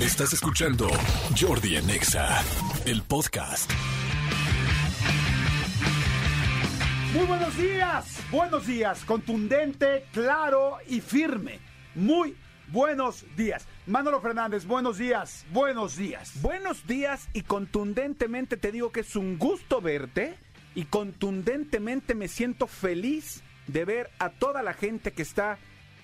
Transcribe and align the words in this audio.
Estás 0.00 0.32
escuchando 0.32 0.88
Jordi 1.38 1.76
Anexa, 1.76 2.42
el 2.86 3.02
podcast. 3.02 3.70
Muy 7.14 7.26
buenos 7.26 7.56
días, 7.56 8.20
buenos 8.30 8.66
días, 8.66 9.04
contundente, 9.04 10.06
claro 10.12 10.78
y 10.88 11.00
firme. 11.00 11.60
Muy 11.94 12.34
buenos 12.68 13.24
días. 13.36 13.66
Manolo 13.86 14.20
Fernández, 14.20 14.64
buenos 14.64 14.98
días, 14.98 15.44
buenos 15.52 15.96
días. 15.96 16.32
Buenos 16.40 16.86
días 16.86 17.28
y 17.32 17.42
contundentemente 17.42 18.56
te 18.56 18.72
digo 18.72 18.90
que 18.92 19.00
es 19.00 19.14
un 19.14 19.38
gusto 19.38 19.80
verte 19.80 20.34
y 20.74 20.86
contundentemente 20.86 22.14
me 22.14 22.28
siento 22.28 22.66
feliz 22.66 23.42
de 23.66 23.84
ver 23.84 24.10
a 24.18 24.30
toda 24.30 24.62
la 24.62 24.72
gente 24.72 25.12
que 25.12 25.22
está 25.22 25.58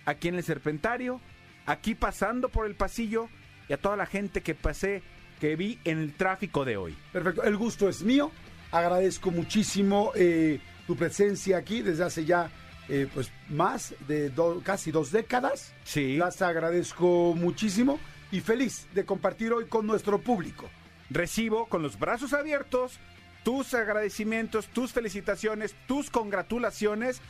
aquí 0.05 0.28
en 0.28 0.37
el 0.37 0.45
Serpentario, 0.45 1.20
aquí 1.68 1.95
pasando 1.95 2.48
por 2.48 2.66
el 2.66 2.74
pasillo 2.74 3.28
y 3.68 3.72
a 3.72 3.77
toda 3.77 3.96
la 3.96 4.06
gente 4.06 4.40
que 4.42 4.54
pasé, 4.54 5.02
que 5.40 5.54
vi 5.54 5.78
en 5.84 5.98
el 5.98 6.14
tráfico 6.14 6.64
de 6.64 6.77
hoy. 6.77 6.97
Perfecto, 7.12 7.44
el 7.44 7.56
gusto 7.56 7.88
es 7.88 8.02
mío. 8.02 8.30
Agradezco 8.72 9.30
muchísimo 9.30 10.12
eh, 10.14 10.60
tu 10.86 10.97
presencia 10.97 11.58
aquí 11.58 11.83
desde 11.83 12.05
hace 12.05 12.25
ya 12.25 12.50
eh, 12.88 13.06
pues 13.12 13.30
más 13.50 13.94
de 14.08 14.30
do- 14.30 14.62
casi 14.64 14.91
dos 14.91 15.12
décadas. 15.12 15.75
Sí. 15.84 16.16
Las 16.16 16.41
agradezco 16.42 17.34
muchísimo 17.36 18.00
y 18.30 18.41
feliz 18.41 18.86
de 18.94 19.05
compartir 19.05 19.53
hoy 19.53 19.66
con 19.66 19.86
nuestro 19.86 20.19
público. 20.20 20.69
Recibo 21.10 21.66
con 21.66 21.82
los 21.82 21.98
brazos 21.98 22.32
abiertos 22.32 22.98
tus 23.44 23.72
agradecimientos, 23.72 24.66
tus 24.66 24.92
felicitaciones, 24.92 25.75
tus 25.86 26.10
congratulaciones 26.10 27.20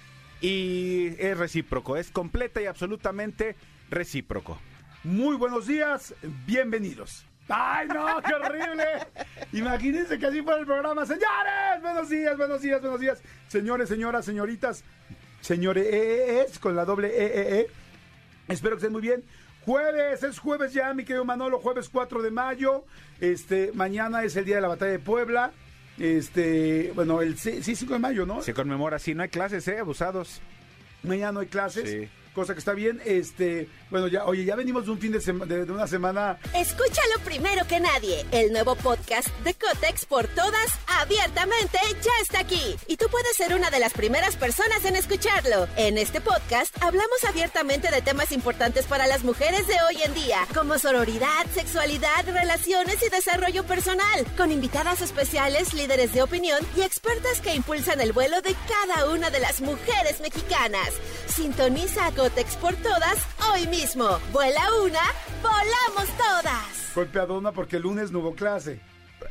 y 0.41 1.09
es 1.19 1.37
recíproco, 1.37 1.97
es 1.97 2.11
completa 2.11 2.61
y 2.63 2.67
absolutamente 2.67 3.55
recíproco. 3.91 4.59
Muy 5.05 5.37
buenos 5.37 5.67
días, 5.67 6.15
bienvenidos. 6.47 7.25
¡Ay, 7.49 7.89
no! 7.89 8.21
¡Qué 8.23 8.35
horrible! 8.35 8.85
Imagínense 9.53 10.19
que 10.19 10.27
así 10.27 10.43
fuera 10.43 10.61
el 10.61 10.67
programa. 10.67 11.07
Señores, 11.07 11.81
buenos 11.81 12.09
días, 12.09 12.37
buenos 12.37 12.61
días, 12.61 12.81
buenos 12.81 13.01
días. 13.01 13.23
Señores, 13.49 13.89
señoras, 13.89 14.25
señoritas, 14.25 14.85
señores, 15.41 16.59
con 16.59 16.77
la 16.77 16.85
doble 16.85 17.09
EEE. 17.09 17.69
Espero 18.49 18.77
que 18.77 18.81
estén 18.81 18.93
muy 18.93 19.03
bien. 19.03 19.25
Jueves, 19.65 20.23
es 20.23 20.39
jueves 20.39 20.73
ya, 20.73 20.93
mi 20.95 21.05
querido 21.05 21.25
Manolo, 21.25 21.59
jueves 21.59 21.89
4 21.89 22.23
de 22.23 22.31
mayo. 22.31 22.85
Este, 23.21 23.71
mañana 23.75 24.25
es 24.25 24.37
el 24.37 24.45
día 24.45 24.57
de 24.57 24.63
la 24.63 24.69
batalla 24.69 24.93
de 24.93 24.99
Puebla. 24.99 25.53
Este, 25.99 26.93
bueno, 26.95 27.21
el 27.23 27.39
sí, 27.39 27.63
sí, 27.63 27.75
5 27.75 27.95
de 27.95 27.99
mayo, 27.99 28.25
¿no? 28.27 28.43
Se 28.43 28.55
conmemora 28.55 28.97
así, 28.97 29.15
no 29.15 29.23
hay 29.23 29.29
clases, 29.29 29.67
¿eh? 29.69 29.79
Abusados. 29.79 30.41
Mañana 31.03 31.33
no 31.33 31.41
hay 31.41 31.47
clases, 31.49 31.89
Sí. 31.89 32.09
Cosa 32.39 32.55
que 32.55 32.61
está 32.61 32.73
bien. 32.73 33.01
Este, 33.05 33.69
bueno, 33.91 34.07
ya, 34.09 34.25
oye, 34.25 34.45
ya 34.45 34.55
venimos 34.57 34.85
de 34.87 34.91
un 34.93 34.99
fin 34.99 35.13
de, 35.13 35.21
sema- 35.21 35.45
de- 35.47 35.65
de 35.65 35.73
una 35.73 35.87
semana 35.87 36.39
Escúchalo 36.55 37.19
primero 37.25 37.67
que 37.67 37.81
nadie. 37.81 38.25
El 38.33 38.53
nuevo 38.53 38.75
podcast 38.77 39.29
de 39.45 39.55
Cotex 39.55 40.05
por 40.07 40.27
todas, 40.29 40.69
abiertamente, 40.87 41.79
ya 42.03 42.11
está 42.23 42.41
aquí. 42.41 42.77
Y 42.87 42.97
tú 42.97 43.07
puedes 43.11 43.37
ser 43.37 43.55
una 43.55 43.71
de 43.71 43.81
las 43.81 43.93
primeras 43.93 44.37
personas 44.37 44.85
en 44.85 44.95
escucharlo. 44.97 45.67
En 45.77 45.99
este 45.99 46.21
podcast 46.21 46.75
hablamos 46.83 47.25
abiertamente 47.27 47.91
de 47.91 48.03
temas 48.03 48.31
importantes 48.33 48.87
para 48.87 49.07
las 49.07 49.25
mujeres 49.25 49.67
de 49.67 49.75
hoy 49.89 50.03
en 50.05 50.15
día, 50.15 50.47
como 50.55 50.79
sororidad, 50.79 51.47
sexualidad, 51.55 52.25
relaciones 52.27 53.03
y 53.05 53.09
desarrollo 53.11 53.65
personal, 53.65 54.27
con 54.37 54.53
invitadas 54.53 55.01
especiales, 55.01 55.75
líderes 55.75 56.13
de 56.13 56.23
opinión 56.23 56.59
y 56.77 56.83
expertas 56.83 57.41
que 57.41 57.55
impulsan 57.55 58.01
el 58.01 58.13
vuelo 58.13 58.41
de 58.43 58.55
cada 58.69 59.07
una 59.11 59.31
de 59.31 59.41
las 59.41 59.61
mujeres 59.61 60.21
mexicanas. 60.21 60.91
Sintoniza 61.27 62.07
a 62.07 62.11
Cotex 62.13 62.28
por 62.61 62.75
todas 62.77 63.27
hoy 63.53 63.67
mismo. 63.69 64.07
Vuela 64.33 64.61
una, 64.85 65.01
volamos 65.43 66.09
todas. 66.19 66.93
golpeadona 66.95 67.53
porque 67.53 67.77
el 67.77 67.83
lunes 67.83 68.11
no 68.13 68.19
hubo 68.19 68.35
clase. 68.35 68.81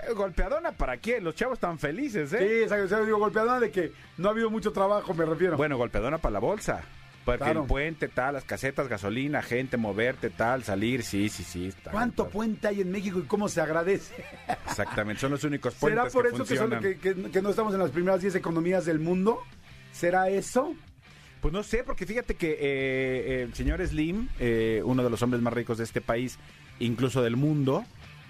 Eh, 0.10 0.14
Golpeadona, 0.14 0.72
¿para 0.72 0.98
qué? 0.98 1.22
Los 1.22 1.36
chavos 1.36 1.56
están 1.58 1.78
felices, 1.80 2.32
Sí, 2.32 2.38
¿eh? 2.38 2.64
exacto, 2.64 2.86
o 2.86 2.88
sea, 2.88 3.00
digo 3.02 3.20
golpeadona 3.20 3.60
de 3.60 3.72
que 3.72 3.94
no 4.18 4.30
ha 4.30 4.32
habido 4.32 4.50
mucho 4.50 4.72
trabajo, 4.74 5.14
me 5.14 5.26
refiero. 5.26 5.58
Bueno, 5.58 5.78
golpeadona 5.78 6.18
para 6.18 6.34
la 6.34 6.40
bolsa. 6.40 6.82
Porque 7.24 7.44
Claro. 7.44 7.62
el 7.62 7.68
puente, 7.68 8.08
tal, 8.08 8.34
las 8.34 8.46
casetas, 8.46 8.88
gasolina, 8.88 9.42
gente, 9.44 9.78
moverte, 9.78 10.30
tal, 10.30 10.64
salir, 10.64 11.04
sí, 11.04 11.30
sí, 11.30 11.44
sí. 11.44 11.68
está- 11.68 11.92
¿Cuánto 11.92 12.30
puente 12.30 12.68
hay 12.70 12.82
en 12.82 12.90
México 12.92 13.20
y 13.20 13.24
cómo 13.24 13.48
se 13.50 13.62
agradece? 13.62 14.26
Exactamente, 14.66 15.22
son 15.22 15.32
los 15.32 15.44
únicos 15.44 15.74
puentes 15.80 16.00
¿Será 16.00 16.12
por 16.12 16.24
que 16.30 16.36
eso 16.36 16.46
que, 16.46 16.56
son- 16.58 16.70
funcionan. 16.72 16.82
que, 16.82 17.00
que- 17.00 17.32
que 17.32 17.42
no 17.42 17.50
estamos 17.52 17.74
en 17.74 17.80
las 17.80 17.92
primeras 17.92 18.22
10 18.22 18.34
economías 18.36 18.86
del 18.86 19.00
mundo? 19.00 19.44
¿Será 19.92 20.30
eso? 20.30 20.74
Pues 21.42 21.54
no 21.54 21.64
sé, 21.64 21.84
porque 21.84 22.06
fíjate 22.06 22.36
que 22.36 22.52
eh, 22.52 22.58
eh, 22.60 23.42
el 23.44 23.54
señor 23.54 23.86
Slim, 23.86 24.28
eh, 24.40 24.82
uno 24.84 25.04
de 25.04 25.10
los 25.10 25.22
hombres 25.22 25.42
más 25.42 25.54
ricos 25.54 25.78
de 25.78 25.84
este 25.84 26.02
país, 26.02 26.38
incluso 26.80 27.22
del 27.22 27.36
mundo, 27.38 27.86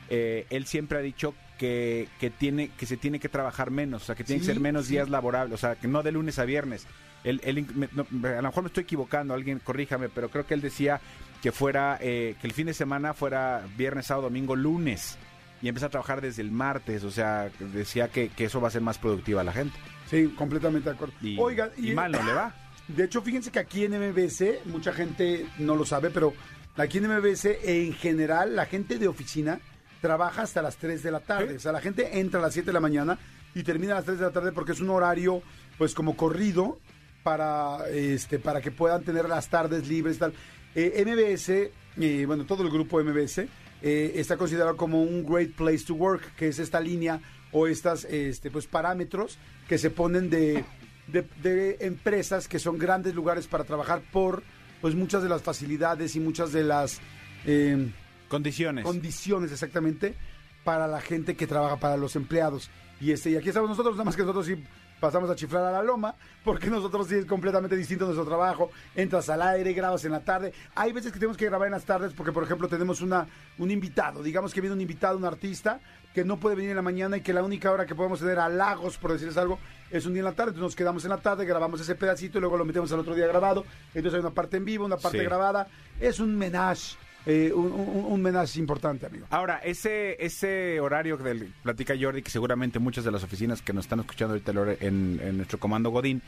eh, 0.09 0.45
él 0.49 0.65
siempre 0.65 0.97
ha 0.97 1.01
dicho 1.01 1.33
que, 1.57 2.07
que 2.19 2.29
tiene 2.29 2.69
que 2.77 2.85
se 2.85 2.97
tiene 2.97 3.19
que 3.19 3.29
trabajar 3.29 3.71
menos, 3.71 4.03
o 4.03 4.05
sea, 4.05 4.15
que 4.15 4.23
tiene 4.23 4.41
Sí, 4.41 4.47
que 4.47 4.53
ser 4.53 4.61
menos 4.61 4.85
sí. 4.85 4.93
días 4.93 5.09
laborables, 5.09 5.53
o 5.55 5.57
sea, 5.57 5.75
que 5.75 5.87
no 5.87 6.03
de 6.03 6.11
lunes 6.11 6.37
a 6.39 6.45
viernes. 6.45 6.85
Él, 7.23 7.41
él 7.43 7.65
me- 7.73 7.89
no, 7.93 8.05
a 8.27 8.41
lo 8.41 8.49
mejor 8.49 8.63
me 8.63 8.67
estoy 8.67 8.83
equivocando, 8.83 9.33
alguien 9.33 9.59
corríjame, 9.59 10.09
pero 10.09 10.29
creo 10.29 10.45
que 10.45 10.53
él 10.53 10.61
decía 10.61 11.01
que 11.41 11.51
fuera 11.51 11.97
eh, 12.01 12.35
que 12.41 12.47
el 12.47 12.53
fin 12.53 12.67
de 12.67 12.73
semana 12.73 13.13
fuera 13.13 13.63
viernes, 13.77 14.05
sábado, 14.07 14.27
domingo, 14.27 14.55
lunes 14.55 15.17
y 15.61 15.67
empezar 15.69 15.87
a 15.87 15.91
trabajar 15.91 16.21
desde 16.21 16.41
el 16.43 16.51
martes, 16.51 17.03
o 17.03 17.09
sea, 17.11 17.49
decía 17.73 18.09
que, 18.09 18.29
que 18.29 18.45
eso 18.45 18.61
va 18.61 18.67
a 18.67 18.71
ser 18.71 18.81
más 18.81 18.97
productiva 18.99 19.41
a 19.41 19.43
la 19.43 19.53
gente. 19.53 19.77
Sí, 20.09 20.31
completamente 20.37 20.89
de 20.89 20.95
acuerdo. 20.95 21.15
Y, 21.21 21.37
Oigan, 21.39 21.71
y 21.77 21.91
mal 21.93 22.11
no 22.11 22.21
le 22.23 22.33
va. 22.33 22.53
De 22.87 23.03
hecho, 23.03 23.21
fíjense 23.21 23.51
que 23.51 23.59
aquí 23.59 23.83
en 23.83 23.99
MBS, 23.99 24.65
mucha 24.65 24.93
gente 24.93 25.45
no 25.57 25.75
lo 25.75 25.85
sabe, 25.85 26.09
pero 26.09 26.33
aquí 26.77 26.99
en 26.99 27.09
MBS 27.09 27.45
en 27.63 27.93
general 27.93 28.55
la 28.55 28.65
gente 28.65 28.97
de 28.97 29.07
oficina 29.07 29.59
trabaja 30.01 30.43
hasta 30.43 30.61
las 30.61 30.77
3 30.77 31.03
de 31.03 31.11
la 31.11 31.19
tarde. 31.19 31.49
Sí. 31.49 31.55
O 31.55 31.59
sea, 31.59 31.71
la 31.71 31.81
gente 31.81 32.19
entra 32.19 32.39
a 32.39 32.43
las 32.43 32.53
7 32.53 32.67
de 32.67 32.73
la 32.73 32.79
mañana 32.79 33.19
y 33.53 33.63
termina 33.63 33.93
a 33.93 33.95
las 33.97 34.05
3 34.05 34.19
de 34.19 34.25
la 34.25 34.31
tarde 34.31 34.51
porque 34.51 34.71
es 34.71 34.79
un 34.79 34.89
horario 34.89 35.41
pues 35.77 35.93
como 35.93 36.15
corrido 36.15 36.79
para 37.23 37.89
este 37.89 38.39
para 38.39 38.61
que 38.61 38.71
puedan 38.71 39.03
tener 39.03 39.27
las 39.27 39.49
tardes 39.49 39.87
libres 39.87 40.15
y 40.15 40.19
tal. 40.19 40.33
Eh, 40.75 41.03
MBS, 41.05 41.49
eh, 41.49 42.25
bueno, 42.25 42.45
todo 42.45 42.63
el 42.63 42.69
grupo 42.69 43.03
MBS 43.03 43.39
eh, 43.39 44.11
está 44.15 44.37
considerado 44.37 44.77
como 44.77 45.01
un 45.01 45.25
great 45.25 45.51
place 45.51 45.83
to 45.85 45.95
work, 45.95 46.35
que 46.35 46.47
es 46.47 46.59
esta 46.59 46.79
línea 46.79 47.19
o 47.51 47.67
estas 47.67 48.05
este, 48.05 48.49
pues 48.49 48.67
parámetros 48.67 49.37
que 49.67 49.77
se 49.77 49.89
ponen 49.89 50.29
de, 50.29 50.63
de, 51.07 51.25
de 51.41 51.77
empresas 51.81 52.47
que 52.47 52.59
son 52.59 52.77
grandes 52.77 53.15
lugares 53.15 53.47
para 53.47 53.63
trabajar 53.63 54.01
por 54.11 54.43
pues 54.81 54.95
muchas 54.95 55.23
de 55.23 55.29
las 55.29 55.41
facilidades 55.41 56.15
y 56.15 56.19
muchas 56.19 56.51
de 56.51 56.63
las 56.63 56.99
eh, 57.45 57.91
Condiciones. 58.27 58.83
condiciones 58.83 59.51
exactamente 59.51 60.15
para 60.63 60.87
la 60.87 60.99
gente 60.99 61.35
que 61.35 61.47
trabaja 61.47 61.77
para 61.77 61.95
los 61.97 62.15
empleados. 62.15 62.69
Y 62.99 63.11
este, 63.11 63.29
y 63.31 63.35
aquí 63.37 63.47
estamos 63.49 63.69
nosotros, 63.69 63.95
nada 63.95 64.05
más 64.05 64.15
que 64.15 64.23
nosotros 64.23 64.45
sí 64.47 64.55
pasamos 64.99 65.29
a 65.29 65.35
chiflar 65.35 65.63
a 65.65 65.71
la 65.71 65.83
loma, 65.83 66.15
porque 66.43 66.67
nosotros 66.69 67.07
sí 67.07 67.15
es 67.15 67.25
completamente 67.25 67.75
distinto 67.75 68.05
nuestro 68.05 68.25
trabajo. 68.25 68.71
Entras 68.95 69.29
al 69.29 69.41
aire, 69.41 69.73
grabas 69.73 70.03
en 70.05 70.11
la 70.11 70.21
tarde. 70.21 70.53
Hay 70.75 70.91
veces 70.93 71.11
que 71.11 71.19
tenemos 71.19 71.37
que 71.37 71.45
grabar 71.45 71.67
en 71.67 71.71
las 71.73 71.85
tardes 71.85 72.13
porque, 72.13 72.31
por 72.31 72.43
ejemplo, 72.43 72.67
tenemos 72.67 73.01
una, 73.01 73.27
un 73.57 73.71
invitado. 73.71 74.23
Digamos 74.23 74.53
que 74.53 74.61
viene 74.61 74.73
un 74.75 74.81
invitado, 74.81 75.17
un 75.17 75.25
artista, 75.25 75.79
que 76.13 76.23
no 76.25 76.37
puede 76.37 76.55
venir 76.55 76.71
en 76.71 76.77
la 76.77 76.81
mañana 76.81 77.17
y 77.17 77.21
que 77.21 77.31
la 77.33 77.43
única 77.43 77.71
hora 77.71 77.85
que 77.85 77.93
podemos 77.93 78.19
tener 78.19 78.39
a 78.39 78.49
Lagos, 78.49 78.97
por 78.97 79.11
decirles 79.11 79.37
algo, 79.37 79.59
es 79.91 80.05
un 80.05 80.13
día 80.13 80.21
en 80.21 80.25
la 80.25 80.31
tarde. 80.33 80.49
Entonces 80.49 80.63
nos 80.69 80.75
quedamos 80.75 81.03
en 81.05 81.11
la 81.11 81.17
tarde, 81.17 81.45
grabamos 81.45 81.79
ese 81.79 81.93
pedacito 81.95 82.39
y 82.39 82.41
luego 82.41 82.57
lo 82.57 82.65
metemos 82.65 82.91
al 82.91 82.99
otro 82.99 83.13
día 83.13 83.27
grabado. 83.27 83.65
Entonces 83.93 84.15
hay 84.15 84.19
una 84.21 84.31
parte 84.31 84.57
en 84.57 84.65
vivo, 84.65 84.85
una 84.85 84.97
parte 84.97 85.19
Sí. 85.19 85.23
grabada. 85.23 85.67
Es 85.99 86.19
un 86.19 86.35
menage, 86.35 86.95
eh, 87.25 87.51
un, 87.53 87.71
un, 87.71 88.21
importante, 88.55 89.05
amigo. 89.05 89.25
Ahora, 89.29 89.57
ese 89.57 90.15
ese 90.23 90.79
horario 90.79 91.17
del 91.17 91.53
platica 91.63 91.93
Jordi, 91.99 92.21
que 92.21 92.29
seguramente 92.31 92.79
muchas 92.79 93.03
de 93.03 93.11
las 93.11 93.23
oficinas 93.23 93.61
que 93.61 93.73
nos 93.73 93.85
están 93.85 93.99
escuchando 93.99 94.33
ahorita 94.35 94.51
en, 94.85 95.19
en 95.21 95.37
nuestro 95.37 95.59
comando 95.59 95.89
Godín, 95.89 96.21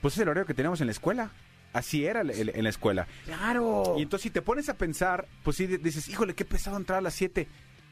pues 0.00 0.14
es 0.14 0.20
el 0.20 0.28
horario 0.28 0.46
que 0.46 0.54
teníamos 0.54 0.80
en 0.80 0.86
la 0.86 0.92
escuela. 0.92 1.30
Así 1.72 2.04
era 2.04 2.20
el- 2.20 2.30
el- 2.30 2.50
en 2.54 2.64
la 2.64 2.70
escuela. 2.70 3.06
Claro. 3.24 3.94
Y 3.98 4.02
entonces 4.02 4.24
si 4.24 4.30
te 4.30 4.42
pones 4.42 4.68
a 4.68 4.74
pensar, 4.76 5.26
pues 5.42 5.56
sí 5.56 5.66
dices, 5.66 6.08
híjole, 6.08 6.34
qué 6.34 6.44
pesado 6.44 6.76
entrar 6.76 6.98
a 6.98 7.02
las 7.02 7.14
7. 7.14 7.46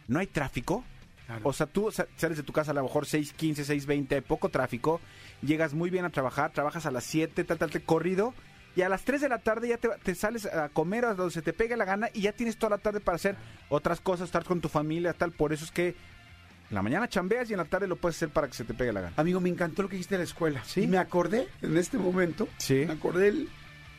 ¿No 0.09 0.19
hay 0.19 0.27
tráfico? 0.27 0.85
Claro. 1.27 1.43
O 1.45 1.53
sea, 1.53 1.67
tú 1.67 1.91
sa- 1.93 2.07
sales 2.17 2.37
de 2.37 2.43
tu 2.43 2.53
casa 2.53 2.73
a 2.73 2.75
lo 2.75 2.83
mejor 2.83 3.07
6.15, 3.07 3.65
6.20, 3.65 4.17
hay 4.17 4.21
poco 4.21 4.49
tráfico, 4.49 5.01
llegas 5.41 5.73
muy 5.73 5.89
bien 5.89 6.05
a 6.05 6.11
trabajar, 6.11 6.51
trabajas 6.53 6.85
a 6.87 6.91
las 6.91 7.05
7, 7.05 7.45
tal, 7.45 7.57
tal, 7.57 7.71
tal, 7.71 7.83
corrido, 7.83 8.35
y 8.77 8.83
a 8.83 8.89
las 8.89 9.03
3 9.03 9.21
de 9.21 9.29
la 9.29 9.39
tarde 9.39 9.69
ya 9.69 9.77
te, 9.79 9.89
te 10.03 10.15
sales 10.15 10.47
a 10.47 10.69
comer 10.69 11.05
a 11.05 11.15
donde 11.15 11.33
se 11.33 11.43
te 11.43 11.53
pegue 11.53 11.77
la 11.77 11.85
gana 11.85 12.09
y 12.15 12.23
ya 12.23 12.33
tienes 12.33 12.57
toda 12.57 12.71
la 12.71 12.79
tarde 12.79 13.01
para 13.01 13.17
hacer 13.17 13.37
otras 13.69 14.01
cosas, 14.01 14.27
estar 14.27 14.45
con 14.45 14.61
tu 14.61 14.69
familia, 14.69 15.13
tal. 15.13 15.33
Por 15.33 15.53
eso 15.53 15.65
es 15.65 15.71
que 15.71 15.89
en 15.89 16.75
la 16.75 16.83
mañana 16.83 17.09
chambeas 17.09 17.51
y 17.51 17.55
en 17.55 17.59
la 17.59 17.65
tarde 17.65 17.89
lo 17.89 17.97
puedes 17.97 18.17
hacer 18.17 18.29
para 18.29 18.47
que 18.47 18.55
se 18.55 18.65
te 18.65 18.75
pegue 18.75 18.93
la 18.93 19.01
gana. 19.01 19.15
Amigo, 19.17 19.41
me 19.41 19.49
encantó 19.49 19.83
lo 19.83 19.89
que 19.89 19.97
dijiste 19.97 20.15
de 20.15 20.19
la 20.19 20.25
escuela. 20.25 20.63
Sí. 20.65 20.83
Y 20.83 20.87
me 20.87 20.99
acordé 20.99 21.49
en 21.63 21.77
este 21.77 21.99
momento. 21.99 22.49
Sí. 22.59 22.85
Me 22.87 22.93
acordé 22.93 23.25
del. 23.25 23.49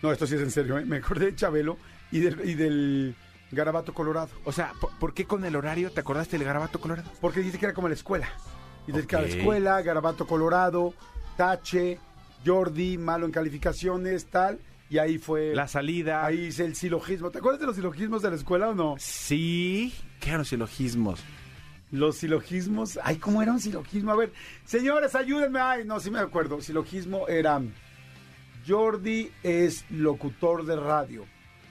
No, 0.01 0.11
esto 0.11 0.25
sí 0.25 0.35
es 0.35 0.41
en 0.41 0.51
serio, 0.51 0.77
¿eh? 0.77 0.85
Me 0.85 0.97
acordé 0.97 1.25
de 1.25 1.35
Chabelo 1.35 1.77
y 2.11 2.21
del, 2.21 2.49
y 2.49 2.53
del 2.55 3.15
Garabato 3.51 3.93
Colorado. 3.93 4.29
O 4.45 4.51
sea, 4.53 4.71
¿por, 4.79 4.97
por 4.97 5.13
qué 5.13 5.25
con 5.25 5.43
el 5.43 5.55
horario 5.55 5.91
te 5.91 5.99
acordaste 5.99 6.37
del 6.37 6.47
garabato 6.47 6.79
colorado? 6.79 7.11
Porque 7.19 7.41
dice 7.41 7.59
que 7.59 7.65
era 7.65 7.73
como 7.73 7.89
la 7.89 7.93
escuela. 7.93 8.29
Y 8.87 8.93
de 8.93 9.05
que 9.05 9.15
era 9.15 9.27
la 9.27 9.33
escuela, 9.33 9.81
Garabato 9.81 10.25
Colorado, 10.25 10.93
Tache, 11.37 11.99
Jordi, 12.45 12.97
malo 12.97 13.25
en 13.25 13.31
calificaciones, 13.31 14.25
tal. 14.25 14.59
Y 14.89 14.97
ahí 14.97 15.17
fue. 15.17 15.55
La 15.55 15.67
salida. 15.67 16.25
Ahí 16.25 16.47
hice 16.47 16.65
el 16.65 16.75
silogismo. 16.75 17.31
¿Te 17.31 17.37
acuerdas 17.37 17.61
de 17.61 17.67
los 17.67 17.75
silogismos 17.75 18.21
de 18.21 18.29
la 18.29 18.35
escuela 18.35 18.69
o 18.69 18.75
no? 18.75 18.95
Sí, 18.99 19.93
¿qué 20.19 20.29
eran 20.29 20.39
los 20.39 20.49
silogismos? 20.49 21.23
Los 21.91 22.17
silogismos. 22.17 22.99
Ay, 23.03 23.17
¿cómo 23.17 23.41
era 23.41 23.53
un 23.53 23.59
silogismo? 23.59 24.11
A 24.11 24.15
ver, 24.15 24.33
señores, 24.65 25.15
ayúdenme. 25.15 25.59
Ay, 25.59 25.85
no, 25.85 25.99
sí 25.99 26.11
me 26.11 26.19
acuerdo. 26.19 26.61
Silogismo 26.61 27.27
era. 27.27 27.61
Jordi 28.67 29.31
es 29.43 29.89
locutor 29.89 30.65
de 30.65 30.75
radio. 30.75 31.25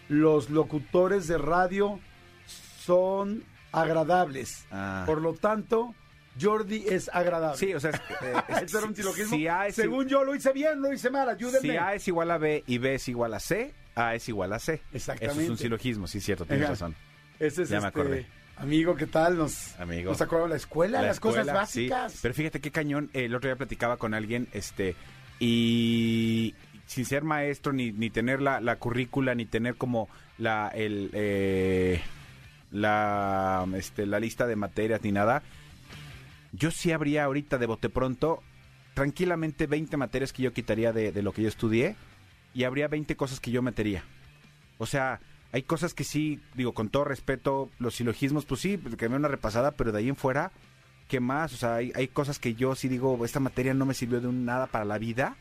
Los 0.09 0.51
locutores 0.51 1.27
de 1.29 1.39
radio 1.39 2.01
son 2.47 3.45
agradables. 3.73 4.67
Ah. 4.71 5.05
Por 5.07 5.21
lo 5.21 5.35
tanto, 5.35 5.95
Jordi 6.41 6.85
es 6.89 7.11
agradable. 7.13 7.59
Sí, 7.59 7.75
o 7.75 7.81
sea, 7.81 7.91
eh, 7.91 8.35
¿Eso 8.65 8.79
era 8.79 8.87
un 8.87 8.95
silogismo? 8.95 9.37
Si 9.37 9.49
A 9.49 9.67
es, 9.67 9.75
Según 9.75 10.09
yo 10.09 10.25
lo 10.25 10.35
hice 10.35 10.53
bien, 10.53 10.81
lo 10.81 10.93
hice 10.93 11.11
mal. 11.11 11.29
Ayúdenme. 11.29 11.61
si 11.61 11.77
A 11.77 11.95
es 11.95 12.07
igual 12.09 12.31
a 12.31 12.39
B 12.39 12.63
y 12.67 12.79
B 12.79 12.95
es 12.95 13.09
igual 13.09 13.35
a 13.35 13.41
C, 13.41 13.75
A 13.95 14.15
es 14.15 14.29
igual 14.29 14.53
a 14.53 14.59
C. 14.59 14.81
Exactamente. 14.93 15.33
Eso 15.33 15.43
es 15.43 15.51
un 15.51 15.59
silogismo, 15.59 16.07
sí, 16.07 16.21
cierto, 16.21 16.45
tienes 16.45 16.65
Ajá. 16.65 16.73
razón. 16.73 16.97
Ese 17.39 17.63
es 17.63 17.69
Ya 17.69 17.81
me 17.81 17.89
este, 17.89 18.01
acordé. 18.01 18.27
Amigo, 18.57 18.95
¿qué 18.95 19.07
tal? 19.07 19.39
Nos, 19.39 19.79
Amigo. 19.81 20.11
nos 20.11 20.19
de 20.19 20.49
la 20.49 20.57
escuela, 20.57 21.01
La 21.01 21.09
las 21.09 21.21
cosas 21.21 21.47
sí. 21.47 21.53
básicas. 21.89 22.19
Pero 22.21 22.35
fíjate 22.35 22.61
qué 22.61 22.71
cañón. 22.71 23.09
El 23.15 23.35
otro 23.35 23.49
día 23.49 23.57
platicaba 23.57 23.97
con 23.97 24.13
alguien, 24.13 24.49
este, 24.53 24.97
y 25.39 26.55
sin 26.85 27.07
ser 27.07 27.25
maestro, 27.25 27.73
ni, 27.73 27.91
ni 27.91 28.11
tener 28.11 28.43
la, 28.43 28.61
la 28.61 28.77
currícula, 28.77 29.35
ni 29.35 29.47
tener 29.47 29.77
como 29.77 30.11
la, 30.37 30.69
el, 30.75 31.11
eh, 31.15 32.03
la, 32.71 33.67
este, 33.77 34.05
la 34.05 34.21
lista 34.21 34.47
de 34.47 34.57
materias, 34.57 35.01
ni 35.03 35.13
nada. 35.13 35.43
Yo 36.53 36.71
sí 36.71 36.93
habría 36.93 37.25
ahorita 37.25 37.59
de 37.59 37.67
bote 37.67 37.89
pronto, 37.89 38.43
tranquilamente 38.95 39.67
20 39.67 39.97
materias 39.97 40.33
que 40.33 40.43
yo 40.43 40.53
quitaría 40.53 40.93
de, 40.93 41.13
de 41.13 41.23
lo 41.23 41.33
que 41.33 41.43
yo 41.43 41.49
estudié, 41.49 41.97
y 42.55 42.65
habría 42.65 42.89
20 42.89 43.17
cosas 43.17 43.41
que 43.41 43.51
yo 43.51 43.63
metería. 43.63 44.03
O 44.79 44.87
sea, 44.87 45.21
hay 45.53 45.63
cosas 45.63 45.95
que 45.95 46.05
sí, 46.05 46.41
digo, 46.55 46.73
con 46.75 46.89
todo 46.89 47.05
respeto, 47.05 47.71
los 47.79 47.95
silogismos, 47.95 48.45
pues 48.47 48.61
sí, 48.61 48.79
que 48.79 49.09
me 49.09 49.17
una 49.17 49.29
repasada, 49.29 49.73
pero 49.73 49.93
de 49.93 49.99
ahí 49.99 50.09
en 50.09 50.17
fuera, 50.17 50.51
¿qué 51.09 51.21
más? 51.21 51.53
O 51.53 51.57
sea, 51.57 51.77
hay, 51.77 51.93
hay 51.95 52.09
cosas 52.09 52.39
que 52.39 52.55
yo 52.55 52.75
sí 52.75 52.89
digo, 52.89 53.25
esta 53.25 53.41
materia 53.41 53.75
no 53.75 53.87
me 53.87 53.95
sirvió 53.95 54.21
de 54.21 54.27
un 54.29 54.45
nada 54.45 54.67
para 54.67 54.85
la 54.85 54.99
vida. 54.99 55.37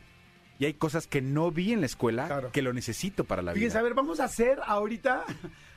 Y 0.58 0.66
hay 0.66 0.74
cosas 0.74 1.06
que 1.06 1.22
no 1.22 1.50
vi 1.50 1.72
en 1.72 1.80
la 1.80 1.86
escuela 1.86 2.26
Claro. 2.26 2.52
que 2.52 2.60
lo 2.60 2.74
necesito 2.74 3.24
para 3.24 3.40
la 3.40 3.52
Fíjense, 3.54 3.78
a 3.78 3.80
vida. 3.80 3.88
ver, 3.88 3.94
vamos 3.96 4.20
a 4.20 4.24
hacer 4.24 4.58
ahorita. 4.66 5.24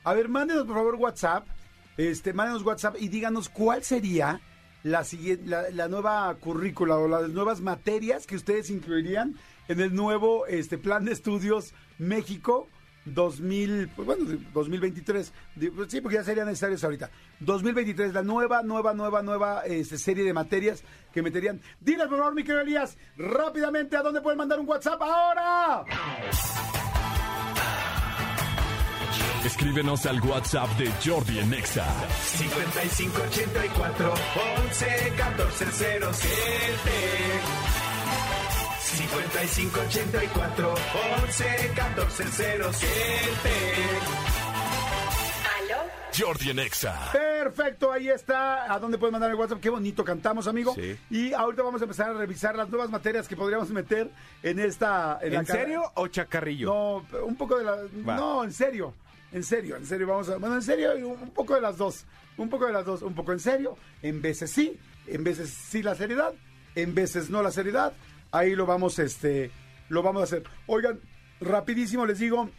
A 0.03 0.13
ver, 0.13 0.27
mándenos 0.27 0.65
por 0.65 0.75
favor 0.75 0.95
WhatsApp. 0.95 1.47
Este, 1.95 2.33
mándenos 2.33 2.63
WhatsApp 2.63 2.97
y 3.00 3.07
díganos 3.07 3.47
cuál 3.47 3.81
sería 3.83 4.41
la, 4.83 5.06
la, 5.45 5.69
la 5.71 5.88
nueva 5.88 6.33
currícula 6.35 6.97
o 6.97 7.07
las 7.07 7.30
nuevas 7.30 7.62
materias 7.62 8.27
que 8.27 8.35
ustedes 8.35 8.69
incluirían 8.69 9.35
en 9.68 9.80
el 9.80 9.95
nuevo 9.95 10.45
este, 10.47 10.77
plan 10.77 11.06
de 11.06 11.13
estudios 11.13 11.74
México 11.97 12.68
2000, 13.06 13.89
pues 13.95 14.06
bueno, 14.06 14.25
2023. 14.53 15.33
Di- 15.56 15.69
pues 15.69 15.91
Sí, 15.91 16.00
porque 16.01 16.15
ya 16.18 16.24
serían 16.24 16.47
necesarios 16.47 16.83
ahorita. 16.83 17.09
2023, 17.41 18.13
la 18.13 18.24
nueva, 18.24 18.62
nueva, 18.63 18.94
nueva, 18.94 19.21
nueva 19.21 19.62
este, 19.65 19.97
serie 19.97 20.24
de 20.24 20.33
materias 20.33 20.83
que 21.13 21.21
meterían. 21.21 21.59
Diles, 21.81 22.07
por 22.07 22.18
favor, 22.18 22.33
mi 22.35 22.44
querido 22.44 22.62
Elías, 22.62 22.97
rápidamente, 23.18 23.97
¿a 23.97 24.01
dónde 24.01 24.21
pueden 24.21 24.38
mandar 24.38 24.59
un 24.59 24.68
WhatsApp 24.68 25.01
ahora? 25.01 25.83
Escríbenos 29.45 30.06
al 30.06 30.22
WhatsApp 30.22 30.69
de 30.78 30.90
Jordi 31.06 31.40
en 31.40 31.54
Exa. 31.54 31.86
5584 32.38 34.13
11 34.68 35.13
14 35.18 35.66
07 35.72 36.92
5584 38.80 40.74
11 41.24 41.72
14 41.75 42.24
07 42.28 42.69
Jordi 46.18 46.51
en 46.51 46.60
Exa. 46.60 47.10
Perfecto, 47.12 47.92
ahí 47.92 48.07
está. 48.07 48.72
¿A 48.72 48.78
dónde 48.80 49.00
pueden 49.00 49.13
mandar 49.13 49.31
el 49.31 49.36
WhatsApp? 49.36 49.60
Qué 49.60 49.69
bonito 49.72 50.06
cantamos, 50.06 50.48
amigo. 50.48 50.75
Sí. 50.75 50.95
Y 51.10 51.34
ahorita 51.34 51.63
vamos 51.63 51.81
a 51.81 51.86
empezar 51.86 52.12
a 52.12 52.13
revisar 52.13 52.56
las 52.56 52.69
nuevas 52.69 52.90
materias 52.92 53.28
que 53.28 53.36
podríamos 53.36 53.69
meter 53.72 54.12
en 54.44 54.60
esta. 54.60 55.18
En, 55.24 55.34
la 55.34 55.40
¿En 55.40 55.45
cara- 55.45 55.60
serio 55.60 55.81
o 55.95 56.07
chacarrillo? 56.07 56.68
No, 56.68 57.04
un 57.25 57.36
poco 57.36 57.57
de 57.57 57.63
la. 57.66 57.78
Va. 58.07 58.16
No, 58.16 58.44
en 58.44 58.54
serio. 58.54 58.94
En 59.33 59.44
serio, 59.44 59.75
en 59.75 59.85
serio. 59.85 60.07
Vamos 60.07 60.30
a. 60.30 60.38
Bueno, 60.38 60.56
en 60.56 60.62
serio, 60.62 60.95
un 60.95 61.31
poco 61.31 61.56
de 61.56 61.62
las 61.62 61.77
dos. 61.77 62.06
Un 62.38 62.50
poco 62.50 62.68
de 62.68 62.74
las 62.74 62.85
dos. 62.85 63.01
Un 63.01 63.15
poco 63.15 63.33
en 63.33 63.39
serio. 63.39 63.75
En 64.01 64.21
veces 64.21 64.51
sí. 64.51 64.80
En 65.07 65.24
veces 65.24 65.50
sí 65.50 65.83
la 65.83 65.95
seriedad. 65.95 66.33
En 66.75 66.94
veces 66.95 67.30
no 67.30 67.41
la 67.41 67.51
seriedad. 67.51 67.94
Ahí 68.31 68.56
lo 68.56 68.65
vamos, 68.65 69.00
este. 69.00 69.51
Lo 69.89 70.03
vamos 70.03 70.21
a 70.21 70.24
hacer. 70.25 70.44
Oigan, 70.68 71.00
rapidísimo 71.41 72.06
les 72.06 72.19
digo 72.19 72.50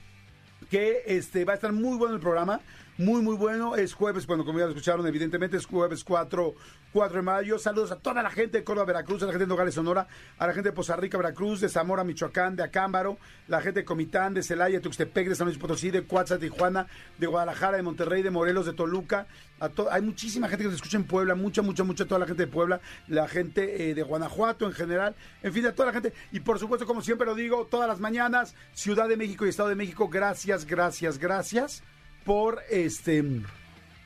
que 0.70 1.02
este 1.06 1.44
va 1.44 1.52
a 1.52 1.56
estar 1.56 1.72
muy 1.72 1.96
bueno 1.96 2.14
el 2.14 2.20
programa, 2.20 2.60
muy 2.96 3.22
muy 3.22 3.34
bueno, 3.34 3.74
es 3.74 3.92
jueves, 3.92 4.24
bueno, 4.26 4.44
como 4.44 4.60
ya 4.60 4.66
lo 4.66 4.70
escucharon, 4.70 5.04
evidentemente 5.06 5.56
es 5.56 5.66
jueves 5.66 6.04
4, 6.04 6.54
4 6.92 7.16
de 7.16 7.22
mayo, 7.22 7.58
saludos 7.58 7.90
a 7.90 7.96
toda 7.96 8.22
la 8.22 8.30
gente 8.30 8.58
de 8.58 8.64
Córdoba, 8.64 8.86
Veracruz, 8.86 9.20
a 9.22 9.26
la 9.26 9.32
gente 9.32 9.46
de 9.46 9.48
Nogales, 9.48 9.74
Sonora, 9.74 10.06
a 10.38 10.46
la 10.46 10.52
gente 10.52 10.68
de 10.68 10.72
Poza 10.76 10.94
Rica, 10.94 11.18
Veracruz, 11.18 11.60
de 11.60 11.68
Zamora, 11.68 12.04
Michoacán, 12.04 12.54
de 12.54 12.62
Acámbaro, 12.62 13.18
la 13.48 13.60
gente 13.60 13.80
de 13.80 13.84
Comitán, 13.84 14.32
de 14.32 14.44
Celaya, 14.44 14.80
Tuxtepec, 14.80 15.28
de 15.28 15.34
San 15.34 15.48
Luis 15.48 15.58
Potosí, 15.58 15.90
de 15.90 16.04
Cuatza, 16.04 16.38
Tijuana, 16.38 16.86
de 17.18 17.26
Guadalajara, 17.26 17.78
de 17.78 17.82
Monterrey, 17.82 18.22
de 18.22 18.30
Morelos, 18.30 18.64
de 18.66 18.74
Toluca, 18.74 19.26
a 19.58 19.70
hay 19.90 20.02
muchísima 20.02 20.48
gente 20.48 20.62
que 20.62 20.68
nos 20.68 20.76
escucha 20.76 20.96
en 20.96 21.04
Puebla, 21.04 21.34
mucha, 21.34 21.62
mucha, 21.62 21.82
mucha, 21.82 22.04
toda 22.04 22.20
la 22.20 22.26
gente 22.26 22.44
de 22.44 22.52
Puebla, 22.52 22.80
la 23.08 23.26
gente 23.26 23.90
eh, 23.90 23.94
de 23.94 24.02
Guanajuato 24.04 24.66
en 24.66 24.72
general, 24.72 25.16
en 25.42 25.52
fin, 25.52 25.66
a 25.66 25.72
toda 25.72 25.86
la 25.86 25.92
gente, 25.92 26.12
y 26.30 26.38
por 26.40 26.60
supuesto, 26.60 26.86
como 26.86 27.02
siempre 27.02 27.26
lo 27.26 27.34
digo, 27.34 27.66
todas 27.68 27.88
las 27.88 27.98
mañanas, 27.98 28.54
Ciudad 28.72 29.08
de 29.08 29.16
México 29.16 29.46
y 29.46 29.48
Estado 29.48 29.68
de 29.68 29.74
México, 29.74 30.08
gracias, 30.08 30.64
gracias, 30.64 31.18
gracias 31.18 31.82
por 32.24 32.62
este 32.70 33.42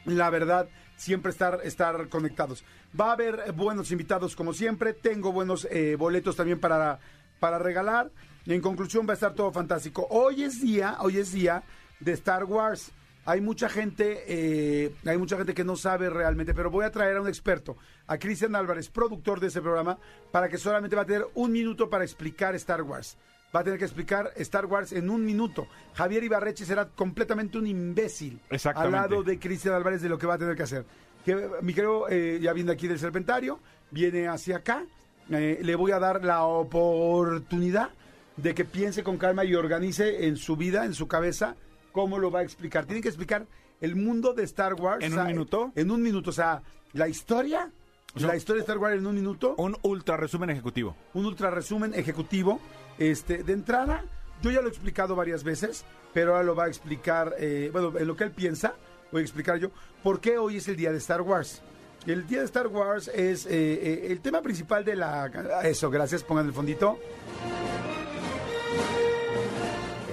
la 0.04 0.30
verdad, 0.30 0.68
siempre 0.96 1.30
estar, 1.30 1.60
estar 1.64 2.08
conectados. 2.08 2.64
Va 2.98 3.10
a 3.10 3.12
haber 3.12 3.52
buenos 3.52 3.90
invitados 3.90 4.34
como 4.34 4.52
siempre, 4.52 4.94
tengo 4.94 5.32
buenos 5.32 5.66
eh, 5.70 5.96
boletos 5.96 6.36
también 6.36 6.60
para, 6.60 6.98
para 7.40 7.58
regalar. 7.58 8.10
En 8.46 8.60
conclusión 8.60 9.06
va 9.06 9.12
a 9.12 9.14
estar 9.14 9.34
todo 9.34 9.52
fantástico. 9.52 10.06
Hoy 10.10 10.42
es 10.42 10.62
día, 10.62 10.96
hoy 11.00 11.18
es 11.18 11.32
día 11.32 11.62
de 12.00 12.12
Star 12.12 12.44
Wars. 12.44 12.92
Hay 13.26 13.42
mucha 13.42 13.68
gente, 13.68 14.24
eh, 14.26 14.94
hay 15.04 15.18
mucha 15.18 15.36
gente 15.36 15.52
que 15.52 15.64
no 15.64 15.76
sabe 15.76 16.08
realmente, 16.08 16.54
pero 16.54 16.70
voy 16.70 16.86
a 16.86 16.90
traer 16.90 17.18
a 17.18 17.20
un 17.20 17.28
experto, 17.28 17.76
a 18.06 18.16
Cristian 18.16 18.56
Álvarez, 18.56 18.88
productor 18.88 19.38
de 19.38 19.48
ese 19.48 19.60
programa, 19.60 19.98
para 20.32 20.48
que 20.48 20.56
solamente 20.56 20.96
va 20.96 21.02
a 21.02 21.06
tener 21.06 21.26
un 21.34 21.52
minuto 21.52 21.90
para 21.90 22.04
explicar 22.04 22.54
Star 22.54 22.80
Wars. 22.80 23.18
Va 23.54 23.60
a 23.60 23.64
tener 23.64 23.78
que 23.78 23.86
explicar 23.86 24.32
Star 24.36 24.66
Wars 24.66 24.92
en 24.92 25.08
un 25.08 25.24
minuto. 25.24 25.66
Javier 25.94 26.22
Ibarreche 26.22 26.66
será 26.66 26.86
completamente 26.86 27.56
un 27.56 27.66
imbécil 27.66 28.40
al 28.74 28.92
lado 28.92 29.22
de 29.22 29.38
Cristian 29.38 29.74
Álvarez 29.74 30.02
de 30.02 30.08
lo 30.10 30.18
que 30.18 30.26
va 30.26 30.34
a 30.34 30.38
tener 30.38 30.54
que 30.54 30.64
hacer. 30.64 30.84
Que, 31.24 31.48
mi 31.62 31.72
querido, 31.72 32.08
eh, 32.08 32.38
ya 32.42 32.52
viene 32.52 32.72
aquí 32.72 32.86
del 32.88 32.98
Serpentario, 32.98 33.58
viene 33.90 34.28
hacia 34.28 34.58
acá. 34.58 34.84
eh, 35.30 35.60
le 35.62 35.74
voy 35.76 35.92
a 35.92 35.98
dar 35.98 36.24
la 36.24 36.44
oportunidad 36.44 37.90
de 38.36 38.54
que 38.54 38.64
piense 38.64 39.02
con 39.02 39.16
calma 39.18 39.44
y 39.44 39.54
organice 39.54 40.26
en 40.26 40.36
su 40.36 40.56
vida, 40.56 40.84
en 40.84 40.94
su 40.94 41.08
cabeza, 41.08 41.56
cómo 41.92 42.18
lo 42.18 42.30
va 42.30 42.40
a 42.40 42.42
explicar. 42.42 42.86
Tiene 42.86 43.00
que 43.02 43.08
explicar 43.08 43.46
el 43.80 43.96
mundo 43.96 44.32
de 44.32 44.44
Star 44.44 44.74
Wars. 44.74 45.04
¿En 45.04 45.12
o 45.12 45.14
sea, 45.16 45.24
un 45.24 45.28
minuto? 45.28 45.72
En 45.74 45.90
un 45.90 46.02
minuto, 46.02 46.30
o 46.30 46.32
sea, 46.32 46.62
la 46.92 47.08
historia, 47.08 47.70
la 48.14 48.36
historia 48.36 48.60
de 48.60 48.64
Star 48.64 48.78
Wars 48.78 48.96
en 48.96 49.06
un 49.06 49.14
minuto 49.14 49.54
Un 49.58 49.76
ultra 49.82 50.16
resumen 50.16 50.50
ejecutivo. 50.50 50.96
un 51.14 51.26
ultra 51.26 51.50
resumen 51.50 51.94
ejecutivo. 51.94 52.60
Este, 52.98 53.44
de 53.44 53.52
entrada, 53.52 54.04
yo 54.42 54.50
ya 54.50 54.60
lo 54.60 54.68
he 54.68 54.70
explicado 54.70 55.14
varias 55.14 55.44
veces, 55.44 55.84
pero 56.12 56.32
ahora 56.32 56.44
lo 56.44 56.54
va 56.54 56.64
a 56.64 56.68
explicar, 56.68 57.34
eh, 57.38 57.70
bueno, 57.72 57.92
en 57.98 58.06
lo 58.06 58.16
que 58.16 58.24
él 58.24 58.32
piensa, 58.32 58.74
voy 59.12 59.20
a 59.20 59.24
explicar 59.24 59.58
yo, 59.58 59.70
por 60.02 60.20
qué 60.20 60.38
hoy 60.38 60.56
es 60.56 60.68
el 60.68 60.76
día 60.76 60.90
de 60.90 60.98
Star 60.98 61.22
Wars. 61.22 61.62
El 62.06 62.26
día 62.26 62.40
de 62.40 62.44
Star 62.46 62.68
Wars 62.68 63.08
es 63.08 63.46
eh, 63.46 63.50
eh, 63.50 64.06
el 64.10 64.20
tema 64.20 64.40
principal 64.40 64.84
de 64.84 64.96
la... 64.96 65.30
Eso, 65.64 65.90
gracias, 65.90 66.22
pongan 66.22 66.46
el 66.46 66.52
fondito. 66.52 66.98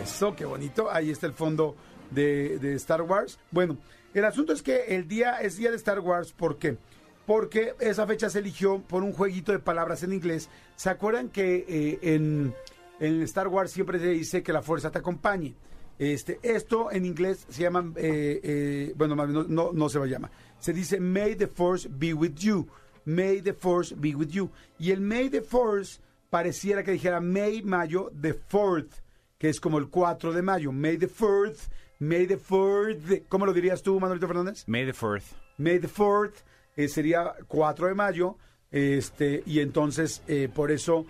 Eso, 0.03 0.35
qué 0.35 0.45
bonito. 0.45 0.91
Ahí 0.91 1.09
está 1.09 1.27
el 1.27 1.33
fondo 1.33 1.75
de, 2.11 2.57
de 2.59 2.73
Star 2.75 3.01
Wars. 3.03 3.39
Bueno, 3.51 3.77
el 4.13 4.25
asunto 4.25 4.51
es 4.51 4.61
que 4.61 4.95
el 4.95 5.07
día 5.07 5.37
es 5.41 5.57
día 5.57 5.69
de 5.69 5.77
Star 5.77 5.99
Wars. 5.99 6.33
¿Por 6.33 6.57
qué? 6.57 6.77
Porque 7.25 7.75
esa 7.79 8.05
fecha 8.05 8.29
se 8.29 8.39
eligió 8.39 8.81
por 8.81 9.03
un 9.03 9.13
jueguito 9.13 9.51
de 9.51 9.59
palabras 9.59 10.03
en 10.03 10.13
inglés. 10.13 10.49
¿Se 10.75 10.89
acuerdan 10.89 11.29
que 11.29 11.99
en, 12.01 12.53
en 12.99 13.21
Star 13.23 13.47
Wars 13.47 13.71
siempre 13.71 13.99
se 13.99 14.09
dice 14.09 14.43
que 14.43 14.53
la 14.53 14.61
fuerza 14.61 14.91
te 14.91 14.99
acompañe. 14.99 15.55
Este, 15.97 16.39
esto 16.43 16.91
en 16.91 17.05
inglés 17.05 17.45
se 17.49 17.61
llama, 17.61 17.93
eh, 17.95 18.39
eh, 18.43 18.93
bueno, 18.95 19.15
no, 19.15 19.43
no, 19.43 19.71
no 19.73 19.89
se 19.89 19.99
va 19.99 20.05
a 20.05 20.07
llamar. 20.07 20.31
Se 20.59 20.73
dice 20.73 20.99
May 20.99 21.35
the 21.35 21.47
Force 21.47 21.87
be 21.89 22.13
with 22.13 22.35
you. 22.35 22.67
May 23.05 23.41
the 23.41 23.53
Force 23.53 23.95
be 23.95 24.15
with 24.15 24.29
you. 24.29 24.49
Y 24.79 24.91
el 24.91 25.01
May 25.01 25.29
the 25.29 25.41
Force 25.41 25.99
pareciera 26.29 26.83
que 26.83 26.91
dijera 26.91 27.21
May, 27.21 27.61
mayo, 27.61 28.11
the 28.19 28.33
fourth, 28.33 29.01
que 29.37 29.49
es 29.49 29.59
como 29.59 29.77
el 29.77 29.89
4 29.89 30.33
de 30.33 30.41
mayo. 30.41 30.71
May 30.71 30.97
the 30.97 31.07
fourth, 31.07 31.69
May 31.99 32.27
the 32.27 32.37
fourth. 32.37 33.27
¿Cómo 33.29 33.45
lo 33.45 33.53
dirías 33.53 33.81
tú, 33.81 33.99
Manuelito 33.99 34.27
Fernández? 34.27 34.67
May 34.67 34.85
the 34.85 34.93
fourth. 34.93 35.33
May 35.57 35.79
the 35.79 35.87
4th 35.87 36.43
eh, 36.75 36.87
sería 36.89 37.35
4 37.47 37.87
de 37.87 37.93
mayo, 37.93 38.37
este, 38.69 39.43
y 39.45 39.61
entonces 39.61 40.21
eh, 40.27 40.49
por 40.53 40.71
eso 40.71 41.05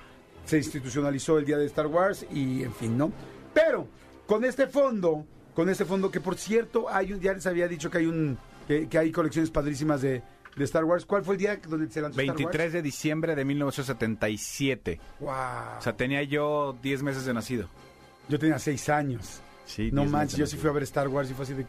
se 0.45 0.57
institucionalizó 0.57 1.37
el 1.37 1.45
día 1.45 1.57
de 1.57 1.65
Star 1.65 1.87
Wars 1.87 2.25
y 2.31 2.63
en 2.63 2.73
fin, 2.73 2.97
¿no? 2.97 3.11
Pero 3.53 3.87
con 4.27 4.43
este 4.45 4.67
fondo, 4.67 5.25
con 5.53 5.69
este 5.69 5.85
fondo 5.85 6.09
que 6.11 6.21
por 6.21 6.37
cierto 6.37 6.89
hay 6.89 7.13
un, 7.13 7.19
ya 7.19 7.33
les 7.33 7.45
había 7.47 7.67
dicho 7.67 7.89
que 7.89 7.99
hay 7.99 8.05
un 8.05 8.37
que, 8.67 8.87
que 8.89 8.97
hay 8.97 9.11
colecciones 9.11 9.51
padrísimas 9.51 10.01
de, 10.01 10.21
de 10.55 10.63
Star 10.63 10.83
Wars. 10.85 11.05
¿Cuál 11.05 11.23
fue 11.23 11.35
el 11.35 11.39
día 11.39 11.59
donde 11.67 11.89
se 11.89 12.01
lanzó 12.01 12.17
23 12.17 12.73
de 12.73 12.81
diciembre 12.81 13.35
de 13.35 13.45
1977. 13.45 14.91
Star 14.91 15.07
Wars? 15.19 15.67
Wow. 15.67 15.77
O 15.79 15.81
sea, 15.81 15.95
tenía 15.95 16.23
yo 16.23 16.75
10 16.81 17.03
meses 17.03 17.25
de 17.25 17.33
nacido. 17.33 17.67
yo 18.27 18.39
tenía 18.39 18.59
6 18.59 18.89
años. 18.89 19.41
Sí, 19.65 19.89
No 19.91 20.01
10 20.01 20.11
manches, 20.11 20.37
yo 20.37 20.45
sí 20.45 20.57
fui 20.57 20.69
a 20.69 20.73
ver 20.73 20.83
Star 20.83 21.07
Wars 21.07 21.29
y 21.31 21.33
fue 21.33 21.43
así 21.43 21.53
de 21.53 21.65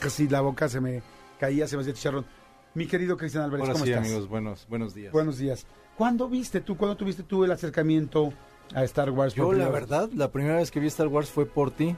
casi 0.00 0.28
la 0.28 0.40
boca 0.40 0.68
se 0.68 0.80
me 0.80 1.00
caía, 1.38 1.68
se 1.68 1.76
me 1.76 1.82
hacía 1.82 1.94
chicharrón. 1.94 2.26
Mi 2.74 2.86
querido 2.86 3.16
Cristian 3.16 3.44
Álvarez, 3.44 3.62
Ahora 3.62 3.72
¿cómo 3.74 3.84
sí, 3.84 3.92
estás? 3.92 4.04
amigos, 4.04 4.28
buenos, 4.28 4.66
buenos 4.68 4.94
días. 4.94 5.12
Buenos 5.12 5.38
días. 5.38 5.66
¿Cuándo 5.96 6.28
viste 6.28 6.60
tú, 6.60 6.76
cuándo 6.76 6.96
tuviste 6.96 7.22
tú 7.22 7.44
el 7.44 7.52
acercamiento 7.52 8.32
a 8.74 8.84
Star 8.84 9.10
Wars? 9.10 9.34
Yo, 9.34 9.52
la 9.52 9.68
verdad, 9.68 10.10
la 10.14 10.30
primera 10.30 10.56
vez 10.56 10.70
que 10.70 10.80
vi 10.80 10.86
Star 10.88 11.08
Wars 11.08 11.30
fue 11.30 11.46
por 11.46 11.70
ti. 11.70 11.96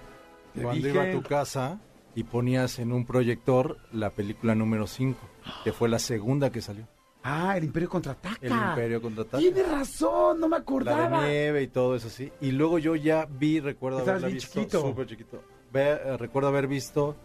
Te 0.55 0.63
Cuando 0.63 0.87
dije. 0.87 0.91
iba 0.95 1.03
a 1.05 1.13
tu 1.13 1.23
casa 1.23 1.81
y 2.15 2.25
ponías 2.25 2.79
en 2.79 2.93
un 2.93 3.05
proyector 3.07 3.79
la 3.93 4.11
película 4.11 4.55
número 4.55 4.87
5, 4.87 5.19
que 5.65 5.73
fue 5.73 5.89
la 5.89 5.99
segunda 5.99 6.51
que 6.51 6.61
salió. 6.63 6.87
Ah, 7.23 7.57
el 7.57 7.65
Imperio 7.65 7.89
contraataca. 7.89 8.39
El 8.41 8.53
Imperio 8.53 9.03
contraataca. 9.03 9.39
Tienes 9.39 9.69
razón, 9.69 10.39
no 10.41 10.49
me 10.49 10.57
La 10.57 10.63
acordaba. 10.63 11.23
de 11.23 11.29
nieve 11.29 11.63
y 11.63 11.69
todo 11.69 11.97
eso 11.97 12.07
así. 12.07 12.33
Y 12.41 12.53
luego 12.53 12.79
yo 12.79 12.95
ya 12.95 13.27
vi, 13.29 13.59
recuerdo 13.61 13.99
Estabas 13.99 14.23
haberla 14.23 14.35
visto. 14.37 14.53
chiquito. 14.61 14.81
Súper 14.81 15.07
chiquito. 15.07 15.43
Ve- 15.73 15.99
eh, 16.05 16.17
recuerdo 16.17 16.49
haber 16.49 16.69
visto 16.69 17.17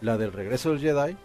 la 0.00 0.16
del 0.16 0.32
regreso 0.32 0.70
del 0.70 0.80
Jedi 0.80 1.16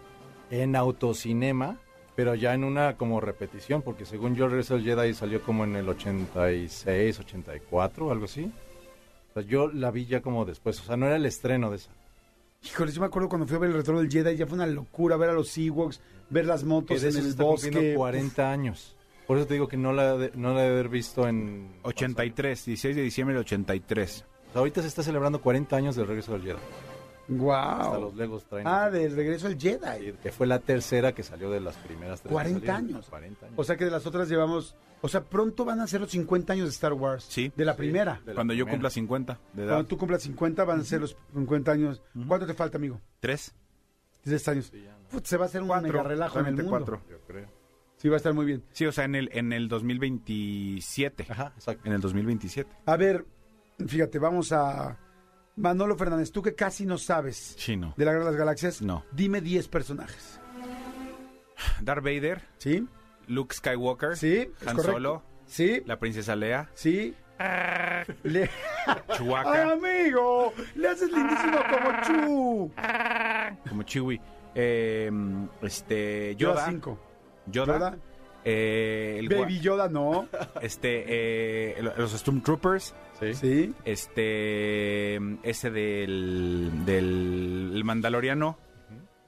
en 0.50 0.76
autocinema, 0.76 1.78
pero 2.20 2.34
ya 2.34 2.52
en 2.52 2.64
una 2.64 2.98
como 2.98 3.18
repetición, 3.18 3.80
porque 3.80 4.04
según 4.04 4.34
yo 4.36 4.44
el 4.44 4.50
regreso 4.50 4.74
del 4.74 4.84
Jedi 4.84 5.14
salió 5.14 5.40
como 5.40 5.64
en 5.64 5.74
el 5.74 5.88
86, 5.88 7.18
84, 7.18 8.10
algo 8.10 8.26
así. 8.26 8.52
O 9.30 9.32
sea, 9.32 9.42
yo 9.42 9.68
la 9.68 9.90
vi 9.90 10.04
ya 10.04 10.20
como 10.20 10.44
después, 10.44 10.78
o 10.80 10.82
sea, 10.84 10.98
no 10.98 11.06
era 11.06 11.16
el 11.16 11.24
estreno 11.24 11.70
de 11.70 11.76
esa. 11.76 11.88
Híjole, 12.62 12.92
yo 12.92 13.00
me 13.00 13.06
acuerdo 13.06 13.30
cuando 13.30 13.46
fui 13.46 13.56
a 13.56 13.60
ver 13.60 13.70
el 13.70 13.76
retorno 13.76 14.02
del 14.02 14.10
Jedi, 14.10 14.36
ya 14.36 14.46
fue 14.46 14.56
una 14.56 14.66
locura 14.66 15.16
ver 15.16 15.30
a 15.30 15.32
los 15.32 15.56
Ewoks, 15.56 15.98
ver 16.28 16.44
las 16.44 16.62
motos 16.62 17.02
en 17.04 17.16
el 17.16 17.26
está 17.28 17.42
bosque. 17.42 17.70
cumpliendo 17.70 17.98
40 17.98 18.52
años. 18.52 18.96
Por 19.26 19.38
eso 19.38 19.46
te 19.46 19.54
digo 19.54 19.66
que 19.66 19.78
no 19.78 19.94
la, 19.94 20.18
de- 20.18 20.32
no 20.34 20.52
la 20.52 20.60
he 20.60 20.68
de 20.68 20.72
haber 20.74 20.90
visto 20.90 21.26
en... 21.26 21.70
83, 21.84 22.66
16 22.66 22.96
de 22.96 23.02
diciembre 23.02 23.32
del 23.34 23.40
83. 23.46 24.26
O 24.50 24.52
sea, 24.52 24.58
ahorita 24.58 24.82
se 24.82 24.88
está 24.88 25.02
celebrando 25.02 25.40
40 25.40 25.74
años 25.74 25.96
del 25.96 26.06
regreso 26.06 26.32
del 26.34 26.42
Jedi. 26.42 26.58
Hasta 27.30 27.88
Wow. 27.90 28.00
los 28.00 28.14
Legos 28.16 28.44
traen. 28.44 28.66
Ah, 28.66 28.90
del 28.90 29.14
regreso 29.14 29.48
del 29.48 29.60
Sí, 29.60 29.68
Jedi. 29.80 30.12
que 30.22 30.32
fue 30.32 30.46
la 30.46 30.58
tercera 30.58 31.12
que 31.14 31.22
salió 31.22 31.50
de 31.50 31.60
las 31.60 31.76
primeras 31.76 32.20
tres. 32.20 32.28
que 32.30 32.32
40 32.34 32.60
salieron. 32.66 32.76
años. 32.96 33.06
40 33.08 33.46
años. 33.46 33.58
O 33.58 33.64
sea 33.64 33.76
que 33.76 33.84
de 33.84 33.90
las 33.90 34.06
otras 34.06 34.28
llevamos, 34.28 34.74
o 35.00 35.08
sea, 35.08 35.22
pronto 35.22 35.64
van 35.64 35.80
a 35.80 35.86
ser 35.86 36.00
los 36.00 36.10
50 36.10 36.52
años 36.54 36.66
de 36.66 36.70
Star 36.72 36.92
Wars. 36.92 37.24
Sí. 37.28 37.52
De 37.56 37.64
la 37.64 37.72
Sí, 37.74 37.78
primera. 37.78 38.20
de 38.24 38.32
la 38.32 38.34
Cuando 38.34 38.52
yo 38.54 38.64
primera. 38.64 38.72
cumpla 38.78 38.90
50 38.90 39.38
de 39.52 39.62
edad. 39.62 39.72
Cuando 39.72 39.86
tú 39.88 39.96
cumplas 39.98 40.22
50 40.22 40.64
van 40.64 40.80
a 40.80 40.84
ser 40.84 41.00
los 41.02 41.16
50 41.32 41.72
años. 41.72 42.02
¿Cuánto 42.26 42.46
te 42.46 42.54
falta, 42.54 42.78
amigo? 42.78 43.00
¿Tres? 43.20 43.54
10 44.24 44.48
años. 44.48 44.66
Sí, 44.72 44.84
no, 44.86 45.08
Put, 45.08 45.24
se 45.26 45.36
va 45.36 45.44
a 45.44 45.48
hacer 45.48 45.62
un 45.62 45.68
mega 45.68 46.02
relajo 46.02 46.38
en 46.40 46.46
el 46.46 46.56
realmente 46.56 46.62
mundo. 46.64 46.78
cuatro. 46.78 47.00
yo 47.10 47.18
creo. 47.26 47.48
Sí, 47.96 48.08
va 48.08 48.14
a 48.14 48.18
estar 48.18 48.32
muy 48.34 48.46
bien. 48.46 48.62
Sí, 48.72 48.86
o 48.86 48.92
sea, 48.92 49.04
en 49.04 49.14
el, 49.14 49.28
en 49.32 49.52
el 49.52 49.68
2027. 49.68 51.26
Ajá, 51.28 51.52
exacto. 51.54 51.86
En 51.86 51.92
el 51.92 52.00
2027. 52.00 52.70
A 52.86 52.96
ver, 52.96 53.24
fíjate, 53.86 54.18
vamos 54.18 54.52
a... 54.52 54.98
Manolo 55.56 55.96
Fernández, 55.96 56.30
tú 56.32 56.42
que 56.42 56.54
casi 56.54 56.86
no 56.86 56.96
sabes 56.98 57.54
Chino. 57.56 57.94
de 57.96 58.04
la 58.04 58.12
Guerra 58.12 58.24
de 58.26 58.30
las 58.30 58.38
Galaxias, 58.38 58.82
No. 58.82 59.04
dime 59.12 59.40
10 59.40 59.68
personajes. 59.68 60.40
Darth 61.82 62.02
Vader, 62.04 62.42
¿Sí? 62.58 62.86
Luke 63.26 63.54
Skywalker, 63.54 64.16
Sí, 64.16 64.50
es 64.60 64.66
Han 64.66 64.76
correcto. 64.76 64.92
Solo, 64.92 65.22
¿Sí? 65.46 65.82
la 65.86 65.98
princesa 65.98 66.34
Lea, 66.36 66.70
¿Sí? 66.74 67.14
Le... 68.22 68.50
¡Ay, 68.86 68.96
Chewbacca, 69.16 69.72
amigo! 69.72 70.52
¡Le 70.74 70.88
haces 70.88 71.10
lindísimo 71.10 71.58
como 71.70 72.02
Chu! 72.02 72.72
como 73.68 73.82
Chewie, 73.82 74.20
eh, 74.54 75.10
este, 75.62 76.36
Yoda 76.36 76.54
Yoda, 76.54 76.66
5. 76.70 76.98
Yoda, 77.46 77.78
Yoda. 77.78 77.98
Eh, 78.44 79.16
el 79.18 79.28
Baby 79.28 79.60
Yoda, 79.60 79.88
no. 79.88 80.28
este, 80.62 81.04
eh, 81.06 81.82
los 81.96 82.12
Stormtroopers, 82.12 82.94
Sí. 83.20 83.34
¿Sí? 83.34 83.74
este, 83.84 85.16
ese 85.42 85.70
del, 85.70 86.70
del 86.86 87.72
el 87.74 87.84
Mandaloriano, 87.84 88.58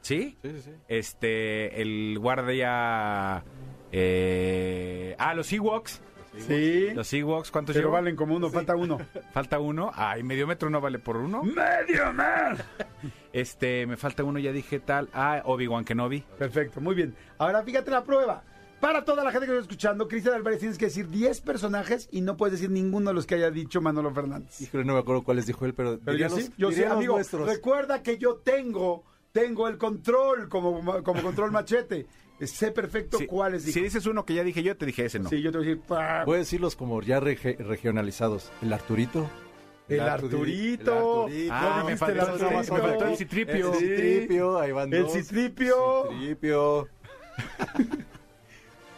¿sí? 0.01 0.39
Sí, 0.43 0.51
sí, 0.51 0.63
sí. 0.63 0.71
Este, 0.89 1.83
el 1.83 2.19
guardia, 2.19 3.45
eh, 3.93 5.15
ah, 5.19 5.35
los 5.35 5.53
Ewoks, 5.53 6.03
Sí. 6.39 6.89
los 6.95 7.13
Ewoks, 7.13 7.51
¿cuántos 7.51 7.75
Pero 7.75 7.89
llevo? 7.89 7.93
valen 7.93 8.17
como 8.17 8.35
uno, 8.35 8.49
falta 8.49 8.75
uno. 8.75 8.99
Falta 9.35 9.59
uno. 9.61 9.91
Ay, 9.95 10.23
medio 10.23 10.47
metro 10.47 10.71
no 10.71 10.81
vale 10.81 10.99
por 10.99 11.19
uno. 11.19 11.43
¡Medio 11.43 12.11
man! 12.15 12.57
Este, 13.35 13.87
me 13.87 13.97
falta 13.97 14.25
uno, 14.25 14.39
ya 14.39 14.53
dije 14.53 14.79
tal. 14.81 15.09
Ah, 15.15 15.41
Obi-Wan 15.47 15.85
Kenobi. 15.87 16.21
Perfecto, 16.39 16.81
muy 16.83 16.95
bien. 16.95 17.15
Ahora 17.39 17.63
fíjate 17.63 17.91
la 17.91 18.05
prueba. 18.05 18.43
Para 18.83 19.05
toda 19.05 19.23
la 19.23 19.31
gente 19.31 19.47
que 19.47 19.53
está 19.53 19.63
escuchando, 19.63 20.09
Cristian 20.09 20.35
Álvarez 20.35 20.59
tienes 20.59 20.77
que 20.77 20.87
decir 20.87 21.09
10 21.09 21.41
personajes 21.43 22.09
y 22.11 22.21
no 22.21 22.37
puedes 22.37 22.55
decir 22.55 22.69
ninguno 22.69 23.11
de 23.11 23.15
los 23.15 23.27
que 23.27 23.37
haya 23.37 23.49
dicho 23.53 23.81
Manolo 23.81 24.13
Fernández. 24.13 24.61
Híjole, 24.61 24.85
no 24.85 24.95
me 24.95 24.99
acuerdo 24.99 25.23
cuáles 25.23 25.47
dijo 25.47 25.65
él, 25.67 25.73
pero, 25.73 26.01
yo 26.05 26.29
los, 26.29 26.33
sí, 26.35 26.51
yo 26.59 26.73
sí, 26.73 26.83
amigo. 26.83 27.15
nuestros. 27.15 27.49
Recuerda 27.49 28.03
que 28.03 28.19
yo 28.19 28.39
tengo, 28.39 29.05
tengo 29.31 29.69
el 29.69 29.79
control 29.79 30.49
como, 30.49 30.83
como 31.05 31.23
control 31.23 31.53
machete. 31.53 32.07
Sé 32.41 32.73
perfecto 32.73 33.19
cuáles 33.29 33.65
dijo. 33.65 33.75
Si 33.79 33.85
dices 33.85 34.05
uno 34.07 34.25
que 34.25 34.35
ya 34.35 34.43
dije 34.43 34.65
yo, 34.65 34.77
te 34.77 34.85
dije 34.85 35.05
ese 35.05 35.21
no. 35.21 35.29
Sí, 35.29 35.41
yo 35.41 35.53
te 35.53 35.59
voy 35.59 35.67
a 35.69 35.71
decir. 35.71 35.85
¡pah! 35.87 36.25
Voy 36.25 36.35
a 36.35 36.39
decirlos 36.39 36.75
como 36.75 37.01
ya 37.03 37.21
regionalizados. 37.21 38.51
El 38.63 38.73
Arturito. 38.73 39.31
El 39.89 40.01
Arturi- 40.01 40.09
Arturito. 40.11 41.29
el 41.29 41.53
Arturito. 41.53 41.53
Ah, 41.55 41.77
¿No 41.79 41.85
me 41.85 41.93
dijiste 41.93 42.13
el 42.13 42.21
Arturito? 42.21 43.07
el 43.07 43.17
Citripio. 43.17 43.73
El. 43.75 43.79
Citripio, 43.79 44.59
ahí 44.59 44.73
van 44.73 44.93
El 44.93 45.05
dos. 45.05 45.13
Citripio. 45.13 46.09
Citripio. 46.11 46.89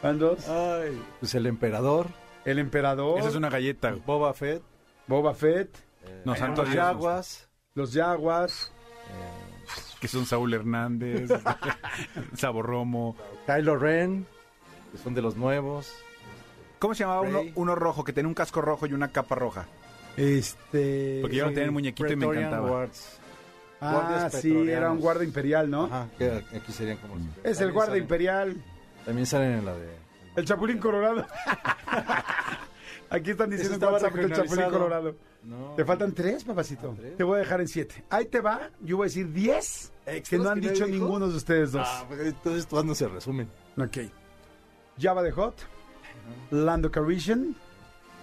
Van 0.04 0.18
dos. 0.18 0.46
Ay, 0.48 1.02
pues 1.18 1.34
el 1.34 1.46
Emperador. 1.46 2.06
El 2.44 2.58
emperador. 2.58 3.18
Esa 3.18 3.30
es 3.30 3.34
una 3.36 3.48
galleta. 3.48 3.94
Boba 4.04 4.34
Fett. 4.34 4.62
Boba 5.06 5.32
Fett. 5.34 5.74
No, 6.26 6.36
santo 6.36 6.62
los. 6.62 6.74
Yaguas. 6.74 7.48
Los 7.74 7.92
Yaguas. 7.94 8.70
Que 9.98 10.06
son 10.08 10.26
Saúl 10.26 10.52
Hernández. 10.52 11.30
Saborromo. 12.36 13.16
Kylo 13.46 13.76
Ren. 13.78 14.26
Que 14.92 14.98
son 14.98 15.14
de 15.14 15.22
los 15.22 15.36
nuevos. 15.36 15.90
¿Cómo 16.78 16.94
se 16.94 17.04
llamaba 17.04 17.22
uno, 17.22 17.40
uno 17.54 17.74
rojo 17.74 18.04
que 18.04 18.12
tenía 18.12 18.28
un 18.28 18.34
casco 18.34 18.60
rojo 18.60 18.84
y 18.86 18.92
una 18.92 19.08
capa 19.08 19.34
roja? 19.36 19.66
Este. 20.18 21.20
Porque 21.22 21.36
yo 21.36 21.44
no 21.46 21.50
tenía 21.52 21.64
el 21.64 21.72
muñequito 21.72 22.12
y 22.12 22.16
me 22.16 22.26
encantaba. 22.26 22.68
Guards. 22.68 23.18
Ah, 23.80 24.28
sí, 24.30 24.68
era 24.68 24.90
un 24.90 25.00
guardia 25.00 25.24
imperial, 25.24 25.70
¿no? 25.70 25.84
Ajá, 25.84 26.08
que 26.18 26.30
aquí 26.54 26.72
serían 26.72 26.98
como 26.98 27.16
los- 27.16 27.24
Es 27.42 27.60
el 27.62 27.72
guardia 27.72 27.96
imperial. 27.98 28.62
También 29.04 29.26
salen 29.26 29.58
en 29.58 29.64
la 29.64 29.74
de... 29.74 29.88
El 30.36 30.44
Chapulín 30.44 30.78
Colorado. 30.78 31.26
Aquí 33.10 33.30
están 33.30 33.50
diciendo 33.50 33.78
que 34.12 34.20
el 34.20 34.32
Chapulín. 34.32 34.70
Colorado. 34.70 35.14
No. 35.44 35.74
Te 35.76 35.84
faltan 35.84 36.12
tres, 36.12 36.42
papacito. 36.44 36.94
¿Tres? 36.98 37.16
Te 37.16 37.22
voy 37.24 37.36
a 37.36 37.38
dejar 37.40 37.60
en 37.60 37.68
siete. 37.68 38.02
Ahí 38.10 38.24
te 38.24 38.40
va. 38.40 38.70
Yo 38.80 38.96
voy 38.96 39.04
a 39.04 39.08
decir 39.08 39.30
diez 39.30 39.92
que 40.04 40.16
¿Extras 40.16 40.42
no 40.42 40.50
han 40.50 40.60
que 40.60 40.70
dicho 40.70 40.86
ninguno 40.86 41.28
de 41.28 41.36
ustedes 41.36 41.72
dos. 41.72 41.86
Ah, 41.88 42.04
pues 42.08 42.20
entonces 42.20 42.66
todas 42.66 42.84
no 42.84 42.94
se 42.94 43.06
resumen. 43.08 43.48
Ok. 43.76 43.98
Java 44.98 45.22
de 45.22 45.30
Hot. 45.32 45.54
Lando 46.50 46.90
Calrissian. 46.90 47.54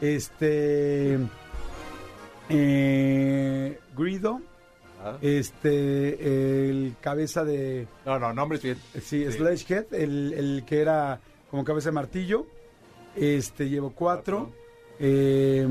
Este. 0.01 1.19
eh, 2.49 3.79
Grido. 3.95 4.41
Ajá. 5.01 5.17
Este. 5.21 6.69
El 6.69 6.95
cabeza 7.01 7.43
de. 7.43 7.87
No, 8.05 8.19
no, 8.19 8.33
nombres 8.33 8.61
bien. 8.61 8.77
Sí, 9.01 9.29
Sledgehead. 9.31 9.93
El, 9.93 10.33
el 10.33 10.63
que 10.65 10.81
era 10.81 11.19
como 11.49 11.63
cabeza 11.63 11.89
de 11.89 11.93
martillo. 11.93 12.45
Este, 13.15 13.67
llevo 13.69 13.91
cuatro. 13.91 14.51
Eh, 14.99 15.67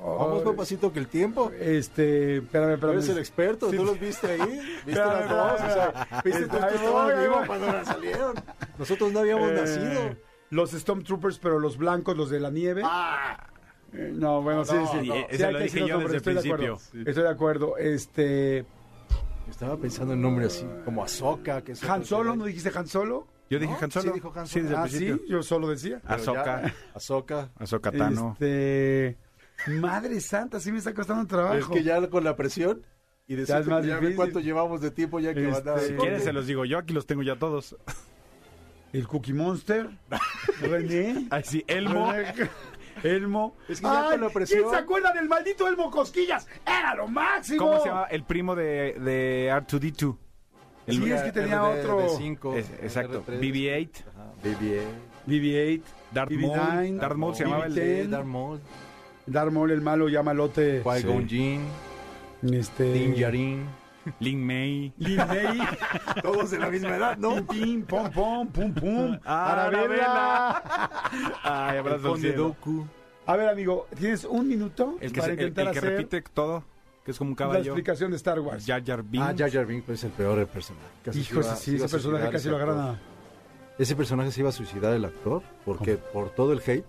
Vamos 0.00 0.40
oh, 0.40 0.44
papacito 0.44 0.92
que 0.92 1.00
el 1.00 1.08
tiempo. 1.08 1.50
Este, 1.60 2.38
espérame, 2.38 2.74
espérame. 2.74 2.94
Eres 2.94 3.08
el 3.10 3.18
experto, 3.18 3.70
Sí. 3.70 3.76
tú 3.76 3.84
los 3.84 3.98
viste 4.00 4.26
ahí. 4.28 4.40
Viste 4.86 4.92
Espérame, 4.92 5.20
las 5.20 5.28
dos, 5.28 5.52
o 5.60 5.74
sea, 5.74 6.22
viste 6.24 6.42
tú 6.44 6.50
que 6.50 6.56
estabas 6.56 6.92
voy, 6.92 7.12
ahí 7.12 7.22
vivo 7.22 7.36
voy. 7.38 7.46
cuando 7.46 7.84
salieron. 7.84 8.34
Nosotros 8.78 9.12
no 9.12 9.18
habíamos 9.20 9.50
Eh, 9.50 9.54
nacido. 9.54 10.16
Los 10.50 10.70
Stormtroopers, 10.70 11.38
pero 11.38 11.58
los 11.58 11.76
blancos, 11.76 12.16
los 12.16 12.30
de 12.30 12.40
la 12.40 12.50
nieve. 12.50 12.82
Ah, 12.84 13.44
No, 13.92 14.42
bueno, 14.42 14.64
sí, 14.64 14.74
sí. 14.92 15.08
no. 15.08 15.14
Sí, 15.14 15.24
Ese 15.30 15.46
hay 15.46 15.52
lo 15.52 15.58
que 15.58 15.64
dije 15.64 15.76
decir 15.80 15.88
yo 15.88 16.00
los 16.00 16.12
desde 16.12 16.12
el 16.12 16.16
estoy 16.16 16.34
de 16.34 16.40
acuerdo. 16.40 16.76
principio. 16.76 17.08
Estoy 17.10 17.22
de 17.24 17.30
acuerdo. 17.30 17.76
Este. 17.78 18.66
Estaba 19.50 19.76
pensando 19.78 20.12
en 20.14 20.20
nombre 20.22 20.46
así, 20.46 20.66
como. 20.84 21.02
Que 21.06 21.72
otro 21.72 21.92
¿Han 21.92 22.04
Solo? 22.04 22.36
¿No 22.36 22.44
dijiste 22.44 22.70
Han 22.78 22.86
Solo? 22.86 23.26
Yo 23.50 23.58
dije 23.58 23.72
¿No? 23.72 23.78
Han 23.80 23.90
Solo. 23.90 24.04
Sí, 24.04 24.10
dijo 24.14 24.32
Han 24.36 24.46
Sí, 24.46 24.60
desde 24.60 24.74
el 24.74 24.80
Ah, 24.80 24.82
principio. 24.82 25.16
sí, 25.16 25.22
yo 25.28 25.42
solo 25.42 25.68
decía. 25.68 26.02
Ya- 26.04 26.14
Ahsoka. 26.14 27.50
Ahsoka 27.58 27.90
Tano. 27.92 28.32
Este. 28.38 29.16
Madre 29.80 30.20
santa, 30.20 30.60
sí 30.60 30.70
me 30.70 30.78
está 30.78 30.92
costando 30.94 31.26
trabajo. 31.26 31.56
Es 31.56 31.66
que 31.66 31.82
ya 31.82 32.06
con 32.08 32.22
la 32.24 32.36
presión 32.36 32.82
y 33.26 33.34
Ya 33.34 33.40
decir 33.40 33.64
ya 33.88 33.94
ve 33.94 34.00
difícil. 34.00 34.16
cuánto 34.16 34.40
llevamos 34.40 34.80
de 34.82 34.90
tiempo 34.90 35.18
ya 35.18 35.34
que 35.34 35.48
Este, 35.48 35.62
van 35.70 35.78
a... 35.78 35.80
Si 35.80 35.88
Si 35.88 35.94
quieren 35.94 36.20
se 36.20 36.32
los 36.32 36.46
digo 36.46 36.64
yo, 36.64 36.78
aquí 36.78 36.92
los 36.94 37.06
tengo 37.06 37.22
ya 37.22 37.36
todos. 37.36 37.74
El 38.92 39.08
Cookie 39.08 39.32
Monster. 39.32 39.88
René. 40.60 41.26
Ay, 41.30 41.42
sí, 41.44 41.64
Elmo. 41.66 42.12
René, 42.12 42.48
Elmo. 43.02 43.56
Es 43.68 43.80
que 43.80 43.86
ya 43.86 44.10
con 44.10 44.20
la 44.20 44.28
presión- 44.30 44.60
¿Quién 44.60 44.70
se 44.70 44.76
acuerda 44.76 45.12
del 45.12 45.28
maldito 45.28 45.66
Elmo 45.68 45.90
Cosquillas? 45.90 46.46
¡Era 46.66 46.94
lo 46.94 47.08
máximo! 47.08 47.58
¿Cómo 47.58 47.80
se 47.82 47.88
llama? 47.88 48.04
El 48.04 48.24
primo 48.24 48.54
de, 48.54 48.94
de 49.00 49.50
R2D2. 49.52 50.16
El- 50.86 50.94
Sí, 51.02 51.12
es 51.12 51.22
que 51.22 51.32
tenía 51.32 51.62
otro. 51.64 52.08
cinco, 52.16 52.54
Es- 52.54 52.70
exacto. 52.82 53.22
R3. 53.26 53.40
BB-8. 53.40 53.90
Ajá, 54.14 54.32
BB-8. 54.42 54.82
BB-8. 55.26 55.82
Darth 56.12 56.30
BB-9, 56.30 56.56
Maul. 56.56 56.98
Darth 56.98 57.16
Maul 57.16 57.34
se 57.34 57.44
llamaba 57.44 57.66
el... 57.66 57.74
BB-10. 57.74 58.08
Darth 58.08 58.24
Maul, 58.26 58.60
Darth 59.26 59.52
Maul, 59.52 59.70
el 59.70 59.80
malo, 59.82 60.08
ya 60.08 60.22
malote. 60.22 60.82
Qui-Gon 60.82 61.28
Jinn, 61.28 61.60
Este... 62.50 62.92
Din 62.92 63.14
Djarin. 63.14 63.66
Lin 64.20 64.44
May. 64.46 64.92
Lin 64.98 65.16
May. 65.16 65.58
Todos 66.22 66.50
de 66.50 66.58
la 66.58 66.68
misma 66.70 66.96
edad, 66.96 67.16
¿no? 67.18 67.36
Pim, 67.46 67.82
pim, 67.82 67.82
pom, 67.84 68.10
pom, 68.10 68.46
pum, 68.48 68.74
pum. 68.74 69.18
Ah, 69.24 69.66
Arabella. 69.66 70.62
Ay, 71.42 71.78
abrazo 71.78 72.14
al 72.14 72.20
cielo. 72.20 72.56
A 73.26 73.36
ver, 73.36 73.48
amigo, 73.48 73.86
¿tienes 73.98 74.24
un 74.24 74.48
minuto 74.48 74.96
El 75.00 75.12
que, 75.12 75.20
para 75.20 75.34
se- 75.34 75.40
el- 75.40 75.48
intentar 75.48 75.66
el 75.66 75.72
que 75.72 75.78
hacer 75.78 75.90
repite 75.98 76.22
todo, 76.32 76.64
que 77.04 77.10
es 77.10 77.18
como 77.18 77.30
un 77.30 77.34
la 77.34 77.38
caballo. 77.38 77.60
explicación 77.64 78.10
de 78.10 78.16
Star 78.16 78.40
Wars? 78.40 78.64
Jar 78.66 78.82
Jar 78.84 79.02
Binks. 79.02 79.26
Ah, 79.28 79.34
Jar 79.36 79.50
Jar 79.50 79.66
Binks 79.66 79.84
pues, 79.84 79.98
es 79.98 80.04
el 80.04 80.10
peor 80.12 80.46
personaje. 80.46 80.86
Casi 81.04 81.20
Hijo, 81.20 81.40
iba- 81.40 81.56
sí, 81.56 81.76
ese 81.76 81.88
personaje 81.88 82.30
casi 82.30 82.48
lo 82.48 82.56
actor. 82.56 82.70
agarran 82.70 82.94
a... 82.94 82.98
Ese 83.78 83.94
personaje 83.94 84.30
se 84.32 84.40
iba 84.40 84.48
a 84.48 84.52
suicidar 84.52 84.92
el 84.94 85.04
actor 85.04 85.42
porque 85.64 85.96
por 85.98 86.30
todo 86.30 86.52
el 86.52 86.58
hate 86.66 86.84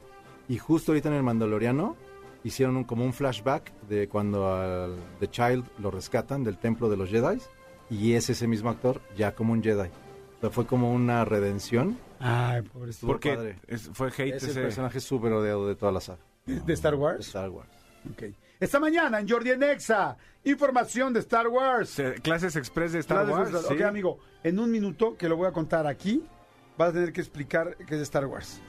y 0.48 0.58
justo 0.58 0.92
ahorita 0.92 1.10
en 1.10 1.16
el 1.16 1.24
Mandaloriano 1.24 1.96
hicieron 2.43 2.77
un, 2.77 2.84
como 2.84 3.03
un 3.05 3.13
flashback 3.13 3.72
de 3.89 4.08
cuando 4.08 4.53
al 4.53 4.96
The 5.19 5.29
Child 5.29 5.65
lo 5.79 5.91
rescatan 5.91 6.43
del 6.43 6.58
templo 6.58 6.89
de 6.89 6.98
los 6.98 7.10
Jedi 7.10 7.39
y 7.89 8.13
es 8.13 8.29
ese 8.29 8.48
mismo 8.48 8.69
actor 8.69 9.01
ya 9.17 9.34
como 9.36 9.53
un 9.53 9.62
Jedi. 9.63 9.89
O 10.38 10.39
sea, 10.41 10.50
fue 10.50 10.65
como 10.65 10.93
una 10.93 11.25
redención. 11.25 11.98
Ay, 12.19 12.62
pobrecito. 12.62 12.89
Estuvo 12.91 13.12
Porque 13.12 13.36
padre. 13.36 13.60
es- 13.67 13.89
fue 13.93 14.08
hate 14.08 14.36
Es 14.36 14.43
el 14.43 14.50
ese. 14.51 14.62
personaje 14.62 15.00
súper 15.00 15.34
odiado 15.34 15.67
de 15.67 15.75
toda 15.75 15.91
la 15.91 16.00
saga. 16.00 16.19
¿De 16.46 16.74
Star 16.74 16.93
De 16.93 16.98
Wars? 16.98 17.27
Star 17.27 17.50
Wars. 17.50 17.69
Ok. 18.12 18.24
Esta 18.60 18.79
mañana 18.79 19.19
en 19.19 19.27
Jordi 19.29 19.51
en 19.51 19.63
Exa, 19.63 20.15
información 20.46 21.13
de 21.13 21.19
Star 21.19 21.48
Wars. 21.50 21.89
se- 21.89 22.15
Clases 22.15 22.55
express 22.55 22.93
de 22.93 23.00
Star 23.00 23.25
Clases 23.25 23.53
Wars. 23.53 23.65
sí. 23.67 23.74
Ok, 23.74 23.81
amigo, 23.81 24.19
en 24.43 24.60
un 24.60 24.72
minuto 24.72 25.15
que 25.17 25.27
lo 25.29 25.36
voy 25.38 25.48
a 25.48 25.51
contar 25.51 25.86
aquí, 25.88 26.24
vas 26.77 26.89
a 26.89 26.93
tener 26.93 27.12
que 27.13 27.22
explicar 27.22 27.75
qué 27.86 27.96
es 27.96 28.01
Star 28.01 28.25
Wars. 28.25 28.62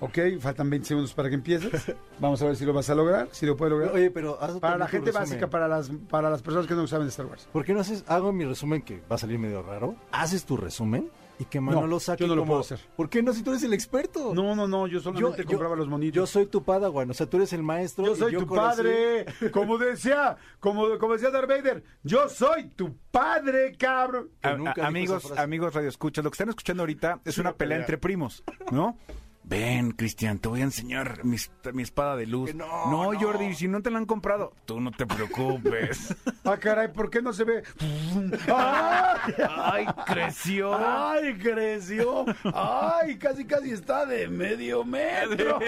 Ok, 0.00 0.18
faltan 0.40 0.70
20 0.70 0.88
segundos 0.88 1.12
para 1.12 1.28
que 1.28 1.34
empieces. 1.34 1.94
Vamos 2.18 2.40
a 2.40 2.46
ver 2.46 2.56
si 2.56 2.64
lo 2.64 2.72
vas 2.72 2.88
a 2.88 2.94
lograr, 2.94 3.28
si 3.32 3.44
lo 3.44 3.56
puedes 3.56 3.72
lograr. 3.72 3.92
Oye, 3.94 4.10
pero 4.10 4.38
haz 4.42 4.58
para 4.58 4.78
la 4.78 4.88
gente 4.88 5.06
resumen. 5.10 5.28
básica, 5.28 5.50
para 5.50 5.68
las, 5.68 5.90
para 6.08 6.30
las 6.30 6.40
personas 6.42 6.66
que 6.66 6.74
no 6.74 6.86
saben 6.86 7.06
de 7.06 7.10
Star 7.10 7.26
Wars. 7.26 7.46
¿Por 7.52 7.64
qué 7.64 7.74
no 7.74 7.80
haces, 7.80 8.02
hago 8.06 8.32
mi 8.32 8.44
resumen 8.46 8.80
que 8.82 9.02
va 9.10 9.16
a 9.16 9.18
salir 9.18 9.38
medio 9.38 9.62
raro? 9.62 9.94
Haces 10.12 10.44
tu 10.46 10.56
resumen 10.56 11.10
y 11.38 11.44
que 11.44 11.60
Manolo 11.60 11.86
No, 11.86 12.00
saque 12.00 12.24
yo 12.24 12.28
no 12.28 12.34
lo 12.34 12.42
como- 12.42 12.52
puedo 12.52 12.60
hacer. 12.62 12.80
¿Por 12.96 13.08
qué 13.10 13.22
no 13.22 13.32
si 13.34 13.42
tú 13.42 13.50
eres 13.50 13.62
el 13.62 13.72
experto? 13.74 14.34
No, 14.34 14.54
no, 14.54 14.66
no, 14.66 14.86
yo 14.86 15.00
solamente 15.00 15.42
Yo- 15.42 15.48
compraba 15.48 15.74
yo- 15.74 15.78
los 15.80 15.88
monitos. 15.88 16.14
Yo 16.14 16.26
soy 16.26 16.46
tu 16.46 16.62
padawan, 16.62 17.10
o 17.10 17.14
sea, 17.14 17.26
tú 17.26 17.36
eres 17.36 17.52
el 17.52 17.62
maestro. 17.62 18.06
Yo 18.06 18.12
y 18.14 18.16
soy 18.18 18.32
tu 18.36 18.46
conocí- 18.46 18.56
padre. 18.56 19.26
Como 19.52 19.76
decía, 19.76 20.36
como, 20.60 20.98
como 20.98 21.12
decía 21.12 21.30
Darth 21.30 21.48
Vader, 21.48 21.82
yo 22.02 22.26
soy 22.30 22.68
tu 22.70 22.94
padre, 23.10 23.74
cabrón. 23.78 24.30
que 24.40 24.48
A- 24.48 24.56
nunca 24.56 24.70
a- 24.72 24.74
dijo 24.76 24.86
amigos, 24.86 25.32
amigos 25.38 25.74
Radio 25.74 25.88
Escuchas, 25.90 26.24
lo 26.24 26.30
que 26.30 26.34
están 26.36 26.48
escuchando 26.48 26.82
ahorita 26.82 27.20
es 27.24 27.36
una 27.36 27.52
pelea 27.52 27.76
entre 27.78 27.98
primos, 27.98 28.42
¿no? 28.70 28.96
Ven, 29.50 29.90
Cristian, 29.90 30.38
te 30.38 30.48
voy 30.48 30.60
a 30.60 30.62
enseñar 30.62 31.24
mi, 31.24 31.34
espada 31.82 32.14
de 32.14 32.24
luz. 32.24 32.54
No. 32.54 33.10
Jordi, 33.18 33.52
si 33.54 33.66
no 33.66 33.82
te 33.82 33.90
la 33.90 33.98
han 33.98 34.06
comprado, 34.06 34.52
tú 34.64 34.80
no 34.80 34.92
te 34.92 35.06
preocupes. 35.06 36.14
Ah, 36.42 36.56
caray, 36.56 36.88
¿por 36.88 37.10
qué 37.10 37.22
no 37.22 37.32
se 37.32 37.44
ve? 37.44 37.62
¡Ay! 38.48 39.34
¡Ay, 39.48 39.86
creció! 40.06 40.74
¡Ay, 40.74 41.34
creció! 41.34 42.24
¡Ay, 42.54 43.18
casi, 43.18 43.44
casi 43.44 43.70
está 43.70 44.04
de 44.04 44.26
medio 44.26 44.82
metro! 44.82 45.60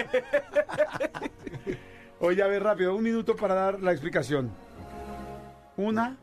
Oye, 2.19 2.43
a 2.43 2.47
ver, 2.47 2.63
rápido, 2.63 2.95
un 2.95 3.03
minuto 3.03 3.35
para 3.35 3.53
dar 3.53 3.81
la 3.81 3.91
explicación. 3.91 4.51
Una, 5.77 6.17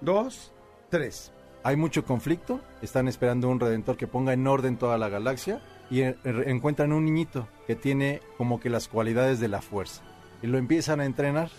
dos, 0.00 0.52
tres. 0.88 1.32
Hay 1.62 1.76
mucho 1.76 2.04
conflicto, 2.04 2.60
están 2.82 3.06
esperando 3.06 3.48
un 3.48 3.60
redentor 3.60 3.96
que 3.96 4.08
ponga 4.08 4.32
en 4.32 4.46
orden 4.46 4.78
toda 4.78 4.98
la 4.98 5.08
galaxia 5.08 5.60
y 5.90 6.02
encuentran 6.02 6.92
un 6.92 7.04
niñito 7.04 7.48
que 7.66 7.76
tiene 7.76 8.20
como 8.36 8.60
que 8.60 8.70
las 8.70 8.88
cualidades 8.88 9.40
de 9.40 9.48
la 9.48 9.62
fuerza. 9.62 10.02
Y 10.42 10.46
lo 10.46 10.58
empiezan 10.58 11.00
a 11.00 11.04
entrenar. 11.04 11.50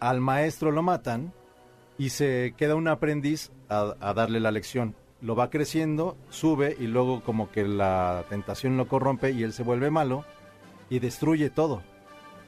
Al 0.00 0.20
maestro 0.20 0.70
lo 0.70 0.82
matan 0.82 1.32
y 1.98 2.10
se 2.10 2.54
queda 2.56 2.74
un 2.74 2.88
aprendiz 2.88 3.50
a, 3.68 3.94
a 4.00 4.14
darle 4.14 4.40
la 4.40 4.50
lección. 4.50 4.94
Lo 5.20 5.36
va 5.36 5.50
creciendo, 5.50 6.16
sube 6.30 6.76
y 6.78 6.88
luego 6.88 7.22
como 7.22 7.50
que 7.50 7.64
la 7.64 8.24
tentación 8.28 8.76
lo 8.76 8.88
corrompe 8.88 9.30
y 9.30 9.44
él 9.44 9.52
se 9.52 9.62
vuelve 9.62 9.90
malo 9.90 10.24
y 10.90 10.98
destruye 10.98 11.48
todo. 11.48 11.82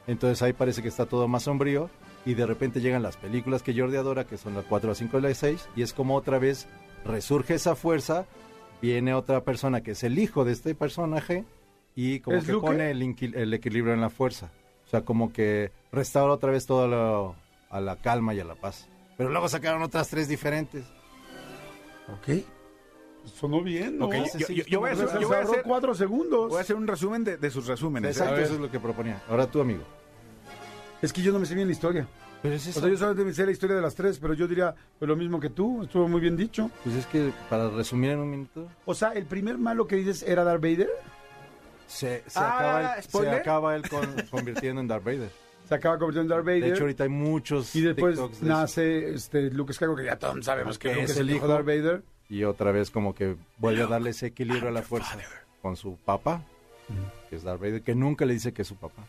Entonces 0.07 0.41
ahí 0.41 0.53
parece 0.53 0.81
que 0.81 0.89
está 0.89 1.05
todo 1.05 1.27
más 1.27 1.43
sombrío 1.43 1.89
y 2.25 2.33
de 2.33 2.45
repente 2.45 2.81
llegan 2.81 3.03
las 3.03 3.17
películas 3.17 3.61
que 3.61 3.79
Jordi 3.79 3.97
adora, 3.97 4.25
que 4.25 4.37
son 4.37 4.55
las 4.55 4.65
4, 4.65 4.89
las 4.89 4.97
5 4.97 5.17
y 5.17 5.21
las 5.21 5.37
6, 5.37 5.69
y 5.75 5.81
es 5.83 5.93
como 5.93 6.15
otra 6.15 6.39
vez 6.39 6.67
resurge 7.05 7.55
esa 7.55 7.75
fuerza, 7.75 8.25
viene 8.81 9.13
otra 9.13 9.43
persona 9.43 9.81
que 9.81 9.91
es 9.91 10.03
el 10.03 10.19
hijo 10.19 10.45
de 10.45 10.51
este 10.53 10.75
personaje 10.75 11.43
y 11.95 12.19
como 12.19 12.37
¿Es 12.37 12.45
que 12.45 12.51
Luke? 12.53 12.67
pone 12.67 12.91
el, 12.91 13.01
el 13.35 13.53
equilibrio 13.53 13.93
en 13.93 14.01
la 14.01 14.09
fuerza. 14.09 14.51
O 14.85 14.89
sea, 14.89 15.01
como 15.01 15.31
que 15.33 15.71
restaura 15.91 16.33
otra 16.33 16.51
vez 16.51 16.65
todo 16.65 16.87
lo- 16.87 17.35
a 17.69 17.79
la 17.81 17.95
calma 17.97 18.33
y 18.33 18.39
a 18.39 18.45
la 18.45 18.55
paz. 18.55 18.87
Pero 19.17 19.29
luego 19.29 19.47
sacaron 19.49 19.81
otras 19.81 20.09
tres 20.09 20.27
diferentes. 20.27 20.85
Ok. 22.13 22.43
Sonó 23.25 23.61
bien, 23.63 23.97
¿no? 23.97 24.05
Ok, 24.05 24.13
Ese 24.13 24.39
yo, 24.39 24.47
sí 24.47 24.55
yo- 24.55 24.63
yo 24.65 24.79
voy 24.79 24.91
a 24.91 24.95
Se 24.95 25.03
hacer, 25.05 25.19
yo 25.21 25.27
voy 25.27 25.37
a 25.37 25.39
hacer- 25.41 25.63
cuatro 25.63 25.95
segundos. 25.95 26.49
voy 26.49 26.57
a 26.59 26.61
hacer 26.61 26.75
un 26.75 26.85
resumen 26.85 27.23
de, 27.23 27.37
de 27.37 27.49
sus 27.49 27.65
resúmenes. 27.65 28.15
¿eh? 28.15 28.19
Exacto, 28.19 28.39
eso 28.41 28.53
es 28.53 28.59
lo 28.59 28.69
que 28.69 28.79
proponía. 28.79 29.21
Ahora 29.27 29.47
tú, 29.49 29.61
amigo. 29.61 29.81
Es 31.01 31.11
que 31.11 31.21
yo 31.23 31.31
no 31.33 31.39
me 31.39 31.45
sé 31.47 31.55
bien 31.55 31.67
la 31.67 31.73
historia. 31.73 32.07
Pero 32.45 32.55
es 32.55 32.67
O 32.67 32.69
eso. 32.69 32.79
sea, 32.81 32.89
yo 32.89 32.97
solamente 32.97 33.25
me 33.25 33.33
sé 33.33 33.45
la 33.45 33.51
historia 33.51 33.75
de 33.75 33.81
las 33.81 33.95
tres, 33.95 34.19
pero 34.19 34.33
yo 34.33 34.47
diría 34.47 34.73
pues, 34.99 35.07
lo 35.09 35.15
mismo 35.15 35.39
que 35.39 35.49
tú. 35.49 35.83
Estuvo 35.83 36.07
muy 36.07 36.21
bien 36.21 36.37
dicho. 36.37 36.69
Pues 36.83 36.95
es 36.95 37.05
que 37.07 37.31
para 37.49 37.69
resumir 37.69 38.11
en 38.11 38.19
un 38.19 38.29
minuto, 38.29 38.67
O 38.85 38.93
sea, 38.93 39.13
el 39.13 39.25
primer 39.25 39.57
malo 39.57 39.87
que 39.87 39.95
dices 39.95 40.23
era 40.23 40.43
Darth 40.43 40.61
Vader. 40.61 40.89
se, 41.87 42.23
se 42.27 42.39
Ah, 42.39 42.55
acaba, 42.57 42.95
él, 42.97 43.03
se 43.03 43.29
acaba 43.29 43.75
él 43.75 43.89
con- 43.89 44.15
convirtiendo 44.31 44.81
en 44.81 44.87
Darth 44.87 45.03
Vader. 45.03 45.29
Se 45.67 45.73
acaba 45.75 45.97
convirtiendo 45.97 46.33
en 46.33 46.37
Darth 46.37 46.45
Vader. 46.45 46.61
De 46.63 46.69
hecho, 46.69 46.83
ahorita 46.83 47.03
hay 47.03 47.09
muchos 47.09 47.75
y 47.75 47.81
después 47.81 48.15
TikToks 48.15 48.41
de 48.41 48.47
nace 48.47 49.13
este, 49.15 49.49
Luke 49.51 49.73
Skywalker, 49.73 50.05
que 50.05 50.11
ya 50.11 50.19
todos 50.19 50.45
sabemos 50.45 50.77
que 50.77 50.91
es 50.91 51.11
es 51.11 51.17
el 51.17 51.29
hijo 51.31 51.47
de. 51.47 51.53
Darth 51.53 51.65
Vader. 51.65 52.03
Y 52.29 52.43
otra 52.43 52.71
vez 52.71 52.89
como 52.91 53.13
que 53.15 53.35
vuelve 53.57 53.83
a 53.83 53.87
darle 53.87 54.11
ese 54.11 54.27
equilibrio 54.27 54.69
a 54.69 54.71
la 54.71 54.81
fuerza 54.83 55.17
con 55.61 55.75
su 55.75 55.95
papá, 55.97 56.43
que 57.29 57.35
es 57.35 57.43
Darth 57.43 57.59
Vader, 57.61 57.81
que 57.81 57.95
nunca 57.95 58.25
le 58.25 58.33
dice 58.33 58.51
que 58.53 58.61
es 58.63 58.67
su 58.67 58.75
papá. 58.75 59.03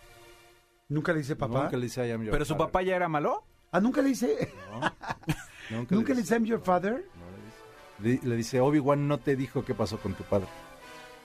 Nunca 0.88 1.12
le 1.12 1.18
dice 1.18 1.36
papá. 1.36 1.64
Nunca 1.64 1.76
le 1.76 1.82
dice 1.84 2.06
I 2.06 2.12
am 2.12 2.22
your 2.22 2.32
Pero 2.32 2.44
su 2.44 2.54
father. 2.54 2.66
papá 2.66 2.82
ya 2.82 2.96
era 2.96 3.08
malo. 3.08 3.44
Ah, 3.72 3.80
nunca 3.80 4.02
le 4.02 4.10
dice. 4.10 4.52
No, 5.70 5.86
Nunca 5.90 6.14
le 6.14 6.20
dice 6.20 6.34
I'm 6.34 6.44
your 6.44 6.60
father. 6.60 6.92
no 7.14 8.06
le 8.06 8.12
dice. 8.12 8.22
Le, 8.24 8.28
le 8.30 8.36
dice, 8.36 8.60
Obi-Wan 8.60 9.08
no 9.08 9.18
te 9.18 9.36
dijo 9.36 9.64
qué 9.64 9.74
pasó 9.74 9.98
con 9.98 10.14
tu 10.14 10.22
padre. 10.24 10.46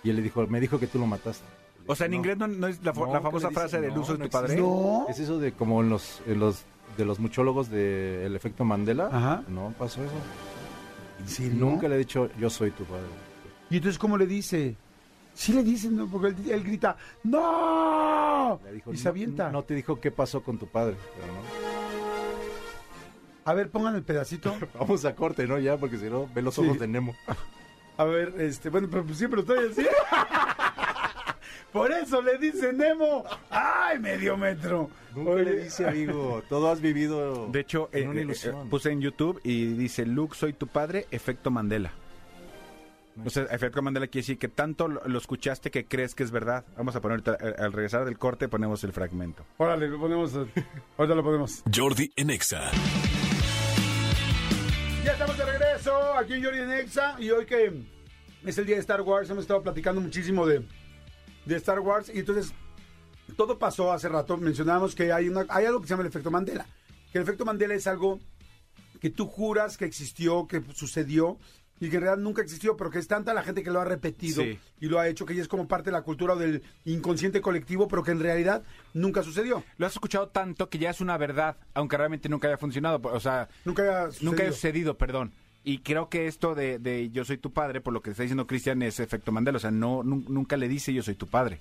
Y 0.04 0.10
él 0.10 0.16
le 0.16 0.22
dijo, 0.22 0.46
me 0.48 0.60
dijo 0.60 0.80
que 0.80 0.88
tú 0.88 0.98
lo 0.98 1.06
mataste. 1.06 1.46
O 1.88 1.96
sea, 1.96 2.08
en 2.08 2.14
inglés 2.14 2.38
no, 2.38 2.48
no 2.48 2.68
es 2.68 2.84
la, 2.84 2.94
famosa 2.94 3.50
dice, 3.50 3.60
frase 3.60 3.82
del 3.82 3.94
no, 3.94 4.02
uso 4.02 4.14
de 4.14 4.20
no 4.20 4.26
tu 4.26 4.32
padre. 4.32 4.56
No. 4.56 5.06
Es 5.10 5.20
eso 5.20 5.40
de 5.40 5.52
como 5.52 5.82
en 5.82 5.90
los, 5.90 6.22
en 6.26 6.40
los 6.40 6.64
de 6.98 7.06
los 7.06 7.20
muchólogos 7.20 7.70
del 7.70 8.36
efecto 8.36 8.66
Mandela. 8.66 9.10
Ajá. 9.12 9.44
No 9.48 9.74
pasó 9.78 10.04
eso. 10.04 10.14
¿En 11.20 11.28
serio? 11.28 11.54
Nunca 11.60 11.88
le 11.88 11.96
he 11.96 12.00
dicho, 12.00 12.30
yo 12.40 12.50
soy 12.50 12.72
tu 12.72 12.84
padre. 12.84 13.06
¿Y 13.70 13.78
entonces 13.78 13.98
cómo 14.00 14.18
le 14.18 14.26
dice? 14.26 14.76
Sí 15.34 15.54
le 15.54 15.64
dicen, 15.64 15.96
¿no? 15.96 16.08
porque 16.08 16.28
él, 16.30 16.36
él 16.52 16.64
grita, 16.64 16.98
¡No! 17.24 18.60
Le 18.64 18.74
dijo, 18.74 18.94
y 18.94 18.98
se 18.98 19.06
"No- 19.06 19.10
avienta. 19.12 19.50
No, 19.52 19.64
te 19.64 19.74
dijo 19.76 20.00
qué 20.00 20.12
pasó 20.12 20.44
con 20.44 20.58
tu 20.58 20.68
padre. 20.68 20.96
Pero 21.20 21.34
no. 21.34 21.40
A 23.46 23.54
ver, 23.54 23.70
pongan 23.72 23.96
el 23.96 24.04
pedacito. 24.04 24.56
Vamos 24.80 25.04
a 25.06 25.16
corte, 25.16 25.48
¿no? 25.48 25.58
Ya, 25.58 25.78
porque 25.78 25.98
si 25.98 26.06
no, 26.06 26.30
ve 26.34 26.42
los 26.42 26.54
Sí. 26.56 26.62
ojos 26.62 26.80
de 26.80 26.88
Nemo. 26.88 27.16
A 27.98 28.04
ver, 28.06 28.34
este, 28.40 28.70
bueno, 28.70 28.88
pero 28.92 29.04
pues 29.06 29.18
siempre 29.18 29.42
lo 29.42 29.54
estoy 29.54 29.72
así. 29.72 29.88
Por 31.72 31.92
eso 31.92 32.22
le 32.22 32.38
dice 32.38 32.74
Nemo. 32.74 33.24
¡Ay, 33.50 33.98
medio 34.00 34.36
metro! 34.36 34.90
Nunca 35.16 35.32
Oye, 35.32 35.44
le 35.46 35.64
dice, 35.64 35.88
amigo, 35.88 36.44
todo 36.50 36.70
has 36.70 36.82
vivido 36.82 37.48
De 37.48 37.62
hecho, 37.62 37.90
en 37.94 38.04
eh, 38.04 38.08
una 38.10 38.20
eh, 38.20 38.24
ilusión. 38.24 38.70
puse 38.70 38.92
en 38.92 39.00
YouTube 39.02 39.40
y 39.44 39.68
dice, 39.74 40.06
Luke, 40.06 40.36
soy 40.36 40.52
tu 40.54 40.68
padre, 40.68 41.08
efecto 41.12 41.50
Mandela. 41.50 41.92
O 43.24 43.30
sea, 43.30 43.44
efecto 43.44 43.82
Mandela 43.82 44.08
quiere 44.08 44.24
decir 44.24 44.38
que 44.38 44.48
tanto 44.48 44.88
lo, 44.88 45.08
lo 45.08 45.18
escuchaste 45.18 45.70
que 45.70 45.86
crees 45.86 46.16
que 46.16 46.24
es 46.24 46.32
verdad. 46.32 46.66
Vamos 46.76 46.96
a 46.96 47.02
poner 47.02 47.22
eh, 47.26 47.56
al 47.58 47.72
regresar 47.72 48.06
del 48.06 48.18
corte, 48.18 48.48
ponemos 48.48 48.84
el 48.84 48.94
fragmento. 48.94 49.46
Órale, 49.58 49.88
lo 49.88 50.00
ponemos. 50.00 50.34
Ahorita 50.36 51.16
lo 51.16 51.24
ponemos. 51.24 51.64
Jordi 51.74 52.12
en 52.16 52.32
Exa. 52.32 52.72
Ya 55.04 55.14
estamos 55.14 55.38
de 55.38 55.46
regreso 55.46 56.14
aquí 56.16 56.34
en 56.34 56.44
Jordi 56.44 56.60
en 56.60 56.72
Exa. 56.72 57.16
Y 57.20 57.30
hoy 57.32 57.46
que 57.46 57.86
es 58.46 58.58
el 58.58 58.66
día 58.66 58.76
de 58.76 58.82
Star 58.82 59.02
Wars, 59.02 59.30
hemos 59.30 59.44
estado 59.44 59.62
platicando 59.62 60.02
muchísimo 60.02 60.46
de, 60.46 60.66
de 61.46 61.56
Star 61.58 61.80
Wars. 61.80 62.12
Y 62.14 62.20
entonces, 62.20 62.54
todo 63.38 63.60
pasó 63.60 63.92
hace 63.92 64.10
rato. 64.10 64.38
Mencionábamos 64.38 64.96
que 64.96 65.14
hay, 65.14 65.30
una, 65.30 65.46
hay 65.50 65.66
algo 65.66 65.82
que 65.82 65.88
se 65.88 65.94
llama 65.94 66.04
el 66.04 66.10
efecto 66.10 66.32
Mandela. 66.32 66.66
Que 67.12 67.20
el 67.20 67.24
efecto 67.24 67.46
Mandela 67.46 67.76
es 67.76 67.86
algo 67.88 68.20
que 69.00 69.10
tú 69.10 69.28
juras 69.28 69.78
que 69.78 69.86
existió, 69.86 70.48
que 70.48 70.64
sucedió. 70.74 71.38
Y 71.82 71.90
que 71.90 71.96
en 71.98 72.04
realidad 72.04 72.24
nunca 72.24 72.42
existió, 72.42 72.78
pero 72.78 72.90
que 72.92 73.00
es 73.00 73.08
tanta 73.08 73.34
la 73.34 73.44
gente 73.44 73.64
que 73.64 73.72
lo 73.72 73.82
ha 73.82 73.86
repetido 73.86 74.42
Sí. 74.44 74.58
y 74.80 74.86
lo 74.86 75.00
ha 75.00 75.08
hecho, 75.10 75.26
que 75.26 75.36
ya 75.36 75.42
es 75.42 75.48
como 75.50 75.68
parte 75.68 75.90
de 75.90 75.94
la 75.94 76.04
cultura 76.04 76.36
o 76.36 76.38
del 76.38 76.62
inconsciente 76.86 77.42
colectivo, 77.42 77.88
pero 77.90 78.04
que 78.04 78.12
en 78.12 78.20
realidad 78.20 78.62
nunca 78.94 79.24
sucedió. 79.24 79.64
Lo 79.78 79.88
has 79.88 79.94
escuchado 79.94 80.30
tanto 80.30 80.70
que 80.70 80.78
ya 80.78 80.92
es 80.92 81.02
una 81.02 81.18
verdad, 81.18 81.58
aunque 81.74 81.98
realmente 81.98 82.30
nunca 82.30 82.48
haya 82.48 82.58
funcionado. 82.58 83.02
O 83.04 83.20
sea, 83.20 83.50
Nunca 83.66 83.82
haya 83.82 84.06
sucedido. 84.12 84.32
nunca 84.32 84.44
haya 84.44 84.52
sucedido, 84.54 84.98
perdón. 84.98 85.34
Y 85.64 85.80
creo 85.80 86.08
que 86.10 86.28
esto 86.28 86.56
de, 86.56 86.80
de 86.80 87.10
yo 87.12 87.26
soy 87.26 87.38
tu 87.38 87.52
padre, 87.52 87.82
por 87.82 87.94
lo 87.94 88.02
que 88.02 88.12
está 88.12 88.24
diciendo 88.24 88.48
Cristian, 88.48 88.82
es 88.84 89.00
efecto 89.00 89.32
Mandela. 89.32 89.58
O 89.58 89.60
sea, 89.60 89.72
no, 89.72 90.04
nun- 90.04 90.26
nunca 90.30 90.58
le 90.58 90.68
dice 90.68 90.94
yo 90.94 91.04
soy 91.04 91.16
tu 91.16 91.28
padre. 91.28 91.60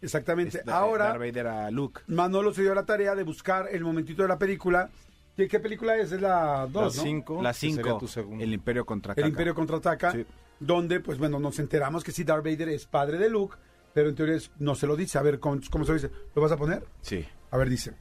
Exactamente. 0.00 0.58
Es- 0.58 0.68
Ahora, 0.68 1.06
Darth 1.06 1.20
Vader 1.20 1.46
a 1.46 1.70
Luke. 1.70 2.02
Manolo 2.08 2.52
se 2.52 2.62
dio 2.62 2.74
la 2.74 2.84
tarea 2.84 3.14
de 3.14 3.22
buscar 3.22 3.68
el 3.70 3.84
momentito 3.84 4.22
de 4.22 4.28
la 4.28 4.38
película. 4.38 4.90
¿Qué, 5.36 5.48
qué 5.48 5.60
película 5.60 5.96
es? 5.96 6.12
Es 6.12 6.20
la 6.20 6.66
2, 6.70 6.74
La 6.74 6.82
¿no? 6.82 6.90
5. 6.90 7.42
La 7.42 7.50
que 7.52 7.58
sería 7.58 7.76
5, 7.84 7.98
tu 7.98 8.08
segundo. 8.08 8.44
el 8.44 8.52
Imperio 8.52 8.84
contra 8.84 9.14
El 9.16 9.26
Imperio 9.28 9.54
contraataca. 9.54 10.12
Sí. 10.12 10.26
Donde, 10.60 11.00
pues 11.00 11.18
bueno, 11.18 11.38
nos 11.40 11.58
enteramos 11.58 12.04
que 12.04 12.12
sí, 12.12 12.22
Darth 12.24 12.44
Vader 12.44 12.68
es 12.68 12.86
padre 12.86 13.18
de 13.18 13.28
Luke, 13.30 13.56
pero 13.94 14.08
en 14.10 14.14
teoría 14.14 14.36
es- 14.36 14.50
no 14.58 14.74
se 14.74 14.86
lo 14.86 14.94
dice. 14.96 15.18
A 15.18 15.22
ver, 15.22 15.40
¿cómo, 15.40 15.58
cómo 15.70 15.84
se 15.84 15.90
lo 15.92 15.94
dice? 15.98 16.10
¿Lo 16.34 16.42
vas 16.42 16.52
a 16.52 16.56
poner? 16.56 16.84
Sí. 17.00 17.26
A 17.50 17.56
ver, 17.56 17.68
dice. 17.68 17.94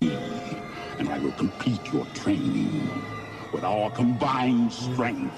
and 0.00 1.08
I 1.08 1.18
will 1.18 1.32
complete 1.36 1.80
your 1.92 2.06
training. 2.12 2.88
With 3.52 3.64
our 3.64 3.90
combined 3.92 4.70
strength, 4.72 5.32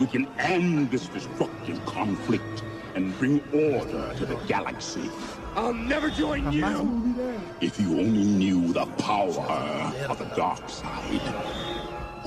we 0.00 0.06
can 0.06 0.26
end 0.38 0.90
this 0.90 1.06
destructive 1.08 1.84
conflict 1.84 2.64
and 2.94 3.16
bring 3.18 3.40
order 3.52 4.12
to 4.16 4.26
the 4.26 4.36
galaxy. 4.48 5.10
I'll 5.54 5.74
never 5.74 6.08
join 6.10 6.50
you. 6.50 7.14
If 7.60 7.78
you 7.78 8.00
only 8.00 8.24
knew 8.24 8.72
the 8.72 8.86
power 8.86 9.28
of 10.08 10.18
the 10.18 10.24
dark 10.34 10.68
side. 10.68 11.20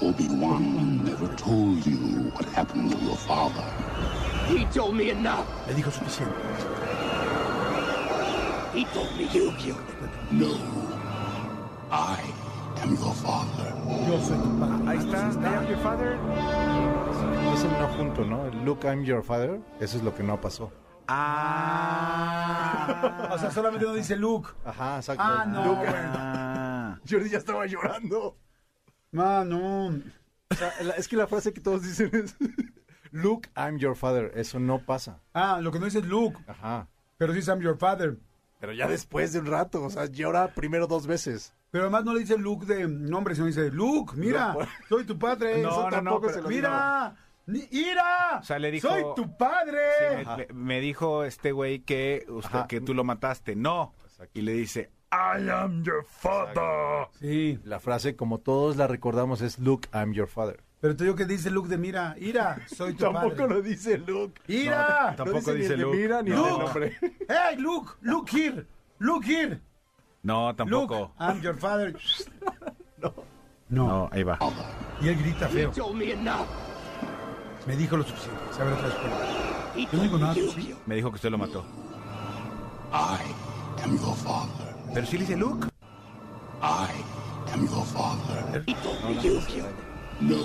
Obi-Wan 0.02 1.04
never 1.04 1.28
told 1.36 1.86
you 1.86 2.30
what 2.32 2.46
happened 2.46 2.92
to 2.92 2.98
your 2.98 3.16
father. 3.16 3.64
He 4.48 4.66
told 4.66 4.96
me 4.96 5.10
enough. 5.10 5.48
Le 5.68 5.74
dijo 5.74 5.92
suficiente. 5.92 6.34
He 8.74 8.86
told 8.86 9.16
me 9.18 9.24
you 9.26 9.52
killed 9.58 9.92
him. 9.92 10.10
No. 10.32 10.58
I 11.92 12.20
am 12.82 12.96
your 12.96 13.14
father. 13.14 13.74
Yo 14.08 14.20
soy 14.20 14.38
tu 14.38 14.50
padre. 14.60 14.88
Ahí 14.88 14.98
está, 14.98 15.32
I 15.44 15.56
am 15.56 15.68
your 15.68 15.78
father. 15.78 17.03
Es 17.54 17.64
el 17.64 17.72
no 17.72 17.88
junto, 17.90 18.26
¿no? 18.26 18.46
El 18.48 18.66
Look, 18.66 18.80
I'm 18.84 19.04
your 19.04 19.24
father. 19.24 19.60
Eso 19.80 19.98
es 19.98 20.04
lo 20.04 20.14
que 20.16 20.24
no 20.24 20.40
pasó. 20.42 20.72
Ah. 22.08 23.30
O 23.32 23.38
sea, 23.38 23.52
solamente 23.52 23.86
no 23.86 23.94
dice 23.94 24.16
Luke. 24.16 24.50
Ajá, 24.66 24.98
exacto. 24.98 25.22
Ah, 25.26 25.46
no. 25.46 25.64
Luke- 25.66 25.88
Ah. 25.88 26.98
Jordi 27.10 27.30
ya 27.30 27.38
estaba 27.38 27.66
llorando. 27.68 28.38
Ah, 29.16 29.44
no. 29.46 29.88
O 29.88 30.56
sea, 30.56 30.72
la- 30.84 30.96
es 30.96 31.08
que 31.08 31.16
la 31.16 31.28
frase 31.28 31.54
que 31.54 31.62
todos 31.62 31.84
dicen 31.84 32.10
es 32.14 32.36
Look, 33.12 33.48
I'm 33.56 33.78
your 33.78 33.96
father. 33.96 34.32
Eso 34.36 34.60
no 34.60 34.80
pasa. 34.80 35.20
Ah, 35.34 35.60
lo 35.62 35.72
que 35.72 35.78
no 35.80 35.86
dice 35.86 36.00
es 36.00 36.06
Luke, 36.06 36.40
Ajá. 36.48 36.88
pero 37.18 37.32
dice 37.34 37.52
I'm 37.52 37.62
your 37.62 37.78
father. 37.78 38.18
Pero 38.60 38.74
ya 38.74 38.88
después 38.88 39.34
de 39.34 39.40
un 39.40 39.46
rato, 39.48 39.84
o 39.84 39.90
sea, 39.90 40.06
llora 40.06 40.54
primero 40.54 40.88
dos 40.88 41.06
veces. 41.06 41.54
Pero 41.70 41.84
además 41.86 42.06
no 42.06 42.14
le 42.14 42.22
dice 42.22 42.38
Luke 42.38 42.66
de 42.66 42.88
nombre, 42.88 43.36
sino 43.36 43.48
dice 43.48 43.70
Luke, 43.72 44.14
mira, 44.16 44.48
No, 44.50 44.54
por- 44.54 44.68
soy 44.90 45.04
tu 45.06 45.20
padre. 45.20 45.62
No, 45.62 45.70
Eso 45.70 45.78
no, 45.82 45.86
no, 45.86 45.92
tampoco 45.92 46.22
pero- 46.22 46.34
se 46.34 46.42
lo 46.42 46.48
Mira, 46.50 47.10
ni- 47.10 47.33
ira. 47.48 48.40
O 48.40 48.44
sea, 48.44 48.60
le 48.60 48.72
dijo- 48.72 48.90
soy 48.90 49.04
tu 49.16 49.36
padre. 49.38 49.80
Sí, 50.38 50.54
me, 50.54 50.80
dijo 50.80 51.24
este 51.24 51.52
güey 51.52 51.80
que 51.80 52.26
usted 52.30 52.60
Ajá. 52.60 52.68
que 52.68 52.82
tú 52.82 52.94
lo 52.94 53.04
mataste. 53.04 53.56
No. 53.56 53.94
Y 54.34 54.42
le 54.42 54.54
dice, 54.54 54.92
I 55.12 55.50
am 55.50 55.84
your 55.84 56.06
father. 56.06 57.08
Sí, 57.20 57.60
La 57.66 57.80
frase, 57.80 58.16
como 58.16 58.40
todos 58.40 58.78
la 58.78 58.88
recordamos, 58.88 59.42
es 59.42 59.60
Look, 59.60 59.88
I'm 59.94 60.14
your 60.14 60.28
father. 60.28 60.64
pero 60.80 60.96
te 60.96 61.04
digo 61.04 61.16
que 61.16 61.26
dice 61.26 61.50
Luke 61.52 61.70
de 61.70 61.78
mira, 61.78 62.16
ira, 62.20 62.60
soy 62.68 62.94
tu 62.94 63.12
padre. 63.12 63.48
lo 63.48 63.62
dice 63.62 63.98
Luke. 63.98 64.42
¡Ira! 64.48 65.14
Tampoco 65.16 65.54
dice 65.54 65.56
dice 65.56 65.78
Luke. 65.78 65.98
mira 65.98 66.22
ni 66.22 66.32
Luke. 66.32 66.50
el 66.50 66.58
nombre. 66.58 66.98
¡Hey, 67.28 67.58
Luke! 67.58 67.92
¡Look 68.02 68.30
here! 68.32 68.66
¡Look 69.00 69.24
here! 69.26 69.60
No, 70.24 70.48
Luke, 70.50 70.58
tampoco. 70.58 71.14
I'm 71.20 71.42
your 71.42 71.58
father. 71.58 71.94
no. 72.98 73.14
No, 73.70 74.10
ahí 74.12 74.24
va. 74.24 74.38
Y 75.02 75.10
él 75.10 75.18
grita 75.18 75.48
feo. 75.50 75.72
Told 75.72 75.96
me 75.98 76.12
enough. 76.12 76.48
Me 77.68 77.76
dijo 77.78 77.98
lo 77.98 78.04
suficiente. 78.04 78.40
Sabe 78.52 78.74
otra 78.74 78.88
vez. 78.88 78.96
He 79.76 79.82
Yo 79.86 79.90
no 79.94 80.04
digo 80.04 80.18
me 80.18 80.22
nada, 80.24 80.34
¿sí? 80.36 80.76
Me 80.86 80.96
dijo 80.96 81.10
que 81.10 81.16
usted 81.16 81.30
lo 81.32 81.38
mató. 81.38 81.64
I 82.92 83.82
am 83.84 83.98
your 83.98 84.16
father. 84.16 84.76
Pero 84.94 85.08
sí 85.08 85.18
le 85.18 85.26
dice 85.26 85.38
Luke. 85.38 85.68
I 86.62 87.52
am 87.54 87.62
your 87.68 87.86
father. 87.86 88.64
No. 90.20 90.36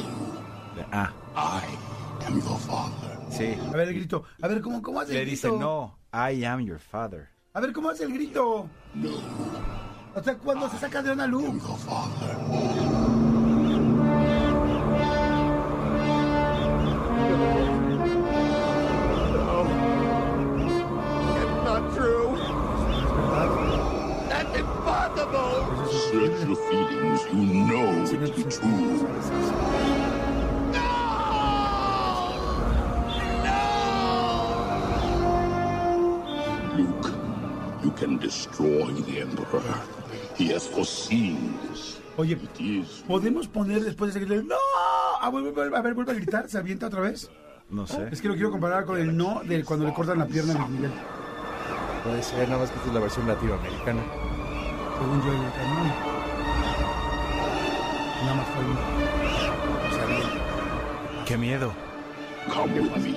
Ah, 0.92 1.10
I 1.34 2.24
am 2.26 2.40
your 2.40 2.58
father. 2.58 3.18
sí. 3.30 3.58
A 3.68 3.76
ver 3.76 3.88
el 3.88 3.94
grito. 3.94 4.24
A 4.40 4.48
ver, 4.48 4.60
¿cómo, 4.62 4.80
cómo 4.80 5.00
hace 5.00 5.12
Le 5.14 5.22
el 5.22 5.30
dice, 5.30 5.48
grito? 5.48 5.60
no, 5.62 5.98
I 6.12 6.44
am 6.44 6.60
your 6.64 6.78
father. 6.78 7.28
A 7.52 7.60
ver, 7.60 7.72
¿cómo 7.72 7.90
hace 7.90 8.04
el 8.04 8.12
grito? 8.14 8.68
No. 8.94 9.10
O 10.14 10.22
sea, 10.22 10.38
cuando 10.38 10.70
se 10.70 10.78
saca 10.78 11.02
de 11.02 11.12
una 11.12 11.26
luz. 11.26 11.44
Your 11.44 11.78
father. 11.78 13.07
Search 26.10 26.46
your 26.46 26.56
feelings. 26.68 27.20
You 27.32 27.42
know 27.68 28.02
it 28.04 28.10
to 28.10 28.32
be 28.36 28.42
true. 28.50 30.08
Luke, 36.76 37.10
you 37.82 37.90
can 37.92 38.18
destroy 38.18 38.90
the 39.06 39.20
Emperor. 39.20 39.62
He 40.36 40.48
has 40.52 40.66
foreseen 40.66 41.58
this. 41.68 41.98
Oye, 42.16 42.36
¿podemos 43.06 43.46
poner 43.48 43.82
después 43.84 44.12
de 44.12 44.20
ese 44.20 44.26
grito? 44.28 44.42
¡No! 44.44 44.56
A 45.20 45.30
ver, 45.30 45.52
vuelve- 45.52 45.76
a 45.76 45.80
ver, 45.82 45.94
vuelve 45.94 46.12
a 46.12 46.14
gritar. 46.14 46.48
¿Se 46.48 46.58
avienta 46.58 46.86
otra 46.86 47.00
vez? 47.00 47.30
No 47.70 47.86
sé. 47.86 48.08
Es 48.10 48.20
que 48.20 48.28
lo 48.28 48.34
quiero 48.34 48.50
comparar 48.50 48.84
con 48.86 48.98
el 48.98 49.16
no 49.16 49.42
de 49.44 49.64
cuando 49.64 49.86
le 49.86 49.92
cortan 49.94 50.18
la 50.18 50.26
pierna 50.26 50.54
a 50.64 50.68
Miguel. 50.68 50.90
Puede 52.04 52.22
ser, 52.22 52.48
nada 52.48 52.60
más 52.62 52.70
que 52.70 52.76
esta 52.76 52.88
es 52.88 52.94
la 52.94 53.00
versión 53.00 53.26
latinoamericana. 53.28 54.02
Según 54.98 55.22
yo, 55.22 55.32
el 55.32 55.38
no. 55.38 55.84
Nada 58.22 58.34
más 58.34 58.46
fue 58.48 58.64
uno. 58.64 58.80
O 59.88 59.94
sea, 59.94 60.06
bien. 60.06 60.22
Qué 61.26 61.36
miedo. 61.36 61.72
come 62.52 62.80
with 62.80 62.96
me. 62.96 63.12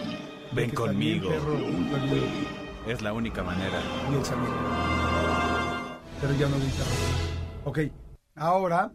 Ven 0.54 0.70
Que 0.70 0.76
bien, 0.76 0.76
conmigo. 0.76 1.30
perro, 1.30 1.56
bien. 1.56 2.48
Es 2.88 3.02
la 3.02 3.14
única 3.14 3.44
manera. 3.44 3.80
Y 4.12 4.16
él 4.16 4.26
sabía. 4.26 4.46
Pero 6.20 6.34
ya 6.36 6.50
no 6.50 6.58
grita. 6.58 6.84
Ok, 7.66 7.80
ahora 8.36 8.92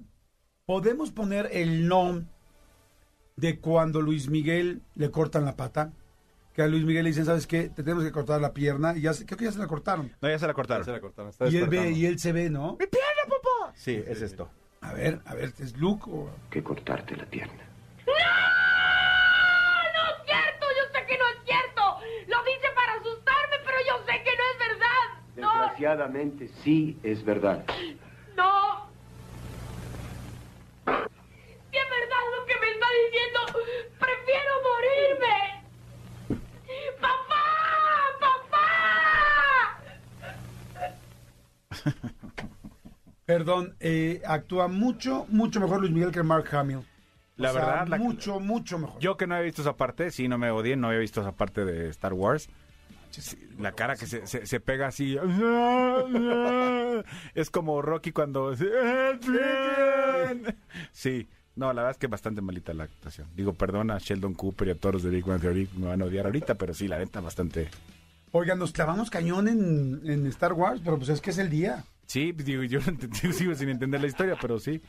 podemos 0.64 1.10
poner 1.10 1.48
el 1.52 1.88
no 1.88 2.24
de 3.36 3.58
cuando 3.60 4.00
Luis 4.00 4.28
Miguel 4.28 4.82
le 4.94 5.10
cortan 5.10 5.44
la 5.44 5.56
pata. 5.56 5.92
Que 6.56 6.62
a 6.62 6.66
Luis 6.68 6.84
Miguel 6.84 7.04
le 7.04 7.10
dicen, 7.10 7.26
¿sabes 7.26 7.46
qué? 7.46 7.64
Te 7.68 7.82
tenemos 7.82 8.02
que 8.02 8.10
cortar 8.10 8.40
la 8.40 8.54
pierna. 8.54 8.96
Y 8.96 9.02
ya 9.02 9.12
se- 9.12 9.26
creo 9.26 9.36
que 9.38 9.44
ya 9.44 9.52
se 9.52 9.58
la 9.58 9.66
cortaron. 9.66 10.10
No, 10.22 10.28
ya 10.30 10.38
se 10.38 10.46
la 10.46 10.54
cortaron. 10.54 10.84
Se 10.86 10.90
la 10.90 11.00
cortaron, 11.00 11.28
está 11.30 11.48
Y 11.48 11.56
él 11.58 11.68
ve, 11.68 11.90
y 11.90 12.06
él 12.06 12.18
se 12.18 12.32
ve, 12.32 12.48
¿no? 12.48 12.78
Sí, 13.74 14.02
es 14.06 14.22
esto. 14.22 14.48
A 14.80 14.94
ver, 14.94 15.20
a 15.26 15.34
ver, 15.34 15.52
¿es 15.58 15.76
Luke 15.76 16.04
o...? 16.08 16.30
que 16.50 16.62
cortarte 16.62 17.14
la 17.14 17.26
pierna. 17.26 17.62
¡No 18.06 18.12
es 18.14 18.22
cierto! 20.24 20.66
Yo 20.78 20.84
sé 20.98 21.04
que 21.06 21.18
no 21.18 21.28
es 21.28 21.36
cierto. 21.44 21.82
Lo 22.28 22.42
dice 22.44 22.68
para 22.74 22.94
asustarme, 22.94 23.56
pero 23.64 23.78
yo 23.86 23.98
sé 24.06 24.22
que 24.22 24.34
no 24.36 24.42
es 24.52 24.58
verdad. 24.58 25.04
No, 25.36 25.52
Desgraciadamente 25.60 26.48
sí 26.64 26.98
es 27.02 27.22
verdad. 27.24 27.64
no. 28.34 28.86
Si 30.86 31.76
es 31.76 31.90
verdad 31.90 32.22
lo 32.38 32.46
que 32.46 32.54
me 32.60 32.70
está 32.70 32.86
diciendo, 33.04 33.40
prefiero 33.98 34.52
morirme. 34.62 35.65
¡Papá! 37.00 37.42
¡Papá! 41.70 42.46
Perdón, 43.24 43.74
eh, 43.80 44.22
actúa 44.26 44.68
mucho, 44.68 45.26
mucho 45.28 45.60
mejor 45.60 45.80
Luis 45.80 45.92
Miguel 45.92 46.12
que 46.12 46.22
Mark 46.22 46.46
Hamill. 46.54 46.80
La 47.36 47.50
O 47.50 47.52
sea, 47.54 47.66
verdad, 47.66 47.88
la- 47.88 47.98
mucho, 47.98 48.40
mucho 48.40 48.78
mejor. 48.78 48.98
Yo 49.00 49.16
que 49.16 49.26
no 49.26 49.34
había 49.34 49.44
visto 49.46 49.62
esa 49.62 49.76
parte, 49.76 50.10
sí, 50.10 50.28
no 50.28 50.38
me 50.38 50.50
odien, 50.50 50.80
no 50.80 50.86
había 50.88 51.00
visto 51.00 51.20
esa 51.20 51.32
parte 51.32 51.64
de 51.64 51.88
Star 51.90 52.12
Wars. 52.14 52.48
Sí, 53.10 53.36
La 53.58 53.72
cara 53.72 53.96
que 53.96 54.06
se, 54.06 54.26
se- 54.26 54.46
se 54.46 54.60
pega 54.60 54.86
así. 54.88 55.16
Es 57.34 57.50
como 57.50 57.82
Rocky 57.82 58.12
cuando... 58.12 58.54
Sí, 60.92 61.28
no, 61.56 61.66
la 61.72 61.82
verdad 61.82 61.90
es 61.92 61.98
que 61.98 62.06
bastante 62.06 62.40
malita 62.40 62.72
la 62.74 62.84
actuación. 62.84 63.28
Digo, 63.34 63.52
perdona 63.54 63.96
a 63.96 63.98
Sheldon 63.98 64.34
Cooper 64.34 64.68
y 64.68 64.70
a 64.72 64.74
todos 64.74 64.94
los 64.94 65.02
de 65.02 65.10
Big 65.10 65.24
Bang 65.24 65.40
Theory, 65.40 65.68
me 65.76 65.86
van 65.88 66.02
a 66.02 66.04
odiar 66.04 66.26
ahorita, 66.26 66.54
pero 66.54 66.74
sí, 66.74 66.86
la 66.86 66.98
neta, 66.98 67.20
bastante... 67.20 67.68
Oigan, 68.32 68.58
nos 68.58 68.72
clavamos 68.72 69.08
cañón 69.08 69.48
en, 69.48 70.02
en 70.04 70.26
Star 70.26 70.52
Wars, 70.52 70.82
pero 70.84 70.98
pues 70.98 71.08
es 71.08 71.20
que 71.20 71.30
es 71.30 71.38
el 71.38 71.48
día. 71.48 71.84
Sí, 72.06 72.32
digo, 72.32 72.62
yo 72.62 72.80
entendí, 72.86 73.18
sigo 73.32 73.54
sin 73.54 73.70
entender 73.70 74.00
la 74.00 74.06
historia, 74.06 74.36
pero 74.40 74.58
sí. 74.58 74.80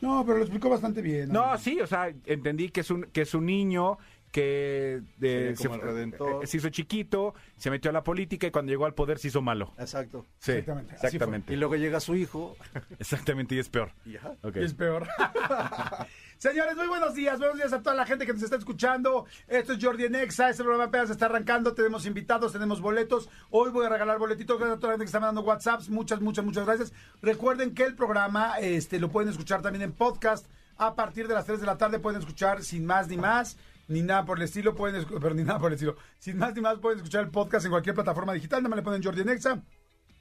No, 0.00 0.24
pero 0.24 0.38
lo 0.38 0.44
explicó 0.44 0.68
bastante 0.68 1.02
bien. 1.02 1.30
No, 1.32 1.56
sí, 1.58 1.80
o 1.80 1.86
sea, 1.86 2.12
entendí 2.26 2.68
que 2.68 2.80
es 2.80 2.90
un, 2.90 3.04
que 3.04 3.22
es 3.22 3.34
un 3.34 3.46
niño 3.46 3.98
que 4.34 5.00
eh, 5.22 5.54
Sería 5.54 5.54
como 5.56 5.74
el 5.76 5.80
fue- 5.80 5.90
redentor. 5.92 6.42
eh, 6.44 6.46
se 6.48 6.56
hizo 6.56 6.68
chiquito, 6.68 7.34
se 7.56 7.70
metió 7.70 7.90
a 7.90 7.92
la 7.94 8.02
política 8.02 8.48
y 8.48 8.50
cuando 8.50 8.70
llegó 8.70 8.84
al 8.84 8.92
poder 8.94 9.20
se 9.20 9.28
hizo 9.28 9.40
malo. 9.42 9.72
Exacto. 9.78 10.26
Sí, 10.40 10.50
Exactamente, 10.52 10.94
así 10.96 11.06
exactamente. 11.06 11.52
Y 11.52 11.56
luego 11.56 11.76
llega 11.76 12.00
su 12.00 12.16
hijo. 12.16 12.56
Exactamente, 12.98 13.54
y 13.54 13.60
es 13.60 13.68
peor. 13.68 13.92
Y 14.04 14.16
ajá. 14.16 14.34
Ok. 14.42 14.56
Es 14.56 14.74
peor. 14.74 15.06
Señores, 16.38 16.76
muy 16.76 16.88
buenos 16.88 17.14
días. 17.14 17.38
Buenos 17.38 17.56
días 17.56 17.72
a 17.72 17.80
toda 17.80 17.94
la 17.94 18.04
gente 18.06 18.26
que 18.26 18.32
nos 18.32 18.42
está 18.42 18.56
escuchando. 18.56 19.24
Esto 19.46 19.72
es 19.74 19.78
Jordi 19.82 20.04
en 20.06 20.16
Exa. 20.16 20.50
Este 20.50 20.62
programa 20.64 20.88
apenas 20.88 21.10
está 21.10 21.26
arrancando. 21.26 21.72
Tenemos 21.72 22.04
invitados, 22.04 22.52
tenemos 22.52 22.80
boletos. 22.80 23.30
Hoy 23.50 23.70
voy 23.70 23.86
a 23.86 23.88
regalar 23.88 24.18
boletitos. 24.18 24.58
Gracias 24.58 24.76
a 24.76 24.80
toda 24.80 24.88
la 24.88 24.94
gente 24.94 25.04
que 25.04 25.08
está 25.08 25.20
mandando 25.20 25.42
WhatsApps. 25.48 25.88
Muchas, 25.88 26.20
muchas, 26.20 26.44
muchas 26.44 26.66
gracias. 26.66 26.92
Recuerden 27.22 27.72
que 27.72 27.84
el 27.84 27.94
programa 27.94 28.58
este, 28.58 28.98
lo 28.98 29.10
pueden 29.10 29.30
escuchar 29.30 29.62
también 29.62 29.82
en 29.82 29.92
podcast. 29.92 30.46
A 30.76 30.96
partir 30.96 31.28
de 31.28 31.34
las 31.34 31.46
3 31.46 31.60
de 31.60 31.66
la 31.66 31.78
tarde 31.78 32.00
pueden 32.00 32.18
escuchar 32.20 32.64
sin 32.64 32.84
más 32.84 33.06
ni 33.08 33.16
más. 33.16 33.56
Ni 33.88 34.02
nada 34.02 34.24
por 34.24 34.38
el 34.38 34.44
estilo, 34.44 34.74
pueden 34.74 35.04
pero 35.20 35.34
ni 35.34 35.42
nada 35.42 35.58
por 35.58 35.70
el 35.70 35.74
estilo. 35.74 35.96
Sin 36.18 36.38
más 36.38 36.54
ni 36.54 36.60
más, 36.60 36.78
pueden 36.78 36.98
escuchar 36.98 37.24
el 37.24 37.30
podcast 37.30 37.66
en 37.66 37.70
cualquier 37.70 37.94
plataforma 37.94 38.32
digital. 38.32 38.62
Nada 38.62 38.70
más 38.70 38.76
le 38.78 38.82
ponen 38.82 39.02
Jordi 39.02 39.20
en 39.22 39.28
Exa 39.28 39.62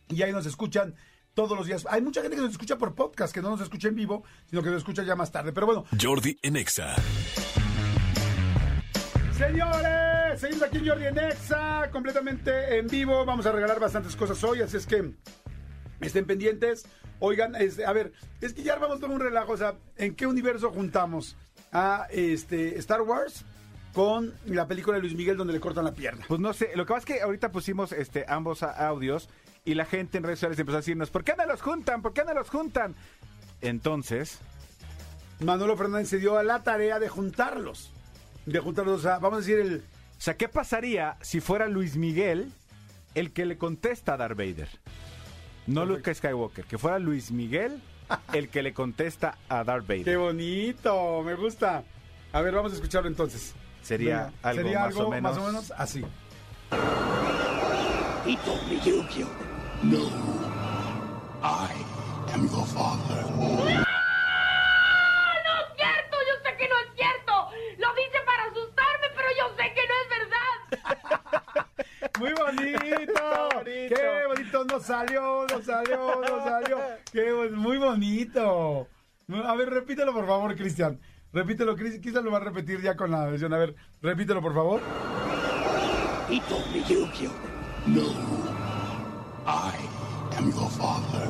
y 0.10 0.22
ahí 0.22 0.32
nos 0.32 0.46
escuchan 0.46 0.96
todos 1.34 1.58
los 1.58 1.66
días. 1.66 1.86
Hay 1.90 2.02
mucha 2.02 2.22
gente 2.22 2.36
que 2.36 2.44
nos 2.44 2.52
escucha 2.52 2.78
por 2.78 2.94
podcast, 2.94 3.34
que 3.34 3.42
no 3.42 3.50
nos 3.50 3.62
escucha 3.62 3.88
en 3.88 3.96
vivo, 3.96 4.24
sino 4.50 4.62
que 4.62 4.70
nos 4.70 4.80
escucha 4.80 5.04
ya 5.04 5.16
más 5.16 5.32
tarde. 5.32 5.52
Pero 5.54 5.66
bueno, 5.66 5.86
Jordi 6.00 6.38
en 6.42 6.58
Exa. 6.58 6.96
señores, 9.38 10.40
seguimos 10.40 10.64
aquí 10.64 10.78
en 10.78 10.88
Jordi 10.88 11.06
en 11.06 11.18
Exa, 11.18 11.90
completamente 11.92 12.78
en 12.78 12.88
vivo. 12.88 13.26
Vamos 13.26 13.46
a 13.46 13.52
regalar 13.52 13.80
bastantes 13.80 14.16
cosas 14.16 14.44
hoy, 14.44 14.62
así 14.62 14.78
es 14.78 14.86
que 14.86 15.14
estén 16.02 16.26
pendientes. 16.26 16.86
Oigan, 17.20 17.56
este, 17.56 17.86
a 17.86 17.94
ver, 17.94 18.12
es 18.42 18.54
que 18.54 18.64
ya 18.64 18.76
vamos 18.76 19.00
todo 19.00 19.14
un 19.14 19.20
relajo. 19.20 19.54
O 19.54 19.58
sea, 19.58 19.76
¿en 19.96 20.16
qué 20.16 20.28
universo 20.28 20.72
juntamos 20.72 21.38
a 21.72 22.08
este 22.12 22.78
Star 22.78 23.02
Wars 23.02 23.46
con 23.94 24.34
la 24.46 24.68
película 24.68 24.98
de 24.98 25.02
Luis 25.02 25.16
Miguel 25.16 25.38
donde 25.38 25.54
le 25.54 25.60
cortan 25.60 25.86
la 25.86 25.94
pierna? 25.94 26.26
Pues 26.28 26.40
no 26.40 26.54
sé, 26.54 26.72
lo 26.76 26.86
que 26.86 26.94
pasa 26.94 27.00
es 27.00 27.18
que 27.18 27.22
ahorita 27.22 27.52
pusimos 27.52 27.92
este 27.92 28.26
ambos 28.28 28.64
audios 28.64 29.30
y 29.66 29.76
la 29.76 29.86
gente 29.86 30.18
en 30.18 30.24
redes 30.24 30.40
sociales 30.40 30.60
empezó 30.60 30.78
a 30.78 30.82
decirnos, 30.82 31.10
¿por 31.10 31.24
qué 31.24 31.34
no 31.38 31.46
los 31.46 31.62
juntan? 31.62 32.02
¿Por 32.02 32.14
qué 32.14 32.24
no 32.26 32.34
los 32.34 32.50
juntan? 32.50 32.96
Entonces, 33.62 34.40
Manolo 35.40 35.78
Fernández 35.78 36.10
se 36.10 36.20
dio 36.20 36.38
a 36.38 36.44
la 36.44 36.64
tarea 36.64 37.00
de 37.00 37.08
juntarlos. 37.08 37.92
De 38.46 38.60
juntarlos, 38.60 39.00
o 39.00 39.02
sea, 39.02 39.20
vamos 39.20 39.38
a 39.38 39.40
decir 39.42 39.60
el... 39.60 39.78
o 39.78 40.22
sea, 40.22 40.36
¿qué 40.36 40.50
pasaría 40.50 41.18
si 41.22 41.40
fuera 41.40 41.68
Luis 41.68 41.96
Miguel 41.96 42.52
el 43.16 43.32
que 43.32 43.46
le 43.46 43.58
contesta 43.58 44.16
a 44.16 44.18
Darth 44.18 44.38
Vader? 44.38 44.68
No 45.66 45.86
Luke 45.86 46.14
Skywalker, 46.14 46.66
que 46.66 46.78
fuera 46.78 47.00
Luis 47.00 47.32
Miguel 47.32 47.80
el 48.34 48.50
que 48.50 48.64
le 48.64 48.74
contesta 48.74 49.38
a 49.48 49.64
Darth 49.64 49.88
Vader. 49.88 50.04
¡Qué 50.04 50.18
bonito! 50.18 51.24
Me 51.24 51.36
gusta. 51.36 51.84
A 52.34 52.42
ver, 52.42 52.54
vamos 52.54 52.74
a 52.74 52.76
escucharlo 52.76 53.08
entonces. 53.08 53.54
Sería 53.84 54.24
Venga, 54.24 54.34
algo 54.44 54.62
sería 54.64 54.80
más 54.80 54.88
algo 54.88 55.08
o 55.08 55.12
menos. 55.12 55.32
más 55.32 55.38
o 55.38 55.46
menos 55.48 55.72
así. 55.78 56.06
He 58.26 58.38
told 58.38 58.66
me 58.70 58.76
you 58.80 59.04
killed 59.10 59.28
him. 59.28 59.28
No. 59.84 60.00
I 61.44 61.70
am 62.34 62.48
your 62.48 62.66
father. 62.66 63.26
¡No 63.36 63.68
es 65.60 65.68
cierto! 65.76 66.18
Yo 66.30 66.36
sé 66.44 66.56
que 66.58 66.68
no 66.70 66.76
es 66.80 66.88
cierto. 66.96 67.50
Lo 67.78 67.94
dice 67.96 68.20
para 68.26 68.44
asustarme, 68.46 69.08
pero 69.14 69.30
yo 69.38 69.46
sé 69.58 69.64
que 69.76 69.84
no 69.90 69.96
es 70.02 70.08
verdad. 70.18 70.54
¡Muy 72.20 72.34
bonito! 72.34 73.50
bonito. 73.54 73.96
¡Qué 73.96 74.26
bonito! 74.28 74.64
Nos 74.66 74.84
salió, 74.84 75.46
nos 75.48 75.66
salió, 75.66 76.22
nos 76.22 76.44
salió. 76.46 76.78
¡Qué 77.12 77.34
muy 77.52 77.78
bonito! 77.78 78.88
A 79.46 79.56
ver, 79.56 79.70
repítelo 79.70 80.14
por 80.14 80.26
favor, 80.26 80.56
Cristian. 80.56 80.98
Repítelo, 81.34 81.76
Cris- 81.76 82.00
Cristian 82.00 82.24
lo 82.26 82.32
va 82.32 82.38
a 82.38 82.42
repetir 82.42 82.82
ya 82.82 82.96
con 82.96 83.10
la 83.12 83.26
versión. 83.26 83.54
A 83.54 83.58
ver, 83.58 83.76
repítelo 84.02 84.42
por 84.42 84.54
favor. 84.54 84.82
He 86.30 86.40
told 86.42 86.66
me 86.72 86.80
you 86.88 87.08
killed 87.12 87.32
him. 87.86 87.96
No. 87.96 88.04
I 89.46 89.74
am 90.38 90.52
your 90.52 90.70
father. 90.70 91.28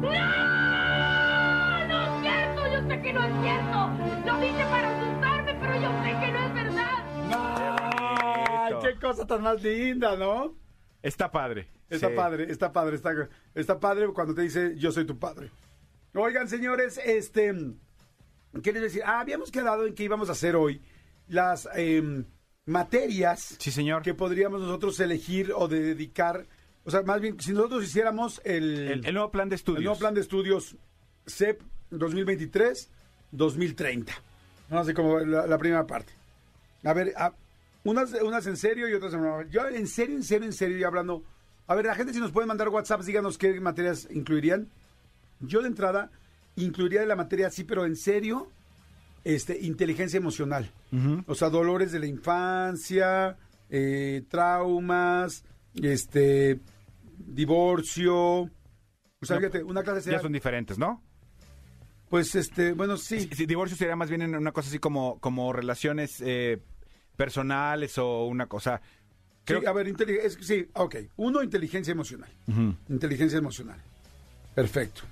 ¡No! 0.00 0.08
¡No 1.88 2.04
es 2.04 2.22
cierto! 2.22 2.62
Yo 2.72 2.88
sé 2.88 3.02
que 3.02 3.12
no 3.12 3.24
es 3.24 3.32
cierto. 3.42 3.90
Lo 4.24 4.40
dice 4.40 4.64
para 4.70 4.88
asustarme, 4.96 5.54
pero 5.60 5.74
yo 5.80 5.90
sé 6.02 6.10
que 6.20 6.32
no 6.32 6.38
es 6.46 6.54
verdad. 6.54 7.04
¡Ay, 7.32 8.72
bonito. 8.74 8.88
qué 8.88 8.98
cosa 9.06 9.26
tan 9.26 9.42
más 9.42 9.62
linda, 9.62 10.16
¿no? 10.16 10.54
Está 11.02 11.30
padre. 11.30 11.68
Está 11.90 12.08
Sí. 12.08 12.14
padre, 12.16 12.46
está 12.50 12.72
padre, 12.72 12.96
está, 12.96 13.12
está 13.54 13.78
padre 13.78 14.08
cuando 14.08 14.34
te 14.34 14.40
dice 14.42 14.74
yo 14.76 14.90
soy 14.90 15.04
tu 15.04 15.18
padre. 15.18 15.50
Oigan, 16.14 16.48
señores, 16.48 16.98
este, 17.04 17.52
¿qué 18.62 18.72
les 18.72 18.74
voy 18.74 18.78
a 18.80 18.82
decir? 18.88 19.02
Ah, 19.04 19.20
habíamos 19.20 19.50
quedado 19.50 19.86
en 19.86 19.94
que 19.94 20.04
íbamos 20.04 20.28
a 20.28 20.32
hacer 20.32 20.56
hoy 20.56 20.80
las 21.28 21.68
em, 21.74 22.24
materias 22.66 23.56
Sí, 23.58 23.70
señor. 23.70 24.02
que 24.02 24.14
podríamos 24.14 24.60
nosotros 24.60 24.98
elegir 25.00 25.52
o 25.54 25.68
de 25.68 25.80
dedicar. 25.80 26.46
O 26.84 26.90
sea, 26.90 27.02
más 27.02 27.20
bien, 27.20 27.40
si 27.40 27.52
nosotros 27.52 27.84
hiciéramos 27.84 28.40
el, 28.44 28.88
El, 28.88 29.06
el 29.06 29.14
nuevo 29.14 29.30
plan 29.30 29.48
de 29.48 29.56
estudios. 29.56 29.78
el 29.78 29.84
nuevo 29.84 29.98
plan 29.98 30.14
de 30.14 30.20
estudios 30.20 30.76
CEP 31.26 31.60
2023-2030. 33.32 34.06
No 34.70 34.84
sé 34.84 34.94
cómo 34.94 35.18
la, 35.20 35.46
la 35.46 35.58
primera 35.58 35.86
parte. 35.86 36.12
A 36.84 36.92
ver, 36.92 37.12
a- 37.16 37.32
unas, 37.84 38.12
unas 38.22 38.46
en 38.46 38.56
serio 38.56 38.88
y 38.88 38.94
otras 38.94 39.12
en 39.14 39.20
broma. 39.20 39.44
Yo 39.50 39.66
en 39.68 39.86
serio, 39.86 40.16
en 40.16 40.22
serio, 40.24 40.46
en 40.46 40.52
serio, 40.52 40.78
y 40.78 40.84
hablando. 40.84 41.22
A 41.66 41.74
ver, 41.74 41.86
la 41.86 41.94
gente 41.94 42.12
si 42.12 42.20
nos 42.20 42.32
puede 42.32 42.46
mandar 42.46 42.68
WhatsApp, 42.68 43.02
díganos 43.02 43.38
qué 43.38 43.58
materias 43.60 44.08
incluirían. 44.10 44.68
Yo 45.40 45.60
de 45.62 45.68
entrada 45.68 46.10
incluiría 46.56 47.04
la 47.06 47.16
materia 47.16 47.50
sí, 47.50 47.64
pero 47.64 47.84
en 47.86 47.96
serio, 47.96 48.48
este, 49.24 49.58
inteligencia 49.60 50.16
emocional. 50.18 50.70
O 51.26 51.34
sea, 51.34 51.48
dolores 51.50 51.90
de 51.92 51.98
la 51.98 52.06
infancia, 52.06 53.36
eh, 53.70 54.22
traumas, 54.28 55.44
este, 55.74 56.60
divorcio. 57.18 58.16
O 58.42 58.50
sea, 59.22 59.36
No, 59.36 59.40
fíjate, 59.40 59.62
una 59.64 59.82
clase 59.82 60.10
Ya 60.10 60.20
son 60.20 60.32
diferentes, 60.32 60.78
¿no? 60.78 61.02
pues, 62.08 62.34
este, 62.36 62.72
bueno, 62.74 62.96
sí. 62.96 63.26
Divorcio 63.46 63.76
sería 63.76 63.96
más 63.96 64.08
bien 64.08 64.22
en 64.22 64.36
una 64.36 64.52
cosa 64.52 64.68
así 64.68 64.78
como, 64.78 65.18
como 65.18 65.52
relaciones 65.52 66.20
eh, 66.20 66.60
personales 67.16 67.98
o 67.98 68.26
una 68.26 68.46
cosa. 68.46 68.80
Creo 69.44 69.60
Sí, 69.60 69.66
a 69.66 69.72
ver, 69.72 69.88
es- 69.88 70.38
sí, 70.40 70.68
ok. 70.74 70.96
Uno, 71.16 71.42
inteligencia 71.42 71.90
emocional. 71.92 72.30
Inteligencia 72.88 73.38
emocional. 73.38 73.80
Perfecto. 74.54 75.02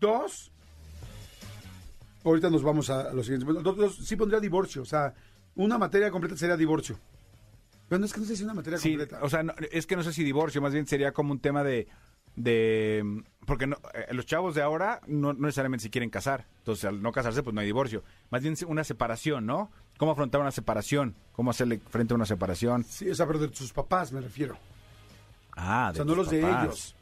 Dos, 0.00 0.50
ahorita 2.24 2.50
nos 2.50 2.62
vamos 2.62 2.90
a, 2.90 3.12
los 3.12 3.26
siguientes. 3.26 3.44
Bueno, 3.44 3.62
dos, 3.62 3.76
dos, 3.76 3.96
sí 4.06 4.16
pondría 4.16 4.40
divorcio. 4.40 4.82
O 4.82 4.86
sea, 4.86 5.14
una 5.54 5.78
materia 5.78 6.10
completa 6.10 6.36
sería 6.36 6.56
divorcio. 6.56 6.98
Pero 7.88 7.98
no 8.00 8.06
es 8.06 8.12
que 8.12 8.20
no 8.20 8.26
sé 8.26 8.36
si 8.36 8.44
una 8.44 8.54
materia 8.54 8.78
Sí, 8.78 8.90
completa. 8.96 9.20
o 9.22 9.30
sea, 9.30 9.42
no- 9.42 9.54
es 9.70 9.86
que 9.86 9.96
no 9.96 10.02
sé 10.02 10.12
si 10.12 10.24
divorcio, 10.24 10.60
más 10.60 10.72
bien 10.72 10.86
sería 10.86 11.12
como 11.12 11.32
un 11.32 11.38
tema 11.38 11.62
de... 11.62 11.86
de 12.34 13.22
porque 13.46 13.66
no, 13.68 13.76
eh, 13.94 14.12
los 14.12 14.26
chavos 14.26 14.56
de 14.56 14.62
ahora 14.62 15.00
no, 15.06 15.32
no 15.32 15.46
necesariamente 15.46 15.84
se 15.84 15.90
quieren 15.90 16.10
casar. 16.10 16.46
Entonces, 16.58 16.84
al 16.84 17.00
no 17.00 17.12
casarse, 17.12 17.42
pues 17.44 17.54
no 17.54 17.60
hay 17.60 17.66
divorcio. 17.66 18.02
Más 18.30 18.42
bien 18.42 18.56
una 18.66 18.82
separación, 18.82 19.46
¿no? 19.46 19.70
¿Cómo 19.98 20.10
afrontar 20.12 20.40
una 20.40 20.50
separación? 20.50 21.14
¿Cómo 21.32 21.52
hacerle 21.52 21.78
frente 21.88 22.12
a 22.12 22.16
una 22.16 22.26
separación? 22.26 22.82
Sí, 22.84 23.08
o 23.08 23.14
sea, 23.14 23.26
pero 23.26 23.38
de 23.38 23.54
sus 23.54 23.72
papás 23.72 24.10
me 24.12 24.20
refiero. 24.20 24.58
Ah, 25.52 25.90
O 25.92 25.96
sea, 25.96 26.04
no 26.04 26.14
los 26.16 26.28
de 26.28 26.40
ellos. 26.40 26.94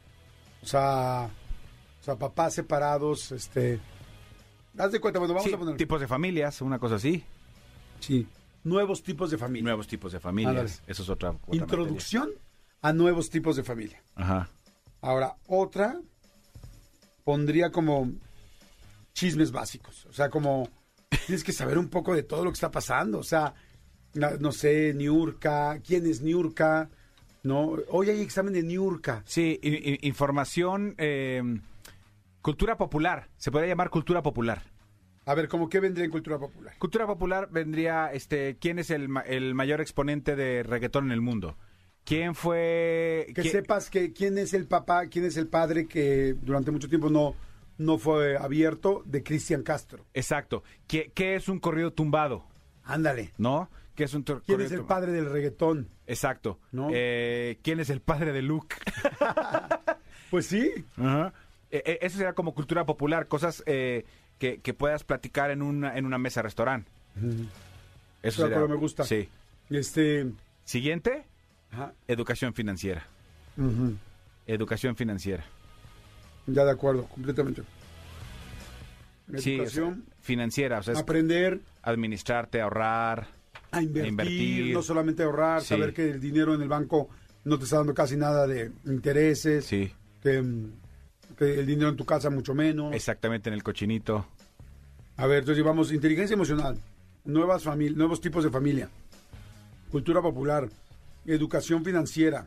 O 0.61 0.67
sea, 0.67 1.29
o 2.05 2.11
sea, 2.13 2.19
papás 2.19 2.53
separados, 2.53 3.31
este... 3.31 3.79
Haz 4.77 4.91
de 4.91 4.99
cuenta, 4.99 5.17
bueno, 5.17 5.33
vamos 5.33 5.49
Sí, 5.49 5.55
a 5.55 5.57
poner... 5.57 5.75
tipos 5.75 5.99
de 5.99 6.07
familias, 6.07 6.61
una 6.61 6.77
cosa 6.77 6.95
así. 6.95 7.23
Sí, 7.99 8.27
nuevos 8.63 9.01
tipos 9.01 9.31
de 9.31 9.39
familia. 9.39 9.63
Nuevos 9.63 9.87
tipos 9.87 10.11
de 10.11 10.19
familias. 10.19 10.83
Eso 10.85 11.01
es 11.01 11.09
otra, 11.09 11.31
otra 11.31 11.55
Introducción 11.55 12.29
a 12.83 12.93
nuevos 12.93 13.31
tipos 13.31 13.55
de 13.55 13.63
familia. 13.63 14.03
Ajá. 14.13 14.51
Ahora, 15.01 15.35
otra 15.47 15.99
pondría 17.23 17.71
como 17.71 18.11
chismes 19.13 19.51
básicos. 19.51 20.05
O 20.05 20.13
sea, 20.13 20.29
como 20.29 20.69
tienes 21.25 21.43
que 21.43 21.53
saber 21.53 21.79
un 21.79 21.89
poco 21.89 22.13
de 22.13 22.21
todo 22.21 22.43
lo 22.43 22.51
que 22.51 22.55
está 22.55 22.69
pasando. 22.69 23.17
O 23.17 23.23
sea, 23.23 23.55
no 24.13 24.51
sé, 24.51 24.93
Niurka, 24.93 25.79
quién 25.79 26.05
es 26.05 26.21
Niurka, 26.21 26.87
¿no? 27.41 27.77
Hoy 27.89 28.11
hay 28.11 28.21
examen 28.21 28.53
de 28.53 28.61
Niurka. 28.61 29.23
Sí, 29.25 29.59
información, 30.03 30.93
eh, 30.99 31.41
cultura 32.45 32.77
popular. 32.77 33.27
Se 33.37 33.49
podría 33.49 33.69
llamar 33.69 33.89
cultura 33.89 34.21
popular. 34.21 34.61
A 35.25 35.33
ver, 35.33 35.47
¿cómo 35.47 35.67
qué 35.67 35.79
vendría 35.79 36.05
en 36.05 36.11
cultura 36.11 36.37
popular? 36.37 36.75
Cultura 36.77 37.07
popular 37.07 37.49
vendría, 37.51 38.11
este, 38.13 38.57
¿quién 38.59 38.77
es 38.77 38.91
el, 38.91 39.09
ma- 39.09 39.21
el 39.21 39.55
mayor 39.55 39.81
exponente 39.81 40.35
de 40.35 40.61
reggaetón 40.61 41.05
en 41.05 41.11
el 41.11 41.21
mundo? 41.21 41.57
¿Quién 42.03 42.35
fue? 42.35 43.25
Que 43.33 43.41
quién- 43.41 43.51
sepas 43.51 43.89
que 43.89 44.13
quién 44.13 44.37
es 44.37 44.53
el 44.53 44.67
papá, 44.67 45.07
quién 45.07 45.25
es 45.25 45.37
el 45.37 45.47
padre 45.47 45.87
que 45.87 46.35
durante 46.39 46.69
mucho 46.69 46.87
tiempo 46.87 47.09
no, 47.09 47.33
no 47.79 47.97
fue 47.97 48.37
abierto 48.37 49.01
de 49.05 49.23
Cristian 49.23 49.63
Castro. 49.63 50.05
Exacto. 50.13 50.63
¿Qué, 50.85 51.11
qué 51.15 51.33
es 51.35 51.49
un 51.49 51.59
corrido 51.59 51.93
tumbado? 51.93 52.45
Ándale. 52.83 53.33
¿No? 53.39 53.71
¿Qué 53.95 54.03
es 54.03 54.13
un 54.13 54.23
tor- 54.23 54.43
¿Quién 54.45 54.57
corrido 54.57 54.65
es 54.67 54.71
el 54.73 54.77
tumbado? 54.81 54.99
padre 55.01 55.11
del 55.13 55.31
reggaetón? 55.31 55.89
Exacto. 56.05 56.59
¿No? 56.71 56.89
Eh, 56.93 57.57
¿Quién 57.63 57.79
es 57.79 57.89
el 57.89 58.01
padre 58.01 58.31
de 58.33 58.43
Luke? 58.43 58.75
Pues 60.31 60.47
sí. 60.47 60.71
Ajá. 60.97 61.33
Eh, 61.77 61.83
eh, 61.85 61.97
eso 62.01 62.17
sería 62.17 62.33
como 62.33 62.53
cultura 62.53 62.85
popular, 62.85 63.27
cosas 63.27 63.63
eh, 63.65 64.05
que, 64.37 64.59
que 64.59 64.73
puedas 64.73 65.03
platicar 65.03 65.51
en 65.51 65.61
una, 65.61 65.97
en 65.97 66.05
una 66.05 66.17
mesa 66.17 66.41
restaurante. 66.41 66.89
Eso 68.21 68.43
sería- 68.43 68.65
me 68.67 68.75
gusta. 68.75 69.03
Sí. 69.03 69.27
Este. 69.69 70.27
Siguiente, 70.63 71.25
ajá, 71.71 71.93
educación 72.07 72.53
financiera. 72.53 73.05
Educación 74.47 74.95
financiera. 74.95 75.43
Ya 76.47 76.63
de 76.65 76.71
acuerdo, 76.71 77.05
completamente. 77.05 77.63
Sí, 79.37 79.55
Educación, 79.55 80.05
financiera, 80.21 80.79
o 80.79 80.83
sea, 80.83 80.97
aprender 80.99 81.59
administrarte, 81.81 82.61
ahorrar. 82.61 83.27
a 83.71 83.81
invertir, 83.81 84.09
invertir. 84.11 84.73
no 84.73 84.81
solamente 84.83 85.23
ahorrar, 85.23 85.61
Sí. 85.61 85.69
saber 85.69 85.93
que 85.93 86.09
el 86.11 86.19
dinero 86.21 86.53
en 86.53 86.61
el 86.61 86.69
banco 86.69 87.09
no 87.43 87.57
te 87.57 87.63
está 87.65 87.77
dando 87.77 87.93
casi 87.93 88.15
nada 88.17 88.47
de 88.47 88.71
intereses, 88.85 89.65
Sí, 89.65 89.91
que, 90.21 90.41
mm, 90.41 90.71
que 90.71 90.84
el 91.39 91.65
dinero 91.65 91.89
en 91.89 91.95
tu 91.97 92.05
casa 92.05 92.29
mucho 92.29 92.53
menos. 92.53 92.93
exactamente 92.93 93.49
en 93.49 93.53
el 93.53 93.63
cochinito. 93.63 94.25
A 95.17 95.27
ver, 95.27 95.39
entonces 95.39 95.57
llevamos 95.63 95.91
inteligencia 95.91 96.33
emocional, 96.33 96.77
nuevas 97.23 97.63
nuevos 97.65 98.19
tipos 98.21 98.43
de 98.43 98.49
familia, 98.49 98.89
cultura 99.91 100.21
popular, 100.21 100.69
educación 101.25 101.83
financiera, 101.85 102.45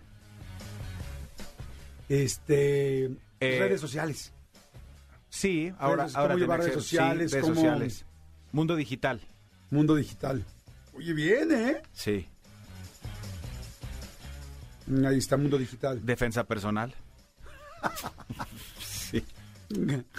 este, 2.08 3.04
Eh, 3.40 3.58
redes 3.60 3.80
sociales. 3.80 4.32
Sí, 5.30 5.72
ahora, 5.78 6.04
Redes- 6.04 6.16
ahora 6.16 6.34
cómo 6.34 6.40
llevar 6.44 6.58
redes 6.60 6.72
que- 6.74 6.80
sí, 6.80 6.84
sociales, 6.88 7.32
redes 7.32 7.42
cómo- 7.44 7.54
sociales. 7.54 8.04
Mundo 8.52 8.76
digital. 8.76 9.20
Mundo 9.70 9.94
digital. 9.94 10.44
Oye, 10.94 11.12
bien, 11.12 11.52
¿eh? 11.52 11.82
Sí. 11.92 12.26
Ahí 15.06 15.18
está, 15.18 15.36
mundo 15.36 15.58
digital. 15.58 16.04
Defensa 16.04 16.44
personal. 16.44 16.94
sí. 18.80 19.24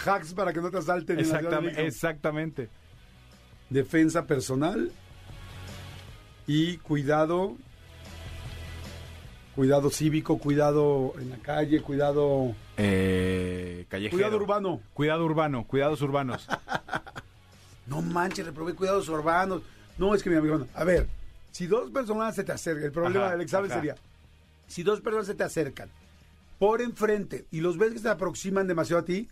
Hacks 0.04 0.34
para 0.34 0.52
que 0.52 0.60
no 0.60 0.70
te 0.70 0.78
asalten. 0.78 1.18
en 1.18 1.28
la 1.28 1.38
Ciudad 1.38 1.60
de 1.62 1.86
Exactamente. 1.86 2.68
Defensa 3.68 4.26
personal 4.26 4.90
y 6.46 6.76
cuidado. 6.78 7.56
Cuidado 9.54 9.90
cívico, 9.90 10.38
cuidado 10.38 11.12
en 11.18 11.30
la 11.30 11.36
calle, 11.38 11.82
cuidado. 11.82 12.54
Eh, 12.76 13.84
callejero. 13.88 14.16
Cuidado 14.16 14.36
urbano. 14.36 14.80
Cuidado 14.94 15.24
urbano, 15.24 15.64
cuidados 15.66 16.00
urbanos. 16.02 16.46
No 17.86 18.02
manches, 18.02 18.46
reprobé 18.46 18.74
cuidados 18.74 19.08
urbanos. 19.08 19.62
No, 19.98 20.14
es 20.14 20.22
que 20.22 20.30
mi 20.30 20.36
amigo. 20.36 20.64
A 20.74 20.84
ver, 20.84 21.08
si 21.50 21.66
dos 21.66 21.90
personas 21.90 22.36
se 22.36 22.44
te 22.44 22.52
acercan, 22.52 22.84
el 22.84 22.92
problema 22.92 23.24
Ajá, 23.24 23.32
del 23.32 23.40
examen 23.40 23.68
ajá. 23.68 23.80
sería: 23.80 23.96
si 24.68 24.84
dos 24.84 25.00
personas 25.00 25.26
se 25.26 25.34
te 25.34 25.42
acercan 25.42 25.90
por 26.60 26.82
enfrente 26.82 27.46
y 27.50 27.62
los 27.62 27.78
ves 27.78 27.94
que 27.94 27.98
se 28.00 28.08
aproximan 28.10 28.66
demasiado 28.66 29.00
a 29.00 29.04
ti, 29.06 29.28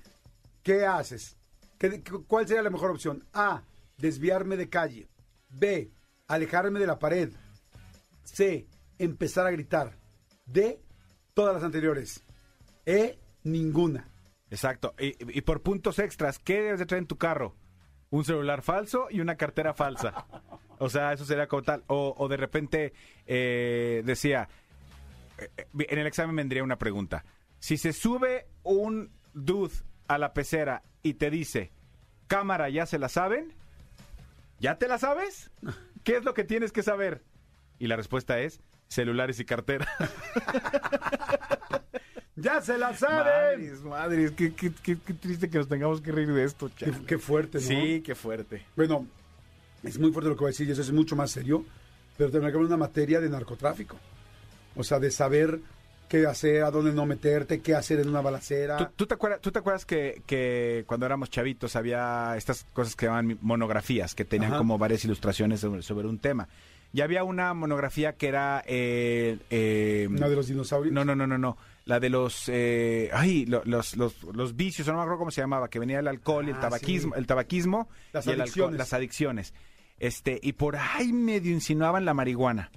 ¿qué 0.63 0.87
haces? 0.87 1.37
¿Qué- 1.79 2.03
qué- 2.03 2.23
¿Cuál 2.27 2.49
sería 2.49 2.63
la 2.63 2.71
mejor 2.71 2.91
opción? 2.91 3.23
A. 3.35 3.63
Desviarme 3.99 4.57
de 4.57 4.71
calle. 4.71 5.09
B. 5.51 5.91
Alejarme 6.27 6.81
de 6.81 6.87
la 6.87 6.99
pared. 6.99 7.31
C. 8.25 8.67
Empezar 8.99 9.47
a 9.47 9.51
gritar. 9.51 9.99
D. 10.47 10.81
Todas 11.35 11.55
las 11.55 11.63
anteriores. 11.65 12.25
E. 12.87 13.19
Ninguna. 13.45 14.09
Exacto. 14.51 14.95
Y, 14.99 15.43
por 15.43 15.61
puntos 15.63 15.99
extras, 15.99 16.39
¿qué 16.39 16.63
debes 16.63 16.79
de 16.79 16.87
traer 16.87 17.03
en 17.03 17.09
tu 17.09 17.19
carro? 17.19 17.55
Un 18.09 18.25
celular 18.25 18.63
falso 18.63 19.09
y 19.11 19.21
una 19.21 19.37
cartera 19.37 19.75
falsa. 19.75 20.27
O 20.79 20.89
sea, 20.89 21.13
eso 21.13 21.27
sería 21.27 21.47
como 21.47 21.63
tal. 21.63 21.85
O, 21.89 22.27
de 22.29 22.37
repente 22.39 22.95
eh, 23.27 24.03
decía, 24.07 24.49
en 25.39 25.99
el 25.99 26.07
examen 26.07 26.35
vendría 26.37 26.63
una 26.65 26.79
pregunta. 26.79 27.25
Si 27.59 27.77
se 27.77 27.93
sube 27.93 28.47
un 28.63 29.11
dude 29.35 29.75
a 30.07 30.19
la 30.19 30.33
pecera 30.33 30.83
y 31.03 31.15
te 31.15 31.31
dice, 31.31 31.73
cámara, 32.27 32.69
¿ya 32.71 32.87
se 32.87 32.99
la 32.99 33.09
saben? 33.09 33.53
¿Ya 34.61 34.79
te 34.79 34.89
la 34.89 34.99
sabes? 34.99 35.51
¿Qué 36.05 36.17
es 36.17 36.25
lo 36.25 36.35
que 36.35 36.45
tienes 36.45 36.73
que 36.73 36.83
saber? 36.83 37.25
Y 37.79 37.87
la 37.87 37.97
respuesta 37.97 38.41
es, 38.41 38.61
celulares 38.89 39.39
y 39.41 39.45
cartera. 39.45 39.87
¡Ya 42.37 42.61
se 42.61 42.79
la 42.79 42.95
saben! 42.97 43.61
Madres, 43.63 43.83
madres, 43.83 44.31
qué, 44.33 44.55
qué- 44.55 44.73
qué- 44.83 44.97
qué 45.05 45.15
triste 45.15 45.51
que 45.51 45.59
nos 45.59 45.69
tengamos 45.69 46.01
que 46.01 46.13
reír 46.13 46.33
de 46.33 46.45
esto, 46.45 46.71
Qué, 46.77 46.93
qué 47.07 47.19
fuerte, 47.19 47.59
¿no? 47.59 47.65
Sí, 47.67 48.01
qué 48.05 48.15
fuerte. 48.15 48.65
Bueno, 48.77 49.07
es 49.83 49.99
muy 49.99 50.13
fuerte 50.13 50.29
lo 50.31 50.37
que 50.37 50.41
voy 50.41 50.49
a 50.49 50.53
decir 50.53 50.69
y 50.69 50.71
eso 50.73 50.81
es 50.83 50.93
mucho 50.93 51.17
más 51.17 51.33
serio, 51.33 51.65
pero 52.17 52.31
tendrá 52.31 52.51
que 52.51 52.57
haber 52.57 52.69
una 52.69 52.77
materia 52.77 53.21
de 53.21 53.29
narcotráfico. 53.29 53.99
O 54.79 54.85
sea, 54.85 54.99
de 54.99 55.11
saber 55.11 55.61
qué 56.09 56.27
hacer, 56.27 56.63
a 56.63 56.71
dónde 56.71 56.93
no 56.93 57.05
meterte, 57.05 57.61
qué 57.61 57.75
hacer 57.75 58.01
en 58.01 58.09
una 58.09 58.23
balacera. 58.23 58.79
¿Tú, 58.79 58.87
tú 58.97 59.07
te 59.07 59.15
acuerdas, 59.15 59.41
tú 59.43 59.53
te 59.53 59.59
acuerdas 59.59 59.85
que, 59.85 60.23
que 60.27 60.85
cuando 60.87 61.05
éramos 61.05 61.29
chavitos 61.29 61.77
había 61.77 62.35
estas 62.39 62.65
cosas 62.73 62.97
que 62.97 63.05
llamaban 63.07 63.37
monografías, 63.43 64.15
que 64.15 64.25
tenían 64.25 64.53
Ajá. 64.53 64.59
como 64.59 64.79
varias 64.79 65.05
ilustraciones 65.05 65.61
sobre, 65.61 65.83
sobre 65.83 66.09
un 66.09 66.19
tema? 66.19 66.49
Y 66.95 67.03
había 67.03 67.23
una 67.25 67.53
monografía 67.53 68.15
que 68.15 68.29
era... 68.29 68.63
eh, 68.67 69.37
eh, 69.51 70.07
Una 70.11 70.31
de 70.31 70.37
los 70.37 70.47
dinosaurios. 70.47 70.95
No, 70.95 71.05
no, 71.05 71.15
no, 71.15 71.27
no, 71.27 71.37
no. 71.37 71.59
La 71.85 72.01
de 72.01 72.09
los... 72.09 72.49
eh, 72.49 73.11
ay, 73.13 73.45
lo- 73.45 73.63
los, 73.67 73.95
los, 73.99 74.23
los 74.23 74.57
vicios, 74.57 74.87
no 74.89 74.95
me 74.95 75.01
acuerdo 75.01 75.19
cómo 75.19 75.31
se 75.31 75.43
llamaba, 75.43 75.69
que 75.69 75.79
venía 75.79 75.99
el 75.99 76.09
alcohol 76.09 76.47
y 76.47 76.51
el 76.53 76.57
Ah, 76.57 76.61
tabaquismo, 76.61 77.13
sí. 77.15 77.21
el 77.21 77.27
tabaquismo 77.27 77.89
Las 78.15 78.27
y 78.27 78.31
el 78.31 78.41
alcohol, 78.41 78.45
adicciones. 78.45 78.79
las 78.79 78.93
adicciones. 78.95 79.55
Este, 79.99 80.41
y 80.43 80.55
por 80.55 80.77
ahí 80.77 81.13
medio 81.13 81.53
insinuaban 81.53 82.07
la 82.07 82.15
marihuana. 82.15 82.71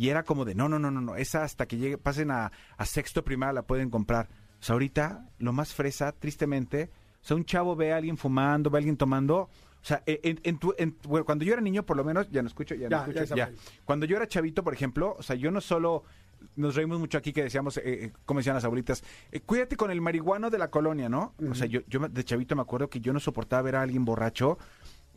Y 0.00 0.08
era 0.08 0.22
como 0.22 0.46
de, 0.46 0.54
no, 0.54 0.66
no, 0.66 0.78
no, 0.78 0.90
no, 0.90 1.02
no, 1.02 1.14
esa 1.16 1.42
hasta 1.44 1.66
que 1.66 1.76
llegue, 1.76 1.98
pasen 1.98 2.30
a, 2.30 2.50
a 2.78 2.86
sexto 2.86 3.22
primaria 3.22 3.52
la 3.52 3.62
pueden 3.62 3.90
comprar. 3.90 4.28
O 4.58 4.62
sea, 4.64 4.72
ahorita, 4.72 5.26
lo 5.38 5.52
más 5.52 5.74
fresa, 5.74 6.12
tristemente, 6.12 6.90
o 7.22 7.24
sea, 7.26 7.36
un 7.36 7.44
chavo 7.44 7.76
ve 7.76 7.92
a 7.92 7.96
alguien 7.98 8.16
fumando, 8.16 8.70
ve 8.70 8.78
a 8.78 8.80
alguien 8.80 8.96
tomando. 8.96 9.36
O 9.42 9.48
sea, 9.82 10.02
en, 10.06 10.40
en 10.42 10.58
tu- 10.58 10.74
en- 10.78 10.96
bueno, 11.04 11.26
cuando 11.26 11.44
yo 11.44 11.52
era 11.52 11.60
niño, 11.60 11.82
por 11.84 11.98
lo 11.98 12.04
menos, 12.04 12.30
ya 12.30 12.40
no 12.40 12.48
escucho, 12.48 12.74
ya 12.74 12.88
no 12.88 12.90
Ya, 12.90 12.98
escucho, 13.00 13.24
ya 13.24 13.36
ya. 13.36 13.52
Cuando 13.84 14.06
yo 14.06 14.16
era 14.16 14.26
chavito, 14.26 14.64
por 14.64 14.72
ejemplo, 14.72 15.16
o 15.18 15.22
sea, 15.22 15.36
yo 15.36 15.50
no 15.50 15.60
solo 15.60 16.04
nos 16.56 16.74
reímos 16.76 16.98
mucho 16.98 17.18
aquí 17.18 17.34
que 17.34 17.42
decíamos, 17.42 17.76
eh, 17.76 17.82
eh, 17.84 18.12
como 18.24 18.40
decían 18.40 18.54
las 18.54 18.64
abuelitas, 18.64 19.04
eh, 19.30 19.40
cuídate 19.40 19.76
con 19.76 19.90
el 19.90 20.00
marihuano 20.00 20.48
de 20.48 20.56
la 20.56 20.70
colonia, 20.70 21.10
¿no? 21.10 21.34
O 21.50 21.54
sea, 21.54 21.66
yo, 21.66 21.80
yo 21.88 22.00
de 22.08 22.24
chavito 22.24 22.56
me 22.56 22.62
acuerdo 22.62 22.88
que 22.88 23.00
yo 23.00 23.12
no 23.12 23.20
soportaba 23.20 23.60
ver 23.60 23.76
a 23.76 23.82
alguien 23.82 24.06
borracho 24.06 24.56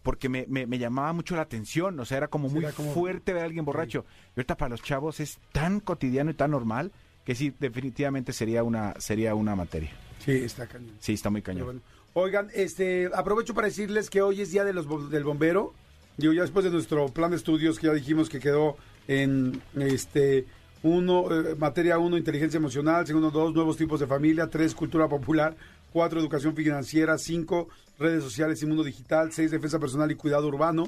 porque 0.03 0.29
me, 0.29 0.45
me- 0.47 0.67
me 0.67 0.77
llamaba 0.77 1.11
mucho 1.13 1.35
la 1.35 1.41
atención, 1.43 1.99
o 1.99 2.05
sea, 2.05 2.17
era 2.17 2.27
como 2.27 2.49
Sí, 2.49 2.55
muy 2.55 2.63
era 2.65 2.73
como- 2.73 2.93
fuerte 2.93 3.33
ver 3.33 3.41
a 3.43 3.45
alguien 3.45 3.65
borracho. 3.65 4.05
Y 4.35 4.39
ahorita 4.39 4.55
para 4.57 4.69
los 4.69 4.83
chavos 4.83 5.19
es 5.19 5.39
tan 5.51 5.79
cotidiano 5.79 6.29
y 6.31 6.33
tan 6.35 6.51
normal 6.51 6.91
que 7.25 7.35
sí, 7.35 7.53
definitivamente 7.59 8.33
sería 8.33 8.63
una, 8.63 8.93
sería 8.99 9.33
una 9.33 9.55
materia. 9.55 9.91
Sí, 10.23 10.31
está 10.31 10.67
cañón. 10.67 10.91
Sí, 10.99 11.13
está 11.13 11.29
muy 11.29 11.41
cañón. 11.41 11.65
bueno. 11.65 11.81
Oigan, 12.15 12.49
este, 12.53 13.09
aprovecho 13.15 13.53
para 13.55 13.67
decirles 13.67 14.09
que 14.09 14.21
hoy 14.21 14.41
es 14.41 14.51
día 14.51 14.63
de 14.63 14.73
los, 14.73 15.09
del 15.09 15.23
bombero. 15.23 15.73
Digo, 16.17 16.31
ya 16.33 16.41
después 16.43 16.63
de 16.63 16.69
nuestro 16.69 17.07
plan 17.07 17.31
de 17.31 17.37
estudios 17.37 17.79
que 17.79 17.87
ya 17.87 17.93
dijimos 17.93 18.29
que 18.29 18.39
quedó 18.39 18.77
en 19.07 19.61
este 19.75 20.45
uno, 20.83 21.25
eh, 21.31 21.55
materia 21.57 21.97
1, 21.97 22.17
inteligencia 22.17 22.57
emocional, 22.57 23.07
segundo 23.07 23.31
2, 23.31 23.53
nuevos 23.55 23.77
tipos 23.77 23.99
de 23.99 24.05
familia, 24.07 24.47
3, 24.47 24.75
cultura 24.75 25.07
popular, 25.07 25.55
4, 25.93 26.19
educación 26.19 26.55
financiera, 26.55 27.17
5, 27.17 27.69
redes 27.99 28.23
sociales 28.23 28.61
y 28.61 28.65
mundo 28.65 28.83
digital, 28.83 29.31
6, 29.31 29.51
defensa 29.51 29.79
personal 29.79 30.11
y 30.11 30.15
cuidado 30.15 30.47
urbano. 30.47 30.85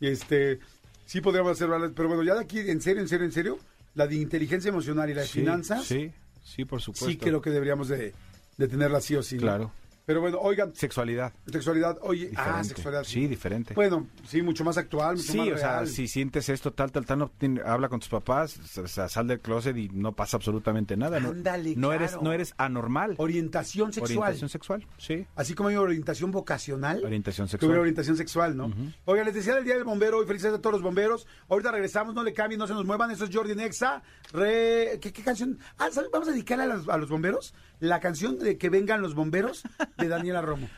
Este, 0.00 0.58
sí 1.04 1.20
podríamos 1.20 1.52
hacer, 1.52 1.68
pero 1.94 2.08
bueno, 2.08 2.22
ya 2.22 2.34
de 2.34 2.40
aquí, 2.40 2.58
en 2.60 2.80
serio, 2.80 3.02
en 3.02 3.08
serio, 3.08 3.26
en 3.26 3.32
serio, 3.32 3.58
la 3.94 4.06
de 4.06 4.16
inteligencia 4.16 4.70
emocional 4.70 5.08
y 5.10 5.14
la 5.14 5.20
de 5.22 5.26
Sí, 5.28 5.40
finanzas, 5.40 5.84
Sí, 5.84 6.10
sí, 6.42 6.64
por 6.64 6.80
supuesto. 6.80 7.06
sí 7.08 7.16
creo 7.18 7.40
que 7.42 7.50
deberíamos 7.50 7.88
de, 7.88 8.14
de 8.56 8.68
tenerla 8.68 9.00
sí 9.00 9.14
o 9.14 9.22
sí. 9.22 9.36
¿no? 9.36 9.70
Pero 10.06 10.20
bueno, 10.20 10.38
oigan, 10.40 10.72
Sexualidad. 10.72 11.32
Sexualidad, 11.50 11.98
oye, 12.00 12.30
ah, 12.36 12.62
sexualidad. 12.62 13.02
Sí, 13.02 13.26
diferente. 13.26 13.74
Bueno, 13.74 14.06
sí, 14.24 14.40
mucho 14.40 14.62
más 14.62 14.78
actual, 14.78 15.16
mucho 15.16 15.32
Sí, 15.32 15.38
más 15.38 15.48
o 15.48 15.58
sea, 15.58 15.86
si 15.86 16.06
sientes 16.06 16.48
esto, 16.48 16.72
tal, 16.72 16.92
tal, 16.92 17.04
tal, 17.04 17.18
no 17.18 17.32
habla 17.64 17.88
con 17.88 17.98
tus 17.98 18.08
papás, 18.08 18.78
o 18.78 18.86
sea, 18.86 19.08
sal 19.08 19.26
del 19.26 19.40
closet 19.40 19.76
y 19.76 19.88
no 19.88 20.12
pasa 20.12 20.36
absolutamente 20.36 20.96
nada. 20.96 21.18
No, 21.18 21.30
Ándale, 21.30 21.74
no 21.74 21.92
eres, 21.92 22.22
no 22.22 22.32
eres 22.32 22.54
anormal. 22.56 23.16
Orientación 23.18 23.92
sexual. 23.92 24.18
Orientación 24.18 24.48
sexual, 24.48 24.86
sí. 24.96 25.26
Así 25.34 25.54
como 25.54 25.70
hay 25.70 25.76
orientación 25.76 26.30
vocacional. 26.30 27.04
Orientación 27.04 27.48
sexual. 27.48 27.68
hubiera 27.70 27.80
orientación 27.80 28.16
sexual, 28.16 28.56
¿no? 28.56 28.72
Oigan, 29.06 29.26
les 29.26 29.34
decía 29.34 29.58
el 29.58 29.64
Día 29.64 29.74
del 29.74 29.82
Bombero 29.84 30.22
y 30.22 30.26
felicidades 30.26 30.60
a 30.60 30.62
todos 30.62 30.74
los 30.74 30.82
bomberos. 30.82 31.26
Ahorita 31.48 31.72
regresamos, 31.72 32.14
no 32.14 32.22
le 32.22 32.32
cambien, 32.32 32.60
no 32.60 32.68
se 32.68 32.74
nos 32.74 32.84
muevan. 32.84 33.10
Eso 33.10 33.24
es 33.24 33.34
Jordi 33.34 33.56
Nexa. 33.56 34.04
Re... 34.32 35.00
¿Qué, 35.00 35.12
qué 35.12 35.22
canción? 35.24 35.58
Ah, 35.78 35.88
¿sabes? 35.90 36.10
Vamos 36.12 36.28
a 36.28 36.30
dedicarle 36.30 36.64
a 36.64 36.68
los, 36.68 36.88
a 36.88 36.96
los 36.96 37.08
bomberos 37.08 37.52
la 37.80 38.00
canción 38.00 38.38
de 38.38 38.58
Que 38.58 38.70
vengan 38.70 39.02
los 39.02 39.14
bomberos 39.14 39.62
de 39.98 40.08
Daniela 40.08 40.40
Romo. 40.40 40.68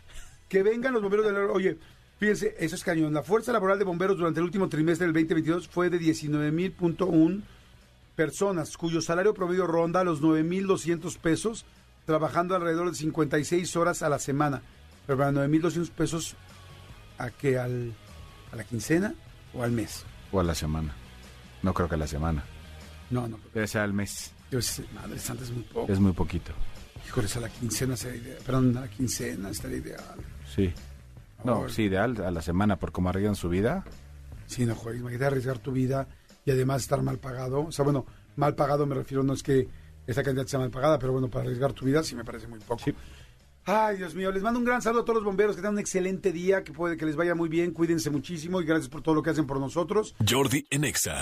Que 0.48 0.62
vengan 0.62 0.92
los 0.92 1.02
bomberos 1.02 1.26
de 1.26 1.32
la... 1.32 1.40
Oye, 1.52 1.78
Fíjense, 2.18 2.56
eso 2.58 2.74
es 2.74 2.82
cañón. 2.82 3.14
La 3.14 3.22
fuerza 3.22 3.52
laboral 3.52 3.78
de 3.78 3.84
bomberos 3.84 4.18
durante 4.18 4.40
el 4.40 4.44
último 4.44 4.68
trimestre 4.68 5.06
del 5.06 5.14
2022 5.14 5.68
fue 5.68 5.88
de 5.88 6.00
19.000.1 6.00 7.42
personas, 8.16 8.76
cuyo 8.76 9.00
salario 9.00 9.34
promedio 9.34 9.68
ronda 9.68 10.02
los 10.02 10.20
9.200 10.20 11.16
pesos, 11.18 11.64
trabajando 12.06 12.56
alrededor 12.56 12.90
de 12.90 12.96
56 12.96 13.76
horas 13.76 14.02
a 14.02 14.08
la 14.08 14.18
semana. 14.18 14.62
Pero 15.06 15.16
para 15.16 15.30
9.200 15.30 15.90
pesos, 15.90 16.34
¿a 17.18 17.30
qué? 17.30 17.56
Al, 17.56 17.94
¿A 18.52 18.56
la 18.56 18.64
quincena 18.64 19.14
o 19.54 19.62
al 19.62 19.70
mes? 19.70 20.04
O 20.32 20.40
a 20.40 20.44
la 20.44 20.56
semana. 20.56 20.94
No 21.62 21.72
creo 21.72 21.88
que 21.88 21.94
a 21.94 21.98
la 21.98 22.08
semana. 22.08 22.44
No, 23.10 23.28
no. 23.28 23.38
Debe 23.54 23.68
ser 23.68 23.82
al 23.82 23.92
mes. 23.92 24.32
Yo 24.50 24.60
sé, 24.60 24.84
madre 24.92 25.18
santa, 25.18 25.44
es 25.44 25.50
muy 25.50 25.62
poco. 25.62 25.92
Es 25.92 26.00
muy 26.00 26.12
poquito. 26.12 26.52
Híjoles, 27.08 27.36
a 27.36 27.40
la 27.40 27.48
quincena 27.48 27.96
sería 27.96 28.20
ideal. 28.20 28.38
Perdón, 28.44 28.76
a 28.76 28.80
la 28.82 28.88
quincena 28.88 29.48
estaría 29.48 29.78
ideal. 29.78 30.16
Sí. 30.54 30.70
No, 31.42 31.66
sí, 31.68 31.84
ideal 31.84 32.20
a 32.22 32.30
la 32.30 32.42
semana 32.42 32.76
por 32.76 32.92
cómo 32.92 33.08
arriesgan 33.08 33.34
su 33.34 33.48
vida. 33.48 33.82
Sí, 34.46 34.66
no, 34.66 34.74
joder, 34.74 34.98
imagínate 34.98 35.24
arriesgar 35.24 35.58
tu 35.58 35.72
vida 35.72 36.06
y 36.44 36.50
además 36.50 36.82
estar 36.82 37.00
mal 37.00 37.18
pagado. 37.18 37.60
O 37.66 37.72
sea, 37.72 37.84
bueno, 37.84 38.04
mal 38.36 38.54
pagado 38.54 38.84
me 38.84 38.94
refiero, 38.94 39.22
no 39.22 39.32
es 39.32 39.42
que 39.42 39.66
esta 40.06 40.22
cantidad 40.22 40.46
sea 40.46 40.58
mal 40.58 40.70
pagada, 40.70 40.98
pero 40.98 41.12
bueno, 41.12 41.28
para 41.28 41.44
arriesgar 41.44 41.72
tu 41.72 41.86
vida 41.86 42.02
sí 42.02 42.14
me 42.14 42.24
parece 42.24 42.46
muy 42.46 42.58
poco. 42.60 42.84
Sí. 42.84 42.94
Ay, 43.70 43.98
Dios 43.98 44.14
mío, 44.14 44.32
les 44.32 44.42
mando 44.42 44.58
un 44.58 44.64
gran 44.64 44.80
saludo 44.80 45.02
a 45.02 45.04
todos 45.04 45.16
los 45.16 45.24
bomberos, 45.24 45.54
que 45.54 45.60
tengan 45.60 45.74
un 45.74 45.78
excelente 45.78 46.32
día, 46.32 46.64
que 46.64 46.72
puede 46.72 46.96
que 46.96 47.04
les 47.04 47.16
vaya 47.16 47.34
muy 47.34 47.50
bien, 47.50 47.72
cuídense 47.72 48.08
muchísimo 48.08 48.62
y 48.62 48.64
gracias 48.64 48.88
por 48.88 49.02
todo 49.02 49.14
lo 49.14 49.22
que 49.22 49.28
hacen 49.28 49.46
por 49.46 49.60
nosotros. 49.60 50.14
Jordi 50.26 50.66
en 50.70 50.84
Exa. 50.84 51.20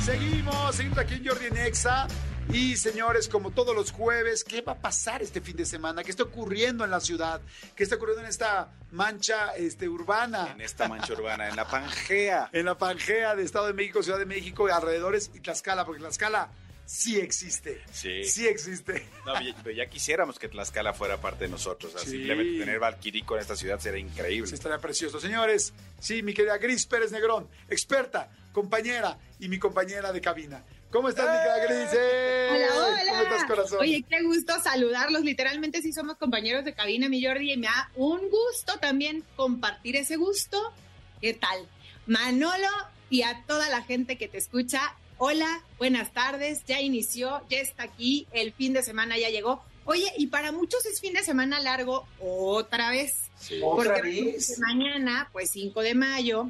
Seguimos, 0.00 0.74
seguimos 0.74 0.98
aquí 0.98 1.14
en 1.14 1.28
Jordi 1.28 1.46
en 1.46 1.56
Exa. 1.56 2.08
Y 2.52 2.74
señores, 2.74 3.28
como 3.28 3.52
todos 3.52 3.76
los 3.76 3.92
jueves, 3.92 4.42
¿qué 4.42 4.60
va 4.60 4.72
a 4.72 4.78
pasar 4.80 5.22
este 5.22 5.40
fin 5.40 5.54
de 5.54 5.64
semana? 5.64 6.02
¿Qué 6.02 6.10
está 6.10 6.24
ocurriendo 6.24 6.82
en 6.84 6.90
la 6.90 6.98
ciudad? 6.98 7.40
¿Qué 7.76 7.84
está 7.84 7.94
ocurriendo 7.94 8.24
en 8.24 8.28
esta 8.28 8.72
mancha 8.90 9.54
este, 9.56 9.88
urbana? 9.88 10.50
En 10.50 10.60
esta 10.60 10.88
mancha 10.88 11.12
urbana, 11.12 11.48
en 11.48 11.54
la 11.54 11.68
Pangea. 11.68 12.50
En 12.52 12.64
la 12.64 12.76
Pangea 12.76 13.36
de 13.36 13.44
Estado 13.44 13.68
de 13.68 13.74
México, 13.74 14.02
Ciudad 14.02 14.18
de 14.18 14.26
México, 14.26 14.66
y 14.66 14.72
alrededores 14.72 15.30
y 15.32 15.38
Tlaxcala, 15.38 15.84
porque 15.84 16.00
Tlaxcala 16.00 16.48
sí 16.90 17.20
existe. 17.20 17.82
Sí. 17.92 18.24
Sí 18.24 18.46
existe. 18.48 19.06
No, 19.26 19.38
ya- 19.42 19.54
pero 19.62 19.76
ya 19.76 19.86
quisiéramos 19.90 20.38
que 20.38 20.48
Tlaxcala 20.48 20.94
fuera 20.94 21.20
parte 21.20 21.44
de 21.44 21.50
nosotros. 21.50 21.94
O 21.94 21.98
sea, 21.98 22.06
Sí. 22.06 22.16
Simplemente 22.16 22.58
tener 22.60 22.78
Valquirico 22.78 23.34
en 23.36 23.42
esta 23.42 23.54
ciudad 23.56 23.78
sería 23.78 24.00
increíble. 24.00 24.48
Sí, 24.48 24.54
estaría 24.54 24.78
precioso. 24.78 25.20
Señores, 25.20 25.74
sí, 26.00 26.22
mi 26.22 26.32
querida 26.32 26.56
Gris 26.56 26.86
Pérez 26.86 27.12
Negrón, 27.12 27.46
experta, 27.68 28.30
compañera 28.52 29.18
y 29.38 29.48
mi 29.48 29.58
compañera 29.58 30.12
de 30.12 30.20
cabina. 30.22 30.64
¿Cómo 30.90 31.10
estás, 31.10 31.26
mi 31.26 31.36
querida 31.36 31.66
Gris? 31.66 31.90
¡Eh! 32.00 32.48
Hola, 32.70 32.86
hola. 32.86 33.10
¿Cómo 33.10 33.22
estás, 33.22 33.44
corazón? 33.44 33.78
Oye, 33.80 34.02
qué 34.08 34.22
gusto 34.22 34.54
saludarlos. 34.62 35.20
Literalmente 35.22 35.82
sí 35.82 35.92
somos 35.92 36.16
compañeros 36.16 36.64
de 36.64 36.72
cabina, 36.72 37.10
mi 37.10 37.22
Jordi, 37.22 37.52
y 37.52 37.56
me 37.58 37.66
da 37.66 37.90
un 37.96 38.20
gusto 38.30 38.78
también 38.78 39.22
compartir 39.36 39.96
ese 39.96 40.16
gusto. 40.16 40.72
¿Qué 41.20 41.34
tal? 41.34 41.68
Manolo 42.06 42.68
y 43.10 43.20
a 43.22 43.44
toda 43.46 43.68
la 43.68 43.82
gente 43.82 44.16
que 44.16 44.28
te 44.28 44.38
escucha, 44.38 44.80
hola, 45.18 45.62
buenas 45.78 46.12
tardes, 46.12 46.64
ya 46.66 46.80
inició, 46.80 47.42
ya 47.48 47.58
está 47.58 47.84
aquí, 47.84 48.26
el 48.32 48.52
fin 48.52 48.72
de 48.72 48.82
semana 48.82 49.18
ya 49.18 49.28
llegó. 49.30 49.62
Oye, 49.84 50.12
y 50.18 50.26
para 50.26 50.52
muchos 50.52 50.84
es 50.86 51.00
fin 51.00 51.14
de 51.14 51.22
semana 51.22 51.60
largo 51.60 52.06
otra 52.20 52.90
vez. 52.90 53.14
Sí. 53.38 53.60
¿Otra 53.62 53.94
Porque 53.94 54.10
vez? 54.32 54.58
mañana, 54.58 55.28
pues 55.32 55.50
5 55.50 55.80
de 55.80 55.94
mayo, 55.94 56.48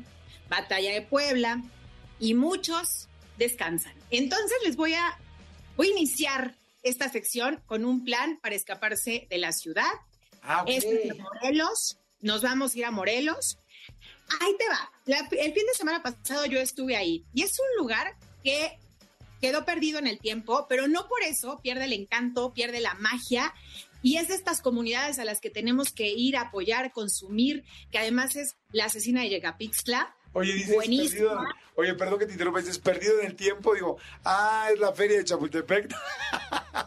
batalla 0.48 0.92
de 0.92 1.02
Puebla, 1.02 1.62
y 2.18 2.34
muchos 2.34 3.08
descansan. 3.36 3.94
Entonces 4.10 4.58
les 4.64 4.74
voy 4.76 4.94
a, 4.94 5.16
voy 5.76 5.88
a 5.88 5.90
iniciar 5.92 6.56
esta 6.82 7.08
sección 7.10 7.62
con 7.66 7.84
un 7.84 8.04
plan 8.04 8.38
para 8.42 8.56
escaparse 8.56 9.26
de 9.30 9.38
la 9.38 9.52
ciudad. 9.52 9.90
Ah, 10.42 10.62
ok. 10.62 10.68
Es 10.70 10.82
de 10.84 11.14
Morelos, 11.14 11.98
nos 12.20 12.42
vamos 12.42 12.74
a 12.74 12.78
ir 12.78 12.84
a 12.86 12.90
Morelos. 12.90 13.58
Ahí 14.40 14.54
te 14.58 14.68
va. 14.68 14.90
La- 15.06 15.28
el 15.30 15.52
fin 15.54 15.64
de 15.66 15.74
semana 15.74 16.02
pasado 16.02 16.44
yo 16.46 16.58
estuve 16.58 16.96
ahí 16.96 17.24
y 17.32 17.42
es 17.44 17.56
un 17.58 17.76
lugar 17.82 18.16
que 18.48 18.78
quedó 19.42 19.66
perdido 19.66 19.98
en 19.98 20.06
el 20.06 20.18
tiempo, 20.18 20.64
pero 20.70 20.88
no 20.88 21.06
por 21.06 21.22
eso 21.22 21.60
pierde 21.62 21.84
el 21.84 21.92
encanto, 21.92 22.54
pierde 22.54 22.80
la 22.80 22.94
magia. 22.94 23.52
Y 24.02 24.16
es 24.16 24.28
de 24.28 24.34
estas 24.34 24.62
comunidades 24.62 25.18
a 25.18 25.26
las 25.26 25.40
que 25.40 25.50
tenemos 25.50 25.92
que 25.92 26.08
ir 26.08 26.36
a 26.36 26.42
apoyar, 26.42 26.92
consumir, 26.92 27.64
que 27.90 27.98
además 27.98 28.36
es 28.36 28.56
la 28.72 28.86
asesina 28.86 29.20
de 29.20 29.28
Yegapixtla. 29.28 30.16
Oye, 30.38 30.52
dices 30.54 30.74
Buenísima. 30.74 31.08
perdido. 31.30 31.40
Oye, 31.74 31.94
perdón 31.94 32.18
que 32.18 32.26
te 32.26 32.32
interrumpa, 32.32 32.58
dices 32.60 32.78
perdido 32.80 33.20
en 33.20 33.26
el 33.26 33.36
tiempo. 33.36 33.72
Digo, 33.74 33.98
ah, 34.24 34.68
es 34.72 34.80
la 34.80 34.92
feria 34.92 35.18
de 35.18 35.24
Chapultepec. 35.24 35.88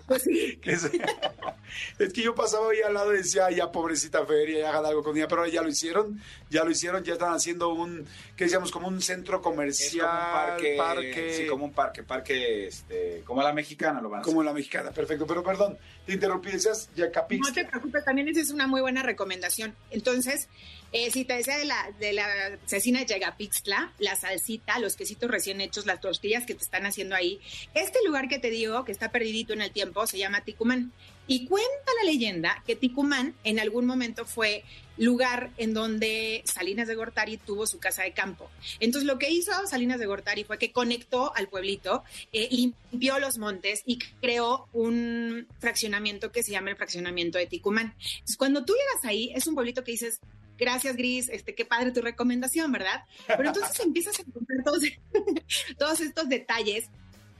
Pues 0.08 0.24
sí, 0.24 0.58
Que 0.62 0.72
es, 0.72 0.84
es 2.00 2.14
que 2.14 2.22
yo 2.22 2.34
pasaba 2.36 2.72
ahí 2.72 2.82
al 2.82 2.94
lado 2.94 3.14
y 3.14 3.18
decía, 3.18 3.46
"Ay, 3.48 3.56
ya 3.56 3.72
pobrecita 3.72 4.26
feria, 4.26 4.60
ya 4.60 4.70
hagan 4.70 4.86
algo 4.86 5.04
con 5.04 5.16
ella, 5.16 5.28
pero 5.28 5.42
ahora 5.42 5.52
ya 5.54 5.62
lo 5.62 5.70
hicieron, 5.70 6.22
ya 6.50 6.64
lo 6.64 6.72
hicieron, 6.72 7.04
ya 7.04 7.14
están 7.14 7.34
haciendo 7.34 7.70
un, 7.70 8.06
¿qué 8.36 8.46
decíamos? 8.46 8.72
Como 8.72 8.88
un 8.88 9.02
centro 9.02 9.38
Es 9.38 9.44
comercial, 9.44 10.08
como 10.08 10.20
un 10.20 10.32
parque, 10.34 10.76
parque, 10.78 11.34
Sí, 11.38 11.48
como 11.48 11.66
un 11.66 11.74
parque, 11.74 12.04
parque, 12.04 12.68
este, 12.68 13.22
como 13.26 13.42
la 13.42 13.54
mexicana 13.54 14.02
lo 14.02 14.10
van 14.10 14.20
a 14.20 14.22
hacer. 14.22 14.32
como 14.34 14.44
la 14.44 14.54
mexicana, 14.54 14.92
perfecto, 14.92 15.26
pero 15.28 15.44
perdón, 15.44 15.78
te 16.06 16.14
interrumpí, 16.14 16.52
decías 16.52 16.90
Yacapix. 16.96 17.48
no 17.48 17.54
te 17.54 17.66
preocupes, 17.66 18.04
también 18.06 18.28
esa 18.30 18.42
es 18.42 18.50
una 18.52 18.68
muy 18.68 18.82
buena 18.82 19.04
recomendación. 19.04 19.76
Entonces, 19.92 20.48
eh, 20.92 21.10
decía 21.14 21.58
de 21.58 21.66
la, 21.66 21.92
de 22.00 22.14
la 22.14 22.60
asesina 22.66 23.00
de 23.00 23.06
Yegapixtla, 23.06 23.94
la 24.00 24.16
salsita, 24.16 24.80
los 24.80 24.96
quesitos 24.96 25.30
recién 25.30 25.62
hechos, 25.62 25.86
las 25.86 26.02
tortillas 26.02 26.46
que 26.46 26.56
te 26.56 26.64
están 26.64 26.86
haciendo 26.86 27.16
ahí, 27.16 27.40
este 27.74 28.00
lugar 28.06 28.28
que 28.28 28.40
te 28.40 28.50
digo, 28.50 28.84
que 28.84 28.92
está 28.92 29.12
perdidito 29.12 29.54
en 29.54 29.62
el 29.62 29.72
tiempo, 29.72 30.06
se 30.08 30.18
llama 30.18 30.42
Ticumán. 30.42 30.92
Y 31.28 31.46
cuenta 31.46 31.92
la 32.04 32.12
leyenda 32.12 32.62
que 32.66 32.76
Ticumán 32.76 33.36
en 33.44 33.60
algún 33.60 33.86
momento 33.86 34.26
fue 34.26 34.66
lugar 34.98 35.52
en 35.58 35.74
donde 35.74 36.44
Salinas 36.46 36.88
de 36.88 36.96
Gortari 36.96 37.38
tuvo 37.38 37.66
su 37.66 37.80
casa 37.80 38.04
de 38.04 38.12
campo. 38.12 38.50
Entonces 38.80 39.08
lo 39.08 39.18
que 39.18 39.30
hizo 39.30 39.52
Salinas 39.66 40.00
de 40.00 40.08
Gortari 40.08 40.44
fue 40.44 40.58
que 40.58 40.72
conectó 40.72 41.34
al 41.36 41.48
pueblito, 41.48 42.04
eh, 42.34 42.50
limpió 42.52 43.18
los 43.20 43.38
montes 43.38 43.82
y 43.86 44.00
creó 44.20 44.68
un 44.74 45.48
fraccionamiento 45.60 46.32
que 46.32 46.44
se 46.44 46.52
llama 46.52 46.72
el 46.72 46.76
fraccionamiento 46.76 47.38
de 47.38 47.48
Ticumán. 47.48 47.96
Entonces 47.98 48.38
cuando 48.38 48.66
tú 48.66 48.74
llegas 48.74 49.06
ahí, 49.06 49.32
es 49.34 49.48
un 49.48 49.56
pueblito 49.56 49.84
que 49.84 49.94
dices, 49.94 50.20
gracias 50.62 50.96
Gris, 50.96 51.28
este, 51.30 51.56
qué 51.56 51.66
padre 51.66 51.92
tu 51.92 52.02
recomendación, 52.02 52.72
¿verdad? 52.72 53.04
Pero 53.28 53.50
entonces 53.50 53.80
empiezas 53.86 54.20
a 54.20 54.22
encontrar 54.22 54.64
todos, 54.64 54.84
todos 55.78 56.00
estos 56.00 56.30
detalles 56.30 56.90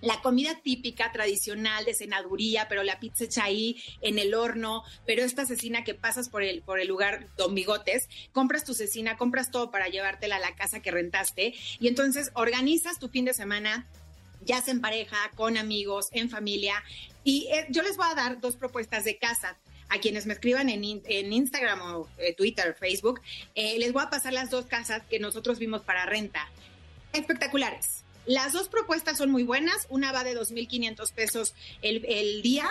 la 0.02 0.20
comida 0.22 0.60
típica, 0.64 1.12
tradicional, 1.12 1.86
de 1.86 1.94
cenaduría, 1.94 2.68
pero 2.68 2.82
la 2.82 3.00
pizza 3.00 3.26
hecha 3.26 3.44
ahí 3.44 3.82
en 4.02 4.18
el 4.18 4.34
horno, 4.34 4.84
pero 5.06 5.24
esta 5.24 5.46
cecina 5.46 5.84
que 5.84 5.94
pasas 5.94 6.28
por 6.28 6.42
el, 6.42 6.64
por 6.64 6.80
el 6.80 6.88
lugar 6.88 7.28
Don 7.38 7.54
Bigotes, 7.54 8.10
compras 8.32 8.64
tu 8.64 8.74
cecina, 8.74 9.16
compras 9.16 9.52
todo 9.52 9.70
para 9.70 9.90
llevártela 9.90 10.38
a 10.38 10.40
la 10.40 10.56
casa 10.56 10.82
que 10.82 10.90
rentaste 10.90 11.54
y 11.80 11.88
entonces 11.88 12.32
organizas 12.34 12.98
tu 12.98 13.10
fin 13.10 13.26
de 13.26 13.36
semana, 13.36 13.88
ya 14.44 14.60
sea 14.62 14.74
en 14.74 14.82
pareja, 14.82 15.18
con 15.36 15.56
amigos, 15.56 16.08
en 16.14 16.32
familia. 16.32 16.84
Y 17.24 17.48
eh, 17.52 17.68
yo 17.70 17.84
les 17.84 17.96
voy 17.96 18.08
a 18.10 18.16
dar 18.16 18.42
dos 18.42 18.58
propuestas 18.58 19.04
de 19.04 19.20
casa. 19.20 19.60
A 19.94 20.00
quienes 20.00 20.26
me 20.26 20.34
escriban 20.34 20.70
en, 20.70 21.02
en 21.04 21.34
Instagram 21.34 21.82
o 21.82 22.10
eh, 22.18 22.34
Twitter, 22.34 22.74
Facebook, 22.80 23.20
eh, 23.56 23.78
les 23.78 23.92
voy 23.92 24.04
a 24.04 24.10
pasar 24.10 24.32
las 24.32 24.50
dos 24.50 24.66
casas 24.66 25.04
que 25.10 25.20
nosotros 25.20 25.60
vimos 25.60 25.82
para 25.82 26.06
renta. 26.06 26.50
Espectaculares. 27.12 28.06
Las 28.26 28.54
dos 28.54 28.70
propuestas 28.70 29.18
son 29.18 29.32
muy 29.32 29.44
buenas. 29.44 29.88
Una 29.90 30.14
va 30.14 30.24
de 30.24 30.34
2.500 30.34 31.12
pesos 31.12 31.54
el, 31.82 32.42
día 32.42 32.70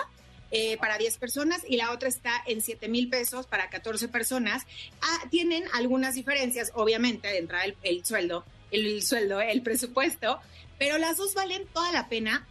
eh, 0.51 0.79
para 0.79 0.97
10 0.97 1.19
personas 1.19 1.61
y 1.69 1.77
la 1.77 1.91
otra 1.91 2.09
está 2.09 2.43
en 2.47 2.63
7 2.63 2.89
mil 2.89 3.11
pesos 3.11 3.47
para 3.47 3.69
14 3.69 4.09
personas. 4.09 4.65
Ah, 5.03 5.19
tienen 5.31 5.65
algunas 5.75 6.15
diferencias, 6.15 6.73
obviamente, 6.75 7.29
de 7.29 7.39
entrada 7.39 7.65
el, 7.65 7.77
el 7.83 8.05
sueldo, 8.05 8.47
el, 8.71 8.87
el 8.87 9.03
sueldo, 9.03 9.43
el 9.43 9.61
presupuesto, 9.61 10.41
pero 10.79 10.97
las 10.97 11.19
dos 11.19 11.35
valen 11.35 11.67
toda 11.67 11.93
la 11.93 12.09
pena. 12.09 12.47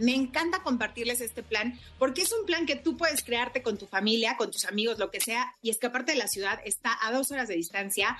Me 0.00 0.14
encanta 0.14 0.62
compartirles 0.62 1.20
este 1.20 1.42
plan 1.42 1.78
porque 1.98 2.22
es 2.22 2.32
un 2.32 2.44
plan 2.46 2.66
que 2.66 2.76
tú 2.76 2.96
puedes 2.96 3.22
crearte 3.22 3.62
con 3.62 3.78
tu 3.78 3.86
familia, 3.86 4.36
con 4.36 4.50
tus 4.50 4.64
amigos, 4.64 4.98
lo 4.98 5.10
que 5.10 5.20
sea, 5.20 5.54
y 5.62 5.70
escaparte 5.70 6.12
de 6.12 6.18
la 6.18 6.26
ciudad. 6.28 6.58
Está 6.64 6.98
a 7.02 7.12
dos 7.12 7.30
horas 7.30 7.48
de 7.48 7.54
distancia, 7.54 8.16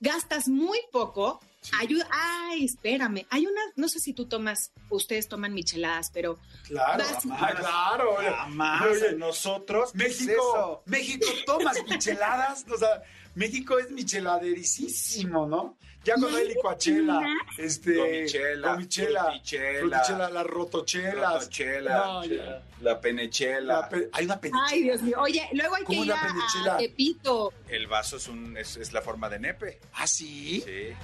gastas 0.00 0.48
muy 0.48 0.78
poco, 0.92 1.40
ayuda. 1.80 2.06
Ay, 2.10 2.64
espérame, 2.64 3.26
hay 3.30 3.46
unas, 3.46 3.64
no 3.76 3.88
sé 3.88 3.98
si 4.00 4.12
tú 4.12 4.26
tomas, 4.26 4.70
ustedes 4.90 5.28
toman 5.28 5.52
micheladas, 5.54 6.10
pero 6.12 6.38
Claro, 6.66 7.04
Vas- 7.04 7.24
ah, 7.30 7.52
claro. 7.58 8.16
Jamás, 8.16 8.82
Oye, 8.86 9.12
nosotros, 9.16 9.92
¿qué 9.92 10.06
es 10.06 10.20
México? 10.22 10.82
México, 10.86 11.26
tomas 11.46 11.76
micheladas, 11.88 12.64
o 12.72 12.78
sea, 12.78 13.02
México 13.34 13.78
es 13.78 13.90
micheladerísimo, 13.90 15.46
¿no? 15.46 15.76
Ya 16.04 16.14
cuando 16.16 16.36
hay 16.36 16.48
licuachela, 16.48 17.20
este, 17.58 17.94
Gomichela, 17.96 18.72
gomichela, 18.72 19.24
frutichela, 19.24 19.80
frutichela, 19.80 20.30
las 20.30 20.46
rotochelas, 20.46 21.32
Rotochela, 21.44 21.96
No, 22.06 22.24
ya. 22.24 22.62
la 22.82 23.00
penechela. 23.00 23.74
La 23.80 23.88
pe- 23.88 24.08
hay 24.12 24.24
una 24.26 24.38
penichela. 24.40 24.66
Ay, 24.70 24.82
Dios 24.82 25.02
mío. 25.02 25.16
Oye, 25.20 25.48
luego 25.52 25.74
hay 25.76 25.80
que 25.82 25.86
¿Cómo 25.86 26.04
ir 26.04 26.12
una 26.12 26.20
a, 26.20 26.26
penichela? 26.26 26.74
a 26.74 26.76
Tepito. 26.78 27.52
El 27.68 27.86
vaso 27.86 28.16
es, 28.18 28.28
un, 28.28 28.56
es, 28.56 28.76
es 28.76 28.92
la 28.92 29.00
forma 29.00 29.28
de 29.30 29.38
nepe. 29.38 29.80
¿Ah, 29.94 30.06
sí? 30.06 30.62
Sí, 30.66 30.94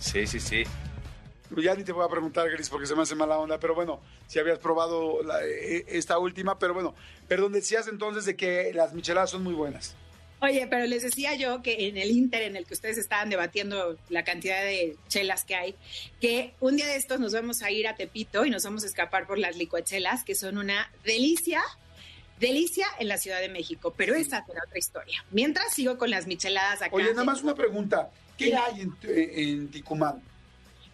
sí, 0.00 0.26
sí, 0.26 0.40
sí. 0.40 0.64
Ya 1.56 1.74
ni 1.74 1.82
te 1.84 1.92
voy 1.92 2.04
a 2.04 2.08
preguntar, 2.08 2.48
Gris, 2.50 2.68
porque 2.68 2.86
se 2.86 2.94
me 2.94 3.02
hace 3.02 3.14
mala 3.16 3.36
onda, 3.38 3.58
pero 3.58 3.74
bueno, 3.74 4.00
si 4.28 4.38
habías 4.38 4.58
probado 4.60 5.22
la- 5.24 5.44
eh, 5.44 5.84
esta 5.88 6.18
última, 6.18 6.58
pero 6.58 6.74
bueno, 6.74 6.94
perdón, 7.26 7.52
decías 7.52 7.88
entonces 7.88 8.24
de 8.24 8.36
que 8.36 8.72
las 8.72 8.92
micheladas 8.94 9.30
son 9.30 9.42
muy 9.42 9.54
buenas. 9.54 9.96
Oye, 10.42 10.66
pero 10.68 10.86
les 10.86 11.02
decía 11.02 11.34
yo 11.34 11.60
que 11.62 11.88
en 11.88 11.98
el 11.98 12.10
Inter 12.10 12.42
en 12.42 12.56
el 12.56 12.64
que 12.64 12.72
ustedes 12.72 12.96
estaban 12.96 13.28
debatiendo 13.28 13.98
la 14.08 14.24
cantidad 14.24 14.62
de 14.62 14.96
chelas 15.08 15.44
que 15.44 15.54
hay, 15.54 15.74
que 16.20 16.54
un 16.60 16.76
día 16.76 16.86
de 16.86 16.96
estos 16.96 17.20
nos 17.20 17.34
vamos 17.34 17.62
a 17.62 17.70
ir 17.70 17.86
a 17.86 17.94
Tepito 17.94 18.46
y 18.46 18.50
nos 18.50 18.64
vamos 18.64 18.82
a 18.84 18.86
escapar 18.86 19.26
por 19.26 19.38
las 19.38 19.56
licuachelas, 19.56 20.24
que 20.24 20.34
son 20.34 20.56
una 20.56 20.90
delicia, 21.04 21.60
delicia 22.38 22.86
en 22.98 23.08
la 23.08 23.18
Ciudad 23.18 23.40
de 23.40 23.50
México, 23.50 23.92
pero 23.94 24.14
esa 24.14 24.44
será 24.46 24.62
otra 24.66 24.78
historia. 24.78 25.22
Mientras 25.30 25.74
sigo 25.74 25.98
con 25.98 26.10
las 26.10 26.26
micheladas 26.26 26.80
acá. 26.80 26.96
Oye, 26.96 27.10
nada 27.10 27.24
más 27.24 27.42
una 27.42 27.54
pregunta. 27.54 28.10
¿Qué 28.38 28.54
hay 28.54 28.80
en, 28.80 28.96
en 29.02 29.68
Ticumán? 29.68 30.22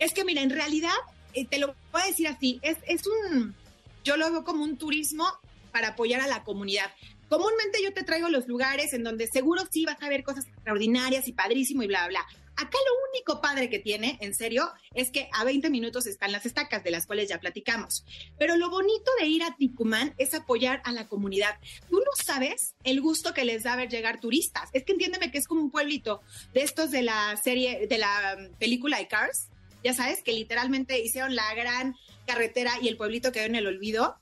Es 0.01 0.13
que 0.13 0.25
mira, 0.25 0.43
en 0.43 0.51
realidad, 0.51 0.91
eh, 1.35 1.47
te 1.47 1.59
lo 1.59 1.77
voy 1.93 2.03
a 2.03 2.07
decir 2.07 2.27
así, 2.27 2.59
es, 2.63 2.79
es 2.89 3.03
un, 3.07 3.55
yo 4.03 4.17
lo 4.17 4.29
veo 4.31 4.43
como 4.43 4.65
un 4.65 4.77
turismo 4.77 5.25
para 5.71 5.89
apoyar 5.89 6.21
a 6.21 6.27
la 6.27 6.43
comunidad. 6.43 6.91
Comúnmente 7.29 7.83
yo 7.83 7.93
te 7.93 8.05
traigo 8.05 8.29
los 8.29 8.47
lugares 8.47 8.93
en 8.93 9.03
donde 9.03 9.27
seguro 9.27 9.63
sí 9.71 9.85
vas 9.85 10.01
a 10.01 10.09
ver 10.09 10.23
cosas 10.23 10.47
extraordinarias 10.47 11.27
y 11.27 11.33
padrísimo 11.33 11.83
y 11.83 11.89
bla, 11.89 12.07
bla. 12.09 12.25
Acá 12.59 12.79
lo 12.89 13.11
único 13.11 13.43
padre 13.43 13.69
que 13.69 13.79
tiene, 13.79 14.17
en 14.23 14.35
serio, 14.35 14.73
es 14.95 15.11
que 15.11 15.29
a 15.35 15.45
20 15.45 15.69
minutos 15.69 16.07
están 16.07 16.33
las 16.33 16.47
estacas, 16.47 16.83
de 16.83 16.91
las 16.91 17.07
cuales 17.07 17.29
ya 17.29 17.39
platicamos. 17.39 18.07
Pero 18.39 18.57
lo 18.57 18.71
bonito 18.71 19.11
de 19.21 19.27
ir 19.27 19.43
a 19.43 19.55
Ticumán 19.57 20.15
es 20.17 20.33
apoyar 20.33 20.81
a 20.85 20.93
la 20.93 21.07
comunidad. 21.07 21.59
Tú 21.91 21.99
no 21.99 22.11
sabes 22.25 22.75
el 22.83 23.03
gusto 23.03 23.35
que 23.35 23.45
les 23.45 23.65
da 23.65 23.77
ver 23.77 23.91
llegar 23.91 24.21
turistas. 24.21 24.71
Es 24.73 24.85
que 24.85 24.93
entiéndeme 24.93 25.31
que 25.31 25.37
es 25.37 25.47
como 25.47 25.61
un 25.61 25.71
pueblito 25.71 26.23
de 26.55 26.63
estos 26.63 26.91
de 26.91 27.03
la 27.03 27.37
serie, 27.37 27.87
de 27.87 27.99
la 27.99 28.39
um, 28.39 28.55
película 28.55 28.99
de 28.99 29.09
Cars. 29.09 29.51
Ya 29.85 29.93
sabes, 29.93 30.23
que 30.23 30.33
literalmente 30.33 30.99
hicieron 30.99 31.37
la 31.37 31.55
gran 31.55 31.95
carretera 32.27 32.73
y 32.81 32.89
el 32.89 32.97
pueblito 32.97 33.33
quedó 33.33 33.45
en 33.45 33.57
el 33.57 33.67
olvido 33.67 34.17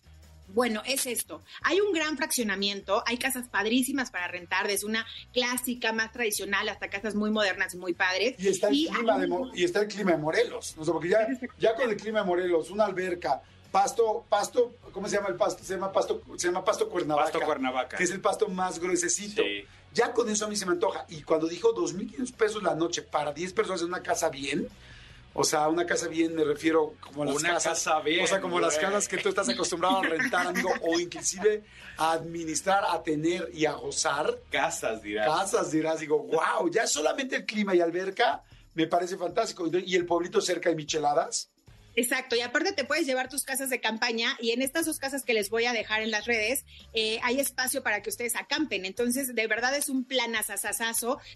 bueno, 0.49 0.83
es 0.85 1.07
esto. 1.07 1.43
Hay 1.63 1.81
un 1.81 1.93
gran 1.93 2.17
fraccionamiento, 2.17 3.03
hay 3.07 3.19
casas 3.19 3.49
padrísimas 3.49 4.11
para 4.11 4.29
rentar, 4.29 4.69
desde 4.69 4.87
una 4.87 5.07
clásica 5.33 5.93
más 5.93 6.13
tradicional 6.13 6.69
hasta 6.69 6.89
casas 6.89 7.15
muy 7.15 7.31
modernas 7.31 7.75
y 7.75 7.79
muy 7.79 7.95
padres. 7.95 8.35
Y 8.39 8.49
está 8.49 8.69
el, 8.69 8.89
clima, 8.89 9.19
de, 9.19 9.29
y 9.55 9.65
está 9.65 9.81
el 9.81 9.89
clima 9.89 10.13
de 10.13 10.19
Morelos, 10.19 10.75
no 10.77 10.85
sé, 10.85 10.93
porque 10.93 11.09
ya, 11.09 11.27
ya 11.59 11.75
con 11.75 11.91
el 11.91 11.97
clima 11.97 12.21
de 12.21 12.27
Morelos, 12.27 12.71
una 12.71 12.85
alberca, 12.85 13.43
pasto, 13.75 14.25
pasto, 14.29 14.75
¿cómo 14.93 15.09
se 15.09 15.17
llama 15.17 15.29
el 15.29 15.37
pasto? 15.37 15.65
Se 15.65 15.75
llama 15.75 15.91
pasto, 15.91 16.23
se 16.37 16.47
llama 16.47 16.65
pasto 16.65 16.89
Cuernavaca. 16.89 17.33
Pasto 17.33 17.45
Cuernavaca. 17.45 17.97
Que 17.97 18.05
es 18.05 18.11
el 18.11 18.21
pasto 18.21 18.49
más 18.49 18.79
gruesecito. 18.79 19.43
Ya 19.93 20.13
con 20.13 20.29
eso 20.29 20.45
a 20.45 20.49
mí 20.49 20.57
se 20.57 20.67
me 20.67 20.73
antoja. 20.73 21.07
Y 21.09 21.23
cuando 21.23 21.49
dijo 21.49 21.75
2.500 21.75 22.33
pesos 22.35 22.63
la 22.63 22.75
noche 22.75 23.03
para 23.03 23.33
10 23.33 23.53
personas 23.53 23.81
en 23.83 23.89
una 23.89 24.03
casa 24.03 24.29
bien, 24.29 24.69
o 25.37 25.43
sea, 25.43 25.69
una 25.69 25.85
casa 25.85 26.07
bien, 26.07 26.35
me 26.35 26.45
refiero 26.45 26.95
como 27.01 27.25
las 27.25 27.35
una 27.35 27.49
casas. 27.55 27.83
Casa 27.85 28.01
bien, 28.01 28.23
o 28.23 28.27
sea, 28.27 28.41
como 28.41 28.61
las 28.61 28.79
casas 28.79 29.09
que 29.09 29.19
tú 29.19 29.29
estás 29.29 29.49
acostumbrado 29.49 29.99
a 29.99 30.03
rentar, 30.03 30.47
amigo, 30.47 30.71
o 30.81 30.99
inclusive 30.99 31.65
a 31.99 32.13
administrar, 32.13 32.85
a 32.89 33.03
tener 33.03 33.51
y 33.53 33.67
a 33.67 33.73
gozar. 33.73 34.39
Casas, 34.49 35.03
dirás. 35.03 35.27
Casas, 35.27 35.73
dirás. 35.73 35.99
Digo, 35.99 36.21
wow, 36.21 36.71
ya 36.71 36.87
solamente 36.87 37.37
el 37.37 37.47
clima 37.47 37.75
y 37.75 37.81
alberca 37.81 38.45
me 38.75 38.87
parece 38.87 39.17
fantástico. 39.17 39.69
Y 39.73 39.97
el 39.97 40.07
pueblito 40.07 40.41
cerca 40.41 40.71
de 40.71 40.77
micheladas. 40.77 41.51
Exacto, 41.97 42.35
y 42.37 42.41
aparte 42.41 42.73
te 42.73 42.85
puedes 42.85 43.07
llevar 43.07 43.29
tus 43.29 43.45
casas 43.45 43.71
de 43.71 43.81
campaña 43.81 44.37
y 44.41 44.51
en 44.51 44.63
estas 44.63 44.87
dos 44.87 44.99
casas 44.99 45.25
que 45.25 45.35
les 45.35 45.49
voy 45.49 45.67
a 45.67 45.73
dejar 45.73 46.03
en 46.03 46.11
las 46.11 46.27
redes 46.27 46.65
eh, 46.93 47.21
hay 47.23 47.39
espacio 47.39 47.83
para 47.83 48.03
que 48.03 48.11
ustedes 48.11 48.37
acampen. 48.37 48.85
Entonces, 48.85 49.35
de 49.35 49.47
verdad 49.47 49.75
es 49.77 49.89
un 49.89 50.05
plan. 50.05 50.25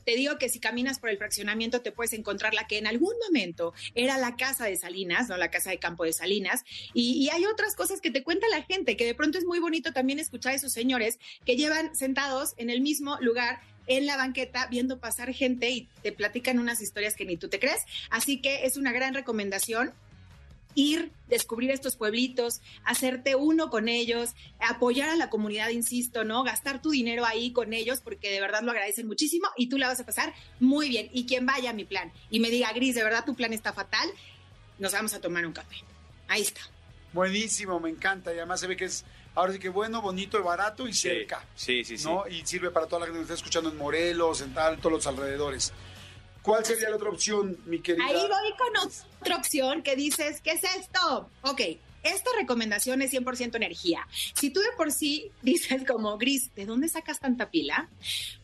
Te 0.04 0.16
digo 0.16 0.38
que 0.38 0.48
si 0.48 0.60
caminas 0.60 0.98
por 0.98 1.10
el 1.10 1.18
fraccionamiento 1.18 1.82
te 1.82 1.92
puedes 1.92 2.12
encontrar 2.12 2.54
la 2.54 2.66
que 2.66 2.78
en 2.78 2.86
algún 2.86 3.14
momento 3.26 3.72
era 3.94 4.18
la 4.18 4.36
casa 4.36 4.64
de 4.64 4.76
Salinas, 4.76 5.28
no 5.28 5.36
la 5.36 5.50
casa 5.50 5.70
de 5.70 5.78
campo 5.78 6.04
de 6.04 6.12
Salinas. 6.12 6.64
Y, 6.94 7.12
y 7.12 7.30
hay 7.30 7.44
otras 7.46 7.76
cosas 7.76 8.00
que 8.00 8.10
te 8.10 8.22
cuenta 8.22 8.46
la 8.48 8.62
gente, 8.62 8.96
que 8.96 9.04
de 9.04 9.14
pronto 9.14 9.38
es 9.38 9.44
muy 9.44 9.60
bonito 9.60 9.92
también 9.92 10.18
escuchar 10.18 10.52
a 10.52 10.56
esos 10.56 10.72
señores 10.72 11.18
que 11.44 11.56
llevan 11.56 11.94
sentados 11.94 12.54
en 12.56 12.70
el 12.70 12.80
mismo 12.80 13.18
lugar 13.20 13.60
en 13.86 14.06
la 14.06 14.16
banqueta 14.16 14.66
viendo 14.66 15.00
pasar 15.00 15.32
gente 15.32 15.70
y 15.70 15.88
te 16.02 16.12
platican 16.12 16.58
unas 16.58 16.80
historias 16.80 17.14
que 17.14 17.24
ni 17.24 17.36
tú 17.36 17.48
te 17.48 17.58
crees. 17.58 17.82
Así 18.10 18.40
que 18.40 18.66
es 18.66 18.76
una 18.76 18.92
gran 18.92 19.14
recomendación 19.14 19.92
ir, 20.78 21.10
descubrir 21.26 21.70
estos 21.70 21.96
pueblitos, 21.96 22.60
hacerte 22.84 23.34
uno 23.34 23.68
con 23.68 23.88
ellos, 23.88 24.30
apoyar 24.60 25.10
a 25.10 25.16
la 25.16 25.28
comunidad, 25.28 25.70
insisto, 25.70 26.24
¿no? 26.24 26.44
Gastar 26.44 26.80
tu 26.80 26.90
dinero 26.90 27.26
ahí 27.26 27.52
con 27.52 27.72
ellos 27.72 28.00
porque 28.00 28.30
de 28.30 28.40
verdad 28.40 28.62
lo 28.62 28.70
agradecen 28.70 29.08
muchísimo 29.08 29.48
y 29.56 29.68
tú 29.68 29.76
la 29.76 29.88
vas 29.88 29.98
a 29.98 30.06
pasar 30.06 30.32
muy 30.60 30.88
bien. 30.88 31.10
Y 31.12 31.26
quien 31.26 31.46
vaya 31.46 31.70
a 31.70 31.72
mi 31.72 31.84
plan 31.84 32.12
y 32.30 32.38
me 32.38 32.48
diga, 32.48 32.72
Gris, 32.72 32.94
de 32.94 33.02
verdad 33.02 33.24
tu 33.24 33.34
plan 33.34 33.52
está 33.52 33.72
fatal, 33.72 34.08
nos 34.78 34.92
vamos 34.92 35.12
a 35.14 35.20
tomar 35.20 35.44
un 35.44 35.52
café. 35.52 35.76
Ahí 36.28 36.42
está. 36.42 36.60
Buenísimo, 37.12 37.80
me 37.80 37.90
encanta. 37.90 38.32
Y 38.32 38.36
además 38.36 38.60
se 38.60 38.68
ve 38.68 38.76
que 38.76 38.84
es, 38.84 39.04
ahora 39.34 39.52
sí 39.52 39.58
que 39.58 39.70
bueno, 39.70 40.00
bonito, 40.00 40.40
barato 40.44 40.86
y 40.86 40.92
cerca. 40.92 41.44
Sí, 41.56 41.82
sí, 41.82 41.98
sí. 41.98 42.04
¿no? 42.04 42.28
Y 42.28 42.46
sirve 42.46 42.70
para 42.70 42.86
toda 42.86 43.00
la 43.00 43.06
gente 43.06 43.18
que 43.18 43.22
está 43.22 43.34
escuchando 43.34 43.70
en 43.70 43.76
Morelos, 43.76 44.42
en 44.42 44.54
tal, 44.54 44.78
todos 44.78 44.92
los 44.92 45.06
alrededores. 45.08 45.72
¿Cuál 46.48 46.64
sería 46.64 46.90
la 46.90 46.96
otra 46.96 47.10
opción, 47.10 47.56
mi 47.66 47.80
querida? 47.80 48.04
Ahí 48.06 48.14
voy 48.16 48.52
con 48.56 48.90
otra 49.20 49.36
opción 49.36 49.82
que 49.82 49.96
dices, 49.96 50.40
¿qué 50.42 50.52
es 50.52 50.62
esto? 50.64 51.28
Ok, 51.42 51.60
esta 52.02 52.30
recomendación 52.38 53.02
es 53.02 53.12
100% 53.12 53.56
energía. 53.56 54.06
Si 54.34 54.50
tú 54.50 54.60
de 54.60 54.70
por 54.76 54.90
sí 54.92 55.30
dices 55.42 55.82
como, 55.86 56.16
Gris, 56.16 56.54
¿de 56.54 56.64
dónde 56.64 56.88
sacas 56.88 57.20
tanta 57.20 57.50
pila? 57.50 57.88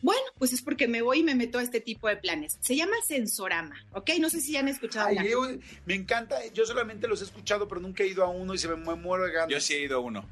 Bueno, 0.01 0.21
pues 0.37 0.53
es 0.53 0.61
porque 0.61 0.87
me 0.87 1.01
voy 1.01 1.19
y 1.19 1.23
me 1.23 1.33
meto 1.35 1.57
a 1.57 1.63
este 1.63 1.81
tipo 1.81 2.07
de 2.07 2.17
planes. 2.17 2.57
Se 2.61 2.75
llama 2.75 2.95
Sensorama, 3.07 3.75
¿ok? 3.93 4.11
No 4.19 4.29
sé 4.29 4.41
si 4.41 4.51
ya 4.51 4.59
han 4.59 4.67
escuchado. 4.67 5.07
Ay, 5.07 5.17
yo- 5.29 5.47
me 5.85 5.95
encanta, 5.95 6.37
yo 6.53 6.65
solamente 6.65 7.07
los 7.07 7.21
he 7.21 7.25
escuchado, 7.25 7.67
pero 7.67 7.81
nunca 7.81 8.03
he 8.03 8.07
ido 8.07 8.23
a 8.23 8.29
uno 8.29 8.53
y 8.53 8.57
se 8.57 8.67
me, 8.67 8.75
me 8.75 8.95
muero 8.95 9.25
de 9.25 9.31
ganas. 9.31 9.49
Yo 9.49 9.59
sí 9.59 9.73
he 9.73 9.81
ido 9.83 9.97
a 9.97 9.99
uno. 10.01 10.29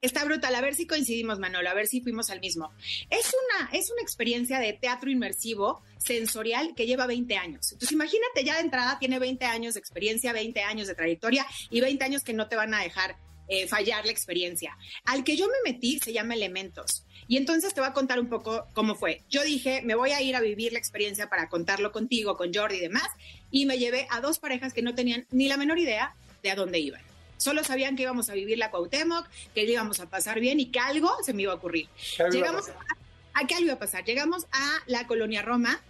Está 0.00 0.24
brutal, 0.24 0.54
a 0.54 0.60
ver 0.60 0.76
si 0.76 0.86
coincidimos, 0.86 1.40
Manolo, 1.40 1.68
a 1.68 1.74
ver 1.74 1.88
si 1.88 2.00
fuimos 2.00 2.30
al 2.30 2.38
mismo. 2.38 2.70
Es 3.10 3.32
una, 3.34 3.70
es 3.72 3.90
una 3.90 4.00
experiencia 4.00 4.60
de 4.60 4.72
teatro 4.72 5.10
inmersivo 5.10 5.82
sensorial 5.98 6.74
que 6.76 6.86
lleva 6.86 7.08
20 7.08 7.36
años. 7.36 7.72
Entonces, 7.72 7.92
imagínate, 7.92 8.44
ya 8.44 8.54
de 8.54 8.60
entrada 8.60 9.00
tiene 9.00 9.18
20 9.18 9.44
años 9.46 9.74
de 9.74 9.80
experiencia, 9.80 10.32
20 10.32 10.62
años 10.62 10.86
de 10.86 10.94
trayectoria 10.94 11.44
y 11.70 11.80
20 11.80 12.04
años 12.04 12.22
que 12.22 12.32
no 12.32 12.48
te 12.48 12.54
van 12.54 12.74
a 12.74 12.82
dejar 12.82 13.16
eh, 13.48 13.66
fallar 13.66 14.04
la 14.04 14.12
experiencia. 14.12 14.76
Al 15.04 15.24
que 15.24 15.36
yo 15.36 15.48
me 15.48 15.72
metí 15.72 15.98
se 15.98 16.12
llama 16.12 16.34
Elementos. 16.34 17.04
Y 17.26 17.36
entonces 17.36 17.74
te 17.74 17.80
voy 17.80 17.90
a 17.90 17.92
contar 17.92 18.20
un 18.20 18.28
poco 18.28 18.66
cómo 18.74 18.94
fue. 18.94 19.22
Yo 19.28 19.42
dije, 19.42 19.82
me 19.82 19.96
voy 19.96 20.12
a 20.12 20.22
ir 20.22 20.36
a 20.36 20.40
vivir 20.40 20.72
la 20.72 20.78
experiencia 20.78 21.28
para 21.28 21.48
contarlo 21.48 21.90
contigo, 21.90 22.36
con 22.36 22.54
Jordi 22.54 22.76
y 22.76 22.80
demás. 22.80 23.08
Y 23.50 23.66
me 23.66 23.78
llevé 23.78 24.06
a 24.10 24.20
dos 24.20 24.38
parejas 24.38 24.72
que 24.72 24.82
no 24.82 24.94
tenían 24.94 25.26
ni 25.32 25.48
la 25.48 25.56
menor 25.56 25.80
idea 25.80 26.14
de 26.44 26.52
a 26.52 26.54
dónde 26.54 26.78
iban. 26.78 27.02
Solo 27.38 27.64
sabían 27.64 27.96
que 27.96 28.02
íbamos 28.02 28.28
a 28.28 28.34
vivir 28.34 28.58
la 28.58 28.70
Cuauhtémoc, 28.70 29.26
que 29.54 29.64
íbamos 29.64 30.00
a 30.00 30.10
pasar 30.10 30.40
bien 30.40 30.60
y 30.60 30.66
que 30.66 30.80
algo 30.80 31.10
se 31.22 31.32
me 31.32 31.42
iba 31.42 31.52
a 31.52 31.56
ocurrir. 31.56 31.88
¿Qué 32.16 32.24
algo 32.24 32.36
iba 32.36 32.48
a 32.48 32.50
Llegamos 32.50 32.68
a, 32.68 33.40
¿a 33.40 33.46
qué 33.46 33.54
algo 33.54 33.66
iba 33.66 33.74
a 33.74 33.78
pasar? 33.78 34.04
Llegamos 34.04 34.46
a 34.52 34.78
la 34.86 35.06
colonia 35.06 35.40
Roma, 35.40 35.80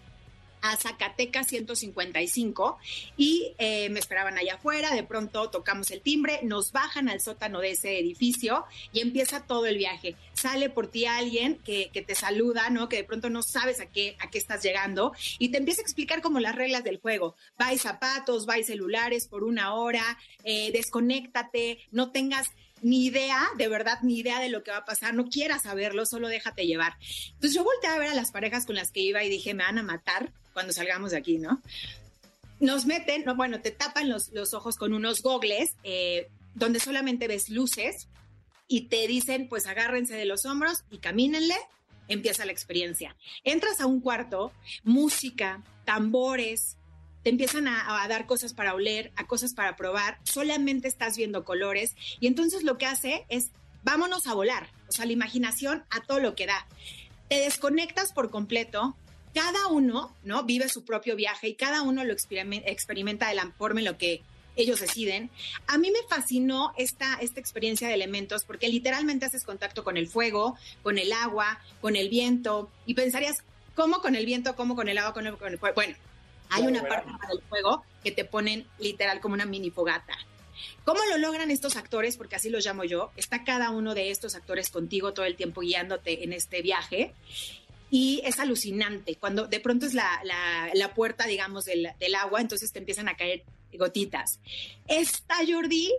a 0.62 0.76
Zacatecas 0.76 1.46
155 1.48 2.78
y 3.16 3.54
eh, 3.58 3.88
me 3.90 3.98
esperaban 3.98 4.38
allá 4.38 4.54
afuera, 4.54 4.94
de 4.94 5.02
pronto 5.02 5.50
tocamos 5.50 5.90
el 5.90 6.00
timbre, 6.00 6.40
nos 6.42 6.72
bajan 6.72 7.08
al 7.08 7.20
sótano 7.20 7.60
de 7.60 7.72
ese 7.72 7.98
edificio 7.98 8.64
y 8.92 9.00
empieza 9.00 9.44
todo 9.46 9.66
el 9.66 9.78
viaje. 9.78 10.16
Sale 10.32 10.70
por 10.70 10.88
ti 10.88 11.06
alguien 11.06 11.56
que, 11.64 11.90
que 11.92 12.02
te 12.02 12.14
saluda, 12.14 12.70
¿no? 12.70 12.88
Que 12.88 12.96
de 12.96 13.04
pronto 13.04 13.30
no 13.30 13.42
sabes 13.42 13.80
a 13.80 13.86
qué, 13.86 14.16
a 14.20 14.30
qué 14.30 14.38
estás 14.38 14.62
llegando 14.62 15.12
y 15.38 15.48
te 15.48 15.58
empieza 15.58 15.80
a 15.80 15.84
explicar 15.84 16.22
como 16.22 16.40
las 16.40 16.54
reglas 16.54 16.84
del 16.84 16.98
juego. 16.98 17.34
Vais 17.58 17.80
zapatos, 17.80 18.46
vais 18.46 18.66
celulares 18.66 19.26
por 19.26 19.44
una 19.44 19.74
hora, 19.74 20.18
eh, 20.44 20.70
desconéctate, 20.72 21.78
no 21.90 22.10
tengas 22.10 22.48
ni 22.82 23.06
idea, 23.06 23.48
de 23.56 23.68
verdad, 23.68 23.98
ni 24.02 24.18
idea 24.18 24.40
de 24.40 24.48
lo 24.48 24.62
que 24.62 24.70
va 24.70 24.78
a 24.78 24.84
pasar, 24.84 25.14
no 25.14 25.28
quieras 25.28 25.62
saberlo, 25.62 26.06
solo 26.06 26.28
déjate 26.28 26.66
llevar. 26.66 26.94
Entonces 27.34 27.54
yo 27.54 27.64
volteé 27.64 27.90
a 27.90 27.98
ver 27.98 28.10
a 28.10 28.14
las 28.14 28.30
parejas 28.30 28.66
con 28.66 28.76
las 28.76 28.90
que 28.90 29.00
iba 29.00 29.24
y 29.24 29.28
dije, 29.28 29.54
me 29.54 29.64
van 29.64 29.78
a 29.78 29.82
matar 29.82 30.32
cuando 30.58 30.72
salgamos 30.72 31.12
de 31.12 31.18
aquí, 31.18 31.38
¿no? 31.38 31.62
Nos 32.58 32.84
meten, 32.84 33.24
no, 33.24 33.36
bueno, 33.36 33.60
te 33.60 33.70
tapan 33.70 34.08
los, 34.08 34.32
los 34.32 34.54
ojos 34.54 34.76
con 34.76 34.92
unos 34.92 35.22
gogles 35.22 35.76
eh, 35.84 36.26
donde 36.56 36.80
solamente 36.80 37.28
ves 37.28 37.48
luces 37.48 38.08
y 38.66 38.88
te 38.88 39.06
dicen, 39.06 39.48
pues 39.48 39.68
agárrense 39.68 40.16
de 40.16 40.24
los 40.24 40.46
hombros 40.46 40.82
y 40.90 40.98
camínenle, 40.98 41.54
empieza 42.08 42.44
la 42.44 42.50
experiencia. 42.50 43.14
Entras 43.44 43.80
a 43.80 43.86
un 43.86 44.00
cuarto, 44.00 44.50
música, 44.82 45.62
tambores, 45.84 46.76
te 47.22 47.30
empiezan 47.30 47.68
a, 47.68 48.02
a, 48.02 48.08
dar 48.08 48.26
cosas 48.26 48.52
para 48.52 48.74
oler, 48.74 49.12
a 49.14 49.28
cosas 49.28 49.54
para 49.54 49.76
probar, 49.76 50.18
solamente 50.24 50.88
estás 50.88 51.16
viendo 51.16 51.44
colores 51.44 51.94
y 52.18 52.26
entonces 52.26 52.64
lo 52.64 52.78
que 52.78 52.86
hace 52.86 53.26
es, 53.28 53.52
vámonos 53.84 54.26
a 54.26 54.34
volar, 54.34 54.72
o 54.88 54.92
sea, 54.92 55.06
la 55.06 55.12
imaginación 55.12 55.84
a 55.90 56.00
todo 56.00 56.18
lo 56.18 56.34
que 56.34 56.46
da. 56.46 56.66
Te 57.28 57.36
desconectas 57.38 58.12
por 58.12 58.32
completo, 58.32 58.96
cada 59.34 59.68
uno, 59.68 60.16
¿no? 60.24 60.44
Vive 60.44 60.68
su 60.68 60.84
propio 60.84 61.16
viaje 61.16 61.48
y 61.48 61.54
cada 61.54 61.82
uno 61.82 62.04
lo 62.04 62.12
experimenta, 62.12 62.68
experimenta 62.68 63.28
de 63.28 63.34
la 63.34 63.50
forma 63.58 63.80
en 63.80 63.86
lo 63.86 63.98
que 63.98 64.22
ellos 64.56 64.80
deciden. 64.80 65.30
A 65.66 65.78
mí 65.78 65.90
me 65.90 66.00
fascinó 66.08 66.72
esta, 66.76 67.14
esta 67.20 67.40
experiencia 67.40 67.88
de 67.88 67.94
elementos 67.94 68.44
porque 68.44 68.68
literalmente 68.68 69.26
haces 69.26 69.44
contacto 69.44 69.84
con 69.84 69.96
el 69.96 70.08
fuego, 70.08 70.56
con 70.82 70.98
el 70.98 71.12
agua, 71.12 71.60
con 71.80 71.96
el 71.96 72.08
viento 72.08 72.70
y 72.84 72.94
pensarías, 72.94 73.38
¿cómo 73.74 74.00
con 74.00 74.16
el 74.16 74.26
viento? 74.26 74.56
¿Cómo 74.56 74.74
con 74.74 74.88
el 74.88 74.98
agua? 74.98 75.14
El, 75.22 75.36
con 75.36 75.52
el 75.52 75.58
fuego? 75.58 75.74
Bueno, 75.74 75.96
hay 76.50 76.66
una 76.66 76.82
parte 76.82 77.10
para 77.18 77.32
el 77.32 77.42
fuego 77.42 77.84
que 78.02 78.10
te 78.10 78.24
ponen 78.24 78.66
literal 78.78 79.20
como 79.20 79.34
una 79.34 79.46
mini 79.46 79.70
fogata. 79.70 80.18
¿Cómo 80.84 81.00
lo 81.10 81.18
logran 81.18 81.50
estos 81.50 81.76
actores? 81.76 82.16
Porque 82.16 82.36
así 82.36 82.50
los 82.50 82.64
llamo 82.64 82.84
yo. 82.84 83.12
Está 83.16 83.44
cada 83.44 83.70
uno 83.70 83.94
de 83.94 84.10
estos 84.10 84.34
actores 84.34 84.70
contigo 84.70 85.12
todo 85.12 85.26
el 85.26 85.36
tiempo 85.36 85.60
guiándote 85.60 86.24
en 86.24 86.32
este 86.32 86.62
viaje. 86.62 87.14
Y 87.90 88.20
es 88.24 88.38
alucinante. 88.38 89.16
Cuando 89.16 89.46
de 89.46 89.60
pronto 89.60 89.86
es 89.86 89.94
la, 89.94 90.20
la- 90.24 90.70
la 90.74 90.94
puerta, 90.94 91.26
digamos, 91.26 91.64
del, 91.64 91.88
del 91.98 92.14
agua, 92.14 92.40
entonces 92.40 92.72
te 92.72 92.78
empiezan 92.78 93.08
a 93.08 93.16
caer 93.16 93.44
gotitas. 93.74 94.40
Esta, 94.86 95.36
Jordi, 95.46 95.92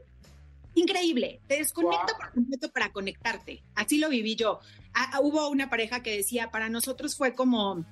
increíble. 0.75 1.39
Te 1.47 1.57
desconecta 1.57 2.15
por 2.17 2.31
completo 2.33 2.71
para 2.71 2.91
conectarte. 2.91 3.61
Así 3.75 3.97
lo 3.97 4.09
viví 4.09 4.35
yo. 4.35 4.59
Ah, 4.93 5.11
ah, 5.13 5.19
hubo 5.21 5.47
una 5.49 5.69
pareja 5.69 6.01
que 6.03 6.15
decía, 6.15 6.51
para 6.51 6.69
nosotros 6.69 7.15
fue 7.15 7.33
como 7.35 7.85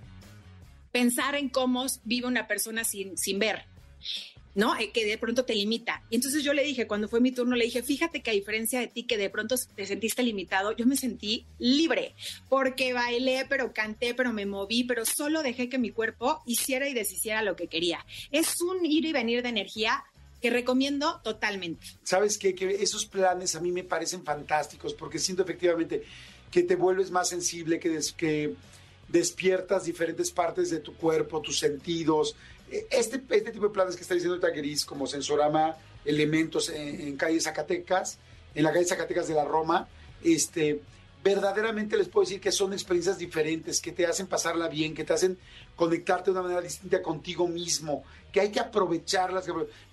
pensar 0.92 1.36
en 1.36 1.50
cómo 1.50 1.86
vive 2.06 2.28
una 2.28 2.48
persona 2.48 2.84
sin, 2.84 3.18
sin 3.18 3.40
ver. 3.40 3.66
¿No? 4.58 4.76
Eh, 4.78 4.92
que 4.92 5.06
de 5.06 5.18
pronto 5.18 5.46
te 5.46 5.54
limita. 5.56 6.04
Y 6.10 6.16
entonces 6.16 6.44
yo 6.44 6.52
le 6.54 6.64
dije, 6.66 6.88
cuando 6.88 7.08
fue 7.08 7.22
mi 7.22 7.32
turno, 7.32 7.56
le 7.56 7.64
dije, 7.66 7.82
fíjate 7.84 8.22
que 8.22 8.32
a 8.32 8.34
diferencia 8.34 8.80
de 8.82 8.88
ti, 8.88 9.04
que 9.04 9.16
de 9.16 9.30
pronto 9.30 9.56
te 9.76 9.86
sentiste 9.86 10.24
limitado, 10.24 10.72
yo 10.76 10.86
me 10.86 10.98
sentí 10.98 11.46
libre, 11.60 12.16
porque 12.50 12.92
bailé, 12.92 13.46
pero 13.48 13.72
canté, 13.72 14.14
pero 14.16 14.34
me 14.34 14.46
moví, 14.46 14.84
pero 14.84 15.06
solo 15.06 15.44
dejé 15.44 15.70
que 15.70 15.78
mi 15.78 15.92
cuerpo 15.92 16.42
hiciera 16.46 16.90
y 16.90 16.94
deshiciera 16.94 17.44
lo 17.44 17.56
que 17.56 17.68
quería. 17.68 18.06
Es 18.32 18.60
un 18.62 18.86
ir 18.86 19.06
y 19.06 19.14
venir 19.14 19.44
de 19.44 19.50
energía 19.50 20.04
que 20.42 20.50
recomiendo 20.50 21.22
totalmente. 21.24 21.86
¿Sabes 22.04 22.38
qué? 22.38 22.54
Que 22.56 22.70
esos 22.82 23.06
planes 23.06 23.56
a 23.56 23.60
mí 23.60 23.72
me 23.72 23.84
parecen 23.84 24.24
fantásticos 24.24 24.94
porque 24.94 25.20
siento 25.20 25.44
efectivamente 25.44 26.04
que 26.52 26.64
te 26.64 26.76
vuelves 26.76 27.12
más 27.12 27.30
sensible, 27.30 27.80
que, 27.80 27.90
des- 27.90 28.12
que 28.14 28.54
despiertas 29.08 29.86
diferentes 29.86 30.32
partes 30.32 30.70
de 30.70 30.80
tu 30.80 30.94
cuerpo, 30.96 31.42
tus 31.42 31.60
sentidos. 31.60 32.36
Este, 32.70 33.22
este 33.30 33.52
tipo 33.52 33.68
de 33.68 33.74
planes 33.74 33.96
que 33.96 34.02
está 34.02 34.14
diciendo 34.14 34.40
Gris, 34.54 34.86
como 34.86 35.08
Sensorama, 35.08 35.76
elementos 36.04 36.70
en, 36.70 37.02
en 37.02 37.18
calle 37.18 37.40
Zacatecas, 37.40 38.18
en 38.56 38.64
la 38.64 38.74
calle 38.74 38.86
Zacatecas 38.86 39.28
de 39.28 39.36
la 39.36 39.46
Roma, 39.46 39.88
este, 40.24 40.82
verdaderamente 41.24 41.98
les 41.98 42.08
puedo 42.08 42.26
decir 42.26 42.40
que 42.40 42.52
son 42.52 42.74
experiencias 42.74 43.18
diferentes, 43.18 43.82
que 43.82 43.92
te 43.92 44.06
hacen 44.06 44.28
pasarla 44.28 44.68
bien, 44.68 44.94
que 44.94 45.04
te 45.04 45.14
hacen 45.14 45.38
conectarte 45.76 46.26
de 46.26 46.32
una 46.32 46.42
manera 46.42 46.62
distinta 46.62 47.02
contigo 47.02 47.48
mismo, 47.48 48.04
que 48.32 48.42
hay 48.42 48.52
que 48.52 48.60
aprovecharlas. 48.60 49.46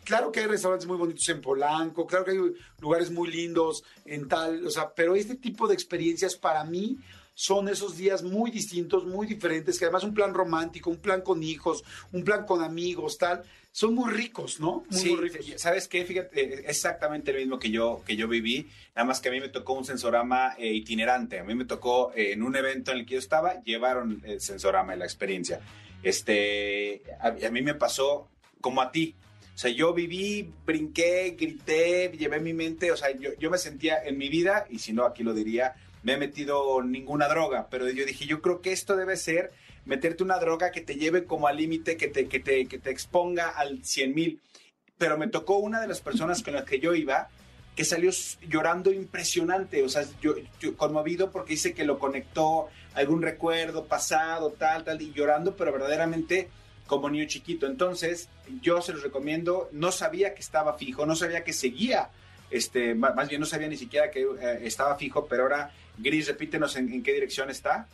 Claro 0.05 0.31
que 0.31 0.41
hay 0.41 0.47
restaurantes 0.47 0.87
muy 0.87 0.97
bonitos 0.97 1.29
en 1.29 1.41
Polanco, 1.41 2.07
claro 2.07 2.25
que 2.25 2.33
hay 2.33 2.55
lugares 2.81 3.11
muy 3.11 3.31
lindos 3.31 3.85
en 4.05 4.29
tal, 4.29 4.67
o 4.67 4.71
sea, 4.71 4.93
pero 4.95 5.15
este 5.17 5.35
tipo 5.37 5.67
de 5.67 5.75
experiencias 5.75 6.37
para 6.37 6.65
mí 6.65 6.99
son 7.35 7.69
esos 7.69 7.97
días 7.97 8.23
muy 8.23 8.51
distintos, 8.51 9.05
muy 9.05 9.27
diferentes, 9.27 9.79
que 9.79 9.85
además 9.85 10.05
un 10.05 10.15
plan 10.15 10.33
romántico, 10.33 10.89
un 10.89 10.99
plan 10.99 11.21
con 11.21 11.43
hijos, 11.43 11.85
un 12.13 12.23
plan 12.23 12.47
con 12.47 12.63
amigos, 12.63 13.19
tal, 13.19 13.43
son 13.73 13.95
muy 13.95 14.13
ricos, 14.13 14.61
¿no? 14.61 14.85
Muy, 14.89 15.01
Sí, 15.01 15.11
muy 15.11 15.29
ricos. 15.29 15.61
¿sabes 15.61 15.89
qué? 15.89 16.05
Fíjate, 16.05 16.71
exactamente 16.71 17.33
lo 17.33 17.41
mismo 17.41 17.59
que 17.59 17.71
yo, 17.71 18.03
que 18.07 18.15
yo 18.15 18.29
viví, 18.29 18.69
nada 18.95 19.05
más 19.05 19.21
que 19.21 19.31
a 19.31 19.33
mí 19.33 19.41
me 19.41 19.49
tocó 19.49 19.73
un 19.73 19.85
sensorama 19.85 20.55
eh, 20.57 20.73
itinerante. 20.73 21.41
A 21.41 21.45
mí 21.45 21.57
me 21.57 21.65
tocó, 21.65 22.13
eh, 22.15 22.33
en 22.33 22.45
un 22.45 22.55
evento 22.55 22.93
en 22.93 22.99
el 22.99 23.07
que 23.07 23.15
yo 23.15 23.19
estaba, 23.19 23.61
llevaron 23.65 24.23
el 24.25 24.41
sensorama 24.41 24.95
y 24.95 24.99
la 24.99 25.05
experiencia. 25.05 25.61
Este, 26.05 27.03
a, 27.21 27.29
a 27.29 27.51
mí 27.51 27.63
me 27.63 27.75
pasó 27.75 28.29
como 28.61 28.81
a 28.81 28.93
ti. 28.93 29.17
O 29.55 29.59
sea, 29.59 29.71
yo 29.71 29.93
viví, 29.93 30.53
brinqué, 30.65 31.37
grité, 31.39 32.11
llevé 32.17 32.41
mi 32.41 32.53
mente, 32.53 32.91
o 32.91 32.97
sea, 32.97 33.17
yo, 33.17 33.31
yo 33.39 33.51
me 33.51 33.59
sentía 33.59 34.03
en 34.05 34.19
mi 34.19 34.29
vida, 34.29 34.67
y 34.69 34.81
si 34.81 34.93
no, 34.93 35.05
aquí 35.05 35.23
lo 35.23 35.33
diría, 35.33 35.75
me 36.05 36.13
he 36.13 36.17
metido 36.19 36.83
ninguna 36.83 37.29
droga, 37.29 37.67
pero 37.71 37.89
yo 37.89 38.05
dije, 38.07 38.27
yo 38.27 38.41
creo 38.41 38.61
que 38.61 38.73
esto 38.73 38.95
debe 38.95 39.17
ser 39.17 39.53
meterte 39.87 40.23
una 40.23 40.39
droga 40.39 40.71
que 40.71 40.81
te 40.81 40.95
lleve 40.95 41.25
como 41.25 41.49
al 41.49 41.57
límite, 41.57 41.97
que 41.97 42.09
te, 42.09 42.29
que, 42.29 42.41
te, 42.41 42.67
que 42.67 42.79
te 42.79 42.91
exponga 42.91 43.49
al 43.49 43.85
100 43.85 44.15
mil. 44.15 44.41
Pero 44.99 45.19
me 45.19 45.29
tocó 45.29 45.57
una 45.57 45.81
de 45.81 45.89
las 45.89 46.01
personas 46.01 46.43
con 46.43 46.55
las 46.55 46.65
que 46.65 46.79
yo 46.79 46.95
iba, 46.95 47.29
que 47.75 47.85
salió 47.85 48.11
llorando 48.49 48.93
impresionante, 48.93 49.83
o 49.83 49.89
sea, 49.89 50.05
yo, 50.21 50.35
yo 50.61 50.77
conmovido 50.77 51.31
porque 51.33 51.55
dice 51.55 51.75
que 51.75 51.85
lo 51.85 51.99
conectó 51.99 52.69
algún 52.95 53.23
recuerdo 53.23 53.87
pasado, 53.87 54.53
tal, 54.53 54.85
tal, 54.85 55.03
y 55.03 55.13
llorando, 55.13 55.57
pero 55.57 55.73
verdaderamente 55.73 56.49
como 56.87 57.09
niño 57.09 57.27
chiquito. 57.27 57.67
Entonces, 57.67 58.29
yo 58.61 58.83
se 58.83 58.93
los 58.93 59.03
recomiendo, 59.03 59.69
no 59.73 59.91
sabía 59.91 60.35
que 60.35 60.41
estaba 60.41 60.75
fijo, 60.75 61.07
no 61.07 61.17
sabía 61.17 61.43
que 61.43 61.53
seguía, 61.53 62.11
este, 62.51 62.95
más 62.95 63.29
bien 63.29 63.41
no 63.41 63.47
sabía 63.47 63.69
ni 63.69 63.77
siquiera 63.77 64.11
que 64.11 64.23
eh, 64.23 64.61
estaba 64.63 64.97
fijo, 64.97 65.27
pero 65.27 65.45
ahora, 65.45 65.73
Gris, 65.99 66.27
repítenos 66.29 66.77
en, 66.77 66.93
en 66.93 67.03
qué 67.03 67.13
dirección 67.13 67.51
está. 67.51 67.89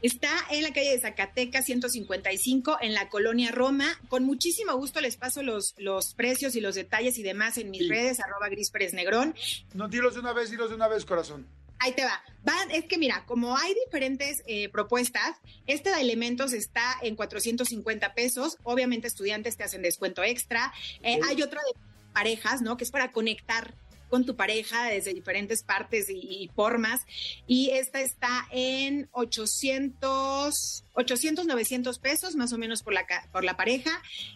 Está 0.00 0.30
en 0.50 0.62
la 0.62 0.72
calle 0.72 0.90
de 0.92 1.00
Zacatecas 1.00 1.64
155, 1.64 2.78
en 2.82 2.94
la 2.94 3.08
colonia 3.08 3.50
Roma. 3.50 3.98
Con 4.08 4.24
muchísimo 4.24 4.76
gusto 4.76 5.00
les 5.00 5.16
paso 5.16 5.42
los, 5.42 5.74
los 5.76 6.14
precios 6.14 6.54
y 6.54 6.60
los 6.60 6.76
detalles 6.76 7.18
y 7.18 7.22
demás 7.24 7.58
en 7.58 7.70
mis 7.70 7.80
Sí. 7.82 7.88
redes, 7.88 8.20
arroba 8.20 8.48
gris 8.48 8.70
Pérez 8.70 8.92
Negrón. 8.92 9.34
No, 9.74 9.88
dilos 9.88 10.14
de 10.14 10.20
una 10.20 10.32
vez, 10.32 10.50
dilos 10.50 10.68
de 10.68 10.76
una 10.76 10.86
vez, 10.86 11.04
corazón. 11.04 11.46
Ahí 11.80 11.92
te 11.92 12.04
va. 12.04 12.22
Van, 12.44 12.70
es 12.70 12.84
que 12.84 12.96
mira, 12.98 13.24
como 13.26 13.56
hay 13.56 13.74
diferentes 13.86 14.42
eh, 14.46 14.68
propuestas, 14.68 15.36
este 15.66 15.90
de 15.90 16.00
elementos 16.00 16.52
está 16.52 16.96
en 17.02 17.16
450 17.16 18.14
pesos. 18.14 18.56
Obviamente 18.64 19.06
estudiantes 19.08 19.56
te 19.56 19.64
hacen 19.64 19.82
descuento 19.82 20.22
extra. 20.22 20.72
Eh, 21.02 21.18
Hay 21.28 21.42
otra 21.42 21.60
de 21.60 21.80
parejas, 22.12 22.62
¿no? 22.62 22.76
Que 22.76 22.84
es 22.84 22.90
para 22.90 23.10
conectar 23.12 23.74
con 24.08 24.24
tu 24.24 24.36
pareja 24.36 24.86
desde 24.86 25.14
diferentes 25.14 25.62
partes 25.62 26.06
y, 26.08 26.50
formas. 26.54 27.00
Y 27.46 27.70
esta 27.70 28.00
está 28.00 28.46
en 28.50 29.08
800, 29.12 30.84
800, 30.94 31.46
900 31.46 31.98
pesos 31.98 32.36
más 32.36 32.52
o 32.52 32.58
menos 32.58 32.82
por 32.82 32.92
la, 32.92 33.06
por 33.32 33.44
la 33.44 33.56
pareja. 33.56 33.90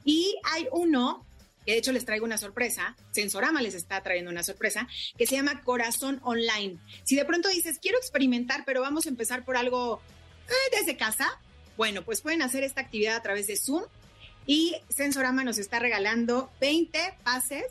Y 0.04 0.36
hay 0.44 0.68
uno 0.72 1.26
que 1.64 1.72
de 1.72 1.78
hecho 1.78 1.92
les 1.92 2.04
traigo 2.04 2.24
una 2.24 2.38
sorpresa, 2.38 2.96
Sensorama 3.12 3.62
les 3.62 3.74
está 3.74 4.02
trayendo 4.02 4.32
una 4.32 4.42
sorpresa, 4.42 4.88
que 5.16 5.26
se 5.26 5.36
llama 5.36 5.62
Corazón 5.62 6.20
Online. 6.24 6.76
Si 7.04 7.14
de 7.14 7.24
pronto 7.24 7.48
dices, 7.48 7.78
quiero 7.80 7.98
experimentar, 7.98 8.64
pero 8.66 8.80
vamos 8.80 9.06
a 9.06 9.10
empezar 9.10 9.44
por 9.44 9.56
algo 9.56 10.00
eh, 10.48 10.76
desde 10.76 10.96
casa, 10.96 11.40
bueno, 11.76 12.02
pues 12.04 12.20
pueden 12.20 12.42
hacer 12.42 12.64
esta 12.64 12.80
actividad 12.80 13.16
a 13.16 13.22
través 13.22 13.46
de 13.46 13.56
Zoom 13.56 13.84
y 14.46 14.76
Sensorama 14.88 15.44
nos 15.44 15.58
está 15.58 15.78
regalando 15.78 16.50
20 16.60 16.98
pases 17.22 17.64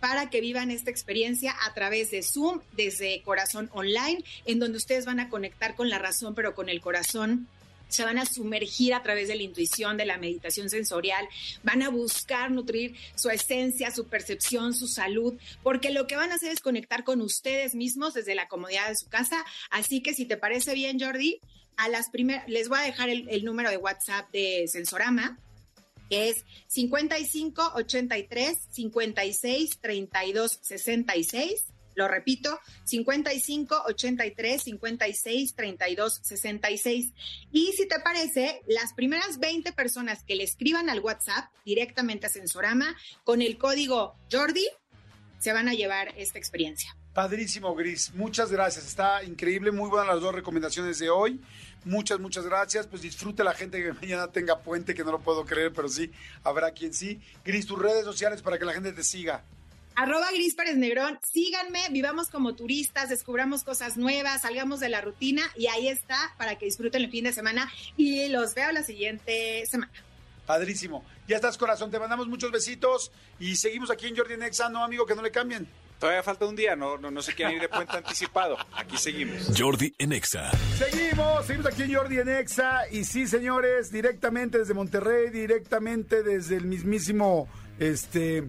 para 0.00 0.30
que 0.30 0.40
vivan 0.40 0.70
esta 0.70 0.90
experiencia 0.90 1.54
a 1.66 1.74
través 1.74 2.10
de 2.10 2.22
Zoom, 2.22 2.60
desde 2.72 3.22
Corazón 3.22 3.70
Online, 3.72 4.22
en 4.44 4.58
donde 4.58 4.78
ustedes 4.78 5.04
van 5.04 5.20
a 5.20 5.28
conectar 5.28 5.74
con 5.74 5.88
la 5.88 5.98
razón, 5.98 6.34
pero 6.34 6.54
con 6.54 6.68
el 6.68 6.80
corazón. 6.80 7.48
Se 7.88 8.04
van 8.04 8.18
a 8.18 8.26
sumergir 8.26 8.94
a 8.94 9.02
través 9.04 9.28
de 9.28 9.36
la 9.36 9.44
intuición, 9.44 9.96
de 9.96 10.06
la 10.06 10.18
meditación 10.18 10.68
sensorial, 10.68 11.28
van 11.62 11.82
a 11.82 11.88
buscar 11.88 12.50
nutrir 12.50 12.96
su 13.14 13.30
esencia, 13.30 13.92
su 13.92 14.08
percepción, 14.08 14.74
su 14.74 14.88
salud, 14.88 15.34
porque 15.62 15.90
lo 15.90 16.08
que 16.08 16.16
van 16.16 16.32
a 16.32 16.34
hacer 16.34 16.50
es 16.50 16.60
conectar 16.60 17.04
con 17.04 17.20
ustedes 17.20 17.76
mismos 17.76 18.14
desde 18.14 18.34
la 18.34 18.48
comodidad 18.48 18.88
de 18.88 18.96
su 18.96 19.08
casa. 19.08 19.44
Así 19.70 20.02
que 20.02 20.14
si 20.14 20.24
te 20.24 20.36
parece 20.36 20.74
bien, 20.74 20.98
Jordi, 20.98 21.40
a 21.76 21.88
las 21.88 22.10
primeras, 22.10 22.48
les 22.48 22.68
voy 22.68 22.80
a 22.80 22.82
dejar 22.82 23.08
el, 23.08 23.28
el 23.28 23.44
número 23.44 23.70
de 23.70 23.76
WhatsApp 23.76 24.28
de 24.32 24.66
Sensorama, 24.66 25.38
que 26.08 26.30
es 26.30 26.44
55 26.68 27.72
83 27.74 28.58
56 28.70 29.78
32 29.80 30.58
66. 30.62 31.64
Lo 31.94 32.08
repito, 32.08 32.60
55 32.84 33.84
83 33.86 34.62
56 34.62 35.54
32 35.54 36.20
66. 36.22 37.12
Y 37.50 37.72
si 37.72 37.88
te 37.88 37.98
parece, 38.00 38.60
las 38.66 38.92
primeras 38.92 39.38
20 39.38 39.72
personas 39.72 40.22
que 40.22 40.36
le 40.36 40.44
escriban 40.44 40.90
al 40.90 41.00
WhatsApp 41.00 41.50
directamente 41.64 42.26
a 42.26 42.30
Sensorama 42.30 42.94
con 43.24 43.40
el 43.40 43.56
código 43.56 44.14
Jordi 44.30 44.68
se 45.38 45.52
van 45.52 45.68
a 45.68 45.74
llevar 45.74 46.12
esta 46.18 46.38
experiencia. 46.38 46.96
Padrísimo, 47.16 47.74
Gris. 47.74 48.12
Muchas 48.12 48.52
gracias. 48.52 48.86
Está 48.86 49.24
increíble. 49.24 49.72
Muy 49.72 49.88
buenas 49.88 50.06
las 50.06 50.20
dos 50.20 50.34
recomendaciones 50.34 50.98
de 50.98 51.08
hoy. 51.08 51.40
Muchas, 51.86 52.20
muchas 52.20 52.44
gracias. 52.44 52.86
Pues 52.86 53.00
disfrute 53.00 53.42
la 53.42 53.54
gente 53.54 53.82
que 53.82 53.94
mañana 53.94 54.30
tenga 54.30 54.58
puente, 54.58 54.92
que 54.92 55.02
no 55.02 55.12
lo 55.12 55.20
puedo 55.20 55.46
creer, 55.46 55.72
pero 55.72 55.88
sí, 55.88 56.12
habrá 56.44 56.72
quien 56.72 56.92
sí. 56.92 57.18
Gris, 57.42 57.64
tus 57.64 57.78
redes 57.78 58.04
sociales 58.04 58.42
para 58.42 58.58
que 58.58 58.66
la 58.66 58.74
gente 58.74 58.92
te 58.92 59.02
siga. 59.02 59.42
Arroba 59.94 60.30
Gris 60.30 60.54
Pérez 60.54 60.76
Negrón, 60.76 61.18
síganme, 61.26 61.80
vivamos 61.90 62.28
como 62.28 62.54
turistas, 62.54 63.08
descubramos 63.08 63.64
cosas 63.64 63.96
nuevas, 63.96 64.42
salgamos 64.42 64.80
de 64.80 64.90
la 64.90 65.00
rutina 65.00 65.50
y 65.56 65.68
ahí 65.68 65.88
está 65.88 66.34
para 66.36 66.58
que 66.58 66.66
disfruten 66.66 67.02
el 67.02 67.10
fin 67.10 67.24
de 67.24 67.32
semana 67.32 67.72
y 67.96 68.28
los 68.28 68.54
veo 68.54 68.72
la 68.72 68.82
siguiente 68.82 69.64
semana. 69.64 69.90
Padrísimo. 70.44 71.02
Ya 71.26 71.36
estás, 71.36 71.56
corazón. 71.56 71.90
Te 71.90 71.98
mandamos 71.98 72.28
muchos 72.28 72.50
besitos 72.50 73.10
y 73.40 73.56
seguimos 73.56 73.90
aquí 73.90 74.06
en 74.06 74.16
Jordi 74.18 74.36
Nexa. 74.36 74.68
No, 74.68 74.84
amigo, 74.84 75.06
que 75.06 75.14
no 75.14 75.22
le 75.22 75.30
cambien. 75.30 75.66
Todavía 75.98 76.22
falta 76.22 76.46
un 76.46 76.56
día, 76.56 76.76
no, 76.76 76.98
no, 76.98 77.10
no 77.10 77.22
se 77.22 77.34
quieren 77.34 77.56
ir 77.56 77.62
de 77.62 77.68
puente 77.68 77.96
anticipado. 77.96 78.56
Aquí 78.72 78.98
seguimos. 78.98 79.50
Jordi 79.56 79.94
en 79.98 80.12
Exa. 80.12 80.50
Seguimos, 80.76 81.46
seguimos 81.46 81.66
aquí 81.72 81.82
en 81.84 81.94
Jordi 81.94 82.18
en 82.18 82.28
Exa. 82.28 82.88
Y 82.90 83.04
sí, 83.04 83.26
señores, 83.26 83.90
directamente 83.90 84.58
desde 84.58 84.74
Monterrey, 84.74 85.30
directamente 85.30 86.22
desde 86.22 86.56
el 86.56 86.66
mismísimo 86.66 87.48
este 87.78 88.44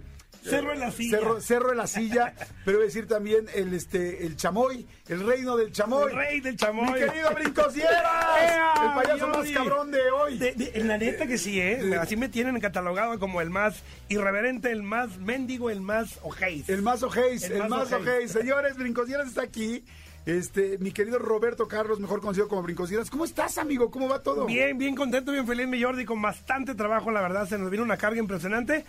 Cerro 0.50 0.70
de 0.72 0.78
la 0.78 0.92
Silla. 0.92 1.18
Cerro, 1.18 1.42
Cerro 1.42 1.70
de 1.70 1.76
la 1.76 1.88
Silla, 1.88 2.34
pero 2.66 2.78
voy 2.78 2.84
a 2.86 2.88
decir 2.88 3.08
también 3.08 3.46
el 3.54 3.74
este 3.74 4.26
el 4.26 4.36
chamoy, 4.38 4.88
el 5.08 5.26
reino 5.26 5.56
del 5.58 5.72
chamoy. 5.72 6.12
El 6.12 6.18
rey 6.18 6.40
del 6.42 6.56
chamoy. 6.58 6.88
Mi 7.00 7.06
querido 7.08 7.32
Brincosieras, 7.34 8.04
¡Ea, 8.42 8.74
el 8.84 9.02
payaso 9.04 9.28
más 9.28 9.50
cabrón 9.52 9.92
de 9.92 10.02
hoy. 10.12 10.38
De- 10.38 10.54
de- 10.54 10.72
en 10.76 10.88
la 10.88 10.98
neta 10.98 11.28
que 11.28 11.38
sí, 11.38 11.60
¿eh? 11.60 11.98
Así 12.00 12.16
me 12.18 12.30
tienen 12.30 12.60
catalogado 12.60 13.18
como 13.20 13.42
el 13.42 13.50
más 13.50 13.82
irreverente, 14.10 14.72
el 14.72 14.84
más 14.84 15.18
mendigo, 15.18 15.70
el 15.70 15.82
más 15.82 16.20
ojéis. 16.24 16.70
El 16.70 16.82
más 16.82 17.04
ojéis, 17.04 17.44
el, 17.44 17.62
El 17.62 17.70
más 17.70 17.92
ojéis. 17.92 18.32
Señores, 18.32 18.78
Brincosieras 18.78 19.28
está 19.28 19.42
aquí. 19.44 19.84
Este, 20.26 20.78
mi 20.80 20.92
querido 20.92 21.20
Roberto 21.20 21.70
Carlos, 21.70 22.02
mejor 22.02 22.20
conocido 22.20 22.50
como 22.50 22.62
Brincosieras. 22.62 23.10
¿Cómo 23.10 23.24
estás, 23.24 23.58
amigo? 23.58 23.90
¿Cómo 23.90 24.10
va 24.10 24.22
todo? 24.22 24.46
Bien, 24.46 24.78
bien 24.78 24.94
contento, 24.94 25.32
bien 25.32 25.48
feliz, 25.48 25.68
mi 25.70 25.82
Jordi, 25.82 26.04
con 26.04 26.22
bastante 26.22 26.76
trabajo, 26.76 27.12
la 27.12 27.22
verdad, 27.22 27.48
se 27.48 27.58
nos 27.58 27.72
vino 27.72 27.82
una 27.82 27.96
carga 27.96 28.20
impresionante. 28.20 28.84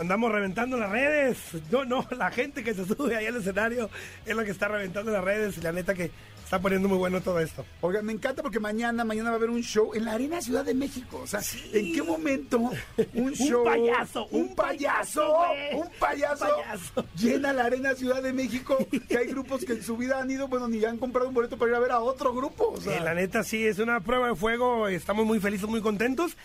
Andamos 0.00 0.32
reventando 0.32 0.78
las 0.78 0.90
redes. 0.90 1.36
No, 1.70 1.84
no, 1.84 2.06
la 2.16 2.30
gente 2.30 2.64
que 2.64 2.72
se 2.72 2.86
sube 2.86 3.16
ahí 3.16 3.26
al 3.26 3.36
escenario 3.36 3.90
es 4.24 4.34
la 4.34 4.44
que 4.44 4.50
está 4.50 4.66
reventando 4.66 5.12
las 5.12 5.22
redes 5.22 5.58
y 5.58 5.60
la 5.60 5.72
neta 5.72 5.92
que 5.92 6.10
está 6.50 6.58
poniendo 6.60 6.88
muy 6.88 6.98
bueno 6.98 7.20
todo 7.20 7.38
esto. 7.38 7.64
Oiga, 7.80 8.02
me 8.02 8.12
encanta 8.12 8.42
porque 8.42 8.58
mañana, 8.58 9.04
mañana 9.04 9.30
va 9.30 9.36
a 9.36 9.38
haber 9.38 9.50
un 9.50 9.62
show 9.62 9.92
en 9.94 10.04
la 10.04 10.14
Arena 10.14 10.40
Ciudad 10.42 10.64
de 10.64 10.74
México. 10.74 11.20
O 11.22 11.26
sea, 11.28 11.38
¿en 11.72 11.94
qué 11.94 12.02
momento 12.02 12.58
un 13.14 13.32
show? 13.36 13.62
payaso, 13.62 14.26
un, 14.32 14.52
payaso, 14.56 15.32
un 15.74 15.88
payaso, 16.00 16.44
Un 16.46 16.64
payaso. 16.64 17.04
llena 17.16 17.52
la 17.52 17.66
Arena 17.66 17.94
Ciudad 17.94 18.20
de 18.20 18.32
México. 18.32 18.76
Que 19.08 19.18
hay 19.18 19.26
grupos 19.28 19.64
que 19.64 19.74
en 19.74 19.84
su 19.84 19.96
vida 19.96 20.20
han 20.20 20.28
ido, 20.28 20.48
bueno, 20.48 20.66
ni 20.66 20.84
han 20.84 20.98
comprado 20.98 21.28
un 21.28 21.34
boleto 21.36 21.56
para 21.56 21.70
ir 21.70 21.76
a 21.76 21.80
ver 21.80 21.92
a 21.92 22.00
otro 22.00 22.34
grupo. 22.34 22.70
O 22.70 22.80
sea, 22.80 22.96
Eh, 22.96 23.00
la 23.00 23.14
neta 23.14 23.44
sí, 23.44 23.64
es 23.64 23.78
una 23.78 24.00
prueba 24.00 24.26
de 24.26 24.34
fuego, 24.34 24.88
estamos 24.88 25.24
muy 25.24 25.38
felices, 25.38 25.68
muy 25.68 25.80
contentos. 25.80 26.36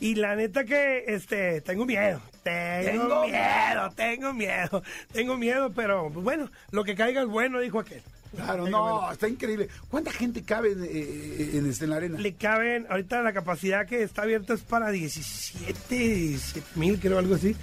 Y 0.00 0.16
la 0.16 0.36
neta 0.36 0.64
que 0.64 1.04
este 1.06 1.62
tengo 1.62 1.86
miedo, 1.86 2.20
tengo, 2.42 3.22
Tengo 3.24 3.24
miedo, 3.26 3.90
tengo 3.94 4.32
miedo, 4.34 4.82
tengo 5.12 5.36
miedo, 5.38 5.72
pero 5.74 6.10
pues, 6.12 6.22
bueno, 6.24 6.50
lo 6.72 6.84
que 6.84 6.94
caiga 6.94 7.22
es 7.22 7.28
bueno, 7.28 7.58
dijo 7.60 7.78
aquel. 7.80 8.02
Claro, 8.36 8.68
no, 8.68 9.10
está 9.10 9.28
increíble. 9.28 9.68
¿Cuánta 9.88 10.12
gente 10.12 10.42
cabe 10.44 10.72
en, 10.72 10.84
eh, 10.84 11.50
en, 11.54 11.66
este, 11.68 11.84
en 11.84 11.90
la 11.90 11.96
arena? 11.96 12.18
Le 12.18 12.34
caben, 12.34 12.86
ahorita 12.88 13.22
la 13.22 13.32
capacidad 13.32 13.86
que 13.86 14.02
está 14.02 14.22
abierta 14.22 14.54
es 14.54 14.62
para 14.62 14.90
17 14.90 16.36
mil, 16.74 16.98
creo, 17.00 17.18
algo 17.18 17.34
así. 17.34 17.56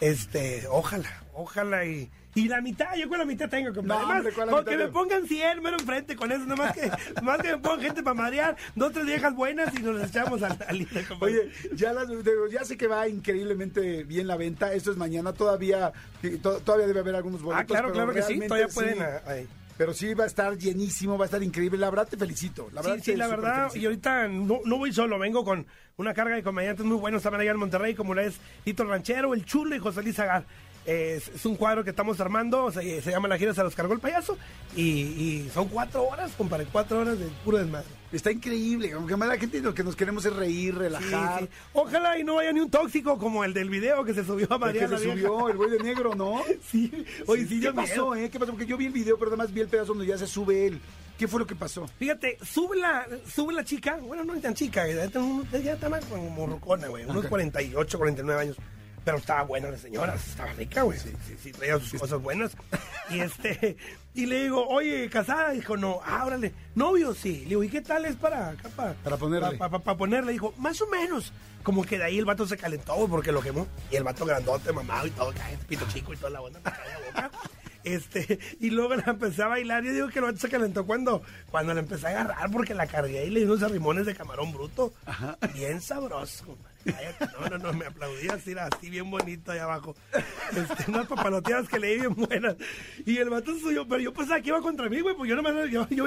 Este, 0.00 0.66
ojalá, 0.68 1.08
ojalá 1.34 1.84
y... 1.84 2.10
Y 2.32 2.46
la 2.46 2.60
mitad, 2.60 2.94
yo 2.94 3.08
con 3.08 3.18
la 3.18 3.24
mitad 3.24 3.48
tengo, 3.48 3.74
compadre. 3.74 4.02
No, 4.04 4.12
Además, 4.58 4.86
me 4.86 4.92
pongan 4.92 5.26
100 5.26 5.62
mero 5.64 5.76
enfrente 5.80 6.14
con 6.14 6.30
eso, 6.30 6.44
nomás 6.46 6.72
que, 6.76 6.88
nomás 7.16 7.42
que 7.42 7.48
me 7.50 7.58
pongan 7.58 7.80
gente 7.80 8.02
para 8.04 8.14
marear, 8.14 8.56
dos, 8.76 8.92
tres 8.92 9.04
viejas 9.04 9.34
buenas 9.34 9.74
y 9.76 9.82
nos 9.82 10.08
echamos 10.08 10.40
al, 10.44 10.56
al. 10.68 10.86
Oye, 11.18 11.50
ya, 11.74 11.92
las- 11.92 12.06
ya 12.52 12.64
sé 12.64 12.76
que 12.76 12.86
va 12.86 13.08
increíblemente 13.08 14.04
bien 14.04 14.28
la 14.28 14.36
venta. 14.36 14.72
Esto 14.72 14.92
es 14.92 14.96
mañana. 14.96 15.32
Todavía 15.32 15.92
eh, 16.22 16.38
to- 16.40 16.60
todavía 16.60 16.86
debe 16.86 17.00
haber 17.00 17.16
algunos 17.16 17.42
boletos. 17.42 17.64
Ah, 17.64 17.66
claro, 17.66 17.88
pero 17.92 17.94
claro 18.04 18.12
que 18.14 18.22
sí, 18.22 18.38
todavía 18.46 18.68
pueden. 18.68 19.02
ah, 19.02 19.22
ahí. 19.26 19.48
Pero 19.80 19.94
sí 19.94 20.12
va 20.12 20.24
a 20.24 20.26
estar 20.26 20.58
llenísimo, 20.58 21.16
va 21.16 21.24
a 21.24 21.28
estar 21.28 21.42
increíble. 21.42 21.78
La 21.78 21.88
verdad 21.88 22.06
te 22.06 22.18
felicito. 22.18 22.68
La 22.74 22.82
verdad 22.82 22.96
sí, 22.96 23.12
sí, 23.12 23.16
la 23.16 23.28
verdad, 23.28 23.70
felicito. 23.70 23.78
y 23.78 23.86
ahorita 23.86 24.28
no, 24.28 24.60
no 24.66 24.76
voy 24.76 24.92
solo, 24.92 25.18
vengo 25.18 25.42
con 25.42 25.66
una 25.96 26.12
carga 26.12 26.36
de 26.36 26.42
comediantes 26.42 26.84
muy 26.84 26.98
buenos 26.98 27.22
también 27.22 27.40
allá 27.40 27.52
en 27.52 27.56
Monterrey, 27.56 27.94
como 27.94 28.12
la 28.12 28.24
es 28.24 28.34
Tito 28.62 28.84
Ranchero, 28.84 29.32
El 29.32 29.46
Chulo 29.46 29.74
y 29.74 29.78
José 29.78 30.02
Luis 30.02 30.18
Agar. 30.18 30.44
Es, 30.86 31.28
es 31.28 31.44
un 31.44 31.56
cuadro 31.56 31.84
que 31.84 31.90
estamos 31.90 32.18
armando, 32.20 32.72
se, 32.72 33.02
se 33.02 33.10
llama 33.10 33.28
La 33.28 33.36
gira 33.38 33.52
se 33.54 33.62
los 33.62 33.74
cargó 33.74 33.92
el 33.92 34.00
payaso, 34.00 34.38
y, 34.74 34.82
y 34.82 35.50
son 35.52 35.68
cuatro 35.68 36.04
horas, 36.04 36.32
compadre, 36.36 36.66
cuatro 36.72 37.00
horas 37.00 37.18
de 37.18 37.26
puro 37.44 37.58
desmadre. 37.58 37.86
Está 38.12 38.32
increíble. 38.32 38.92
Aunque 38.92 39.14
más 39.16 39.28
la 39.28 39.36
gente 39.38 39.60
lo 39.60 39.72
que 39.74 39.84
nos 39.84 39.94
queremos 39.94 40.24
es 40.24 40.34
reír, 40.34 40.74
relajar. 40.74 41.40
Sí, 41.40 41.44
sí. 41.44 41.50
Ojalá 41.74 42.18
y 42.18 42.24
no 42.24 42.38
haya 42.38 42.52
ni 42.52 42.60
un 42.60 42.70
tóxico 42.70 43.18
como 43.18 43.44
el 43.44 43.54
del 43.54 43.70
video 43.70 44.04
que 44.04 44.14
se 44.14 44.24
subió 44.24 44.48
a 44.50 44.54
El 44.54 44.60
María 44.60 44.88
que 44.88 44.98
se 44.98 45.04
vieja. 45.04 45.28
subió, 45.28 45.48
el 45.48 45.56
güey 45.56 45.70
de 45.70 45.78
negro, 45.78 46.14
¿no? 46.14 46.42
Sí, 46.70 46.90
oye, 47.26 47.46
sí, 47.46 47.60
¿Qué 47.60 47.66
yo 47.66 47.74
pasó, 47.74 48.14
eh? 48.16 48.28
¿Qué 48.30 48.38
pasó? 48.40 48.52
Porque 48.52 48.66
yo 48.66 48.76
vi 48.76 48.86
el 48.86 48.92
video, 48.92 49.16
pero 49.18 49.30
además 49.30 49.52
vi 49.52 49.60
el 49.60 49.68
pedazo 49.68 49.88
donde 49.94 50.06
ya 50.06 50.18
se 50.18 50.26
sube 50.26 50.66
él. 50.66 50.80
¿Qué 51.18 51.28
fue 51.28 51.38
lo 51.38 51.46
que 51.46 51.54
pasó? 51.54 51.86
Fíjate, 51.98 52.38
sube 52.42 52.78
la, 52.78 53.06
sube 53.32 53.52
la 53.52 53.62
chica, 53.62 53.98
bueno, 54.00 54.24
no 54.24 54.34
es 54.34 54.40
tan 54.40 54.54
chica, 54.54 54.88
ya 54.88 55.04
está, 55.04 55.88
más 55.90 56.04
como 56.06 56.46
rocona, 56.46 56.88
güey, 56.88 57.04
unos 57.04 57.26
48, 57.26 57.98
49 57.98 58.40
años. 58.40 58.56
Pero 59.04 59.16
estaba 59.16 59.42
buena 59.42 59.70
la 59.70 59.78
señora, 59.78 60.14
estaba 60.14 60.52
rica, 60.52 60.82
güey, 60.82 60.98
sí, 60.98 61.10
sí, 61.26 61.36
sí, 61.42 61.52
traía 61.52 61.78
sus 61.78 62.00
cosas 62.00 62.20
buenas. 62.20 62.52
Y 63.10 63.18
este, 63.18 63.76
y 64.14 64.26
le 64.26 64.44
digo, 64.44 64.68
oye, 64.68 65.10
casada, 65.10 65.50
dijo, 65.50 65.76
no, 65.76 66.00
ah, 66.04 66.24
órale, 66.24 66.52
novio, 66.76 67.12
sí. 67.12 67.40
Le 67.40 67.48
digo, 67.48 67.64
¿y 67.64 67.68
qué 67.68 67.80
tal 67.80 68.04
es 68.04 68.14
para 68.14 68.50
acá, 68.50 68.68
para, 68.68 68.92
Para 68.94 69.16
ponerle. 69.16 69.58
Para 69.58 69.96
ponerle, 69.96 70.30
dijo, 70.30 70.54
más 70.58 70.80
o 70.80 70.86
menos. 70.86 71.32
Como 71.64 71.84
que 71.84 71.98
de 71.98 72.04
ahí 72.04 72.18
el 72.18 72.24
vato 72.24 72.46
se 72.46 72.56
calentó, 72.56 72.94
güey, 72.94 73.08
porque 73.08 73.32
lo 73.32 73.40
quemó. 73.40 73.66
Y 73.90 73.96
el 73.96 74.04
vato 74.04 74.24
grandote, 74.24 74.72
mamado 74.72 75.08
y 75.08 75.10
todo, 75.10 75.32
cae, 75.32 75.58
pito 75.68 75.84
chico 75.88 76.12
y 76.12 76.16
toda 76.16 76.30
la 76.30 76.40
onda, 76.40 76.60
la 76.64 77.22
boca. 77.22 77.30
Este, 77.82 78.38
y 78.60 78.68
luego 78.68 78.94
la 78.94 79.04
empecé 79.06 79.42
a 79.42 79.46
bailar. 79.46 79.82
Yo 79.82 79.92
digo 79.94 80.08
que 80.08 80.18
el 80.18 80.26
vato 80.26 80.38
se 80.38 80.50
calentó 80.50 80.84
cuando, 80.84 81.22
cuando 81.50 81.72
la 81.72 81.80
empecé 81.80 82.08
a 82.08 82.10
agarrar 82.10 82.50
porque 82.50 82.74
la 82.74 82.86
cargué 82.86 83.24
y 83.24 83.30
le 83.30 83.40
di 83.40 83.46
unos 83.46 83.62
arrimones 83.62 84.04
de 84.04 84.14
camarón 84.14 84.52
bruto. 84.52 84.92
Bien 85.54 85.80
sabroso, 85.80 86.44
compadre. 86.44 86.69
No, 86.84 87.48
no, 87.48 87.58
no, 87.58 87.72
me 87.72 87.86
aplaudí 87.86 88.28
así, 88.28 88.52
así 88.52 88.90
bien 88.90 89.10
bonito 89.10 89.52
ahí 89.52 89.58
abajo. 89.58 89.94
Este, 90.50 90.90
unas 90.90 91.06
papaloteadas 91.06 91.68
que 91.68 91.78
le 91.78 91.88
di 91.88 91.98
bien 92.00 92.14
buenas. 92.14 92.56
Y 93.04 93.18
el 93.18 93.30
vato 93.30 93.56
suyo, 93.58 93.86
pero 93.88 94.00
yo 94.00 94.12
pensaba 94.12 94.40
que 94.40 94.48
iba 94.48 94.60
contra 94.60 94.88
mí, 94.88 95.00
güey, 95.00 95.14
pues 95.14 95.28
yo 95.28 95.36
no 95.36 95.42
me 95.42 95.70
yo, 95.70 95.86
yo 95.90 96.06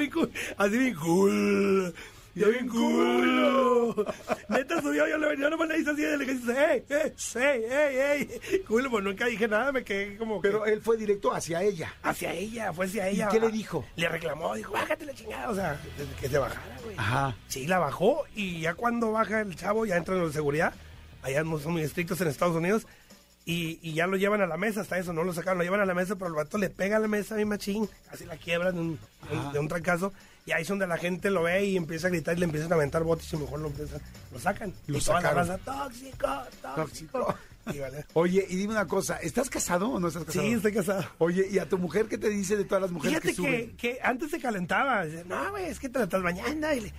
así 0.58 0.78
bien 0.78 0.96
cool. 0.96 1.94
Yo 2.36 2.50
bien 2.50 2.68
cool. 2.68 4.06
Neta 4.50 4.82
subió, 4.82 5.08
yo 5.08 5.18
le 5.18 5.28
venía, 5.28 5.50
nomás 5.50 5.68
le 5.70 5.80
hice 5.80 5.92
así 5.92 6.02
de 6.02 6.18
le 6.18 6.26
dice, 6.26 6.56
hey, 6.58 6.84
hey, 6.90 7.14
hey, 7.36 7.66
hey, 7.70 8.30
hey. 8.50 8.64
Cool, 8.68 8.90
pues 8.90 9.04
nunca 9.04 9.26
dije 9.28 9.48
nada, 9.48 9.72
me 9.72 9.84
quedé 9.84 10.18
como 10.18 10.42
que- 10.42 10.48
Pero 10.50 10.66
él 10.66 10.82
fue 10.82 10.98
directo 10.98 11.34
hacia 11.34 11.62
ella. 11.62 11.94
hacia 12.02 12.34
ella, 12.34 12.74
fue 12.74 12.86
hacia 12.88 13.08
ella. 13.08 13.28
qué 13.30 13.40
le 13.40 13.52
dijo? 13.52 13.86
Le 13.96 14.10
reclamó, 14.10 14.56
dijo, 14.56 14.74
bájate 14.74 15.06
la 15.06 15.14
chingada, 15.14 15.50
o 15.50 15.56
sea, 15.56 15.80
que 16.20 16.28
se 16.28 16.38
bajara, 16.38 16.78
güey. 16.84 16.96
Ajá. 16.98 17.36
Sí, 17.48 17.68
la 17.68 17.78
bajó 17.80 18.24
y 18.36 18.62
ya 18.62 18.74
cuando 18.74 19.12
baja 19.12 19.42
el 19.42 19.56
chavo, 19.56 19.86
ya 19.86 19.98
entran 19.98 20.18
los 20.20 20.30
de 20.30 20.34
seguridad. 20.34 20.74
Allá 21.22 21.44
no 21.44 21.60
son 21.60 21.74
muy 21.74 21.84
estrictos 21.84 22.20
en 22.22 22.28
Estados 22.30 22.56
Unidos. 22.56 22.88
Y, 23.46 23.78
y 23.82 23.94
ya 23.94 24.08
lo 24.08 24.16
llevan 24.16 24.42
a 24.42 24.48
la 24.48 24.56
mesa, 24.56 24.80
hasta 24.82 24.98
eso, 24.98 25.12
no 25.12 25.24
lo 25.26 25.34
sacaron, 25.34 25.58
lo 25.58 25.66
llevan 25.66 25.82
a 25.82 25.86
la 25.86 25.94
mesa, 25.94 26.16
pero 26.16 26.28
el 26.30 26.34
vato 26.34 26.58
le 26.58 26.70
pega 26.70 26.96
a 26.96 27.00
la 27.00 27.10
mesa 27.10 27.36
a 27.36 27.38
mi 27.38 27.44
machín, 27.44 27.90
casi 28.10 28.26
la 28.26 28.38
quiebra 28.38 28.72
de 28.72 28.80
un- 28.80 29.00
de 29.52 29.60
un 29.60 29.68
trancazo. 29.68 30.14
Y 30.46 30.52
ahí 30.52 30.64
es 30.64 30.68
donde 30.68 30.86
la 30.88 30.98
gente 30.98 31.30
lo 31.30 31.44
ve 31.44 31.64
y 31.66 31.78
empieza 31.78 32.08
a 32.08 32.10
gritar 32.10 32.36
y 32.36 32.40
le 32.40 32.46
empiezan 32.46 32.72
a 32.72 32.76
aventar 32.76 33.04
botes 33.04 33.32
y 33.32 33.38
mejor 33.38 33.60
lo, 33.62 33.68
empiezan, 33.68 34.02
lo 34.32 34.40
sacan. 34.40 34.74
Lo 34.88 34.98
y 34.98 35.02
toda 35.02 35.22
la 35.22 35.30
sacaron. 35.30 35.48
raza, 35.48 35.64
tóxico, 35.64 36.28
tóxico. 36.76 37.36
Y 37.74 37.80
vale. 37.80 38.04
Oye, 38.12 38.46
y 38.50 38.58
dime 38.58 38.74
una 38.74 38.86
cosa, 38.88 39.16
¿estás 39.18 39.50
casado 39.50 39.90
o 39.90 40.00
no 40.00 40.10
estás 40.10 40.26
casado? 40.26 40.46
Sí, 40.46 40.52
estoy 40.52 40.74
casado. 40.74 41.06
Oye, 41.20 41.48
¿y 41.50 41.60
a 41.60 41.70
tu 41.70 41.78
mujer 41.78 42.08
qué 42.08 42.18
te 42.18 42.28
dice 42.30 42.58
de 42.58 42.66
todas 42.66 42.82
las 42.82 42.92
mujeres 42.92 43.22
Fíjate 43.22 43.30
que 43.38 43.42
que, 43.42 43.58
suben? 43.64 43.78
que 43.78 44.00
antes 44.04 44.32
se 44.32 44.40
calentaba. 44.42 45.06
Dice, 45.06 45.24
no, 45.26 45.50
güey, 45.52 45.66
es 45.68 45.80
que 45.80 45.88
te 45.88 45.98
la 46.00 46.04
estás 46.06 46.22
bañando. 46.22 46.74
Y 46.74 46.82
le- 46.82 46.94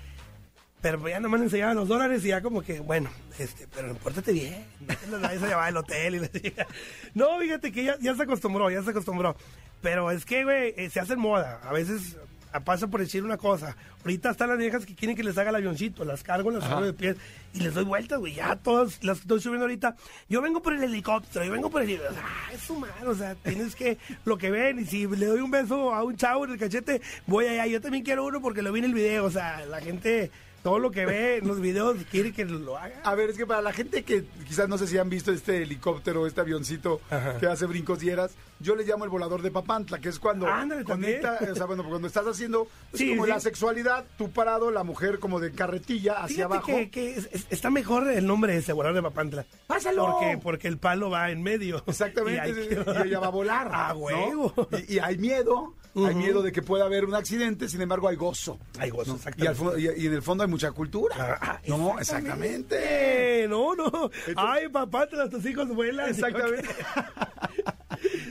Pero 0.80 1.06
ya 1.06 1.20
nomás 1.20 1.40
le 1.40 1.46
enseñaban 1.46 1.76
los 1.76 1.86
dólares 1.86 2.24
y 2.24 2.28
ya 2.28 2.40
como 2.40 2.62
que, 2.62 2.80
bueno, 2.80 3.10
este, 3.38 3.68
pero 3.74 3.94
pórtate 3.96 4.32
bien. 4.32 4.64
No 4.80 4.96
te 4.96 5.06
las 5.08 5.20
vayas 5.20 5.42
a 5.42 5.46
llevar 5.48 5.68
al 5.68 5.76
hotel. 5.76 6.14
Y 6.14 6.18
le 6.20 6.28
decía. 6.28 6.66
No, 7.12 7.38
fíjate 7.40 7.70
que 7.70 7.84
ya, 7.84 7.98
ya 8.00 8.14
se 8.14 8.22
acostumbró, 8.22 8.70
ya 8.70 8.82
se 8.82 8.88
acostumbró. 8.90 9.36
Pero 9.82 10.10
es 10.10 10.24
que, 10.24 10.44
güey, 10.44 10.72
eh, 10.78 10.88
se 10.88 10.98
hace 11.00 11.14
moda. 11.14 11.60
A 11.62 11.74
veces 11.74 12.16
pasa 12.60 12.86
por 12.86 13.00
decir 13.00 13.24
una 13.24 13.36
cosa. 13.36 13.76
Ahorita 14.02 14.30
están 14.30 14.48
las 14.48 14.58
viejas 14.58 14.86
que 14.86 14.94
quieren 14.94 15.16
que 15.16 15.24
les 15.24 15.36
haga 15.38 15.50
el 15.50 15.56
avioncito. 15.56 16.04
Las 16.04 16.22
cargo, 16.22 16.50
las 16.50 16.64
cargo 16.64 16.84
de 16.84 16.92
pies 16.92 17.16
y 17.54 17.60
les 17.60 17.74
doy 17.74 17.84
vueltas, 17.84 18.18
güey. 18.18 18.34
Ya 18.34 18.56
todas 18.56 19.02
las 19.02 19.18
que 19.18 19.22
estoy 19.22 19.40
subiendo 19.40 19.64
ahorita. 19.64 19.96
Yo 20.28 20.42
vengo 20.42 20.62
por 20.62 20.74
el 20.74 20.82
helicóptero, 20.82 21.44
yo 21.44 21.52
vengo 21.52 21.70
por 21.70 21.82
el... 21.82 22.00
Ah, 22.22 22.52
es 22.52 22.68
humano, 22.68 23.10
o 23.10 23.14
sea, 23.14 23.34
tienes 23.34 23.74
que... 23.74 23.98
Lo 24.24 24.38
que 24.38 24.50
ven, 24.50 24.80
y 24.80 24.84
si 24.84 25.06
le 25.06 25.26
doy 25.26 25.40
un 25.40 25.50
beso 25.50 25.94
a 25.94 26.02
un 26.02 26.16
chavo 26.16 26.44
en 26.44 26.52
el 26.52 26.58
cachete, 26.58 27.00
voy 27.26 27.46
allá. 27.46 27.66
Yo 27.66 27.80
también 27.80 28.04
quiero 28.04 28.24
uno 28.24 28.40
porque 28.40 28.62
lo 28.62 28.72
vi 28.72 28.80
en 28.80 28.86
el 28.86 28.94
video. 28.94 29.24
O 29.24 29.30
sea, 29.30 29.64
la 29.66 29.80
gente... 29.80 30.30
Todo 30.64 30.78
lo 30.78 30.90
que 30.90 31.04
ve 31.04 31.36
en 31.36 31.46
los 31.46 31.60
videos 31.60 31.94
quiere 32.10 32.32
que 32.32 32.44
lo 32.46 32.76
haga. 32.78 33.00
A 33.04 33.14
ver, 33.14 33.28
es 33.30 33.36
que 33.36 33.46
para 33.46 33.60
la 33.62 33.72
gente 33.74 34.02
que 34.02 34.24
quizás 34.48 34.66
no 34.66 34.78
sé 34.78 34.86
si 34.86 34.96
han 34.96 35.10
visto 35.10 35.30
este 35.30 35.62
helicóptero, 35.62 36.26
este 36.26 36.40
avioncito 36.40 37.02
Ajá. 37.10 37.36
que 37.38 37.46
hace 37.46 37.66
brincos 37.66 38.00
dieras, 38.00 38.32
yo 38.60 38.74
le 38.74 38.84
llamo 38.84 39.04
el 39.04 39.10
volador 39.10 39.42
de 39.42 39.50
Papantla, 39.50 39.98
que 40.00 40.08
es 40.08 40.18
cuando 40.18 40.46
Ándale, 40.48 40.82
conecta, 40.84 41.38
o 41.52 41.54
sea, 41.54 41.66
bueno, 41.66 41.84
cuando 41.84 42.08
estás 42.08 42.26
haciendo 42.26 42.66
pues, 42.90 42.98
Sí, 42.98 43.10
como 43.10 43.26
sí. 43.26 43.30
la 43.30 43.40
sexualidad, 43.40 44.06
tú 44.16 44.30
parado, 44.30 44.70
la 44.70 44.84
mujer 44.84 45.18
como 45.18 45.38
de 45.38 45.52
carretilla 45.52 46.14
hacia 46.14 46.48
Fíjate 46.48 46.54
abajo. 46.54 46.66
que, 46.66 46.88
que 46.90 47.14
es- 47.16 47.28
es- 47.30 47.46
está 47.50 47.68
mejor 47.70 48.08
el 48.10 48.26
nombre 48.26 48.56
ese, 48.56 48.72
volador 48.72 48.96
de 48.96 49.02
Papantla. 49.02 49.44
¡Pásalo! 49.66 50.06
Porque, 50.12 50.38
porque 50.42 50.68
el 50.68 50.78
palo 50.78 51.10
va 51.10 51.30
en 51.30 51.42
medio. 51.42 51.84
Exactamente, 51.86 52.48
Y 52.48 52.74
hay 52.74 53.04
y, 53.04 53.08
ella 53.08 53.20
va 53.20 53.26
a 53.26 53.30
volar. 53.30 53.68
¡A 53.70 53.88
¿no? 53.92 53.98
huevo! 53.98 54.68
Y, 54.88 54.94
y 54.94 54.98
hay 54.98 55.18
miedo, 55.18 55.74
hay 55.96 56.14
miedo 56.14 56.42
de 56.42 56.50
que 56.52 56.60
pueda 56.62 56.84
haber 56.86 57.04
un 57.04 57.14
accidente, 57.14 57.68
sin 57.68 57.80
embargo 57.80 58.08
hay 58.08 58.16
gozo. 58.16 58.58
Hay 58.78 58.90
gozo, 58.90 59.12
¿no? 59.12 59.16
exactamente. 59.16 59.80
Y, 59.80 59.86
al 59.88 59.98
y- 59.98 60.02
y 60.02 60.06
en 60.06 60.12
el 60.14 60.22
fondo 60.22 60.42
hay 60.44 60.50
mucha 60.50 60.72
cultura. 60.72 61.38
Ah, 61.40 61.60
no, 61.68 61.98
exactamente. 61.98 63.46
No, 63.48 63.74
no. 63.74 64.10
Ay, 64.36 64.68
papá, 64.68 65.06
tus 65.30 65.44
hijos 65.46 65.68
vuelan. 65.68 66.10
Exactamente. 66.10 66.68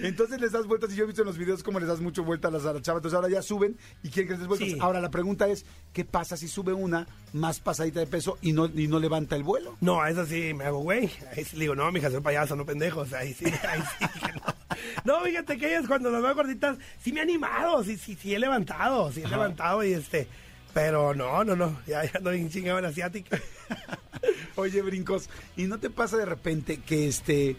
Entonces 0.01 0.41
les 0.41 0.51
das 0.51 0.67
vueltas 0.67 0.91
y 0.91 0.95
yo 0.95 1.03
he 1.03 1.07
visto 1.07 1.21
en 1.21 1.27
los 1.27 1.37
videos 1.37 1.63
cómo 1.63 1.79
les 1.79 1.87
das 1.87 2.01
mucho 2.01 2.23
vueltas 2.23 2.53
a 2.53 2.73
las 2.73 2.81
chavas. 2.81 2.99
Entonces 2.99 3.15
ahora 3.15 3.29
ya 3.29 3.41
suben 3.41 3.77
y 4.03 4.09
quieren 4.09 4.27
que 4.27 4.33
les 4.33 4.39
des 4.39 4.47
vueltas. 4.47 4.69
Sí. 4.69 4.77
Ahora 4.79 4.99
la 5.01 5.11
pregunta 5.11 5.47
es, 5.47 5.65
¿qué 5.93 6.05
pasa 6.05 6.37
si 6.37 6.47
sube 6.47 6.73
una 6.73 7.07
más 7.31 7.59
pasadita 7.59 7.99
de 7.99 8.07
peso 8.07 8.37
y 8.41 8.53
no, 8.53 8.65
y 8.65 8.87
no 8.87 8.99
levanta 8.99 9.35
el 9.35 9.43
vuelo? 9.43 9.77
No, 9.81 10.01
a 10.01 10.09
eso 10.09 10.25
sí 10.25 10.53
me 10.53 10.65
hago 10.65 10.79
güey. 10.79 11.11
Ahí 11.35 11.45
sí 11.45 11.55
le 11.55 11.63
digo, 11.63 11.75
no, 11.75 11.91
mija, 11.91 12.09
soy 12.11 12.21
payaso, 12.21 12.55
no 12.55 12.65
pendejos. 12.65 13.13
Ahí 13.13 13.33
sí, 13.33 13.45
ahí 13.45 13.81
sí. 13.99 14.19
que 14.19 14.33
no. 14.33 14.41
No, 15.05 15.21
fíjate 15.21 15.57
que 15.57 15.67
ellas 15.67 15.87
cuando 15.87 16.09
las 16.09 16.21
veo 16.21 16.35
gorditas, 16.35 16.77
sí 16.99 17.11
me 17.11 17.19
he 17.19 17.23
animado, 17.23 17.83
sí, 17.83 17.97
sí, 17.97 18.17
sí 18.19 18.33
he 18.33 18.39
levantado, 18.39 19.11
sí 19.11 19.21
he 19.23 19.27
levantado 19.27 19.83
y 19.83 19.93
este. 19.93 20.27
Pero 20.73 21.13
no, 21.13 21.43
no, 21.43 21.55
no, 21.55 21.79
ya, 21.85 22.03
ya 22.03 22.19
no 22.19 22.31
bien 22.31 22.49
chingado 22.49 22.79
en 22.79 22.85
asiática. 22.85 23.39
Oye, 24.55 24.81
brincos, 24.81 25.29
¿y 25.55 25.65
no 25.65 25.79
te 25.79 25.89
pasa 25.89 26.17
de 26.17 26.25
repente 26.25 26.77
que 26.77 27.07
este, 27.07 27.55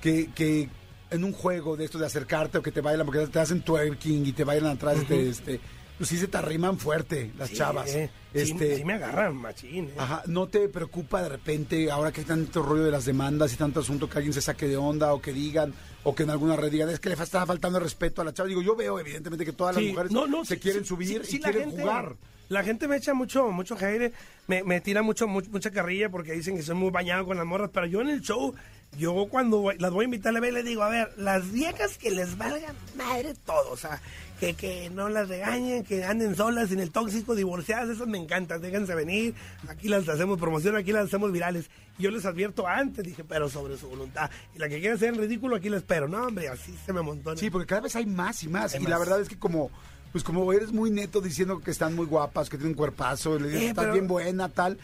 que, 0.00 0.30
que 0.34 0.68
en 1.10 1.24
un 1.24 1.32
juego 1.32 1.76
de 1.76 1.84
esto 1.84 1.98
de 1.98 2.06
acercarte 2.06 2.58
o 2.58 2.62
que 2.62 2.72
te 2.72 2.80
bailan, 2.80 3.06
porque 3.06 3.26
te 3.26 3.38
hacen 3.38 3.62
twerking 3.62 4.26
y 4.26 4.32
te 4.32 4.44
bailan 4.44 4.72
atrás, 4.72 4.98
te, 5.06 5.28
este, 5.28 5.60
pues 5.96 6.10
sí 6.10 6.16
se 6.18 6.28
te 6.28 6.36
arriman 6.36 6.78
fuerte 6.78 7.32
las 7.38 7.48
Sí, 7.50 7.56
chavas. 7.56 7.88
eh. 7.94 8.10
Sí, 8.34 8.40
este, 8.40 8.76
sí 8.76 8.84
me 8.84 8.94
agarran, 8.94 9.34
machín. 9.36 9.86
eh. 9.86 9.94
Ajá, 9.96 10.22
¿no 10.26 10.46
te 10.48 10.68
preocupa 10.68 11.22
de 11.22 11.30
repente, 11.30 11.90
ahora 11.90 12.12
que 12.12 12.20
hay 12.20 12.26
tanto 12.26 12.62
rollo 12.62 12.84
de 12.84 12.90
las 12.90 13.04
demandas 13.06 13.52
y 13.54 13.56
tanto 13.56 13.80
asunto, 13.80 14.10
que 14.10 14.18
alguien 14.18 14.34
se 14.34 14.42
saque 14.42 14.68
de 14.68 14.76
onda 14.76 15.14
o 15.14 15.22
que 15.22 15.32
digan, 15.32 15.72
o 16.04 16.14
que 16.14 16.24
en 16.24 16.30
alguna 16.30 16.54
red 16.56 16.70
digan, 16.70 16.90
es 16.90 17.00
que 17.00 17.08
le 17.08 17.14
está 17.14 17.46
faltando 17.46 17.78
respeto 17.80 18.20
a 18.20 18.24
la 18.26 18.34
chava? 18.34 18.48
Digo, 18.48 18.60
yo 18.62 18.76
veo 18.76 19.00
evidentemente 19.00 19.44
que 19.46 19.52
todas 19.52 19.74
las 19.76 19.82
Sí, 19.84 19.90
mujeres 19.90 20.12
no, 20.12 20.26
no, 20.26 20.44
se 20.44 20.56
sí, 20.56 20.60
quieren 20.60 20.82
sí, 20.82 20.88
subir 20.88 21.24
sí, 21.24 21.30
sí, 21.30 21.36
y 21.36 21.40
quieren 21.40 21.68
gente- 21.70 21.82
jugar. 21.82 22.16
La 22.48 22.62
gente 22.62 22.86
me 22.86 22.96
echa 22.96 23.12
mucho, 23.12 23.50
mucho 23.50 23.76
aire, 23.80 24.12
me, 24.46 24.62
me 24.62 24.80
tira 24.80 25.02
mucho, 25.02 25.26
mu- 25.26 25.42
mucha 25.50 25.72
carrilla 25.72 26.10
porque 26.10 26.32
dicen 26.32 26.54
que 26.56 26.62
soy 26.62 26.76
muy 26.76 26.90
bañado 26.90 27.24
con 27.26 27.36
las 27.38 27.44
morras, 27.46 27.70
pero 27.74 27.86
yo 27.86 28.02
en 28.02 28.08
el 28.08 28.20
show, 28.20 28.54
yo 28.98 29.26
cuando 29.30 29.58
voy- 29.58 29.76
las 29.78 29.90
voy 29.92 30.04
a 30.04 30.06
invitar 30.06 30.36
a 30.36 30.40
ver, 30.40 30.52
les 30.54 30.64
digo, 30.64 30.82
a 30.82 30.88
ver, 30.88 31.12
las 31.16 31.50
viejas 31.52 31.98
que 31.98 32.10
les 32.10 32.36
valgan 32.38 32.74
madre 32.96 33.34
todo, 33.44 33.70
o 33.70 33.76
sea, 33.76 34.00
que, 34.40 34.54
que 34.54 34.90
no 34.90 35.08
las 35.08 35.28
regañen, 35.28 35.82
que 35.84 36.04
anden 36.04 36.34
solas, 36.36 36.68
sin 36.68 36.80
el 36.80 36.90
tóxico, 36.90 37.34
divorciadas, 37.34 37.88
esas 37.88 38.06
me 38.06 38.18
encantan, 38.18 38.60
déjense 38.60 38.94
venir, 38.94 39.34
aquí 39.68 39.88
las 39.88 40.08
hacemos 40.08 40.38
promoción, 40.38 40.76
aquí 40.76 40.92
las 40.92 41.06
hacemos 41.06 41.32
virales. 41.32 41.66
Yo 41.98 42.10
les 42.10 42.26
advierto 42.26 42.66
antes, 42.66 43.04
dije, 43.04 43.24
pero 43.24 43.48
sobre 43.48 43.78
su 43.78 43.88
voluntad. 43.88 44.30
Y 44.54 44.58
la 44.58 44.68
que 44.68 44.80
quiera 44.80 44.96
hacer 44.96 45.10
el 45.14 45.16
ridículo, 45.16 45.56
aquí 45.56 45.70
la 45.70 45.78
espero. 45.78 46.06
No, 46.08 46.26
hombre, 46.26 46.48
así 46.48 46.74
se 46.84 46.92
me 46.92 47.00
montó. 47.00 47.34
Sí, 47.36 47.48
porque 47.48 47.66
cada 47.66 47.80
vez 47.80 47.96
hay 47.96 48.04
más 48.04 48.42
y 48.42 48.48
más. 48.48 48.74
Hay 48.74 48.82
y 48.82 48.86
la 48.86 48.98
verdad 48.98 49.18
es 49.22 49.28
que 49.30 49.38
como, 49.38 49.70
pues 50.12 50.22
como 50.22 50.52
eres 50.52 50.72
muy 50.72 50.90
neto 50.90 51.22
diciendo 51.22 51.58
que 51.60 51.70
están 51.70 51.94
muy 51.94 52.04
guapas, 52.04 52.50
que 52.50 52.58
tienen 52.58 52.72
un 52.72 52.76
cuerpazo, 52.76 53.38
le 53.38 53.46
dices, 53.48 53.62
Eh, 53.62 53.68
estás 53.68 53.84
pero- 53.84 53.94
bien 53.94 54.06
buena, 54.08 54.50
tal. 54.50 54.76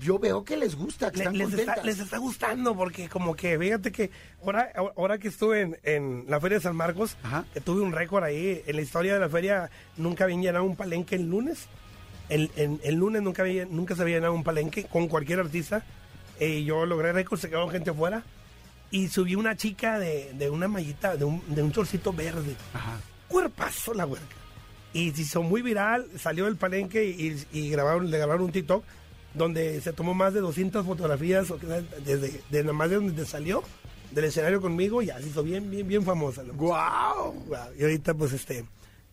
Yo 0.00 0.18
veo 0.18 0.44
que 0.44 0.56
les 0.56 0.76
gusta, 0.76 1.10
que 1.10 1.16
Le- 1.18 1.22
están 1.24 1.38
les, 1.38 1.48
contentas. 1.48 1.76
está, 1.76 1.86
les 1.86 1.98
está 1.98 2.18
gustando 2.18 2.76
porque 2.76 3.08
como 3.08 3.34
que 3.34 3.58
fíjate 3.58 3.90
que 3.90 4.10
ahora, 4.44 4.70
ahora 4.96 5.18
que 5.18 5.28
estuve 5.28 5.62
en, 5.62 5.78
en 5.82 6.24
la 6.28 6.38
Feria 6.40 6.58
de 6.58 6.62
San 6.62 6.76
Marcos, 6.76 7.16
que 7.54 7.60
tuve 7.60 7.80
un 7.80 7.92
récord 7.92 8.22
ahí, 8.22 8.62
en 8.66 8.76
la 8.76 8.82
historia 8.82 9.14
de 9.14 9.20
la 9.20 9.28
feria 9.28 9.70
nunca 9.96 10.24
habían 10.24 10.42
llenado 10.42 10.64
un 10.64 10.76
palenque 10.76 11.16
el 11.16 11.28
lunes. 11.28 11.66
El, 12.28 12.50
en- 12.56 12.80
el 12.84 12.96
lunes 12.96 13.22
nunca, 13.22 13.42
había, 13.42 13.64
nunca 13.64 13.96
se 13.96 14.02
había 14.02 14.16
llenado 14.16 14.34
un 14.34 14.44
palenque 14.44 14.84
con 14.84 15.08
cualquier 15.08 15.40
artista. 15.40 15.82
Y 16.38 16.64
yo 16.64 16.84
logré 16.86 17.12
récord, 17.12 17.40
se 17.40 17.48
quedó 17.48 17.66
gente 17.68 17.90
afuera. 17.90 18.22
Y 18.90 19.08
subí 19.08 19.34
una 19.34 19.56
chica 19.56 19.98
de, 19.98 20.32
de 20.34 20.48
una 20.50 20.68
mallita, 20.68 21.16
de 21.16 21.24
un, 21.24 21.42
de 21.54 21.62
un 21.62 21.72
chorcito 21.72 22.12
verde. 22.12 22.54
Cuerpazo 23.28 23.94
la 23.94 24.06
huerca. 24.06 24.36
Y 24.92 25.10
se 25.12 25.22
hizo 25.22 25.42
muy 25.42 25.60
viral, 25.62 26.06
salió 26.18 26.44
del 26.46 26.56
palenque 26.56 27.04
y, 27.04 27.44
y 27.52 27.70
grabaron, 27.70 28.10
le 28.10 28.16
grabaron 28.18 28.44
un 28.44 28.52
TikTok 28.52 28.84
donde 29.38 29.80
se 29.80 29.92
tomó 29.92 30.12
más 30.14 30.34
de 30.34 30.40
200 30.40 30.84
fotografías 30.84 31.52
desde 32.04 32.42
de 32.50 32.62
nada 32.62 32.72
más 32.74 32.90
de 32.90 32.96
donde 32.96 33.24
salió 33.24 33.62
del 34.10 34.24
escenario 34.24 34.60
conmigo 34.60 35.00
ya 35.02 35.20
se 35.20 35.28
hizo 35.28 35.42
bien 35.42 35.70
bien 35.70 35.86
bien 35.88 36.02
famosa 36.04 36.42
¡Guau! 36.54 37.34
y 37.78 37.82
ahorita 37.82 38.14
pues 38.14 38.32
este 38.32 38.64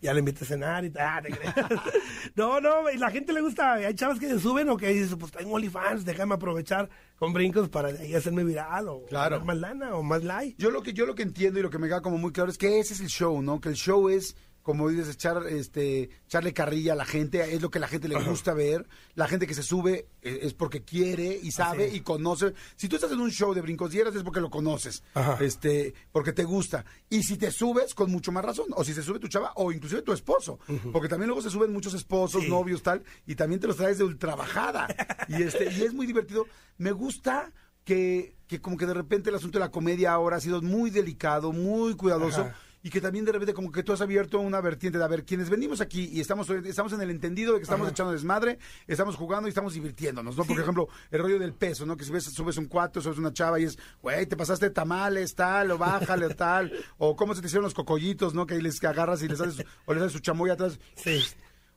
ya 0.02 0.12
le 0.12 0.18
invité 0.18 0.44
a 0.44 0.46
cenar 0.46 0.84
y 0.84 0.90
tal. 0.90 1.06
Ah, 1.08 1.22
te 1.22 1.30
no, 2.36 2.60
no, 2.60 2.90
y 2.90 2.98
la 2.98 3.10
gente 3.10 3.32
le 3.32 3.40
gusta. 3.40 3.72
Hay 3.72 3.94
chavas 3.94 4.20
que 4.20 4.28
se 4.28 4.38
suben 4.38 4.68
o 4.68 4.76
que 4.76 4.88
dicen, 4.88 5.18
pues 5.18 5.32
tengo 5.32 5.54
OnlyFans, 5.54 6.04
déjame 6.04 6.34
aprovechar 6.34 6.90
con 7.18 7.32
brincos 7.32 7.70
para 7.70 7.88
ahí 7.88 8.14
hacerme 8.14 8.44
viral 8.44 8.88
o 8.88 9.06
Claro. 9.06 9.42
más 9.44 9.56
lana 9.56 9.94
o 9.96 10.02
más 10.02 10.22
like. 10.22 10.54
Yo 10.58 10.70
lo 10.70 10.82
que 10.82 10.92
yo 10.92 11.06
lo 11.06 11.14
que 11.14 11.22
entiendo 11.22 11.58
y 11.58 11.62
lo 11.62 11.70
que 11.70 11.78
me 11.78 11.88
queda 11.88 12.02
como 12.02 12.18
muy 12.18 12.30
claro 12.30 12.50
es 12.50 12.58
que 12.58 12.78
ese 12.78 12.92
es 12.92 13.00
el 13.00 13.08
show, 13.08 13.40
¿no? 13.40 13.58
Que 13.60 13.70
el 13.70 13.74
show 13.74 14.10
es 14.10 14.36
como 14.66 14.88
dices 14.88 15.08
echar 15.14 15.46
este 15.48 16.10
echarle 16.26 16.52
carrilla 16.52 16.94
a 16.94 16.96
la 16.96 17.04
gente, 17.04 17.54
es 17.54 17.62
lo 17.62 17.70
que 17.70 17.78
la 17.78 17.86
gente 17.86 18.08
le 18.08 18.20
gusta 18.20 18.52
ver. 18.52 18.84
La 19.14 19.28
gente 19.28 19.46
que 19.46 19.54
se 19.54 19.62
sube 19.62 20.08
eh, 20.22 20.40
es 20.42 20.54
porque 20.54 20.82
quiere 20.82 21.38
y 21.40 21.52
sabe 21.52 21.88
y 21.94 22.00
conoce. 22.00 22.52
Si 22.74 22.88
tú 22.88 22.96
estás 22.96 23.12
en 23.12 23.20
un 23.20 23.30
show 23.30 23.54
de 23.54 23.60
brincosieras 23.60 24.12
es 24.16 24.24
porque 24.24 24.40
lo 24.40 24.50
conoces. 24.50 25.04
Ajá. 25.14 25.38
Este, 25.40 25.94
porque 26.10 26.32
te 26.32 26.42
gusta. 26.42 26.84
Y 27.08 27.22
si 27.22 27.36
te 27.36 27.52
subes 27.52 27.94
con 27.94 28.10
mucho 28.10 28.32
más 28.32 28.44
razón, 28.44 28.66
o 28.74 28.82
si 28.82 28.92
se 28.92 29.04
sube 29.04 29.20
tu 29.20 29.28
chava 29.28 29.52
o 29.54 29.70
inclusive 29.70 30.02
tu 30.02 30.12
esposo, 30.12 30.58
porque 30.92 31.08
también 31.08 31.28
luego 31.28 31.42
se 31.42 31.50
suben 31.50 31.72
muchos 31.72 31.94
esposos, 31.94 32.42
Sí. 32.42 32.50
novios 32.50 32.82
tal 32.82 33.04
y 33.24 33.36
también 33.36 33.60
te 33.60 33.68
los 33.68 33.76
traes 33.76 33.98
de 33.98 34.04
ultra 34.04 34.34
bajada. 34.34 34.88
y 35.28 35.44
este 35.44 35.72
y 35.72 35.82
es 35.82 35.94
muy 35.94 36.08
divertido. 36.08 36.44
Me 36.76 36.90
gusta 36.90 37.52
que, 37.84 38.34
que 38.48 38.60
como 38.60 38.76
que 38.76 38.86
de 38.86 38.94
repente 38.94 39.30
el 39.30 39.36
asunto 39.36 39.60
de 39.60 39.64
la 39.64 39.70
comedia 39.70 40.10
ahora 40.10 40.38
ha 40.38 40.40
sido 40.40 40.60
muy 40.60 40.90
delicado, 40.90 41.52
muy 41.52 41.94
cuidadoso. 41.94 42.40
Ajá. 42.40 42.56
Y 42.86 42.90
que 42.90 43.00
también 43.00 43.24
de 43.24 43.32
repente 43.32 43.52
como 43.52 43.72
que 43.72 43.82
tú 43.82 43.92
has 43.92 44.00
abierto 44.00 44.38
una 44.38 44.60
vertiente 44.60 44.96
de, 44.96 45.02
a 45.02 45.08
ver, 45.08 45.24
quienes 45.24 45.50
venimos 45.50 45.80
aquí 45.80 46.08
y 46.12 46.20
estamos, 46.20 46.48
estamos 46.50 46.92
en 46.92 47.00
el 47.00 47.10
entendido 47.10 47.54
de 47.54 47.58
que 47.58 47.64
estamos 47.64 47.86
Ajá. 47.86 47.90
echando 47.90 48.12
desmadre, 48.12 48.60
estamos 48.86 49.16
jugando 49.16 49.48
y 49.48 49.50
estamos 49.50 49.74
divirtiéndonos, 49.74 50.36
¿no? 50.36 50.44
Por 50.44 50.60
ejemplo, 50.60 50.86
el 51.10 51.18
rollo 51.20 51.40
del 51.40 51.52
peso, 51.52 51.84
¿no? 51.84 51.96
Que 51.96 52.04
si 52.04 52.12
ves, 52.12 52.22
subes 52.26 52.58
un 52.58 52.66
cuatro, 52.66 53.02
subes 53.02 53.18
una 53.18 53.32
chava 53.32 53.58
y 53.58 53.64
es, 53.64 53.76
güey, 54.00 54.24
te 54.26 54.36
pasaste 54.36 54.70
tamales, 54.70 55.34
tal, 55.34 55.72
o 55.72 55.78
bájale, 55.78 56.32
tal, 56.36 56.70
o 56.98 57.16
cómo 57.16 57.34
se 57.34 57.40
te 57.40 57.48
hicieron 57.48 57.64
los 57.64 57.74
cocollitos, 57.74 58.34
¿no? 58.34 58.46
Que 58.46 58.54
ahí 58.54 58.60
les 58.62 58.80
agarras 58.84 59.20
y 59.20 59.26
les 59.26 59.40
haces, 59.40 59.66
o 59.84 59.92
les 59.92 60.04
haces 60.04 60.12
su 60.12 60.20
chamoy 60.20 60.50
atrás. 60.50 60.78
Sí. 60.94 61.24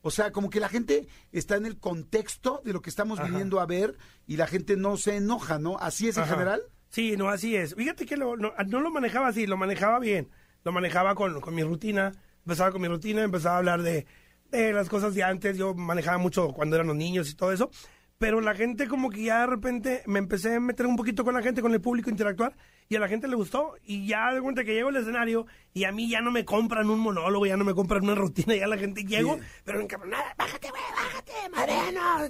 O 0.03 0.11
sea, 0.11 0.31
como 0.31 0.51
que 0.51 0.59
la 0.59 0.69
gente 0.69 1.07
está 1.31 1.55
en 1.55 1.65
el 1.65 1.79
contexto 1.79 2.61
de 2.63 2.71
lo 2.71 2.83
que 2.83 2.91
estamos 2.91 3.17
Ajá. 3.17 3.27
viniendo 3.29 3.59
a 3.59 3.65
ver 3.65 3.97
y 4.27 4.37
la 4.37 4.45
gente 4.45 4.77
no 4.77 4.95
se 4.95 5.15
enoja, 5.15 5.57
¿no? 5.57 5.79
Así 5.79 6.07
es 6.07 6.17
en 6.17 6.25
general. 6.25 6.61
Sí, 6.89 7.17
no, 7.17 7.29
así 7.29 7.55
es. 7.55 7.73
Fíjate 7.73 8.05
que 8.05 8.15
lo- 8.15 8.37
no, 8.37 8.53
no 8.67 8.79
lo 8.79 8.91
manejaba 8.91 9.27
así, 9.29 9.47
lo 9.47 9.57
manejaba 9.57 9.97
bien. 9.97 10.29
Lo 10.63 10.71
manejaba 10.71 11.15
con, 11.15 11.39
con 11.41 11.55
mi 11.55 11.63
rutina. 11.63 12.11
Empezaba 12.45 12.71
con 12.71 12.81
mi 12.81 12.87
rutina, 12.87 13.21
empezaba 13.23 13.55
a 13.55 13.57
hablar 13.59 13.81
de, 13.81 14.05
de 14.51 14.73
las 14.73 14.89
cosas 14.89 15.13
de 15.15 15.23
antes. 15.23 15.57
Yo 15.57 15.73
manejaba 15.73 16.17
mucho 16.17 16.49
cuando 16.49 16.75
eran 16.75 16.87
los 16.87 16.95
niños 16.95 17.29
y 17.29 17.35
todo 17.35 17.51
eso. 17.51 17.69
Pero 18.17 18.41
la 18.41 18.53
gente 18.53 18.89
como 18.89 19.09
que 19.09 19.23
ya 19.23 19.39
de 19.41 19.47
repente 19.47 20.03
me 20.05 20.19
empecé 20.19 20.55
a 20.55 20.59
meter 20.59 20.85
un 20.85 20.97
poquito 20.97 21.23
con 21.23 21.33
la 21.35 21.41
gente, 21.41 21.61
con 21.61 21.73
el 21.73 21.79
público, 21.79 22.09
interactuar. 22.09 22.53
Y 22.89 22.95
a 22.97 22.99
la 22.99 23.07
gente 23.07 23.29
le 23.29 23.35
gustó. 23.37 23.75
Y 23.83 24.07
ya 24.07 24.33
de 24.33 24.41
cuenta 24.41 24.65
que 24.65 24.73
llego 24.73 24.89
al 24.89 24.97
escenario 24.97 25.45
y 25.73 25.85
a 25.85 25.91
mí 25.93 26.09
ya 26.09 26.19
no 26.19 26.29
me 26.31 26.43
compran 26.43 26.89
un 26.89 26.99
monólogo, 26.99 27.45
ya 27.45 27.55
no 27.55 27.63
me 27.63 27.73
compran 27.73 28.03
una 28.03 28.15
rutina. 28.15 28.55
Ya 28.55 28.67
la 28.67 28.77
gente 28.77 29.03
llego, 29.05 29.35
Sí. 29.35 29.41
pero 29.63 29.79
encabronada, 29.79 30.33
bájate, 30.37 30.69
güey, 30.69 30.81
bájate. 30.93 31.31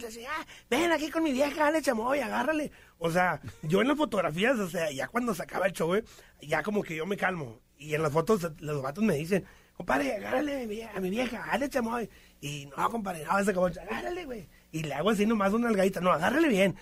Decía, 0.06 0.30
"Ah, 0.38 0.46
ven 0.70 0.92
aquí 0.92 1.10
con 1.10 1.24
mi 1.24 1.32
vieja, 1.32 1.64
dale 1.64 1.82
chamoy, 1.82 2.20
agárrale. 2.20 2.72
O 3.00 3.10
sea, 3.10 3.40
yo 3.64 3.82
en 3.82 3.88
las 3.88 3.98
fotografías, 3.98 4.60
o 4.60 4.70
sea, 4.70 4.92
ya 4.92 5.08
cuando 5.08 5.34
se 5.34 5.42
acaba 5.44 5.66
el 5.68 5.74
show, 5.74 5.88
güey, 5.88 6.04
ya 6.42 6.62
como 6.62 6.84
que 6.84 6.96
yo 6.96 7.06
me 7.06 7.18
calmo. 7.18 7.62
Y 7.80 7.96
en 7.96 8.04
las 8.04 8.12
fotos, 8.12 8.52
los 8.60 8.82
vatos 8.82 9.04
me 9.04 9.16
dicen, 9.16 9.46
compadre, 9.74 10.14
agárrale 10.18 10.90
a 10.94 11.00
mi 11.00 11.10
vieja, 11.10 11.44
a 11.44 11.52
dale 11.52 11.70
chamoy. 11.70 12.10
Y 12.42 12.68
no, 12.78 12.90
compadre, 12.92 13.24
no, 13.24 13.44
se 13.44 13.52
acabó, 13.52 13.68
el 13.68 13.74
show, 13.74 13.84
agárrale, 13.84 14.26
güey. 14.26 14.48
Y 14.72 14.84
le 14.84 14.94
hago 14.94 15.10
así 15.10 15.26
nomás 15.26 15.54
una 15.54 15.70
algadita, 15.70 16.02
no, 16.02 16.12
agárrale 16.12 16.50
bien. 16.50 16.76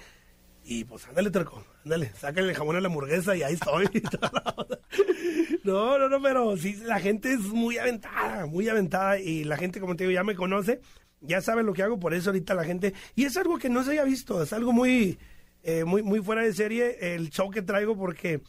Y 0.70 0.84
pues 0.84 1.08
ándale, 1.08 1.30
terco, 1.30 1.64
ándale, 1.86 2.12
sácale 2.20 2.50
el 2.50 2.56
jamón 2.56 2.76
a 2.76 2.82
la 2.82 2.88
hamburguesa 2.88 3.38
y 3.38 3.44
ahí 3.44 3.54
estoy. 3.54 3.88
no, 5.64 5.98
no, 5.98 6.10
no, 6.10 6.22
pero 6.22 6.58
sí, 6.58 6.76
la 6.84 7.00
gente 7.00 7.32
es 7.32 7.40
muy 7.40 7.78
aventada, 7.78 8.48
muy 8.48 8.68
aventada. 8.68 9.20
Y 9.20 9.44
la 9.46 9.56
gente, 9.56 9.80
como 9.80 9.96
te 9.96 10.04
digo, 10.04 10.14
ya 10.14 10.26
me 10.26 10.36
conoce, 10.36 10.82
ya 11.22 11.40
sabe 11.40 11.64
lo 11.64 11.74
que 11.74 11.84
hago, 11.84 12.00
por 12.00 12.14
eso 12.14 12.32
ahorita 12.32 12.54
la 12.54 12.66
gente. 12.66 12.94
Y 13.16 13.26
es 13.26 13.38
algo 13.38 13.60
que 13.60 13.70
no 13.70 13.84
se 13.84 13.92
había 13.92 14.04
visto, 14.04 14.42
es 14.42 14.52
algo 14.52 14.74
muy, 14.74 15.18
eh, 15.64 15.86
muy, 15.86 16.02
muy 16.04 16.20
fuera 16.20 16.42
de 16.42 16.52
serie 16.52 17.16
el 17.16 17.30
show 17.30 17.50
que 17.50 17.62
traigo, 17.62 17.96
porque 17.96 18.42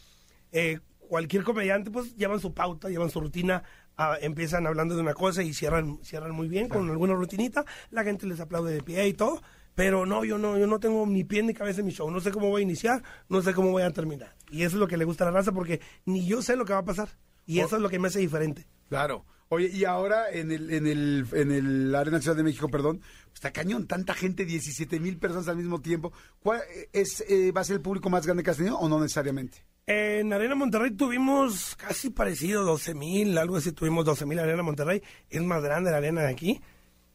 eh, 0.50 0.80
cualquier 1.08 1.42
comediante, 1.44 1.90
pues 1.90 2.16
llevan 2.16 2.40
su 2.40 2.54
pauta, 2.54 2.88
llevan 2.88 3.10
su 3.10 3.20
rutina. 3.20 3.62
ah, 3.96 4.16
empiezan 4.20 4.66
hablando 4.66 4.94
de 4.94 5.00
una 5.00 5.14
cosa 5.14 5.42
y 5.42 5.52
cierran 5.52 5.98
cierran 6.04 6.32
muy 6.32 6.48
bien 6.48 6.68
con 6.68 6.88
alguna 6.88 7.14
rutinita 7.14 7.64
la 7.90 8.04
gente 8.04 8.26
les 8.26 8.38
aplaude 8.38 8.72
de 8.72 8.82
pie 8.82 9.08
y 9.08 9.12
todo 9.12 9.40
pero 9.78 10.06
no, 10.06 10.24
yo 10.24 10.38
no, 10.38 10.58
yo 10.58 10.66
no 10.66 10.80
tengo 10.80 11.06
ni 11.06 11.22
pie 11.22 11.40
ni 11.44 11.54
cabeza 11.54 11.82
en 11.82 11.86
mi 11.86 11.92
show. 11.92 12.10
No 12.10 12.18
sé 12.18 12.32
cómo 12.32 12.48
voy 12.48 12.62
a 12.62 12.64
iniciar, 12.64 13.00
no 13.28 13.42
sé 13.42 13.54
cómo 13.54 13.70
voy 13.70 13.84
a 13.84 13.92
terminar. 13.92 14.34
Y 14.50 14.64
eso 14.64 14.74
es 14.74 14.80
lo 14.80 14.88
que 14.88 14.96
le 14.96 15.04
gusta 15.04 15.22
a 15.22 15.30
la 15.30 15.38
raza 15.38 15.52
porque 15.52 15.80
ni 16.04 16.26
yo 16.26 16.42
sé 16.42 16.56
lo 16.56 16.64
que 16.64 16.72
va 16.72 16.80
a 16.80 16.84
pasar. 16.84 17.10
Y 17.46 17.60
eso 17.60 17.76
es 17.76 17.82
lo 17.82 17.88
que 17.88 18.00
me 18.00 18.08
hace 18.08 18.18
diferente. 18.18 18.66
Claro. 18.88 19.24
Oye, 19.50 19.70
y 19.72 19.84
ahora 19.84 20.32
en 20.32 20.50
el, 20.50 20.72
en 20.72 20.88
el, 20.88 21.26
en 21.32 21.52
el 21.52 21.94
Arena 21.94 22.20
Ciudad 22.20 22.36
de 22.36 22.42
México, 22.42 22.68
perdón, 22.68 23.02
está 23.32 23.52
cañón, 23.52 23.86
tanta 23.86 24.14
gente, 24.14 24.44
17 24.44 24.98
mil 24.98 25.16
personas 25.16 25.46
al 25.46 25.58
mismo 25.58 25.80
tiempo. 25.80 26.12
¿Cuál 26.40 26.60
es, 26.92 27.24
eh, 27.28 27.52
va 27.52 27.60
a 27.60 27.64
ser 27.64 27.76
el 27.76 27.80
público 27.80 28.10
más 28.10 28.26
grande 28.26 28.42
que 28.42 28.50
has 28.50 28.56
tenido 28.56 28.76
o 28.78 28.88
no 28.88 28.98
necesariamente? 28.98 29.64
En 29.90 30.30
Arena 30.34 30.54
Monterrey 30.54 30.90
tuvimos 30.90 31.74
casi 31.76 32.10
parecido, 32.10 32.62
12 32.62 32.94
mil, 32.94 33.38
algo 33.38 33.56
así, 33.56 33.72
tuvimos 33.72 34.04
12 34.04 34.26
mil 34.26 34.38
Arena 34.38 34.62
Monterrey. 34.62 35.02
Es 35.30 35.42
más 35.42 35.62
grande 35.62 35.90
la 35.90 35.96
arena 35.96 36.20
de 36.20 36.28
aquí. 36.30 36.60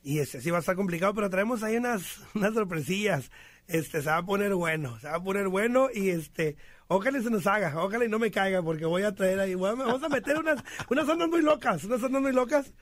Y 0.02 0.18
este 0.18 0.42
sí 0.42 0.50
va 0.50 0.58
a 0.58 0.62
estar 0.62 0.76
complicado, 0.76 1.14
pero 1.14 1.30
traemos 1.30 1.62
ahí 1.62 1.78
unas, 1.78 2.20
unas 2.34 2.56
sorpresillas. 2.56 3.30
Este, 3.68 4.02
se 4.02 4.10
va 4.10 4.18
a 4.18 4.26
poner 4.26 4.56
bueno, 4.56 5.00
se 5.00 5.08
va 5.08 5.18
a 5.18 5.24
poner 5.24 5.50
bueno 5.50 5.90
y 5.94 6.10
este, 6.10 6.58
ojalá 6.88 7.22
se 7.22 7.30
nos 7.30 7.46
haga, 7.46 7.80
ojalá 7.80 8.06
y 8.06 8.10
no 8.10 8.18
me 8.18 8.32
caiga, 8.32 8.64
porque 8.64 8.86
voy 8.86 9.04
a 9.04 9.14
traer 9.14 9.40
ahí, 9.40 9.54
bueno, 9.54 9.86
vamos 9.86 10.02
a 10.02 10.10
meter 10.10 10.40
unas, 10.40 10.64
unas 10.90 11.08
ondas 11.08 11.30
muy 11.30 11.44
locas, 11.44 11.84
unas 11.84 12.02
ondas 12.02 12.24
muy 12.24 12.34
locas, 12.34 12.74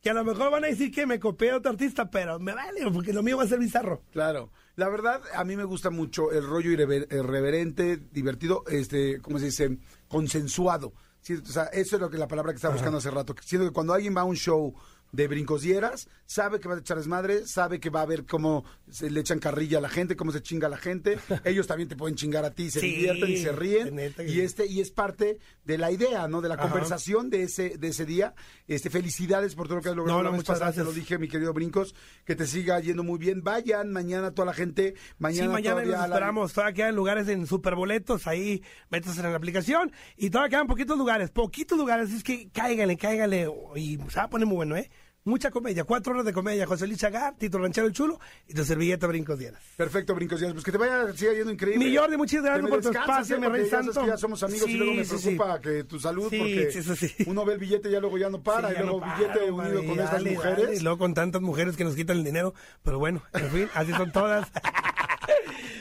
que 0.00 0.08
a 0.08 0.14
lo 0.14 0.24
mejor 0.24 0.50
van 0.50 0.64
a 0.64 0.68
decir 0.68 0.90
que 0.90 1.04
me 1.04 1.20
copié 1.20 1.50
a 1.50 1.58
otro 1.58 1.70
artista, 1.70 2.10
pero 2.10 2.40
me 2.40 2.54
vale, 2.54 2.80
porque 2.90 3.12
lo 3.12 3.22
mío 3.22 3.36
va 3.36 3.42
a 3.42 3.48
ser 3.48 3.58
bizarro. 3.58 4.02
Claro. 4.10 4.50
La 4.76 4.88
verdad, 4.88 5.22
a 5.34 5.44
mí 5.44 5.56
me 5.56 5.64
gusta 5.64 5.90
mucho 5.90 6.32
el 6.32 6.44
rollo 6.46 6.70
irrever- 6.72 7.06
irreverente, 7.10 7.96
divertido, 8.10 8.64
este, 8.68 9.20
¿cómo 9.20 9.38
se 9.38 9.46
dice? 9.46 9.78
Consensuado. 10.08 10.92
Sí, 11.20 11.34
o 11.34 11.46
sea, 11.46 11.64
eso 11.66 11.96
es 11.96 12.02
lo 12.02 12.10
que 12.10 12.18
la 12.18 12.28
palabra 12.28 12.52
que 12.52 12.56
estaba 12.56 12.74
buscando 12.74 12.98
hace 12.98 13.10
rato. 13.10 13.34
Siento 13.42 13.66
que 13.68 13.72
cuando 13.72 13.94
alguien 13.94 14.14
va 14.16 14.22
a 14.22 14.24
un 14.24 14.36
show 14.36 14.74
de 15.14 15.28
Brincos 15.28 15.62
Dieras, 15.62 16.08
sabe 16.26 16.58
que 16.58 16.66
va 16.68 16.74
a 16.74 16.78
echar 16.78 16.96
desmadre, 16.96 17.46
sabe 17.46 17.78
que 17.78 17.88
va 17.88 18.02
a 18.02 18.06
ver 18.06 18.26
cómo 18.26 18.64
se 18.90 19.08
le 19.10 19.20
echan 19.20 19.38
carrilla 19.38 19.78
a 19.78 19.80
la 19.80 19.88
gente, 19.88 20.16
cómo 20.16 20.32
se 20.32 20.42
chinga 20.42 20.66
a 20.66 20.70
la 20.70 20.76
gente. 20.76 21.18
Ellos 21.44 21.66
también 21.68 21.88
te 21.88 21.94
pueden 21.94 22.16
chingar 22.16 22.44
a 22.44 22.50
ti, 22.50 22.70
se 22.70 22.80
Sí, 22.80 22.96
divierten 22.96 23.30
y 23.30 23.36
se 23.36 23.52
ríen. 23.52 23.96
que 24.16 24.26
Y 24.28 24.40
este 24.40 24.66
y 24.66 24.80
es 24.80 24.90
parte 24.90 25.38
de 25.64 25.78
la 25.78 25.92
idea, 25.92 26.26
¿no? 26.26 26.40
De 26.40 26.48
la 26.48 26.56
Ajá. 26.56 26.64
conversación 26.68 27.30
de 27.30 27.44
ese 27.44 27.78
de 27.78 27.88
ese 27.88 28.04
día. 28.04 28.34
Este 28.66 28.90
felicidades 28.90 29.54
por 29.54 29.66
todo 29.68 29.76
lo 29.76 29.82
que 29.82 29.90
has 29.90 29.96
logrado. 29.96 30.18
No, 30.22 30.30
no, 30.30 30.32
muchas 30.32 30.46
pasada 30.58 30.72
te 30.72 30.76
gracias. 30.78 30.86
lo 30.86 30.92
dije, 30.92 31.18
mi 31.18 31.28
querido 31.28 31.52
Brincos, 31.52 31.94
que 32.24 32.34
te 32.34 32.46
siga 32.48 32.80
yendo 32.80 33.04
muy 33.04 33.18
bien. 33.18 33.42
Vayan 33.44 33.92
mañana 33.92 34.32
toda 34.32 34.46
la 34.46 34.52
gente, 34.54 34.94
mañana 35.18 35.46
sí, 35.46 35.52
mañana 35.52 35.74
todavía 35.76 35.90
los 35.92 36.00
la- 36.00 36.06
esperamos. 36.06 36.52
Todavía 36.52 36.74
quedan 36.74 36.96
lugares 36.96 37.28
en 37.28 37.46
Superboletos. 37.46 38.26
Ahí 38.26 38.62
métanse 38.90 39.20
en 39.20 39.30
la 39.30 39.36
aplicación. 39.36 39.92
Y 40.16 40.30
todavía 40.30 40.50
quedan 40.56 40.66
poquitos 40.66 40.98
lugares. 40.98 41.30
Poquitos 41.30 41.78
lugares. 41.78 42.10
Es 42.12 42.24
que 42.24 42.48
cáiganle, 42.50 42.96
cáiganle. 42.96 43.48
Y 43.76 43.98
se 44.08 44.16
va 44.18 44.24
a 44.24 44.28
poner 44.30 44.46
muy 44.46 44.56
bueno, 44.56 44.76
¿eh? 44.76 44.90
Mucha 45.26 45.50
comedia. 45.50 45.84
Cuatro 45.84 46.12
horas 46.12 46.26
de 46.26 46.34
comedia. 46.34 46.66
José 46.66 46.86
Luis 46.86 46.98
Chagar, 46.98 47.34
Tito 47.38 47.58
Ranchero 47.58 47.86
el 47.86 47.94
Chulo 47.94 48.20
y 48.46 48.52
tu 48.52 48.62
servilleta 48.62 49.06
Brincos 49.06 49.38
Dieras. 49.38 49.62
Perfecto, 49.76 50.14
Brincos 50.14 50.38
Díaz. 50.38 50.52
Pues 50.52 50.62
que 50.64 50.70
te 50.72 50.76
vaya, 50.76 51.10
siga 51.14 51.32
yendo 51.32 51.50
increíble. 51.50 51.82
Mi 51.82 51.96
Jordi, 51.96 52.16
muchas 52.18 52.42
gracias 52.42 52.68
por 52.68 52.80
tu 52.82 52.90
espacio, 52.90 53.36
¿eh? 53.36 53.38
mi 53.40 53.46
rey 53.46 53.64
ya 53.64 53.70
sabes 53.70 53.86
santo. 53.86 54.00
que 54.02 54.06
ya 54.08 54.16
somos 54.18 54.42
amigos 54.42 54.68
y 54.68 54.74
luego 54.76 54.92
me 54.94 55.04
Sí, 55.04 55.16
sí, 55.18 55.24
preocupa 55.36 55.60
que 55.60 55.84
tu 55.84 55.98
salud, 55.98 56.28
Sí, 56.28 56.38
porque 56.38 56.70
sí, 56.72 56.96
sí. 57.08 57.14
uno 57.26 57.44
ve 57.46 57.54
el 57.54 57.58
billete 57.58 57.88
y 57.88 57.92
ya 57.92 58.00
luego 58.00 58.18
ya 58.18 58.28
no 58.28 58.42
para, 58.42 58.68
Sí, 58.68 58.74
y 58.76 58.82
luego 58.82 59.00
no 59.00 59.06
para, 59.06 59.16
billete 59.18 59.50
unido 59.50 59.74
con 59.76 59.86
y 59.86 59.90
estas 59.92 60.12
dale, 60.12 60.30
mujeres. 60.32 60.58
dale, 60.64 60.76
y 60.76 60.80
luego 60.80 60.98
con 60.98 61.14
tantas 61.14 61.40
mujeres 61.40 61.76
que 61.76 61.84
nos 61.84 61.94
quitan 61.96 62.18
el 62.18 62.24
dinero. 62.24 62.52
Pero 62.82 62.98
bueno, 62.98 63.22
en 63.32 63.50
fin, 63.50 63.68
así 63.74 63.92
son 63.92 64.12
todas. 64.12 64.46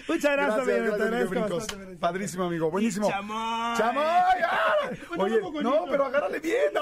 Muchas 0.07 0.31
gracias, 0.33 0.65
Gracias, 0.65 0.79
amigo, 0.79 0.93
te 0.95 0.97
gracias, 0.97 1.01
amigo 1.01 1.03
agradezco 1.05 1.29
Brincos. 1.29 1.57
bastante. 1.67 1.95
Padrísimo, 1.97 2.43
amigo. 2.43 2.71
Buenísimo. 2.71 3.09
Chamoy. 3.09 3.77
¡Chamoy! 3.77 4.03
¡Ah! 4.49 4.89
Oye, 5.17 5.39
no, 5.63 5.85
pero 5.89 6.05
agárrale 6.05 6.39
bien. 6.39 6.73
¿no? 6.73 6.81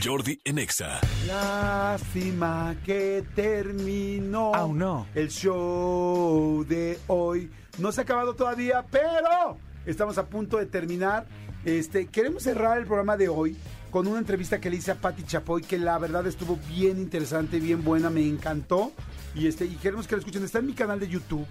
Jordi 0.04 0.40
en 0.44 0.58
Exa. 0.58 1.00
Lástima 1.26 2.74
que 2.84 3.24
terminó 3.34 4.54
Aún 4.54 4.78
no. 4.78 5.06
el 5.14 5.28
show 5.30 6.64
de 6.68 6.98
hoy. 7.08 7.50
No 7.78 7.90
se 7.92 8.00
ha 8.00 8.04
acabado 8.04 8.34
todavía, 8.34 8.84
pero 8.90 9.56
estamos 9.84 10.16
a 10.18 10.26
punto 10.26 10.58
de 10.58 10.66
terminar. 10.66 11.26
Este, 11.64 12.06
queremos 12.06 12.42
cerrar 12.42 12.78
el 12.78 12.86
programa 12.86 13.16
de 13.16 13.28
hoy 13.28 13.56
con 13.90 14.06
una 14.06 14.18
entrevista 14.18 14.60
que 14.60 14.70
le 14.70 14.76
hice 14.76 14.90
a 14.90 14.94
Patti 14.94 15.22
Chapoy, 15.24 15.62
que 15.62 15.78
la 15.78 15.98
verdad 15.98 16.26
estuvo 16.26 16.56
bien 16.68 16.98
interesante, 16.98 17.60
bien 17.60 17.84
buena, 17.84 18.10
me 18.10 18.26
encantó. 18.26 18.92
Y 19.34 19.46
este, 19.46 19.64
y 19.66 19.76
queremos 19.76 20.06
que 20.06 20.14
la 20.16 20.20
escuchen. 20.20 20.42
Está 20.44 20.58
en 20.60 20.66
mi 20.66 20.72
canal 20.74 20.98
de 21.00 21.08
YouTube, 21.08 21.46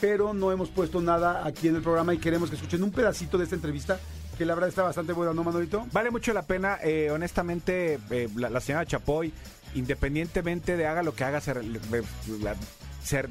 pero 0.00 0.34
no 0.34 0.52
hemos 0.52 0.68
puesto 0.68 1.00
nada 1.00 1.46
aquí 1.46 1.68
en 1.68 1.76
el 1.76 1.82
programa 1.82 2.12
y 2.14 2.18
queremos 2.18 2.50
que 2.50 2.56
escuchen 2.56 2.82
un 2.82 2.90
pedacito 2.90 3.38
de 3.38 3.44
esta 3.44 3.56
entrevista, 3.56 3.98
que 4.36 4.44
la 4.44 4.54
verdad 4.54 4.68
está 4.68 4.82
bastante 4.82 5.12
buena, 5.12 5.32
¿no, 5.32 5.42
Manolito? 5.44 5.86
Vale 5.92 6.10
mucho 6.10 6.32
la 6.32 6.42
pena, 6.42 6.78
eh, 6.82 7.10
honestamente, 7.10 7.98
eh, 8.10 8.28
la, 8.36 8.60
señora 8.60 8.84
Chapoy, 8.84 9.32
independientemente 9.74 10.76
de 10.76 10.86
haga 10.86 11.02
lo 11.02 11.14
que 11.14 11.24
haga, 11.24 11.40
se, 11.40 11.54
la- 11.54 12.56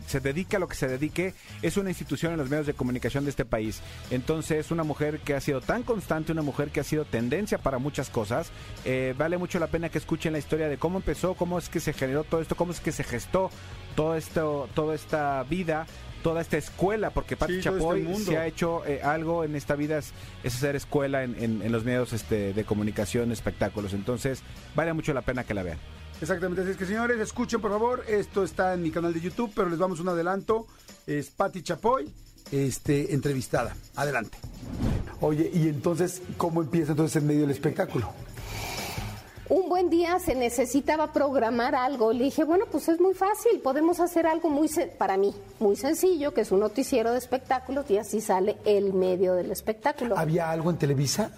se, 0.08 0.20
dedique 0.22 0.56
a 0.56 0.60
lo 0.60 0.68
que 0.68 0.76
se 0.76 0.88
dedique, 0.88 1.34
es 1.62 1.78
una 1.78 1.90
institución 1.90 2.32
en 2.32 2.40
los 2.40 2.50
medios 2.50 2.66
de 2.66 2.74
comunicación 2.74 3.26
de 3.26 3.30
este 3.30 3.46
país. 3.46 3.82
Entonces, 4.10 4.72
una 4.72 4.84
mujer 4.84 5.20
que 5.20 5.36
ha 5.36 5.42
sido 5.42 5.62
tan 5.62 5.84
constante, 5.84 6.32
una 6.32 6.42
mujer 6.42 6.70
que 6.70 6.80
ha 6.80 6.84
sido 6.84 7.06
tendencia 7.06 7.58
para 7.58 7.78
muchas 7.78 8.10
cosas, 8.10 8.50
eh, 8.86 9.14
vale 9.18 9.38
mucho 9.38 9.60
la 9.60 9.68
pena 9.68 9.90
que 9.90 9.98
escuchen 9.98 10.32
la 10.34 10.40
historia 10.40 10.70
de 10.70 10.78
cómo 10.78 10.98
empezó, 10.98 11.34
cómo 11.36 11.60
es 11.60 11.68
que 11.70 11.80
se 11.82 11.94
generó 11.94 12.24
todo 12.24 12.42
esto, 12.42 12.56
cómo 12.56 12.72
es 12.72 12.80
que 12.80 12.92
se 12.94 13.04
gestó 13.04 13.52
todo 13.96 14.16
esto, 14.16 14.70
toda 14.74 14.96
esta 14.96 15.44
vida. 15.44 15.86
Toda 16.26 16.42
esta 16.42 16.58
escuela, 16.58 17.12
porque 17.12 17.38
Pati 17.38 17.54
Sí, 17.54 17.60
este 17.60 17.70
Chapoy 17.70 18.16
se 18.18 18.36
ha 18.40 18.48
hecho 18.48 18.84
eh, 18.88 19.00
algo 19.04 19.44
en 19.44 19.56
esta 19.56 19.76
vida, 19.76 20.00
es, 20.00 20.12
es 20.44 20.56
hacer 20.56 20.76
escuela 20.76 21.24
en, 21.24 21.36
en- 21.42 21.62
en 21.62 21.72
los 21.72 21.84
medios 21.86 22.14
este, 22.14 22.52
de 22.52 22.64
comunicación, 22.64 23.32
espectáculos. 23.32 23.94
Entonces, 23.94 24.42
vale 24.76 24.92
mucho 24.94 25.14
la 25.14 25.22
pena 25.22 25.44
que 25.44 25.54
la 25.54 25.62
vean. 25.62 25.78
Exactamente, 26.20 26.64
así 26.64 26.72
es 26.72 26.78
que 26.78 26.88
señores, 26.88 27.20
escuchen 27.20 27.62
por 27.62 27.70
favor, 27.70 28.04
esto 28.08 28.44
está 28.44 28.74
en 28.74 28.82
mi 28.82 28.90
canal 28.90 29.14
de 29.14 29.22
YouTube, 29.22 29.52
pero 29.56 29.70
les 29.70 29.78
vamos 29.78 30.00
un 30.00 30.10
adelanto, 30.10 30.66
es 31.06 31.30
Patti 31.30 31.62
Chapoy, 31.62 32.12
este, 32.52 33.14
entrevistada, 33.14 33.76
adelante. 33.96 34.40
Oye, 35.22 35.52
y 35.54 35.68
entonces, 35.68 36.24
¿cómo 36.38 36.64
empieza 36.64 36.94
entonces 36.94 37.22
en 37.22 37.28
medio 37.28 37.42
del 37.42 37.52
espectáculo? 37.52 38.12
Un 39.48 39.70
buen 39.70 39.92
día 39.92 40.18
se 40.20 40.34
necesitaba 40.34 41.14
programar 41.14 41.76
algo. 41.76 42.12
Le 42.12 42.26
dije, 42.26 42.44
bueno, 42.44 42.66
pues 42.72 42.90
es 42.90 43.00
muy 43.00 43.14
fácil, 43.14 43.60
podemos 43.60 44.00
hacer 44.00 44.26
algo 44.26 44.50
muy, 44.50 44.68
para 44.98 45.18
mí, 45.18 45.36
muy 45.60 45.76
sencillo, 45.76 46.34
que 46.34 46.42
es 46.42 46.52
un 46.52 46.62
noticiero 46.62 47.12
de 47.12 47.20
espectáculos 47.20 47.90
y 47.92 47.98
así 47.98 48.22
sale 48.22 48.58
el 48.66 48.94
medio 48.94 49.36
del 49.36 49.52
espectáculo. 49.52 50.18
¿Había 50.18 50.50
algo 50.50 50.72
en 50.72 50.78
Televisa? 50.78 51.32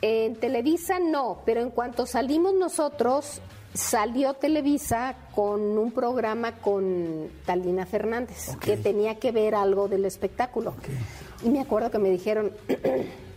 En 0.00 0.36
Televisa 0.36 0.98
no, 0.98 1.42
pero 1.44 1.60
en 1.60 1.70
cuanto 1.70 2.06
salimos 2.06 2.54
nosotros, 2.54 3.42
salió 3.74 4.32
Televisa 4.34 5.14
con 5.34 5.60
un 5.60 5.92
programa 5.92 6.52
con 6.56 7.28
Talina 7.44 7.84
Fernández, 7.84 8.56
que 8.56 8.78
tenía 8.78 9.16
que 9.16 9.32
ver 9.32 9.54
algo 9.54 9.86
del 9.86 10.06
espectáculo. 10.06 10.74
Y 11.44 11.50
me 11.50 11.60
acuerdo 11.60 11.90
que 11.90 11.98
me 11.98 12.08
dijeron, 12.08 12.52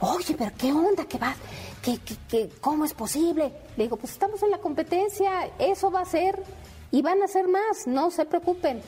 oye, 0.00 0.34
pero 0.36 0.50
¿qué 0.56 0.72
onda? 0.72 1.04
¿Qué 1.06 1.18
va? 1.18 1.34
¿Qué, 1.82 1.98
qué, 2.28 2.50
cómo 2.60 2.84
es 2.84 2.94
posible? 2.94 3.52
Le 3.76 3.84
digo, 3.84 3.96
pues 3.96 4.12
estamos 4.12 4.42
en 4.42 4.50
la 4.50 4.58
competencia, 4.58 5.50
eso 5.58 5.90
va 5.90 6.00
a 6.00 6.04
ser, 6.04 6.42
y 6.90 7.02
van 7.02 7.22
a 7.22 7.26
hacer 7.26 7.48
más, 7.48 7.86
no 7.86 8.10
se 8.10 8.24
preocupen. 8.24 8.80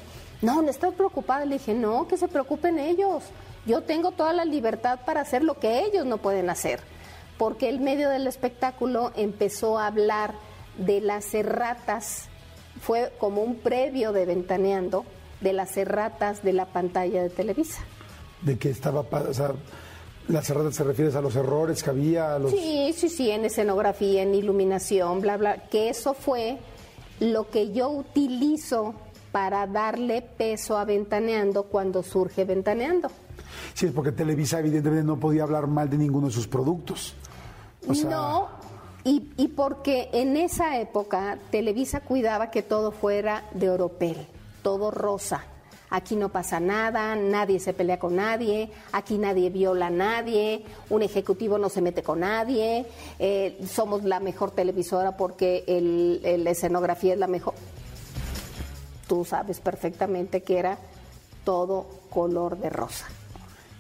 No, 0.43 0.63
no 0.63 0.71
estoy 0.71 0.93
preocupada. 0.93 1.45
Le 1.45 1.59
dije, 1.59 1.75
no, 1.75 2.09
que 2.09 2.17
se 2.17 2.29
preocupen 2.29 2.79
ellos. 2.79 3.25
Yo 3.67 3.83
tengo 3.83 4.13
toda 4.13 4.33
la 4.33 4.45
libertad 4.45 5.01
para 5.05 5.21
hacer 5.21 5.45
lo 5.45 5.59
que 5.59 5.85
ellos 5.85 6.07
no 6.07 6.19
pueden 6.19 6.49
hacer. 6.49 6.81
Porque 7.37 7.69
el 7.69 7.81
medio 7.81 8.09
del 8.09 8.27
espectáculo 8.27 9.13
empezó 9.17 9.79
a 9.79 9.87
hablar 9.87 10.35
de 10.79 11.01
las 11.01 11.35
erratas, 11.35 12.29
fue 12.81 13.13
como 13.19 13.43
un 13.43 13.57
previo 13.57 14.13
de 14.13 14.25
Ventaneando, 14.25 15.05
de 15.41 15.53
las 15.53 15.77
erratas 15.77 16.43
de 16.43 16.53
la 16.53 16.67
pantalla 16.67 17.23
de 17.23 17.31
Televisa. 17.31 17.83
De 18.43 18.59
que 18.59 18.71
estaba, 18.71 19.01
o 19.01 19.35
sea, 19.35 19.53
las 20.31 20.49
erratas 20.51 20.75
se 20.77 20.85
refieres 20.85 21.15
a 21.17 21.21
los 21.21 21.35
errores 21.37 21.83
que 21.83 21.91
había, 21.91 22.35
a 22.35 22.39
los... 22.39 22.51
Sí, 22.51 22.95
sí, 22.97 23.09
sí, 23.09 23.31
en 23.31 23.45
escenografía, 23.45 24.23
en 24.23 24.35
iluminación, 24.35 25.21
bla, 25.21 25.37
bla, 25.37 25.69
que 25.69 25.89
eso 25.89 26.15
fue 26.15 26.59
lo 27.19 27.51
que 27.51 27.73
yo 27.73 27.89
utilizo 27.91 28.95
para 29.33 29.67
darle 29.67 30.23
peso 30.23 30.79
a 30.79 30.85
Ventaneando 30.85 31.65
cuando 31.65 32.03
surge 32.03 32.45
Ventaneando. 32.45 33.11
Sí, 33.75 33.87
es 33.87 33.93
porque 33.93 34.13
Televisa 34.13 34.59
evidentemente 34.61 35.05
no 35.05 35.19
podía 35.19 35.43
hablar 35.43 35.67
mal 35.67 35.89
de 35.91 35.99
ninguno 35.99 36.29
de 36.29 36.33
sus 36.33 36.47
productos. 36.47 37.15
O 37.89 37.95
sea, 37.95 38.11
No, 38.11 38.49
y, 39.05 39.31
y 39.37 39.49
porque 39.49 40.09
en 40.13 40.37
esa 40.37 40.79
época 40.81 41.39
Televisa 41.51 42.01
cuidaba 42.01 42.51
que 42.51 42.63
todo 42.63 42.93
fuera 42.93 43.45
de 43.53 43.71
oropel, 43.71 44.27
todo 44.63 44.91
rosa. 44.91 45.45
Aquí 45.93 46.15
no 46.15 46.29
pasa 46.29 46.61
nada, 46.61 47.17
nadie 47.17 47.59
se 47.59 47.73
pelea 47.73 47.99
con 47.99 48.15
nadie, 48.17 48.71
aquí 48.93 49.19
nadie 49.19 49.51
viola 49.51 49.89
a 49.89 49.91
nadie, 49.91 50.65
un 50.89 51.03
ejecutivo 51.03 51.59
no 51.59 51.69
se 51.69 51.83
mete 51.83 52.03
con 52.05 52.21
nadie, 52.21 52.87
eh, 53.19 53.59
somos 53.69 54.05
la 54.05 54.21
mejor 54.21 54.53
televisora 54.53 55.17
porque 55.17 55.65
el, 55.67 56.21
el- 56.25 56.45
la 56.45 56.51
escenografía 56.51 57.15
es 57.15 57.19
la 57.19 57.27
mejor. 57.27 57.55
Tú 59.09 59.25
sabes 59.25 59.59
perfectamente 59.59 60.43
que 60.45 60.59
era 60.59 60.79
todo 61.45 61.87
color 62.11 62.57
de 62.59 62.71
rosa. 62.71 63.07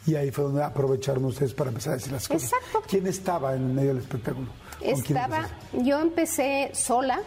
Y 0.06 0.16
ahí 0.16 0.32
fue 0.32 0.44
donde 0.44 0.64
aprovecharon 0.64 1.24
ustedes 1.26 1.54
para 1.54 1.68
empezar 1.70 1.92
a 1.92 1.96
decir 1.96 2.10
las 2.12 2.26
cosas. 2.26 2.52
Exacto. 2.52 2.82
¿Quién 2.88 3.06
estaba 3.06 3.54
en 3.54 3.72
medio 3.74 3.90
del 3.90 3.98
espectáculo? 3.98 4.48
¿Con 4.48 5.00
quién 5.02 5.16
Estaba, 5.18 5.48
yo 5.74 6.00
empecé 6.00 6.70
sola, 6.74 7.20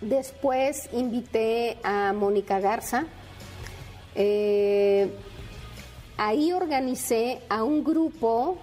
después 0.00 0.88
invité 0.92 1.78
a 1.82 2.12
Mónica 2.12 2.60
Garza, 2.60 3.06
eh, 4.20 5.08
ahí 6.16 6.52
organicé 6.52 7.40
a 7.48 7.62
un 7.62 7.84
grupo 7.84 8.58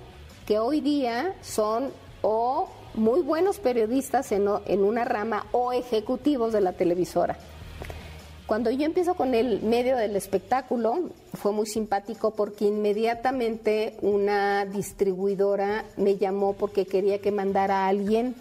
que 0.45 0.59
hoy 0.59 0.81
día 0.81 1.33
son 1.41 1.91
o 2.21 2.67
muy 2.93 3.21
buenos 3.21 3.59
periodistas 3.59 4.33
en, 4.33 4.47
en 4.65 4.83
una 4.83 5.05
rama 5.05 5.45
o 5.53 5.71
ejecutivos 5.71 6.51
de 6.51 6.59
la 6.59 6.73
televisora. 6.73 7.37
Cuando 8.47 8.69
yo 8.69 8.85
empiezo 8.85 9.15
con 9.15 9.33
el 9.33 9.61
medio 9.61 9.95
del 9.95 10.17
espectáculo, 10.17 11.09
fue 11.33 11.53
muy 11.53 11.65
simpático 11.65 12.31
porque 12.31 12.65
inmediatamente 12.65 13.97
una 14.01 14.65
distribuidora 14.65 15.85
me 15.95 16.17
llamó 16.17 16.53
porque 16.53 16.85
quería 16.85 17.21
que 17.21 17.31
mandara 17.31 17.85
a 17.85 17.87
alguien 17.87 18.35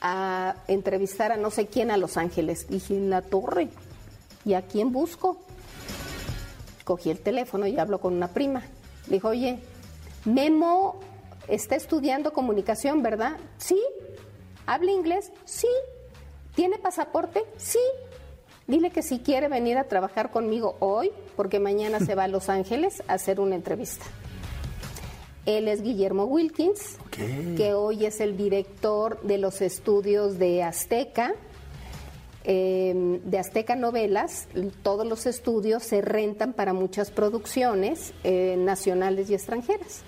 a 0.00 0.56
entrevistar 0.66 1.30
a 1.30 1.36
no 1.36 1.50
sé 1.50 1.68
quién 1.68 1.92
a 1.92 1.96
Los 1.96 2.16
Ángeles. 2.16 2.66
Dije, 2.68 2.94
en 2.96 3.08
la 3.08 3.22
torre, 3.22 3.68
¿y 4.44 4.54
a 4.54 4.62
quién 4.62 4.92
busco? 4.92 5.38
Cogí 6.86 7.10
el 7.10 7.18
teléfono 7.18 7.66
y 7.66 7.76
hablo 7.80 8.00
con 8.00 8.14
una 8.14 8.28
prima. 8.28 8.62
Le 9.08 9.14
dijo, 9.14 9.30
oye, 9.30 9.58
Memo 10.24 11.00
está 11.48 11.74
estudiando 11.74 12.32
comunicación, 12.32 13.02
¿verdad? 13.02 13.38
Sí. 13.58 13.82
¿Habla 14.66 14.92
inglés? 14.92 15.32
Sí. 15.44 15.66
¿Tiene 16.54 16.78
pasaporte? 16.78 17.42
Sí. 17.56 17.80
Dile 18.68 18.90
que 18.90 19.02
si 19.02 19.18
quiere 19.18 19.48
venir 19.48 19.78
a 19.78 19.88
trabajar 19.88 20.30
conmigo 20.30 20.76
hoy, 20.78 21.10
porque 21.34 21.58
mañana 21.58 21.98
se 21.98 22.14
va 22.14 22.22
a 22.22 22.28
Los 22.28 22.48
Ángeles 22.48 23.02
a 23.08 23.14
hacer 23.14 23.40
una 23.40 23.56
entrevista. 23.56 24.04
Él 25.44 25.66
es 25.66 25.82
Guillermo 25.82 26.26
Wilkins, 26.26 26.98
que 27.56 27.74
hoy 27.74 28.06
es 28.06 28.20
el 28.20 28.36
director 28.36 29.20
de 29.22 29.38
los 29.38 29.60
estudios 29.60 30.38
de 30.38 30.62
Azteca, 30.62 31.34
eh, 32.48 33.20
de 33.24 33.38
Azteca 33.38 33.74
Novelas. 33.74 34.46
Todos 34.82 35.04
los 35.04 35.26
estudios 35.26 35.82
se 35.82 36.00
rentan 36.00 36.52
para 36.52 36.72
muchas 36.72 37.10
producciones 37.10 38.14
eh, 38.22 38.54
nacionales 38.56 39.28
y 39.28 39.34
extranjeras. 39.34 40.02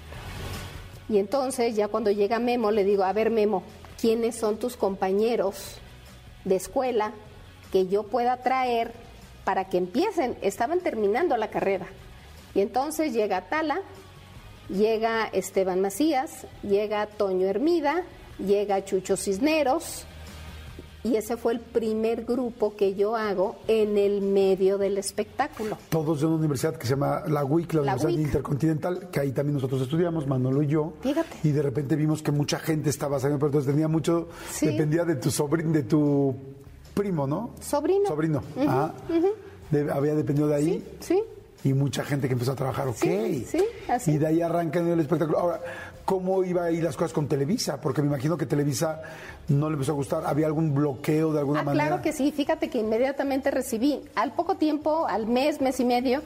Y 1.09 1.19
entonces 1.19 1.75
ya 1.75 1.89
cuando 1.89 2.13
llega 2.13 2.39
Memo 2.39 2.71
le 2.71 2.85
digo, 2.85 3.03
a 3.03 3.13
ver 3.13 3.31
Memo, 3.31 3.65
¿quiénes 4.01 4.37
son 4.37 4.59
tus 4.59 4.77
compañeros 4.77 5.79
de 6.45 6.55
escuela 6.55 7.13
que 7.73 7.89
yo 7.89 8.05
pueda 8.05 8.37
traer 8.37 8.93
para 9.45 9.69
que 9.69 9.79
empiecen? 9.79 10.39
Estaban 10.41 10.79
terminando 10.79 11.37
la 11.37 11.51
carrera. 11.51 11.89
Y 12.55 12.61
entonces 12.61 13.13
llega 13.13 13.49
Tala, 13.49 13.81
llega 14.69 15.27
Esteban 15.33 15.81
Macías, 15.81 16.47
llega 16.63 17.07
Toño 17.07 17.49
Hermida, 17.49 18.05
llega 18.39 18.85
Chucho 18.85 19.17
Cisneros, 19.17 20.05
y 21.05 21.17
ese 21.17 21.37
fue 21.37 21.53
el 21.53 21.61
primer 21.61 22.25
grupo 22.25 22.75
que 22.77 22.95
yo 22.95 23.15
hago 23.17 23.57
en 23.69 23.97
el 23.99 24.21
medio 24.21 24.79
del 24.79 24.99
espectáculo. 24.99 25.79
Todos 25.89 26.21
de 26.21 26.27
una 26.27 26.37
universidad 26.37 26.77
que 26.77 26.87
se 26.87 26.95
llama 26.95 27.23
la 27.29 27.45
UIC, 27.45 27.75
la, 27.75 27.83
La 27.83 27.93
Universidad 27.93 28.11
UIC. 28.17 28.27
Intercontinental, 28.27 29.09
que 29.11 29.21
ahí 29.21 29.33
también 29.33 29.55
nosotros 29.55 29.81
estudiamos, 29.83 30.27
Manolo 30.27 30.63
y 30.63 30.67
yo. 30.67 30.93
Fíjate. 31.01 31.37
Y 31.45 31.51
de 31.53 31.63
repente 31.63 31.95
vimos 31.97 32.23
que 32.23 32.33
mucha 32.33 32.59
gente 32.59 32.91
estaba 32.91 33.19
saliendo, 33.21 33.39
pero 33.39 33.49
entonces 33.51 33.73
tenía 33.73 33.89
mucho, 33.89 34.29
Sí. 34.51 34.67
dependía 34.67 35.05
de 35.05 35.17
tu 35.17 35.31
sobrino, 35.31 35.71
de 35.73 35.85
tu 35.85 36.35
primo, 36.95 37.27
¿no? 37.27 37.51
Sobrino. 37.61 38.07
Sobrino. 38.09 38.43
Ah, 38.67 38.93
de- 39.71 39.91
había 39.93 40.15
dependido 40.15 40.49
de 40.49 40.55
ahí. 40.57 40.85
Sí. 41.01 41.23
Y 41.65 41.73
mucha 41.75 42.05
gente 42.05 42.29
que 42.29 42.35
empezó 42.35 42.53
a 42.53 42.55
trabajar, 42.55 42.87
ok. 42.87 42.95
Sí, 42.97 43.45
sí, 43.49 43.65
así. 43.89 44.13
Y 44.13 44.19
de 44.19 44.29
ahí 44.29 44.41
arranca 44.41 44.79
el 44.79 45.01
espectáculo. 45.01 45.39
Ahora, 45.41 45.61
¿cómo 46.09 46.43
iba 46.43 46.65
a 46.65 46.71
ir 46.71 46.83
las 46.83 46.97
cosas 46.97 47.13
con 47.13 47.29
Televisa? 47.29 47.79
Porque 47.83 48.01
me 48.01 48.09
imagino 48.09 48.39
que 48.39 48.47
Televisa 48.47 49.03
no 49.49 49.69
le 49.69 49.75
empezó 49.75 49.93
a 49.93 49.95
gustar. 49.97 50.23
¿Había 50.25 50.47
algún 50.47 50.75
bloqueo 50.75 51.35
de 51.35 51.41
alguna 51.41 51.61
Ah, 51.61 51.65
manera? 51.65 51.87
claro 51.89 52.03
que 52.03 52.15
sí. 52.15 52.33
Fíjate 52.33 52.71
que 52.71 52.79
inmediatamente 52.79 53.51
recibí, 53.51 54.01
al 54.15 54.33
poco 54.33 54.55
tiempo, 54.55 55.07
al 55.07 55.27
mes, 55.27 55.61
mes 55.61 55.79
y 55.81 55.85
medio, 55.85 56.23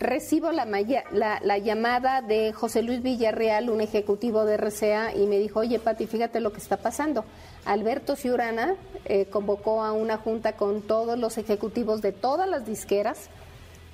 recibo 0.00 0.50
la, 0.50 0.66
maya- 0.66 1.04
la, 1.12 1.38
la 1.44 1.58
llamada 1.58 2.20
de 2.20 2.52
José 2.52 2.82
Luis 2.82 3.00
Villarreal, 3.00 3.70
un 3.70 3.80
ejecutivo 3.80 4.44
de 4.44 4.56
RCA, 4.56 5.14
y 5.14 5.28
me 5.28 5.38
dijo, 5.38 5.60
oye, 5.60 5.78
Pati, 5.78 6.08
fíjate 6.08 6.40
lo 6.40 6.52
que 6.52 6.58
está 6.58 6.78
pasando. 6.78 7.24
Alberto 7.64 8.16
Ciurana 8.16 8.74
eh, 9.04 9.26
convocó 9.26 9.84
a 9.84 9.92
una 9.92 10.16
junta 10.16 10.54
con 10.56 10.82
todos 10.82 11.16
los 11.16 11.38
ejecutivos 11.38 12.02
de 12.02 12.10
todas 12.10 12.48
las 12.48 12.66
disqueras 12.66 13.28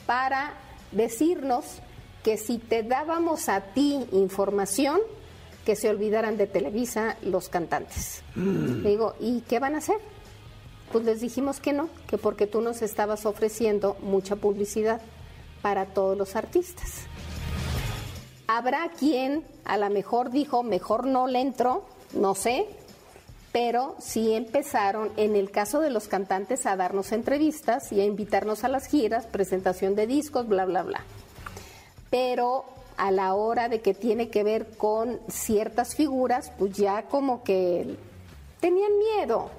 para 0.06 0.54
decirnos 0.92 1.64
que 2.22 2.38
si 2.38 2.56
te 2.58 2.82
dábamos 2.82 3.50
a 3.50 3.60
ti 3.60 4.06
información, 4.12 4.98
que 5.68 5.76
se 5.76 5.90
olvidaran 5.90 6.38
de 6.38 6.46
Televisa 6.46 7.18
los 7.20 7.50
cantantes. 7.50 8.22
Le 8.34 8.88
digo, 8.88 9.14
¿y 9.20 9.42
qué 9.42 9.58
van 9.58 9.74
a 9.74 9.78
hacer? 9.78 9.98
Pues 10.90 11.04
les 11.04 11.20
dijimos 11.20 11.60
que 11.60 11.74
no, 11.74 11.90
que 12.06 12.16
porque 12.16 12.46
tú 12.46 12.62
nos 12.62 12.80
estabas 12.80 13.26
ofreciendo 13.26 13.94
mucha 14.00 14.36
publicidad 14.36 15.02
para 15.60 15.84
todos 15.84 16.16
los 16.16 16.36
artistas. 16.36 17.02
Habrá 18.46 18.90
quien 18.98 19.44
a 19.66 19.76
lo 19.76 19.90
mejor 19.90 20.30
dijo, 20.30 20.62
mejor 20.62 21.06
no 21.06 21.26
le 21.26 21.42
entró, 21.42 21.84
no 22.14 22.34
sé, 22.34 22.64
pero 23.52 23.94
sí 23.98 24.32
empezaron, 24.32 25.10
en 25.18 25.36
el 25.36 25.50
caso 25.50 25.80
de 25.80 25.90
los 25.90 26.08
cantantes, 26.08 26.64
a 26.64 26.76
darnos 26.76 27.12
entrevistas 27.12 27.92
y 27.92 28.00
a 28.00 28.06
invitarnos 28.06 28.64
a 28.64 28.68
las 28.68 28.86
giras, 28.86 29.26
presentación 29.26 29.94
de 29.94 30.06
discos, 30.06 30.48
bla, 30.48 30.64
bla, 30.64 30.82
bla. 30.82 31.04
Pero 32.08 32.77
a 32.98 33.10
la 33.10 33.32
hora 33.34 33.68
de 33.68 33.80
que 33.80 33.94
tiene 33.94 34.28
que 34.28 34.42
ver 34.42 34.76
con 34.76 35.20
ciertas 35.28 35.94
figuras, 35.94 36.52
pues 36.58 36.76
ya 36.76 37.04
como 37.04 37.42
que 37.44 37.96
tenían 38.60 38.90
miedo. 38.98 39.50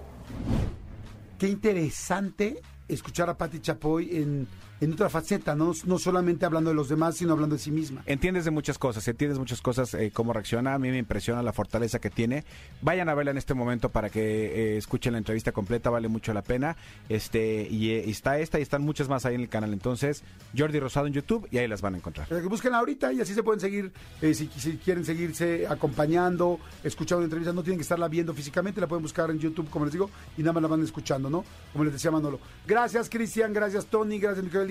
Qué 1.39 1.47
interesante 1.47 2.61
escuchar 2.87 3.29
a 3.29 3.37
Patti 3.37 3.61
Chapoy 3.61 4.17
en, 4.17 4.47
en 4.81 4.93
otra 4.93 5.09
faceta, 5.09 5.55
¿no? 5.55 5.73
no 5.85 5.99
solamente 5.99 6.45
hablando 6.45 6.69
de 6.69 6.75
los 6.75 6.89
demás, 6.89 7.17
sino 7.17 7.33
hablando 7.33 7.55
de 7.55 7.61
sí 7.61 7.71
misma. 7.71 8.01
Entiendes 8.05 8.45
de 8.45 8.51
muchas 8.51 8.77
cosas, 8.77 9.07
entiendes 9.07 9.37
muchas 9.37 9.61
cosas, 9.61 9.93
eh, 9.93 10.11
cómo 10.13 10.33
reacciona. 10.33 10.73
A 10.73 10.79
mí 10.79 10.89
me 10.89 10.97
impresiona 10.97 11.43
la 11.43 11.53
fortaleza 11.53 11.99
que 11.99 12.09
tiene. 12.09 12.45
Vayan 12.81 13.09
a 13.09 13.13
verla 13.13 13.31
en 13.31 13.37
este 13.37 13.53
momento 13.53 13.89
para 13.89 14.09
que 14.09 14.21
eh, 14.21 14.77
escuchen 14.77 15.13
la 15.13 15.17
entrevista 15.17 15.51
completa, 15.51 15.89
vale 15.89 16.07
mucho 16.07 16.33
la 16.33 16.41
pena. 16.41 16.77
Este 17.09 17.67
y, 17.69 17.91
eh, 17.91 18.09
está 18.09 18.39
esta 18.39 18.59
y 18.59 18.61
están 18.61 18.81
muchas 18.81 19.09
más 19.09 19.25
ahí 19.25 19.35
en 19.35 19.41
el 19.41 19.49
canal. 19.49 19.73
Entonces, 19.73 20.23
Jordi 20.57 20.79
Rosado 20.79 21.07
en 21.07 21.13
YouTube 21.13 21.47
y 21.51 21.57
ahí 21.57 21.67
las 21.67 21.81
van 21.81 21.95
a 21.95 21.97
encontrar. 21.97 22.27
Que 22.27 22.39
busquen 22.47 22.73
ahorita 22.73 23.11
y 23.11 23.21
así 23.21 23.33
se 23.33 23.43
pueden 23.43 23.59
seguir, 23.59 23.91
eh, 24.21 24.33
si, 24.33 24.49
si 24.55 24.77
quieren 24.77 25.03
seguirse 25.03 25.67
acompañando, 25.67 26.59
escuchando 26.83 27.23
entrevistas, 27.23 27.53
no 27.53 27.63
tienen 27.63 27.77
que 27.77 27.83
estarla 27.83 28.07
viendo 28.07 28.33
físicamente, 28.33 28.79
la 28.79 28.87
pueden 28.87 29.03
buscar 29.03 29.29
en 29.29 29.39
YouTube, 29.39 29.69
como 29.69 29.85
les 29.85 29.93
digo, 29.93 30.09
y 30.37 30.41
nada 30.41 30.53
más 30.53 30.63
la 30.63 30.69
van 30.69 30.83
escuchando, 30.83 31.29
¿no? 31.29 31.43
Como 31.73 31.83
les 31.83 31.93
decía 31.93 32.11
Manolo. 32.11 32.39
Gracias, 32.65 33.09
Cristian, 33.09 33.51
gracias, 33.51 33.85
Tony, 33.85 34.19
gracias, 34.19 34.43
Miguel 34.43 34.68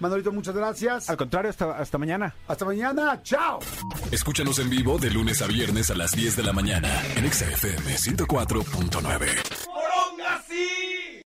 Manolito, 0.00 0.32
muchas 0.32 0.54
gracias. 0.54 1.08
Al 1.08 1.16
contrario, 1.16 1.50
hasta, 1.50 1.98
mañana. 1.98 2.34
Hasta 2.48 2.64
mañana, 2.64 3.20
chao. 3.22 3.60
Escúchanos 4.10 4.58
en 4.58 4.70
vivo 4.70 4.98
de 4.98 5.10
lunes 5.10 5.42
a 5.42 5.46
viernes 5.46 5.90
a 5.90 5.94
las 5.94 6.12
10 6.12 6.36
de 6.36 6.42
la 6.42 6.52
mañana 6.52 6.88
en 7.16 7.30
XFM 7.30 7.96
104.9. 7.96 9.26
Sí! 10.48 11.01